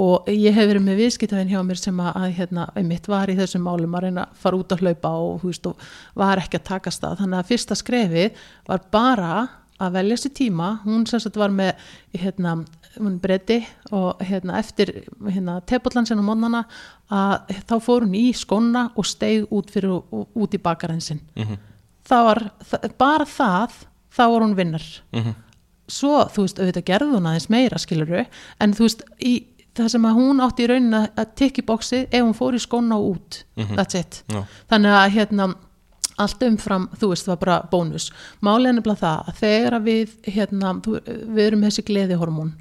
Og 0.00 0.28
ég 0.32 0.54
hef 0.56 0.68
verið 0.70 0.84
með 0.86 1.00
viðskiptafinn 1.02 1.50
hjá 1.52 1.60
mér 1.68 1.78
sem 1.78 1.98
að, 2.00 2.30
hérna, 2.38 2.64
mitt 2.88 3.08
var 3.12 3.28
í 3.28 3.36
þessum 3.36 3.66
málum 3.66 3.92
að 3.98 4.06
reyna 4.06 4.22
að 4.24 4.38
fara 4.40 4.60
út 4.62 4.72
að 4.72 4.86
hlaupa 4.86 5.10
og, 5.20 5.42
veist, 5.44 5.66
og 5.68 5.82
var 6.18 6.40
ekki 6.40 6.58
að 6.58 6.68
takast 6.70 7.02
það. 7.04 7.18
Þannig 7.20 7.38
að 7.38 7.50
fyrsta 7.50 7.76
skrefið 7.76 8.46
var 8.70 8.86
bara 8.94 9.34
að 9.82 9.98
velja 9.98 10.16
sér 10.22 10.32
tíma. 10.38 10.70
Hún 10.86 11.04
sagt 11.10 11.36
var 11.36 11.52
með 11.52 11.74
hérna, 12.16 12.54
hún 12.96 13.18
breyti 13.20 13.60
og 13.92 14.22
hérna, 14.24 14.56
eftir 14.62 14.94
hérna, 15.26 15.58
tepullansin 15.68 16.22
á 16.22 16.24
mónana 16.24 16.64
að 17.12 17.52
þá 17.68 17.76
fór 17.84 18.06
hún 18.06 18.16
í 18.16 18.30
skona 18.36 18.88
og 18.96 19.08
steig 19.08 19.44
út, 19.52 19.68
fyrir, 19.74 20.00
út 20.08 20.56
í 20.56 20.62
bakarinn 20.62 21.04
sinn. 21.04 21.20
Mhm. 21.36 21.71
Var 22.10 22.42
það, 22.70 22.92
bara 22.98 23.24
það 23.24 23.80
þá 24.12 24.22
var 24.26 24.44
hún 24.44 24.56
vinnar. 24.58 24.86
Mhm. 25.12 25.34
svo 25.92 26.28
þú 26.32 26.44
veist 26.46 26.58
auðvitað 26.58 26.84
gerði 26.88 27.16
hún 27.16 27.26
aðeins 27.28 27.48
meira 27.50 27.78
skiluru 27.78 28.26
en 28.60 28.72
þú 28.72 28.86
veist 28.86 29.02
í 29.20 29.32
það 29.76 29.88
sem 29.88 30.06
að 30.08 30.14
hún 30.16 30.40
átti 30.40 30.64
í 30.64 30.68
raunin 30.70 30.94
að, 30.94 31.26
tikki 31.36 31.62
bóksi 31.62 32.06
ef 32.10 32.22
hún 32.22 32.36
fór 32.36 32.54
í 32.56 32.60
skóna 32.62 32.96
og 32.96 33.16
út 33.16 33.44
that's 33.76 33.94
it. 33.94 34.22
Já. 34.28 34.44
þannig 34.70 34.96
að 34.96 35.12
hérna 35.16 35.54
allt 36.20 36.42
umfram, 36.44 36.88
þú 37.00 37.08
veist, 37.12 37.26
það 37.26 37.32
var 37.32 37.40
bara 37.42 37.58
bónus. 37.72 38.10
Er 38.42 38.72
nefnilega 38.74 39.00
það 39.00 39.28
að 39.30 39.38
þegar 39.40 39.76
við 39.86 40.16
hérna, 40.28 40.72
þú, 40.84 40.96
við 41.06 41.46
erum 41.46 41.64
þessi 41.66 41.84
gleðihormón 41.88 42.52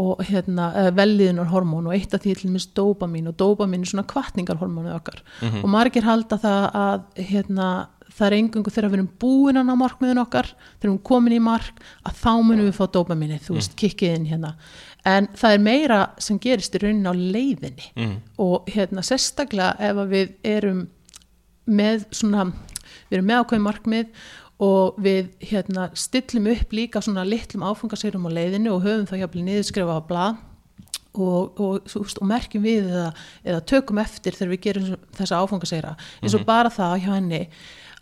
og 0.00 0.20
hérna 0.28 0.68
velliðunar 0.94 1.48
hormón 1.50 1.88
og 1.90 1.94
eitt 1.96 2.12
af 2.14 2.22
því 2.22 2.34
til 2.38 2.50
minnst 2.52 2.74
dópamin 2.78 3.30
og 3.32 3.36
dópamin 3.40 3.82
er 3.82 3.90
svona 3.90 4.06
kvartningarhormónu 4.08 4.92
okkar. 4.94 5.22
Og 5.62 5.66
margir 5.72 6.06
halda 6.06 6.38
það 6.38 6.68
að 6.84 7.24
hérna 7.32 7.70
það 8.16 8.26
er 8.26 8.36
engungu 8.38 8.72
þegar 8.72 8.90
við 8.90 8.98
erum 8.98 9.10
búin 9.22 9.60
að 9.60 9.68
ná 9.68 9.74
markmiðun 9.80 10.22
okkar 10.24 10.50
þegar 10.52 10.80
við 10.80 10.88
erum 10.88 11.02
komin 11.10 11.36
í 11.36 11.40
mark 11.42 11.82
að 12.08 12.18
þá 12.20 12.32
munum 12.46 12.66
við 12.68 12.76
fá 12.78 12.84
dópaminni, 12.94 13.40
þú 13.42 13.58
veist, 13.58 13.76
kikkið 13.80 14.16
inn 14.18 14.28
hérna. 14.30 14.54
En 15.08 15.30
það 15.38 15.56
er 15.56 15.62
meira 15.64 16.00
sem 16.20 16.40
gerist 16.42 16.76
í 16.76 16.82
raunin 16.82 17.08
á 17.08 17.14
leiðinni. 17.14 17.86
Mm. 17.96 18.16
og 18.42 18.68
hérna 18.70 19.04
sérstaklega 19.06 19.76
ef 19.90 20.02
við 20.10 20.34
erum 20.44 20.84
með 21.70 22.04
svona, 22.14 22.50
við 23.08 23.18
erum 23.18 23.30
með 23.30 23.42
ákveðin 23.42 23.66
markmið 23.66 24.28
og 24.60 25.00
við 25.00 25.30
hérna 25.50 25.88
stillum 25.96 26.50
upp 26.52 26.74
líka 26.76 27.00
svona 27.04 27.24
litlum 27.24 27.64
áfangaseirum 27.64 28.28
á 28.28 28.30
leiðinu 28.36 28.74
og 28.74 28.84
höfum 28.84 29.08
þá 29.08 29.22
jafnvel 29.22 29.44
niðurskrifa 29.46 29.96
á 29.96 30.00
blað 30.04 30.40
og, 31.16 31.60
og, 31.60 31.86
veist, 31.88 32.20
og 32.20 32.28
merkjum 32.28 32.64
við 32.64 32.90
eða, 32.90 33.10
eða 33.44 33.62
tökum 33.72 34.00
eftir 34.02 34.36
þegar 34.36 34.52
við 34.52 34.62
gerum 34.66 34.90
þessa 35.16 35.40
áfangasegra. 35.40 35.94
Eins 36.20 36.36
og 36.36 36.44
bara 36.48 36.72
það 36.72 36.98
hjá 37.04 37.10
henni 37.16 37.42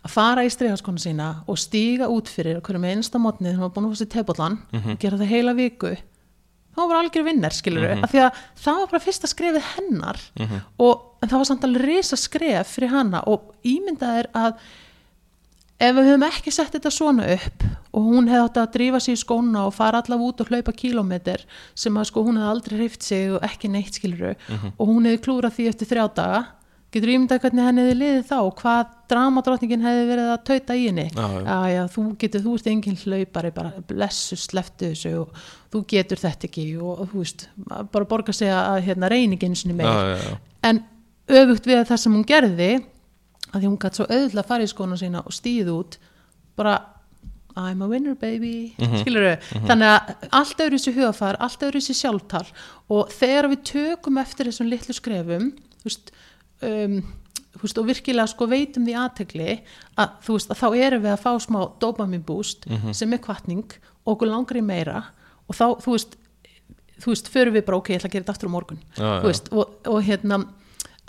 að 0.05 0.13
fara 0.13 0.45
í 0.47 0.51
stregaskona 0.53 1.01
sína 1.03 1.29
og 1.49 1.57
stíga 1.59 2.07
út 2.11 2.29
fyrir 2.31 2.61
hverju 2.63 2.79
með 2.79 2.95
einsta 2.97 3.19
mótni 3.19 3.51
þegar 3.51 3.65
var 3.65 3.73
búin 3.75 3.89
að 3.89 3.95
fá 3.95 3.99
sér 4.03 4.11
tebóllan 4.15 4.59
og 4.93 4.99
gera 5.01 5.17
það 5.19 5.31
heila 5.33 5.53
viku 5.57 5.95
þá 6.75 6.81
var 6.87 6.99
algjör 7.01 7.25
vinnar 7.27 7.51
skilur 7.51 7.83
við 7.83 8.03
af 8.05 8.11
því 8.13 8.19
að 8.23 8.43
það 8.63 8.77
var 8.79 8.91
bara 8.93 9.05
fyrsta 9.07 9.27
skrefið 9.27 9.65
hennar 9.75 10.19
og 10.79 10.93
en 11.21 11.29
það 11.29 11.39
var 11.41 11.49
samt 11.49 11.65
alveg 11.67 11.87
risa 11.89 12.15
skref 12.15 12.67
fyrir 12.77 12.93
hana 12.93 13.23
og 13.27 13.49
ímyndað 13.67 14.19
er 14.21 14.29
að 14.33 14.53
ef 15.79 15.95
við 15.95 16.07
höfum 16.09 16.23
ekki 16.27 16.51
sett 16.51 16.71
þetta 16.75 16.91
svona 16.91 17.25
upp 17.35 17.63
og 17.95 18.03
hún 18.03 18.27
hefði 18.29 18.45
átt 18.45 18.57
að 18.61 18.71
drífa 18.77 18.99
sig 18.99 19.15
í 19.15 19.19
skóna 19.19 19.65
og 19.67 19.73
fara 19.73 19.99
allavega 20.01 20.27
út 20.29 20.41
og 20.43 20.49
hlaupa 20.51 20.71
kílómetr 20.75 21.43
sem 21.75 21.95
að 21.99 22.07
sko 22.11 22.23
hún 22.23 22.37
hefði 22.39 22.49
aldrei 22.53 22.77
hreift 22.79 23.03
sig 23.03 23.31
og 23.31 23.43
ekki 23.43 23.67
neitt 23.71 23.95
skiluru 23.99 24.33
og 24.77 24.87
hún 24.87 25.05
hefði 25.07 25.23
klúrað 25.25 25.55
því 25.57 25.67
eftir 25.73 25.87
þrjá 25.91 26.05
daga 26.15 26.41
getur 26.93 27.11
ímyndað 27.13 27.41
hvernig 27.43 27.67
henni 27.67 27.85
hefði 27.85 27.97
liðið 27.99 28.27
þá? 28.29 28.35
Og 28.39 28.51
hvað 28.59 28.93
dramadrottningin 29.11 29.85
hefði 29.85 30.05
verið 30.09 30.29
að 30.33 30.43
tauta 30.49 30.77
í 30.77 30.85
henni? 30.87 31.07
Já, 31.13 31.81
þú 31.93 32.05
getur, 32.21 32.45
þú 32.45 32.53
ert 32.57 32.69
engin 32.73 32.99
hlaupari 33.03 33.51
bara 33.55 33.83
blessu, 33.89 34.37
sleftu 34.39 34.91
þessu 34.91 35.15
og 35.23 35.41
þú 35.73 35.83
getur 35.93 36.21
þetta 36.21 36.49
ekki 36.49 36.69
og, 36.81 37.03
þú 37.11 37.23
veist, 37.23 37.49
bara 37.93 38.09
borga 38.09 38.35
sig 38.35 38.53
að 38.53 38.83
hérna, 38.89 39.11
reyningin 39.11 39.57
sinni 39.57 39.77
meir 39.77 39.89
já, 39.89 40.15
já, 40.17 40.37
en 40.69 40.83
öfugt 41.29 41.69
við 41.69 41.83
það 41.89 42.01
sem 42.03 42.15
hún 42.17 42.29
gerði 42.29 42.71
að 43.49 43.59
því 43.59 43.67
hún 43.67 43.81
gætt 43.81 43.99
svo 43.99 44.07
auðvitað 44.09 44.41
að 44.43 44.49
fara 44.49 44.65
í 44.65 44.71
skóna 44.71 44.97
sína 44.99 45.21
og 45.25 45.35
stíð 45.35 45.73
út 45.73 45.99
bara 46.59 46.79
I'm 47.59 47.81
a 47.81 47.87
winner 47.89 48.15
baby. 48.15 48.73
Mm 48.77 49.03
þannig 49.67 49.87
að 49.89 50.27
allt 50.31 50.61
öðru 50.63 50.77
þessi 50.77 50.93
hugafar 50.95 51.37
allt 51.39 51.63
öðru 51.65 51.81
þessi 51.81 51.95
sjálftal 51.97 52.45
og 52.89 53.09
þegar 53.11 53.49
við 53.51 53.63
tökum 53.71 54.17
eftir 54.21 54.49
þessum 54.49 54.69
litlu 54.69 54.93
skrefum 54.93 55.51
þú 55.81 55.89
veist, 55.89 56.11
um, 56.61 56.99
veist 57.61 57.77
og 57.81 57.87
virkilega 57.89 58.27
sko 58.31 58.47
veitum 58.47 58.85
því 58.87 58.93
aðtegli 58.95 59.59
að 59.99 60.13
þú 60.25 60.37
veist 60.37 60.51
að 60.53 60.59
þá 60.61 60.67
erum 60.85 61.01
við 61.03 61.11
að 61.15 61.23
fá 61.25 61.31
smá 61.43 61.59
dopamin 61.81 62.21
boost 62.23 62.67
sem 62.95 63.13
er 63.13 63.19
kvartning 63.23 63.65
og 64.05 64.13
okkur 64.15 64.29
langar 64.31 64.57
í 64.59 64.63
meira 64.63 65.01
og 65.49 65.55
þá 65.57 65.65
þú 65.83 65.91
veist 65.97 66.15
þú 66.99 67.13
veist, 67.13 67.29
förum 67.31 67.53
við 67.55 67.63
bara 67.65 67.77
ok, 67.79 67.89
ég 67.93 67.99
ætla 68.01 68.09
að 68.09 68.13
gera 68.13 68.23
þetta 68.25 68.33
aftur 68.35 68.49
á 68.51 68.55
morgun 68.55 68.79
Já, 68.95 69.03
já. 69.03 69.19
þú 69.23 69.27
veist, 69.31 69.45
og, 69.55 69.75
og 69.87 70.01
hérna 70.03 70.39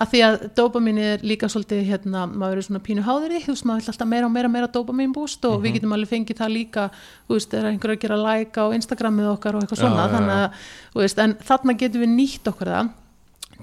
að 0.01 0.09
því 0.15 0.21
að 0.25 0.37
dopamin 0.57 0.99
er 1.03 1.25
líka 1.27 1.49
svolítið 1.51 1.81
hérna, 1.91 2.23
maður 2.31 2.61
er 2.63 2.65
svona 2.65 2.81
pínu 2.87 3.03
háður 3.05 3.35
í 3.37 3.41
þú 3.45 3.53
veist, 3.53 3.67
maður 3.69 3.83
vil 3.83 3.91
alltaf 3.93 4.09
meira 4.09 4.27
og 4.27 4.33
meira, 4.33 4.49
meira 4.49 4.69
dopamin 4.73 5.13
búst 5.13 5.45
og 5.45 5.59
Mhm. 5.59 5.65
við 5.67 5.75
getum 5.77 5.93
alveg 5.93 6.09
fengið 6.15 6.39
það 6.41 6.55
líka 6.55 6.85
þú 7.29 7.35
veist, 7.37 7.55
er 7.59 7.67
einhver 7.69 7.91
að 7.97 8.01
gera 8.07 8.17
like 8.17 8.57
á 8.57 8.65
Instagramið 8.79 9.29
okkar 9.35 9.55
og 9.59 9.63
eitthvað 9.67 9.83
svona, 9.83 9.97
Já, 9.97 10.01
já, 10.01 10.09
já. 10.09 10.15
þannig 10.17 10.37
að 10.39 10.51
þú 10.95 11.01
veist, 11.05 11.19
en 11.27 11.35
þarna 11.51 11.77
getum 11.83 12.01
við 12.07 12.15
nýtt 12.17 12.49
okkur 12.55 12.71
það 12.73 12.91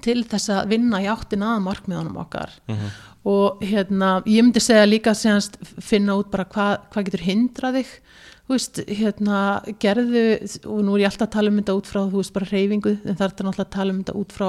til 0.04 0.24
þess 0.24 0.48
að 0.54 0.68
vinna 0.72 1.00
í 1.02 1.06
áttin 1.10 1.42
að 1.46 1.62
markmiðunum 1.66 2.16
okkar 2.24 2.50
Mhm. 2.68 2.90
og 3.28 3.60
hérna, 3.60 4.22
ég 4.26 4.42
myndi 4.44 4.60
segja 4.60 4.86
líka 4.88 5.10
séðanst 5.14 5.58
finna 5.80 6.16
út 6.18 6.30
bara 6.30 6.44
hvað 6.44 6.78
hva 6.92 7.04
getur 7.04 7.24
hindrað 7.26 7.74
þig 7.82 7.86
þú 8.48 8.54
veist, 8.54 8.78
hérna, 8.88 9.38
gerðu 9.78 10.22
og 10.66 10.78
nú 10.84 10.94
er 10.96 11.02
ég 11.04 11.10
alltaf 11.10 11.28
að 11.28 11.34
tala 11.36 11.50
um 11.50 11.58
þetta 11.60 11.76
út 11.76 11.86
frá 11.90 12.00
þú 12.08 12.16
veist, 12.22 12.32
bara 12.32 12.46
reyfingu, 12.46 12.92
en 13.04 13.14
það 13.16 13.26
er 13.26 13.44
náttúrulega 13.44 13.66
að 13.66 13.70
tala 13.76 13.92
um 13.92 14.02
þetta 14.04 14.16
út 14.22 14.32
frá 14.32 14.48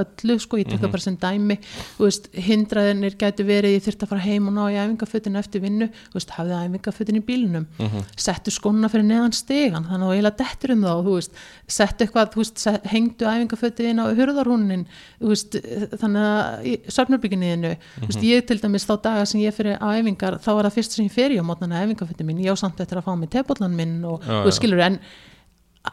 öllu, 0.00 0.36
sko, 0.40 0.58
ég 0.60 0.68
tek 0.70 0.80
það 0.82 0.92
bara 0.94 1.04
sem 1.04 1.16
dæmi. 1.20 1.56
Veist, 1.98 2.28
hindraðinir 2.34 3.16
gætu 3.20 3.46
verið 3.48 3.74
ég 3.76 3.84
þurfti 3.86 4.06
að 4.06 4.12
fara 4.12 4.24
heim 4.24 4.46
og 4.50 4.54
ná 4.56 4.62
í 4.70 4.78
æfingafötin 4.80 5.38
eftir 5.40 5.64
vinnu 5.64 5.88
veist, 6.14 6.30
hafði 6.36 6.58
æfingafötin 6.64 7.18
í 7.18 7.24
bílnum. 7.26 7.66
Settu 8.16 8.52
skóna 8.54 8.90
fyrir 8.92 9.06
neðan 9.08 9.34
stegan 9.34 9.88
þannig 9.90 10.06
að 10.06 10.14
eiginlega 10.16 10.38
dettur 10.44 10.74
um 10.76 10.84
þá, 10.86 10.92
veist. 11.08 11.40
Settu 11.70 12.06
eitthvað, 12.06 12.38
set, 12.60 12.86
hengdu 12.92 13.26
æfingafötin 13.30 14.02
á 14.02 14.04
hurðarhúnin, 14.14 14.86
þannig 16.00 16.26
að 16.26 16.68
söfnarbygginniðinu 16.94 17.72
þú 18.00 18.08
veist, 18.08 18.24
ég 18.26 18.46
til 18.48 18.58
dæmis 18.62 18.86
þá 18.88 18.94
daga 19.04 19.26
sem 19.28 19.42
ég 19.42 19.54
fyrir 19.56 19.78
á 19.80 19.88
æfingar, 19.98 20.38
þá 20.42 20.50
var 20.56 20.68
það 20.68 20.76
fyrst 20.78 20.96
sem 20.96 21.06
ég 21.08 21.14
fyrir 21.14 21.42
á 21.42 21.44
mótnana 21.46 21.82
æfingafötin 21.84 22.28
minn, 22.28 22.42
ég 22.44 22.54
á 22.54 22.56
samt 22.60 22.80
eftir 22.82 23.00
að 23.00 23.06
fá 23.08 23.12
mig 23.18 23.30
tebóllan 23.32 23.74
minn 23.76 23.98
og, 24.08 24.22
Já, 24.24 24.42
já. 24.46 24.52
skilur, 24.56 24.82
en 24.84 24.98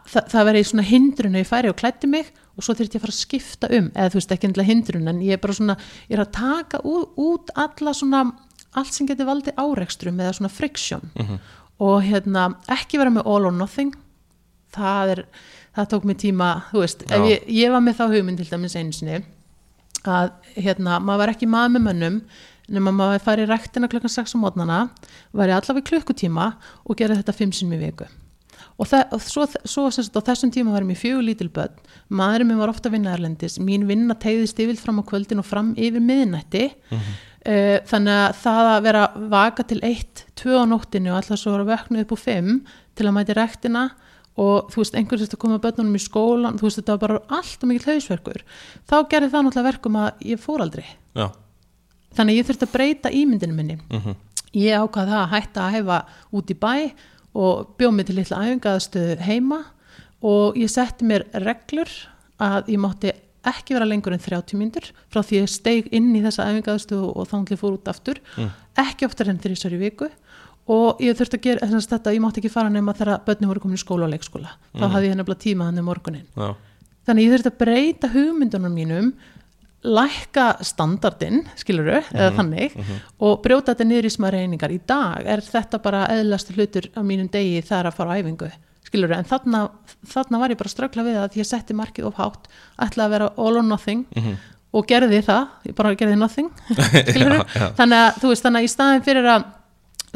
það, 0.08 0.28
það 0.34 0.48
verið 0.52 0.68
svona 0.72 0.88
hindrun 0.88 1.38
að 1.38 1.43
ég 1.43 1.50
færi 1.52 1.72
og 1.72 1.78
klætti 1.80 2.10
mig 2.12 2.32
og 2.58 2.66
svo 2.66 2.74
þurfti 2.74 2.97
ég 2.97 3.01
að 3.01 3.05
fara 3.05 3.14
að 3.16 3.22
skipta 3.22 3.70
um 3.78 3.91
eða 3.93 4.10
þú 4.12 4.20
veist 4.20 4.34
ekki 4.36 4.49
endilega 4.49 4.72
hindrun 4.72 5.12
en 5.14 5.22
ég 5.22 5.38
er 5.38 5.41
bara 5.43 5.53
svona 5.53 5.78
ég 6.10 6.18
er 6.18 6.24
að 6.26 6.34
taka 6.38 6.82
út, 6.84 7.14
út 7.22 7.53
alla 7.55 7.93
svona 7.93 8.24
allt 8.78 8.93
sem 8.93 9.08
getur 9.10 9.30
valdið 9.30 9.58
árekstrum 9.62 10.20
eða 10.20 10.34
svona 10.38 10.51
friction. 10.53 11.08
Og 11.80 12.01
hérna 12.05 12.49
ekki 12.74 12.97
vera 12.97 13.14
með 13.14 13.30
all 13.30 13.45
or 13.45 13.53
nothing 13.53 13.93
það 14.76 15.14
er, 15.14 15.24
það 15.78 15.89
tók 15.93 16.05
mig 16.10 16.20
tíma 16.22 16.51
þú 16.72 16.84
veist, 16.84 17.05
ég, 17.30 17.47
ég 17.47 17.72
var 17.74 17.82
með 17.86 17.99
þá 18.01 18.05
hugmynd 18.12 18.41
til 18.41 18.49
dæmis 18.51 18.76
einu 18.76 18.93
sinni 18.93 19.22
að 20.08 20.32
hérna, 20.55 20.99
maður 21.03 21.24
var 21.24 21.34
ekki 21.34 21.49
maður 21.49 21.74
með 21.76 21.86
mönnum 21.88 22.22
nema 22.68 22.91
maður 22.91 23.24
færi 23.24 23.45
í 23.45 23.49
rektina 23.49 23.88
klukkan 23.91 24.12
6 24.12 24.36
á 24.36 24.38
mótnana 24.41 24.80
væri 25.36 25.55
allavega 25.55 25.86
í 25.86 25.89
klukkutíma 25.91 26.47
og 26.86 26.99
gera 26.99 27.16
þetta 27.16 27.36
5 27.36 27.55
sinni 27.60 27.80
í 27.80 27.84
viku 27.86 28.08
og, 28.78 28.88
það, 28.89 29.03
og 29.15 29.23
svo, 29.25 29.45
svo 29.65 29.86
sagt, 29.93 30.17
á 30.17 30.21
þessum 30.32 30.51
tíma 30.53 30.73
varum 30.75 30.91
ég 30.93 31.01
fjögur 31.01 31.25
lítil 31.25 31.49
börn. 31.53 31.78
Maðurinn 32.13 32.51
minn 32.51 32.61
var 32.61 32.71
ofta 32.73 32.91
að 32.91 32.97
vinna 32.97 33.15
erlendis. 33.17 33.57
Mín 33.59 33.88
vinna 33.89 34.17
tegðist 34.17 34.59
yfir 34.61 34.78
fram 34.80 35.01
á 35.01 35.03
kvöldin 35.07 35.41
og 35.41 35.47
fram 35.47 35.73
yfir 35.78 36.03
miðnætti. 36.03 36.69
Mm 36.91 37.07
þannig 37.47 38.11
að 38.11 38.34
það 38.41 38.69
að 38.73 38.82
vera 38.84 39.03
vaka 39.32 39.63
til 39.67 39.80
1, 39.86 40.25
2 40.36 40.57
á 40.59 40.63
nóttinu 40.67 41.13
og 41.13 41.19
alltaf 41.21 41.39
svo 41.39 41.53
vera 41.53 41.67
vöknu 41.69 42.03
upp 42.03 42.11
úr 42.11 42.19
5 42.19 42.49
til 42.97 43.07
að 43.07 43.15
mæti 43.15 43.36
rektina 43.38 43.84
og 44.38 44.67
þú 44.73 44.82
veist, 44.82 44.95
einhvern 44.97 45.21
veginn 45.21 45.38
að 45.38 45.41
koma 45.41 45.59
börnunum 45.63 45.97
í 45.97 46.01
skólan 46.03 46.59
þú 46.59 46.67
veist, 46.67 46.82
þetta 46.82 46.95
var 46.97 47.03
bara 47.05 47.38
alltaf 47.39 47.69
mikill 47.69 47.93
hausverkur. 47.93 48.43
Þá 48.86 48.97
gerði 49.09 49.32
það 49.32 49.45
náttúrulega 49.47 49.69
verkum 49.71 49.99
að 50.01 50.25
ég 50.28 50.41
fór 50.43 50.63
aldrei. 50.65 50.86
Já, 51.17 51.28
þannig 52.17 52.36
að 52.36 52.41
ég 52.41 52.49
þurfti 52.49 52.67
að 52.67 52.75
breyta 52.75 53.13
ímyndinu 53.15 53.55
minni. 53.55 53.80
Mhm. 53.88 54.23
ég 54.57 54.73
ákvað 54.80 55.09
það 55.11 55.21
að 55.21 55.32
hætta 55.32 55.61
að 55.61 55.73
hefa 55.75 55.97
út 56.34 56.51
í 56.51 56.55
bæ 56.57 56.73
og 57.38 57.74
bjóð 57.78 57.96
mig 57.96 58.08
til 58.08 58.18
litla 58.18 58.42
æfingaðstöðu 58.44 59.18
heima 59.28 59.62
og 60.26 60.58
ég 60.58 60.72
setti 60.74 61.06
mér 61.06 61.28
reglur 61.46 61.92
að 62.42 62.72
ég 62.74 62.82
mátti 62.82 63.14
ekki 63.48 63.76
vera 63.78 63.88
lengur 63.88 64.16
en 64.16 64.22
30 64.22 64.58
mínútur 64.60 64.90
frá 65.14 65.22
því 65.22 65.42
ég 65.44 65.52
steig 65.52 65.92
inn 65.96 66.10
í 66.18 66.24
þessa 66.26 66.50
æfingaðstöðu 66.50 67.12
og 67.14 67.30
þá 67.30 67.38
ég 67.54 67.62
fór 67.62 67.78
út 67.78 67.92
aftur. 67.92 68.20
Ekki 68.78 69.08
oftar 69.08 69.30
en 69.32 69.40
þrísar 69.44 69.76
í 69.78 69.82
viku. 69.82 70.10
Og 70.68 71.00
ég 71.00 71.16
þurfti 71.16 71.38
að 71.38 71.46
gera 71.46 71.68
þess 71.70 71.88
að 71.88 71.94
þetta, 71.94 72.14
ég 72.18 72.24
mátti 72.26 72.42
ekki 72.42 72.52
fara 72.52 72.72
nema 72.74 72.96
þegar 72.98 73.22
börni 73.24 73.48
voru 73.48 73.62
komin 73.64 73.80
í 73.80 73.80
skóla 73.80 74.04
og 74.04 74.12
leikskóla. 74.12 74.50
Þá 74.76 74.86
hafði 74.98 75.08
ég 75.08 75.16
nefnilega 75.16 75.44
tíma 75.46 75.68
þannig 75.70 75.86
morgunin 75.88 76.26
já, 76.36 76.50
þannig 77.08 77.24
ég 77.24 77.34
þurfti 77.36 77.52
að 77.54 77.60
breyta 77.62 78.10
hugmyndunum 78.12 78.76
mínum 78.76 79.14
lækka 79.86 80.45
standardinn 80.65 81.43
skiluru, 81.59 81.99
eða 82.11 82.32
þannig 82.39 82.73
og 83.23 83.41
brjóta 83.43 83.73
þetta 83.75 83.86
niður 83.88 84.07
í 84.09 84.13
smæri 84.15 84.39
einingar 84.43 84.73
í 84.73 84.80
dag 84.89 85.28
er 85.30 85.43
þetta 85.45 85.80
bara 85.84 86.07
eðlasti 86.15 86.55
hlutur 86.57 86.88
á 86.97 87.01
mínum 87.05 87.30
degi 87.32 87.61
þegar 87.61 87.91
að 87.91 87.97
fara 87.99 88.15
á 88.15 88.19
æfingu 88.19 88.49
skiluru, 88.88 89.13
en 89.19 89.28
þarna, 89.28 89.61
þarna 90.07 90.39
var 90.41 90.53
ég 90.53 90.57
bara 90.59 90.71
að 90.71 90.75
ströggla 90.75 91.03
við 91.05 91.17
að 91.21 91.38
ég 91.41 91.47
setti 91.49 91.75
markið 91.78 92.07
of 92.09 92.17
hátt 92.17 92.47
ætlaði 92.80 93.05
að 93.05 93.13
vera 93.17 93.30
all 93.38 93.59
or 93.59 93.63
nothing 93.67 94.05
og 94.73 94.88
gerði 94.89 95.21
það, 95.23 95.45
ég 95.69 95.75
bara 95.78 95.93
gerði 95.95 96.17
nothing 96.19 96.49
skiluru, 97.11 97.39
Já, 97.43 97.45
já. 97.61 97.67
þannig 97.78 98.01
að 98.01 98.19
þú 98.23 98.34
veist, 98.34 98.43
þannig 98.47 98.59
að 98.59 98.67
í 98.67 98.73
staðin 98.73 99.05
fyrir 99.05 99.30
að 99.36 99.47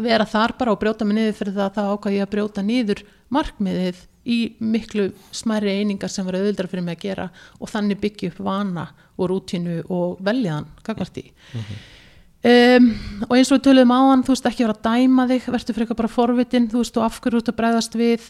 vera 0.02 0.26
þar 0.26 0.54
bara 0.58 0.74
og 0.74 0.80
brjóta 0.82 1.06
mig 1.06 1.18
niður 1.20 1.38
fyrir 1.38 1.54
það 1.60 1.74
þá 1.78 1.82
ákvað 1.94 2.16
ég 2.18 2.26
að 2.26 2.32
brjóta 2.34 2.64
niður 2.66 3.04
markmiðið 3.34 4.02
í 4.32 4.40
miklu 4.62 5.08
smæri 5.34 5.80
einingar 5.80 6.12
sem 6.14 6.28
verið 6.28 6.46
auðvildar 6.46 6.70
fyrir 6.70 6.86
mig 6.86 7.00
að 7.00 7.08
gera 7.08 7.30
og 7.58 7.72
þannig 7.72 8.02
byggja 8.04 8.32
upp 8.32 8.44
vana 8.46 8.86
og 9.18 9.32
rútínu 9.32 9.80
og 9.90 10.22
veljaðan 10.22 10.70
kakvart 10.86 11.18
í 11.24 11.26
um, 11.58 12.92
og 13.28 13.36
eins 13.38 13.50
og 13.50 13.58
við 13.58 13.66
töluðum 13.68 13.96
á 13.98 14.00
hann 14.12 14.26
þú 14.28 14.36
veist 14.36 14.50
ekki 14.52 14.68
vera 14.68 14.78
að 14.78 14.86
dæma 14.88 15.28
þig 15.32 15.50
verður 15.50 15.74
fyrir 15.74 15.88
eitthvað 15.88 16.02
bara 16.04 16.16
forvitin 16.16 16.70
þú 16.70 16.84
veist 16.84 17.00
og 17.00 17.08
af 17.08 17.22
hverju 17.22 17.40
þú 17.40 17.44
ert 17.44 17.54
að 17.54 17.62
bregðast 17.62 17.98
við 17.98 18.28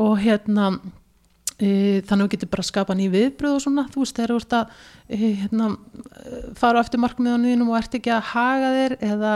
og 0.00 0.18
hérna 0.20 0.70
e, 1.60 2.00
þannig 2.08 2.24
að 2.24 2.26
við 2.26 2.34
getum 2.34 2.52
bara 2.52 2.64
að 2.64 2.68
skapa 2.70 2.96
ný 2.96 3.06
viðbröð 3.12 3.56
og 3.56 3.64
svona, 3.64 3.86
þú 3.92 4.04
veist, 4.04 4.18
þegar 4.18 4.32
þú 4.32 4.38
ert 4.40 4.56
að 4.58 4.76
e, 5.06 5.32
hérna, 5.40 5.70
fara 6.60 6.80
á 6.80 6.82
eftir 6.84 7.02
markmiðunum 7.02 7.72
og 7.72 7.80
ert 7.80 7.96
ekki 7.98 8.12
að 8.14 8.28
haga 8.34 8.70
þér 8.76 8.96
eða, 9.10 9.32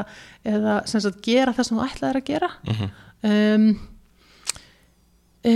eða 0.54 0.76
sagt 0.90 1.20
gera 1.24 1.56
það 1.56 1.68
sem 1.68 1.80
þú 1.80 1.88
ætlaðir 1.88 2.20
að 2.20 2.30
gera. 2.30 2.50
Um, 3.24 3.68
e, 5.44 5.52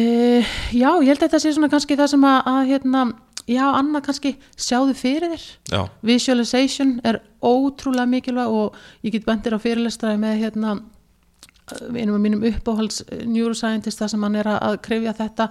já, 0.77 0.91
ég 1.01 1.09
held 1.09 1.19
að 1.19 1.25
þetta 1.25 1.41
sé 1.43 1.55
svona 1.57 1.71
kannski 1.73 1.97
það 1.99 2.13
sem 2.13 2.29
að, 2.29 2.39
að 2.53 2.61
hérna, 2.73 3.07
já, 3.49 3.65
annað 3.71 4.05
kannski 4.09 4.35
sjáðu 4.61 4.95
fyrir 4.99 5.35
þér. 5.35 5.49
Já, 5.73 5.81
visualization 6.13 6.95
er 7.09 7.23
ótrúlega 7.41 8.09
mikilvæg 8.11 8.61
og 8.61 8.79
ég 9.07 9.17
get 9.17 9.27
bendir 9.27 9.57
á 9.57 9.63
fyrirlestræði 9.63 10.23
með 10.23 10.41
hérna 10.45 10.79
einum 11.69 12.17
af 12.17 12.23
mínum 12.23 12.45
uppáhalds 12.49 13.03
eh, 13.09 13.27
neuroscientist 13.29 14.01
þar 14.01 14.13
sem 14.13 14.25
hann 14.25 14.39
er 14.41 14.49
að, 14.55 14.79
krefja 14.85 15.15
þetta 15.17 15.49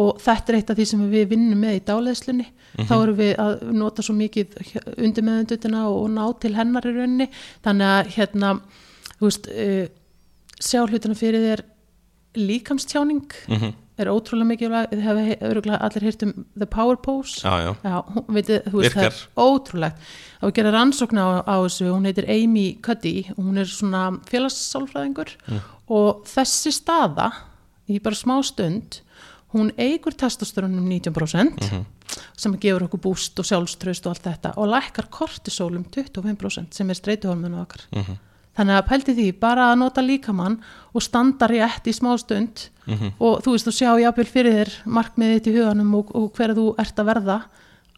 og 0.00 0.20
þetta 0.22 0.52
er 0.52 0.58
eitt 0.58 0.70
af 0.72 0.78
því 0.78 0.86
sem 0.88 1.02
við 1.12 1.26
vinnum 1.34 1.60
með 1.60 1.76
í 1.76 1.82
dáleðslunni 1.88 2.46
þá 2.88 2.94
erum 2.96 3.18
við 3.18 3.32
að 3.42 3.64
nota 3.76 4.04
svo 4.06 4.14
mikið 4.16 4.54
undir 4.96 5.26
meðundutina 5.26 5.82
og 5.90 6.06
ná 6.14 6.22
til 6.40 6.54
hennar 6.56 6.86
í 6.86 6.92
rauninni. 6.94 7.26
Þannig 7.64 7.90
að 7.90 8.12
hérna 8.14 8.52
þú 9.18 9.26
veist 9.26 9.48
uh, 9.50 9.86
sjá 10.62 10.80
hlutina 10.86 11.18
fyrir 11.18 11.44
þér 11.48 11.64
líkamstjáning 12.36 13.26
Mhm. 13.48 13.74
er 14.00 14.06
ótrúlega 14.08 14.46
mikilvæg, 14.48 14.90
hefur 14.90 15.50
öruglega 15.50 15.78
allir 15.84 16.02
hýrt 16.08 16.22
um 16.22 16.46
The 16.58 16.66
Power 16.66 16.96
Pose. 16.96 17.42
Já, 17.44 17.58
já, 17.66 17.76
Já, 17.84 18.02
hún, 18.14 18.24
veitir, 18.28 18.62
þú 18.64 18.80
veist, 18.80 18.94
það 18.96 19.04
er 19.04 19.28
ótrúlegt. 19.36 19.96
Og 20.42 20.48
við 20.50 20.54
gerum 20.54 20.72
rannsókn 20.72 21.18
á, 21.20 21.44
á 21.44 21.54
þessu 21.66 21.90
hún 21.92 22.06
heitir 22.08 22.24
Amy 22.30 22.78
Cuddy 22.80 23.26
og 23.36 23.44
hún 23.44 23.58
er 23.58 23.64
svona 23.66 24.20
félagssálfræðingur 24.24 25.34
og 25.90 26.24
þessi 26.24 26.72
staða 26.72 27.32
í 27.90 28.00
bara 28.00 28.14
smá 28.16 28.40
stund 28.42 29.00
hún 29.52 29.72
eigur 29.76 30.12
testosteronum 30.14 30.86
19% 30.88 31.84
sem 32.36 32.56
gefur 32.58 32.86
okkur 32.88 33.00
búst 33.00 33.38
og 33.38 33.44
sjálfströst 33.44 34.06
og 34.06 34.14
allt 34.16 34.22
þetta 34.22 34.54
og 34.56 34.68
lækkar 34.70 35.10
kortisólum 35.10 35.84
25% 35.90 36.72
sem 36.72 36.88
er 36.88 36.94
streituhormonu 36.94 37.60
okkar 37.60 37.80
þannig 38.58 38.76
að 38.76 38.88
pælti 38.90 39.14
því 39.16 39.28
bara 39.40 39.70
að 39.70 39.80
nota 39.84 40.04
líkamann 40.04 40.58
og 40.90 41.04
standa 41.04 41.48
rétt 41.50 41.86
í 41.86 41.94
smá 41.94 42.12
stund 42.18 42.68
og 43.22 43.42
þú 43.44 43.54
veist 43.54 43.68
þú 43.68 43.72
sjá 43.76 43.90
jafnvel 44.02 44.26
fyrir 44.26 44.56
þér 44.58 44.70
markmiðið 44.98 45.36
þitt 45.36 45.50
í 45.50 45.56
huganum 45.56 45.94
og, 46.00 46.10
og 46.18 46.32
hver 46.34 46.54
þú 46.56 46.66
ert 46.82 46.98
að 46.98 47.10
verða 47.12 47.36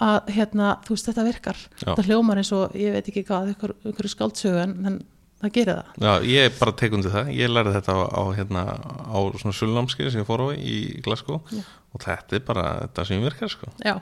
að 0.02 0.30
hérna, 0.34 0.76
þú 0.84 0.96
veist 0.96 1.08
þetta 1.10 1.24
virkar. 1.26 1.58
Já. 1.78 1.86
þetta 1.86 2.04
hljómar 2.08 2.40
eins 2.40 2.52
og 2.56 2.76
ég 2.78 2.96
veit 2.96 3.10
ekki 3.10 3.24
hvað 3.28 3.52
ykkur, 3.54 3.74
ykkur 3.92 4.08
skáldsögu 4.10 4.62
en, 4.62 4.96
það 5.42 5.52
gerir 5.56 5.78
það. 5.78 5.92
Já, 6.06 6.12
ég 6.30 6.56
bara 6.58 6.74
tekundi 6.78 7.12
það. 7.12 7.30
Ég 7.38 7.52
lærði 7.52 7.74
þetta 7.76 7.94
á, 7.98 8.00
á, 8.10 8.22
hérna, 8.38 8.64
á 9.10 9.18
svona 9.42 9.58
sulnámskið 9.58 10.10
sem 10.14 10.22
ég 10.22 10.28
fór 10.28 10.44
á 10.46 10.48
í 10.54 10.76
Glasgow 11.04 11.40
og 11.42 12.02
þetta 12.02 12.38
er 12.38 12.44
bara 12.46 12.66
þetta 12.84 13.06
sem 13.08 13.24
virkar 13.24 13.52
sko. 13.52 13.70
Já, 13.82 13.96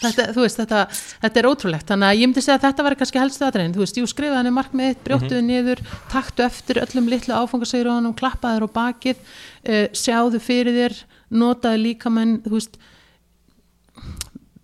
þetta, 0.00 0.26
þú 0.34 0.44
veist, 0.44 0.60
þetta, 0.60 0.82
þetta 1.22 1.40
er 1.40 1.48
ótrúlegt. 1.48 1.88
Þannig 1.88 2.08
að 2.08 2.20
ég 2.20 2.30
myndi 2.30 2.44
segja 2.44 2.58
að 2.58 2.64
þetta 2.66 2.86
var 2.86 2.96
kannski 3.00 3.20
helstu 3.20 3.46
aðrein 3.46 3.74
þú 3.74 3.82
veist, 3.84 3.98
jú 3.98 4.08
skrifaði 4.10 4.40
henni 4.40 4.54
markmið, 4.56 4.96
brjóttuði 5.06 5.42
niður 5.46 5.82
taktu 6.12 6.46
eftir 6.46 6.80
öllum 6.82 7.10
litlu 7.12 7.36
áfangasegir 7.36 7.90
á 7.90 7.94
hann 7.94 8.08
klappaði 8.18 8.58
þér 8.58 8.66
á 8.66 8.76
bakið 8.78 9.20
uh, 9.20 9.84
sjáðu 9.96 10.42
fyrir 10.42 10.78
þér, 10.78 10.98
notaði 11.42 11.84
líkamenn 11.86 12.34
þú 12.46 12.56
veist 12.56 12.80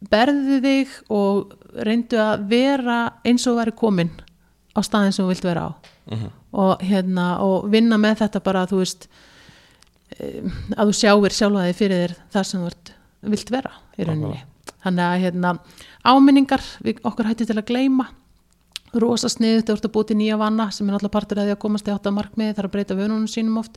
berðu 0.08 0.58
þig 0.64 0.98
og 1.12 1.54
reyndu 1.86 2.20
að 2.22 2.44
vera 2.50 2.98
eins 3.26 3.46
og 3.50 3.58
væri 3.60 3.76
komin 3.76 4.12
á 4.74 4.80
staðin 4.86 5.14
sem 5.14 5.26
þú 5.26 5.32
vilt 5.32 5.48
vera 5.48 5.68
á. 5.68 5.70
Og 6.58 6.80
hérna 6.80 7.30
og 7.44 7.66
vinna 7.68 7.98
með 8.00 8.22
þetta 8.24 8.40
bara 8.40 8.66
þú 8.68 8.80
veist 8.80 9.08
um, 10.18 10.52
að 10.74 10.90
þú 10.90 11.00
sjáir 11.02 11.34
sjálfa 11.36 11.66
þig 11.68 11.80
fyrir 11.82 12.04
þér 12.04 12.14
þar 12.32 12.48
sem 12.48 12.62
þú 12.64 13.32
vilt 13.34 13.50
vera 13.52 13.74
í 13.98 14.06
rauninni 14.08 14.46
þannig 14.84 15.04
að 15.08 15.20
hérna 15.24 15.52
áminningar 16.06 16.64
við 16.84 17.04
okkur 17.06 17.30
hætti 17.30 17.48
til 17.48 17.58
að 17.58 17.68
gleyma. 17.70 18.08
Rosa 18.96 19.28
sniðut, 19.28 19.66
þú 19.68 19.74
ert 19.74 19.84
að 19.84 19.92
búið 19.92 20.06
til 20.08 20.14
nýja 20.16 20.36
vana 20.40 20.70
sem 20.72 20.86
er 20.86 20.94
náttúrulega 20.94 21.12
partur 21.12 21.40
að 21.42 21.48
því 21.48 21.52
að 21.52 21.60
komast 21.60 21.88
í 21.88 21.92
átta 21.92 22.12
markmiði 22.14 22.54
þarf 22.56 22.68
að 22.70 22.72
breyta 22.72 22.94
vönunum 22.96 23.26
sínum 23.28 23.58
oft 23.60 23.74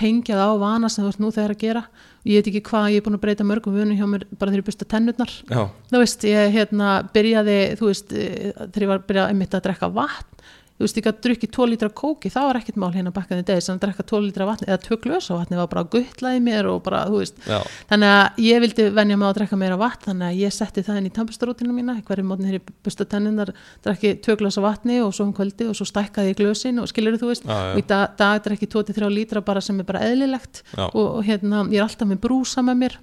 hengjað 0.00 0.40
á 0.42 0.50
vana 0.58 0.90
sem 0.90 1.04
þú 1.04 1.12
ert 1.12 1.20
nú 1.22 1.30
þegar 1.36 1.54
að 1.54 1.60
gera. 1.62 1.82
Ég 2.26 2.40
veit 2.40 2.50
ekki 2.50 2.64
hvað, 2.66 2.88
ég 2.90 2.98
er 2.98 3.04
búin 3.06 3.18
að 3.20 3.22
breyta 3.22 3.46
mörgum 3.46 3.76
vönum 3.78 4.00
hjá 4.00 4.08
mér 4.10 4.24
bara 4.32 4.50
þegar 4.50 4.64
ég 4.64 4.66
busta 4.66 4.88
tennurnar. 4.90 5.34
Já, 5.46 5.62
þú 5.92 6.02
veist, 6.02 6.26
ég 6.26 6.56
hérna 6.56 6.88
byrjaði 7.14 7.58
þú 7.78 7.92
veist, 7.92 8.16
eh, 8.18 8.50
þegar 8.64 8.86
ég 8.88 8.92
var 8.96 9.06
byrjað 9.12 9.30
einmitt 9.30 9.54
að 9.54 9.64
drekka 9.68 9.92
vatn 9.94 10.42
þú 10.78 10.86
veist, 10.86 10.98
ég 10.98 11.06
gæti 11.08 11.24
drukkið 11.26 11.52
2 11.56 11.66
lítra 11.72 11.88
kóki, 11.90 12.30
það 12.30 12.48
var 12.48 12.58
ekkert 12.60 12.78
mál 12.78 12.92
hérna 12.94 13.10
bakkaði 13.14 13.44
degi, 13.48 13.64
sem 13.66 13.74
að 13.74 13.82
drekka 13.82 14.04
2 14.06 14.20
lítra 14.22 14.46
vatni 14.46 14.68
eða 14.68 14.78
2 14.84 14.98
glösa 15.02 15.34
vatni 15.34 15.58
var 15.58 15.70
bara 15.72 15.82
guttlaði 15.90 16.42
mér 16.44 16.68
og 16.70 16.78
bara, 16.86 17.02
þú 17.10 17.22
veist, 17.22 17.40
já, 17.48 17.58
þannig 17.90 18.14
að 18.14 18.38
ég 18.44 18.62
vildi 18.62 18.86
venja 18.94 19.18
mig 19.18 19.28
að 19.28 19.34
drekka 19.40 19.58
meira 19.58 19.80
vatn 19.80 20.06
þannig 20.12 20.28
að 20.28 20.40
ég 20.44 20.54
setti 20.54 20.84
það 20.86 21.00
inn 21.00 21.10
í 21.10 21.14
tampustarútinu 21.18 21.74
mína. 21.74 21.98
Hverju 22.06 22.26
mótni 22.28 22.48
þegar 22.48 22.60
ég 22.60 22.72
busta 22.86 23.08
tennunar 23.10 23.52
drekki 23.84 24.14
2 24.24 24.38
glösa 24.38 24.62
vatni 24.64 25.00
og 25.02 25.12
svo 25.16 25.26
um 25.26 25.34
kvöldi 25.34 25.68
og 25.68 25.76
svo 25.78 25.88
stækkaði 25.88 26.32
ég 26.32 26.38
glösin 26.38 26.78
og 26.82 26.88
skilur 26.90 27.18
þú 27.18 27.32
veist. 27.32 27.46
Já, 27.48 27.58
og 27.74 27.82
í 27.82 27.86
dag, 27.88 28.14
dag 28.20 28.42
drekki 28.46 28.70
2-3 28.70 29.10
lítra 29.12 29.42
bara 29.44 29.62
sem 29.64 29.78
er 29.82 29.88
bara 29.88 30.04
eðlilegt 30.06 30.62
og, 30.78 30.94
og 31.02 31.22
hérna, 31.26 31.66
ég 31.72 31.82
er 31.82 31.88
alltaf 31.88 32.08
með 32.08 32.22
brúsa 32.24 32.64
með 32.64 32.82
mér 32.84 32.98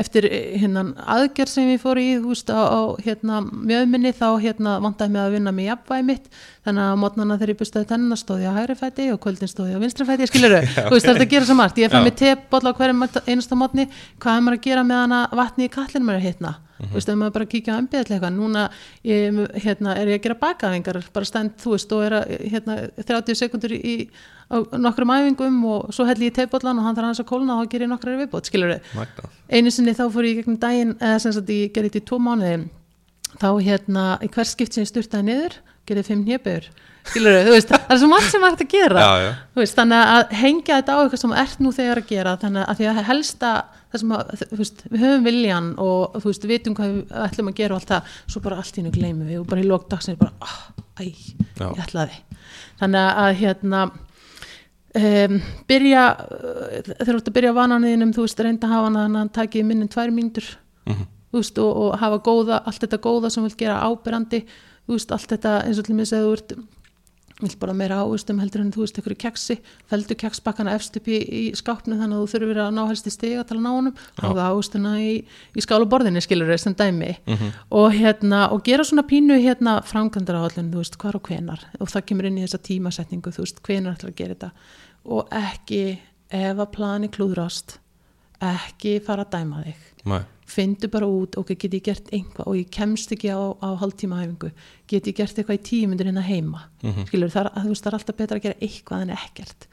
eftir 0.00 0.26
eh, 0.28 0.54
hérna 0.60 0.84
aðgerð 1.14 1.52
sem 1.52 1.70
ég 1.72 1.82
fór 1.82 2.00
í 2.00 2.06
veist 2.24 2.50
á, 2.50 2.60
á 2.60 2.80
hérna 3.04 3.40
mjöðminni 3.44 4.14
þá 4.16 4.26
hérna 4.42 4.76
vantaði 4.84 5.14
mig 5.14 5.22
að 5.22 5.36
vinna 5.38 5.54
með 5.54 5.70
jafnvægi 5.70 6.06
mitt. 6.10 6.28
Þannig 6.64 6.84
að 6.88 7.00
mótnana 7.02 7.38
þegar 7.38 7.54
ég 7.54 7.60
bustaði 7.60 7.90
tennina 7.92 8.18
stóð 8.18 8.44
ég 8.44 8.52
á 8.52 8.58
hægri 8.58 8.78
fæti 8.80 9.08
og 9.12 9.22
kvöldin 9.24 9.50
stóð 9.52 9.72
ég 9.72 9.78
á 9.78 9.84
vinstri 9.84 10.08
fæti 10.08 10.30
skilur 10.30 10.56
þau, 10.56 10.68
þú 10.88 10.96
veist 10.96 11.08
það 11.08 11.14
er 11.14 11.26
að 11.26 11.32
gera 11.34 11.48
svo 11.50 11.58
margt. 11.60 11.80
Ég 11.82 11.92
fæ 11.92 11.98
mig 12.04 12.16
tebolla 12.20 12.72
á 12.72 12.78
hverjum 12.78 13.06
einasta 13.24 13.58
mótni 13.58 13.88
hvað 14.18 14.38
er 14.38 14.46
maður 14.46 14.60
að 14.60 14.68
gera 14.68 14.86
með 14.86 15.02
hana 15.04 15.24
vatni 15.34 15.68
í 15.68 15.74
kallinu 15.74 16.08
mér 16.08 16.20
að 16.22 16.28
hitna 16.30 16.54
þú 16.90 16.98
veist 16.98 17.10
ef 17.12 17.18
maður 17.20 17.36
bara 17.38 17.50
kíkja 17.54 17.74
á 17.74 17.80
embið 17.80 18.00
eitthvað 18.04 18.36
núna 18.36 18.68
ég, 19.06 19.40
hérna, 19.64 19.96
er 19.98 20.12
ég 20.12 20.20
að 20.20 20.24
gera 20.28 20.38
bakaðingar 20.44 21.00
bara 21.14 21.28
stend 21.30 21.58
þú 21.62 21.74
veist 21.76 21.92
og 21.96 22.06
er 22.06 22.18
að 22.20 22.34
hérna, 22.54 22.78
30 23.00 23.40
sekundur 23.40 23.76
í 23.76 23.96
á 24.52 24.60
nokkrum 24.76 25.12
æfingum 25.14 25.60
og 25.70 25.92
svo 25.94 26.04
held 26.08 26.20
ég 26.20 26.32
í 26.32 26.36
teibollan 26.36 26.78
og 26.78 26.86
hann 26.86 26.96
þarf 26.96 27.10
hans 27.10 27.22
að 27.22 27.28
kólna 27.30 27.56
og 27.56 27.64
þá 27.64 27.72
ger 27.72 27.84
ég 27.86 27.90
nokkrar 27.90 28.18
viðbót 28.20 28.50
skilur 28.50 28.74
þau 28.76 29.28
einu 29.48 29.72
sinni 29.72 29.94
þá 29.96 30.06
fór 30.12 30.28
ég 30.28 30.40
gegnum 30.40 30.58
daginn 30.60 30.96
eða 31.00 31.20
sem 31.22 31.34
sagt 31.34 31.52
ég 31.52 31.72
gerði 31.74 31.92
þetta 31.92 32.02
í 32.02 32.08
tvo 32.10 32.18
mánuði. 32.22 32.56
Þá 33.34 33.48
hérna 33.66 34.04
í 34.22 34.30
hver 34.30 34.48
skipt 34.48 34.76
sem 34.76 34.84
ég 34.84 34.90
sturtaði 34.90 35.28
niður 35.28 35.56
gerði 35.88 36.06
fimm 36.06 36.24
hnjöpur 36.26 36.68
skilur 37.04 37.38
þú 37.46 37.54
veist, 37.54 37.68
það 37.72 37.92
er 37.94 38.00
svo 38.00 38.08
margt 38.10 38.30
sem 38.32 38.44
er 38.46 38.54
hægt 38.54 38.64
að 38.64 38.74
gera. 38.74 39.04
Já, 39.04 39.24
já, 39.24 39.32
veist, 39.60 39.76
þannig 39.78 40.12
að 40.14 40.34
hengja 40.40 40.78
þetta 40.80 40.94
á 40.94 40.98
eitthvað 41.04 41.22
sem 41.24 41.34
ert 41.44 41.58
nú 41.64 41.72
þegar 41.76 42.00
að 42.02 42.08
gera 42.14 42.36
þannig 42.44 42.68
að 42.70 42.78
því 42.80 42.88
að 42.90 43.00
helsta 43.10 43.50
það 43.94 44.14
að, 44.18 44.44
veist, 44.58 44.80
við 44.90 45.04
höfum 45.04 45.26
viljan 45.28 45.68
og 45.84 46.16
þú 46.18 46.30
veist, 46.30 46.46
við 46.48 46.54
vitum 46.56 46.74
hvað 46.78 46.94
við 46.94 47.12
ætlum 47.26 47.50
að 47.52 47.58
gera 47.60 47.74
og 47.76 47.82
allt 47.82 47.92
það, 47.92 48.14
svo 48.32 48.40
bara 48.46 48.56
allt 48.62 48.74
í 48.78 48.80
hennu 48.82 48.94
gleymum 48.96 49.28
við 49.28 49.42
og 49.42 49.46
bara 49.52 49.62
í 49.62 49.68
lók 49.68 49.84
dagsins 49.92 50.18
bara, 50.18 50.32
ah, 50.42 50.56
æ, 50.98 51.04
ég 51.04 51.84
ætlaði. 51.84 52.18
Þannig 52.80 53.20
að 53.24 53.36
hérna 53.44 53.82
um, 54.98 55.38
byrja 55.70 56.02
þegar 56.18 57.08
þú 57.08 57.16
ert 57.18 57.30
að 57.30 57.36
byrja 57.38 57.54
vananiðinum 57.56 58.12
þú 58.16 58.26
veist, 58.26 58.42
reynda 58.46 58.68
að 58.68 58.74
hafa 58.76 58.88
hann 58.90 58.98
að 59.04 59.18
hann 59.20 59.32
taki 59.40 59.62
minnin 59.66 59.90
tvær 59.92 60.12
mínútur 60.14 60.50
Mhm. 60.84 61.06
þú 61.32 61.40
veist, 61.40 61.58
og, 61.58 61.76
og 61.80 61.94
hafa 61.98 62.18
góða, 62.20 62.58
allt 62.68 62.82
þetta 62.82 62.98
góða 63.00 63.30
sem 63.32 63.42
þú 63.42 63.48
vilt 63.48 63.58
gera 63.62 63.78
ábyrrandi 63.88 64.42
veist, 64.90 65.12
allt 65.16 65.30
þetta 65.32 65.54
eins 65.64 65.78
og 65.80 65.86
til 65.86 65.94
mig 65.96 66.06
segðu 66.10 66.26
þú 66.28 66.34
ert 66.36 66.52
vilt 67.40 67.56
bara 67.58 67.74
meira 67.74 67.98
ávistum 68.04 68.38
heldur 68.38 68.62
en 68.62 68.70
þú 68.74 68.84
veist 68.84 68.98
ykkur 69.00 69.16
keksi, 69.18 69.56
feldu 69.90 70.14
keksbakkana 70.18 70.74
efst 70.76 70.94
upp 71.00 71.08
í, 71.10 71.18
í 71.18 71.42
skápnu 71.58 71.96
þannig 71.98 72.16
að 72.16 72.22
þú 72.22 72.30
þurfir 72.34 72.60
að 72.62 72.72
ná 72.76 72.80
helst 72.90 73.08
í 73.10 73.12
stiga 73.14 73.42
að 73.42 73.62
ná 73.64 73.70
honum, 73.72 73.96
hafa 74.22 74.48
ávistuna 74.52 74.94
í, 75.02 75.12
í 75.54 75.64
skáluborðinni 75.64 76.22
skilur 76.22 76.52
þau 76.52 76.62
sem 76.62 76.76
dæmi. 76.78 77.12
Og 77.74 77.88
hérna, 77.96 78.44
og 78.54 78.62
gera 78.66 78.86
svona 78.86 79.06
pínu 79.08 79.40
hérna 79.42 79.80
framkvæmdara 79.88 80.44
áallin, 80.44 80.70
þú 80.70 80.82
veist, 80.84 80.98
hvar 81.02 81.18
og 81.18 81.30
hvenar 81.30 81.64
og 81.80 81.90
það 81.90 82.06
kemur 82.10 82.30
inn 82.30 82.38
í 82.38 82.46
þessa 82.46 82.62
tímasetningu 82.70 83.34
þú 83.34 83.46
veist, 83.46 83.62
hvenar 83.66 83.98
ætlar 83.98 84.14
að 84.14 84.20
gera 84.22 84.36
þetta. 84.36 84.52
Og 85.04 85.34
ekki, 85.34 85.82
ef 86.30 86.62
að 86.62 86.70
plani 86.76 87.10
klúðrast 87.12 87.78
ekki 88.44 88.98
fara 89.04 89.26
að 89.26 89.34
dæma 89.34 89.64
þig. 89.66 89.90
Nei. 90.04 90.22
Fyndu 90.46 90.88
bara 90.92 91.06
út, 91.08 91.36
ok, 91.40 91.54
get 91.58 91.72
ég 91.78 91.82
gert 91.82 92.10
einhvað 92.12 92.46
og 92.46 92.56
ég 92.58 92.68
kemst 92.70 93.12
ekki 93.16 93.30
á, 93.32 93.40
á 93.64 93.68
hálftíma 93.80 94.18
hæfingu 94.20 94.50
get 94.90 95.06
ég 95.08 95.16
gert 95.16 95.36
eitthvað 95.38 95.58
í 95.58 95.62
tíu 95.64 95.88
myndir 95.88 96.06
hérna 96.10 96.22
heima 96.26 96.66
Mhm. 96.82 97.06
skilur, 97.08 97.30
það, 97.32 97.48
þú 97.64 97.68
veist, 97.72 97.84
það 97.84 97.92
er 97.92 97.98
alltaf 97.98 98.16
betra 98.16 98.36
að 98.38 98.42
gera 98.42 98.60
eitthvað 98.60 99.02
en 99.02 99.10
ekkert. 99.16 99.66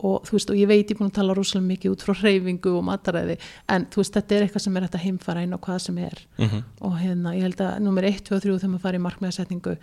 Og 0.00 0.22
þú 0.28 0.30
veist, 0.36 0.50
og 0.50 0.56
ég 0.56 0.68
veit 0.68 0.86
ég 0.86 0.90
er 0.94 0.98
búin 1.00 1.10
að 1.10 1.14
tala 1.18 1.34
rosalega 1.34 1.66
mikið 1.72 1.90
út 1.90 2.02
frá 2.06 2.14
reyfingu 2.22 2.70
og 2.78 2.84
mataræði 2.86 3.38
en 3.68 3.86
þú 3.90 3.96
veist, 3.96 4.12
þetta 4.14 4.32
er 4.36 4.42
eitthvað 4.46 4.60
sem 4.62 4.76
er 4.76 4.82
hægt 4.86 4.94
að 4.94 5.06
heimfara 5.08 5.42
inn 5.42 5.54
á 5.56 5.58
hvað 5.58 5.80
sem 5.80 5.98
er. 5.98 6.18
Mhm. 6.38 6.62
og 6.82 6.92
hérna, 7.00 7.34
ég 7.34 7.42
held 7.42 7.56
að 7.56 7.78
nummer 7.80 8.02
1, 8.04 8.20
2 8.22 8.36
og 8.36 8.42
3 8.42 8.58
þegar 8.60 8.70
maður 8.70 8.80
fara 8.80 8.98
í 8.98 9.02
markmiðasetningu 9.06 9.76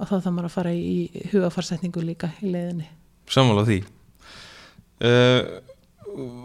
og 0.00 0.08
þá 0.08 0.14
þarf 0.20 0.34
maður 0.34 0.44
að 0.44 0.50
fara 0.58 0.70
í, 0.74 1.10
hugafarsetningu 1.32 2.02
líka 2.04 2.32
í 2.42 2.50
leiðinni. 2.52 2.86
Sammála 3.26 3.64
því. 3.64 3.84
Uh, 5.00 5.60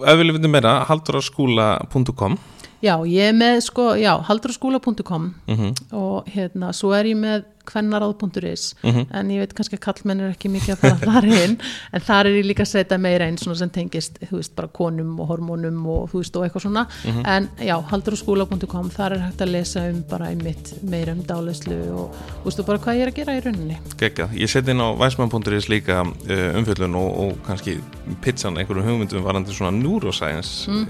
Ef 0.02 0.16
við 0.18 0.32
viljum 0.32 0.52
meira 0.52 0.86
halduraskúla.com 0.88 2.38
Já, 2.82 2.96
ég 3.06 3.30
er 3.30 3.34
með 3.36 3.62
sko, 3.68 3.90
já, 4.00 4.14
haldurskúla.com 4.30 5.34
mm 5.48 5.74
og 5.92 6.28
hérna, 6.32 6.70
svo 6.76 6.94
er 6.96 7.06
ég 7.12 7.18
með 7.20 7.44
kvennaráð.is 7.70 8.74
Mhm. 8.84 9.08
en 9.14 9.30
ég 9.30 9.40
veit 9.44 9.54
kannski 9.54 9.76
að 9.78 9.82
kallmenn 9.84 10.22
er 10.22 10.32
ekki 10.34 10.50
mikið 10.50 10.74
að 10.74 10.80
fara 10.80 10.98
þar 11.12 11.26
inn 11.28 11.58
en 11.94 12.02
þar 12.02 12.26
er 12.30 12.38
ég 12.40 12.46
líka 12.48 12.64
að 12.66 12.70
setja 12.72 12.98
meira 12.98 13.26
einn 13.28 13.38
svona 13.38 13.58
sem 13.60 13.70
tengist, 13.70 14.18
þú 14.30 14.40
veist, 14.40 14.56
bara 14.56 14.68
konum 14.74 15.20
og 15.20 15.28
hormónum 15.30 15.86
og 15.86 16.10
þú 16.10 16.22
veist, 16.24 16.36
og 16.40 16.46
eitthvað 16.48 16.66
svona. 16.66 16.86
Mhm. 17.06 17.26
en 17.26 17.50
já, 17.68 17.76
haldurskúla.com 17.92 18.90
þar 18.96 19.12
er 19.18 19.20
hægt 19.28 19.42
að 19.46 19.52
lesa 19.54 19.84
um 19.90 20.02
bara 20.10 20.30
einmitt 20.32 20.74
meira 20.84 21.12
um 21.14 21.22
dálislu 21.24 21.78
og 21.94 22.16
þú 22.42 22.46
veist, 22.50 22.60
og 22.60 22.66
bara 22.66 22.78
hvað 22.80 22.96
ég 22.98 23.02
er 23.02 23.12
að 23.12 23.16
gera 23.20 23.38
í 23.38 23.44
rauninni. 23.46 23.78
Gekka, 23.98 24.30
ég 24.34 24.50
seti 24.50 24.72
inn 24.72 24.82
á 24.82 24.90
væsmann.is 24.98 25.70
líka 25.70 26.02
uh, 26.08 26.58
umfjöllun 26.58 26.96
og, 26.96 27.20
og 27.20 27.38
kannski 27.46 27.78
pizzan 28.22 28.58
einhverjum 28.58 28.86
hugmyndum 28.88 29.24
varandi 29.24 29.54
svona 29.54 29.72
neuroscience 29.78 30.68
mm 30.72 30.86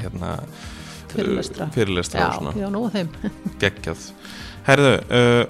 hérna 0.00 0.38
Fyrirlestra. 1.14 1.66
uh, 1.68 1.72
fyrirlestra 1.76 2.20
Já, 2.26 2.52
já, 2.60 2.68
nú 2.72 2.84
að 2.88 2.98
þeim. 2.98 3.32
Geggjað. 3.62 4.06
Herðu, 4.68 4.94
uh, 5.10 5.42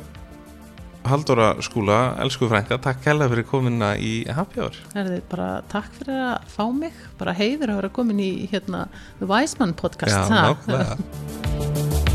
Haldóra 1.10 1.54
skúla, 1.64 1.98
elsku 2.20 2.44
frænka 2.50 2.76
takk 2.84 3.06
hella 3.08 3.24
fyrir 3.32 3.46
komina 3.48 3.94
í 3.96 4.26
Happy 4.36 4.60
Hour. 4.60 4.76
Herði, 4.92 5.22
bara 5.30 5.48
takk 5.72 5.88
fyrir 5.96 6.18
að 6.26 6.50
fá 6.52 6.66
mig. 6.76 6.98
Bara 7.18 7.32
heiður 7.38 7.72
að 7.72 7.80
vera 7.80 7.92
komin 7.96 8.20
í 8.20 8.30
hérna 8.52 8.84
The 9.22 9.30
Wiseman 9.30 9.72
podcast. 9.80 10.12
Já, 10.12 10.28
ha? 10.28 10.50
nákvæmlega. 10.52 12.10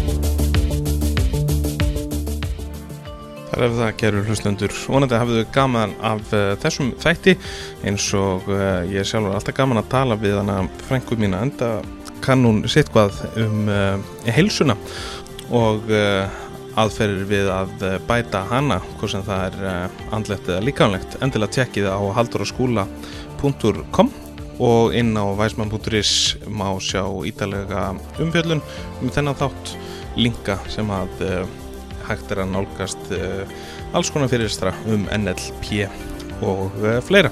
Það 3.55 3.63
er 3.63 3.75
það 3.79 3.91
gerur 4.01 4.25
hlustundur 4.29 4.73
vonandi 4.83 5.15
hafið 5.15 5.37
þau 5.39 5.51
gaman 5.55 5.93
af 6.03 6.33
uh, 6.35 6.47
þessum 6.59 6.89
þætti 6.99 7.35
eins 7.87 8.07
og 8.19 8.49
uh, 8.51 8.81
ég 8.89 8.99
er 8.99 9.07
sjálfur 9.07 9.37
alltaf 9.37 9.55
gaman 9.55 9.79
að 9.79 9.91
tala 9.93 10.17
við 10.19 10.35
hana 10.41 10.57
frængu 10.89 11.15
mína 11.21 11.39
enda 11.45 11.69
kann 12.23 12.45
hún 12.45 12.63
sitt 12.71 12.91
hvað 12.93 13.21
um 13.41 13.69
uh, 13.69 13.97
heilsuna 14.31 14.75
og 15.53 15.89
aðferir 16.75 17.27
við 17.29 17.49
að 17.53 17.83
bæta 18.07 18.41
hana 18.49 18.79
hvort 18.97 19.11
sem 19.13 19.23
það 19.23 19.59
er 19.61 19.91
andlegt 20.15 20.49
eða 20.49 20.63
líkanlegt 20.65 21.17
endilega 21.21 21.59
tjekkið 21.59 21.85
á 21.93 22.01
halduraskúla.com 22.17 24.09
og 24.65 24.97
inn 24.97 25.13
á 25.13 25.25
væsmann.is 25.37 26.11
má 26.49 26.73
sjá 26.81 27.05
ítalega 27.29 27.91
umfjöllun 28.17 28.65
um 29.03 29.13
þennan 29.13 29.37
þátt 29.37 29.75
linka 30.17 30.57
sem 30.73 30.89
að 30.89 31.13
hægt 32.09 32.33
er 32.33 32.41
að 32.41 32.53
nálgast 32.57 33.13
alls 33.93 34.09
konar 34.11 34.33
fyrirstra 34.33 34.73
um 34.89 35.05
NLP 35.05 35.85
og 36.43 36.73
fleira. 37.05 37.31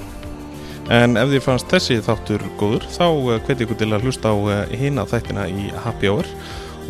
En 0.91 1.15
ef 1.19 1.29
því 1.31 1.39
fannst 1.45 1.71
þessi 1.71 2.01
þáttur 2.03 2.43
góður 2.59 2.83
þá 2.91 3.05
uh, 3.07 3.37
hveti 3.45 3.63
ykkur 3.63 3.79
til 3.79 3.89
að 3.93 4.07
hlusta 4.07 4.33
á 4.33 4.35
hina 4.75 5.05
þættina 5.07 5.47
í 5.47 5.69
Happy 5.85 6.11
Hour 6.11 6.27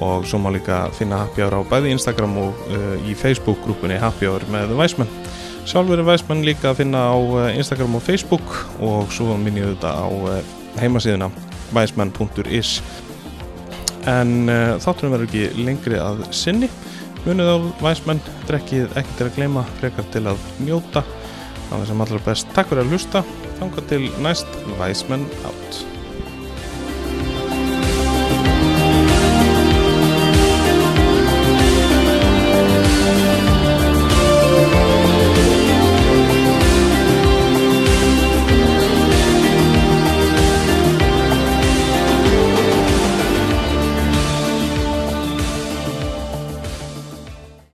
og 0.01 0.25
svo 0.25 0.39
má 0.41 0.49
líka 0.49 0.87
finna 0.97 1.19
Happy 1.21 1.43
Hour 1.43 1.59
á 1.61 1.69
bæði 1.69 1.91
Instagram 1.93 2.33
og 2.41 2.63
í 3.05 3.13
Facebook-grúpunni 3.13 3.99
Happy 4.01 4.25
Hour 4.25 4.41
með 4.49 4.73
Væsmenn. 4.79 5.11
Sjálfur 5.69 6.01
er 6.01 6.07
Væsmenn 6.07 6.41
líka 6.47 6.71
að 6.71 6.79
finna 6.81 7.03
á 7.13 7.17
Instagram 7.53 7.99
og 7.99 8.01
Facebook 8.01 8.55
og 8.81 9.13
svo 9.13 9.37
minn 9.37 9.61
ég 9.61 9.69
þetta 9.75 9.93
á 9.93 10.09
heimasíðuna 10.81 11.29
væsmenn.is 11.77 12.79
en 14.09 14.49
þáttunum 14.81 15.13
verður 15.13 15.29
ekki 15.29 15.67
lengri 15.69 16.01
að 16.01 16.25
sinni 16.33 16.71
Munið 17.23 17.47
á 17.47 17.57
væsmenn, 17.79 18.19
drekkið 18.49 18.97
ekki 18.99 19.13
til 19.15 19.27
að 19.29 19.37
gleyma, 19.37 19.61
frekar 19.79 20.07
til 20.11 20.25
að 20.27 20.41
njóta. 20.59 21.05
Það 21.69 21.79
er 21.79 21.87
sem 21.87 22.03
allra 22.03 22.19
best. 22.25 22.51
Takk 22.51 22.73
fyrir 22.73 22.83
að 22.83 22.91
hlusta. 22.91 23.21
Þanga 23.63 23.81
til 23.87 24.09
næst 24.19 24.49
væsmenn 24.75 25.23
átt. 25.47 25.92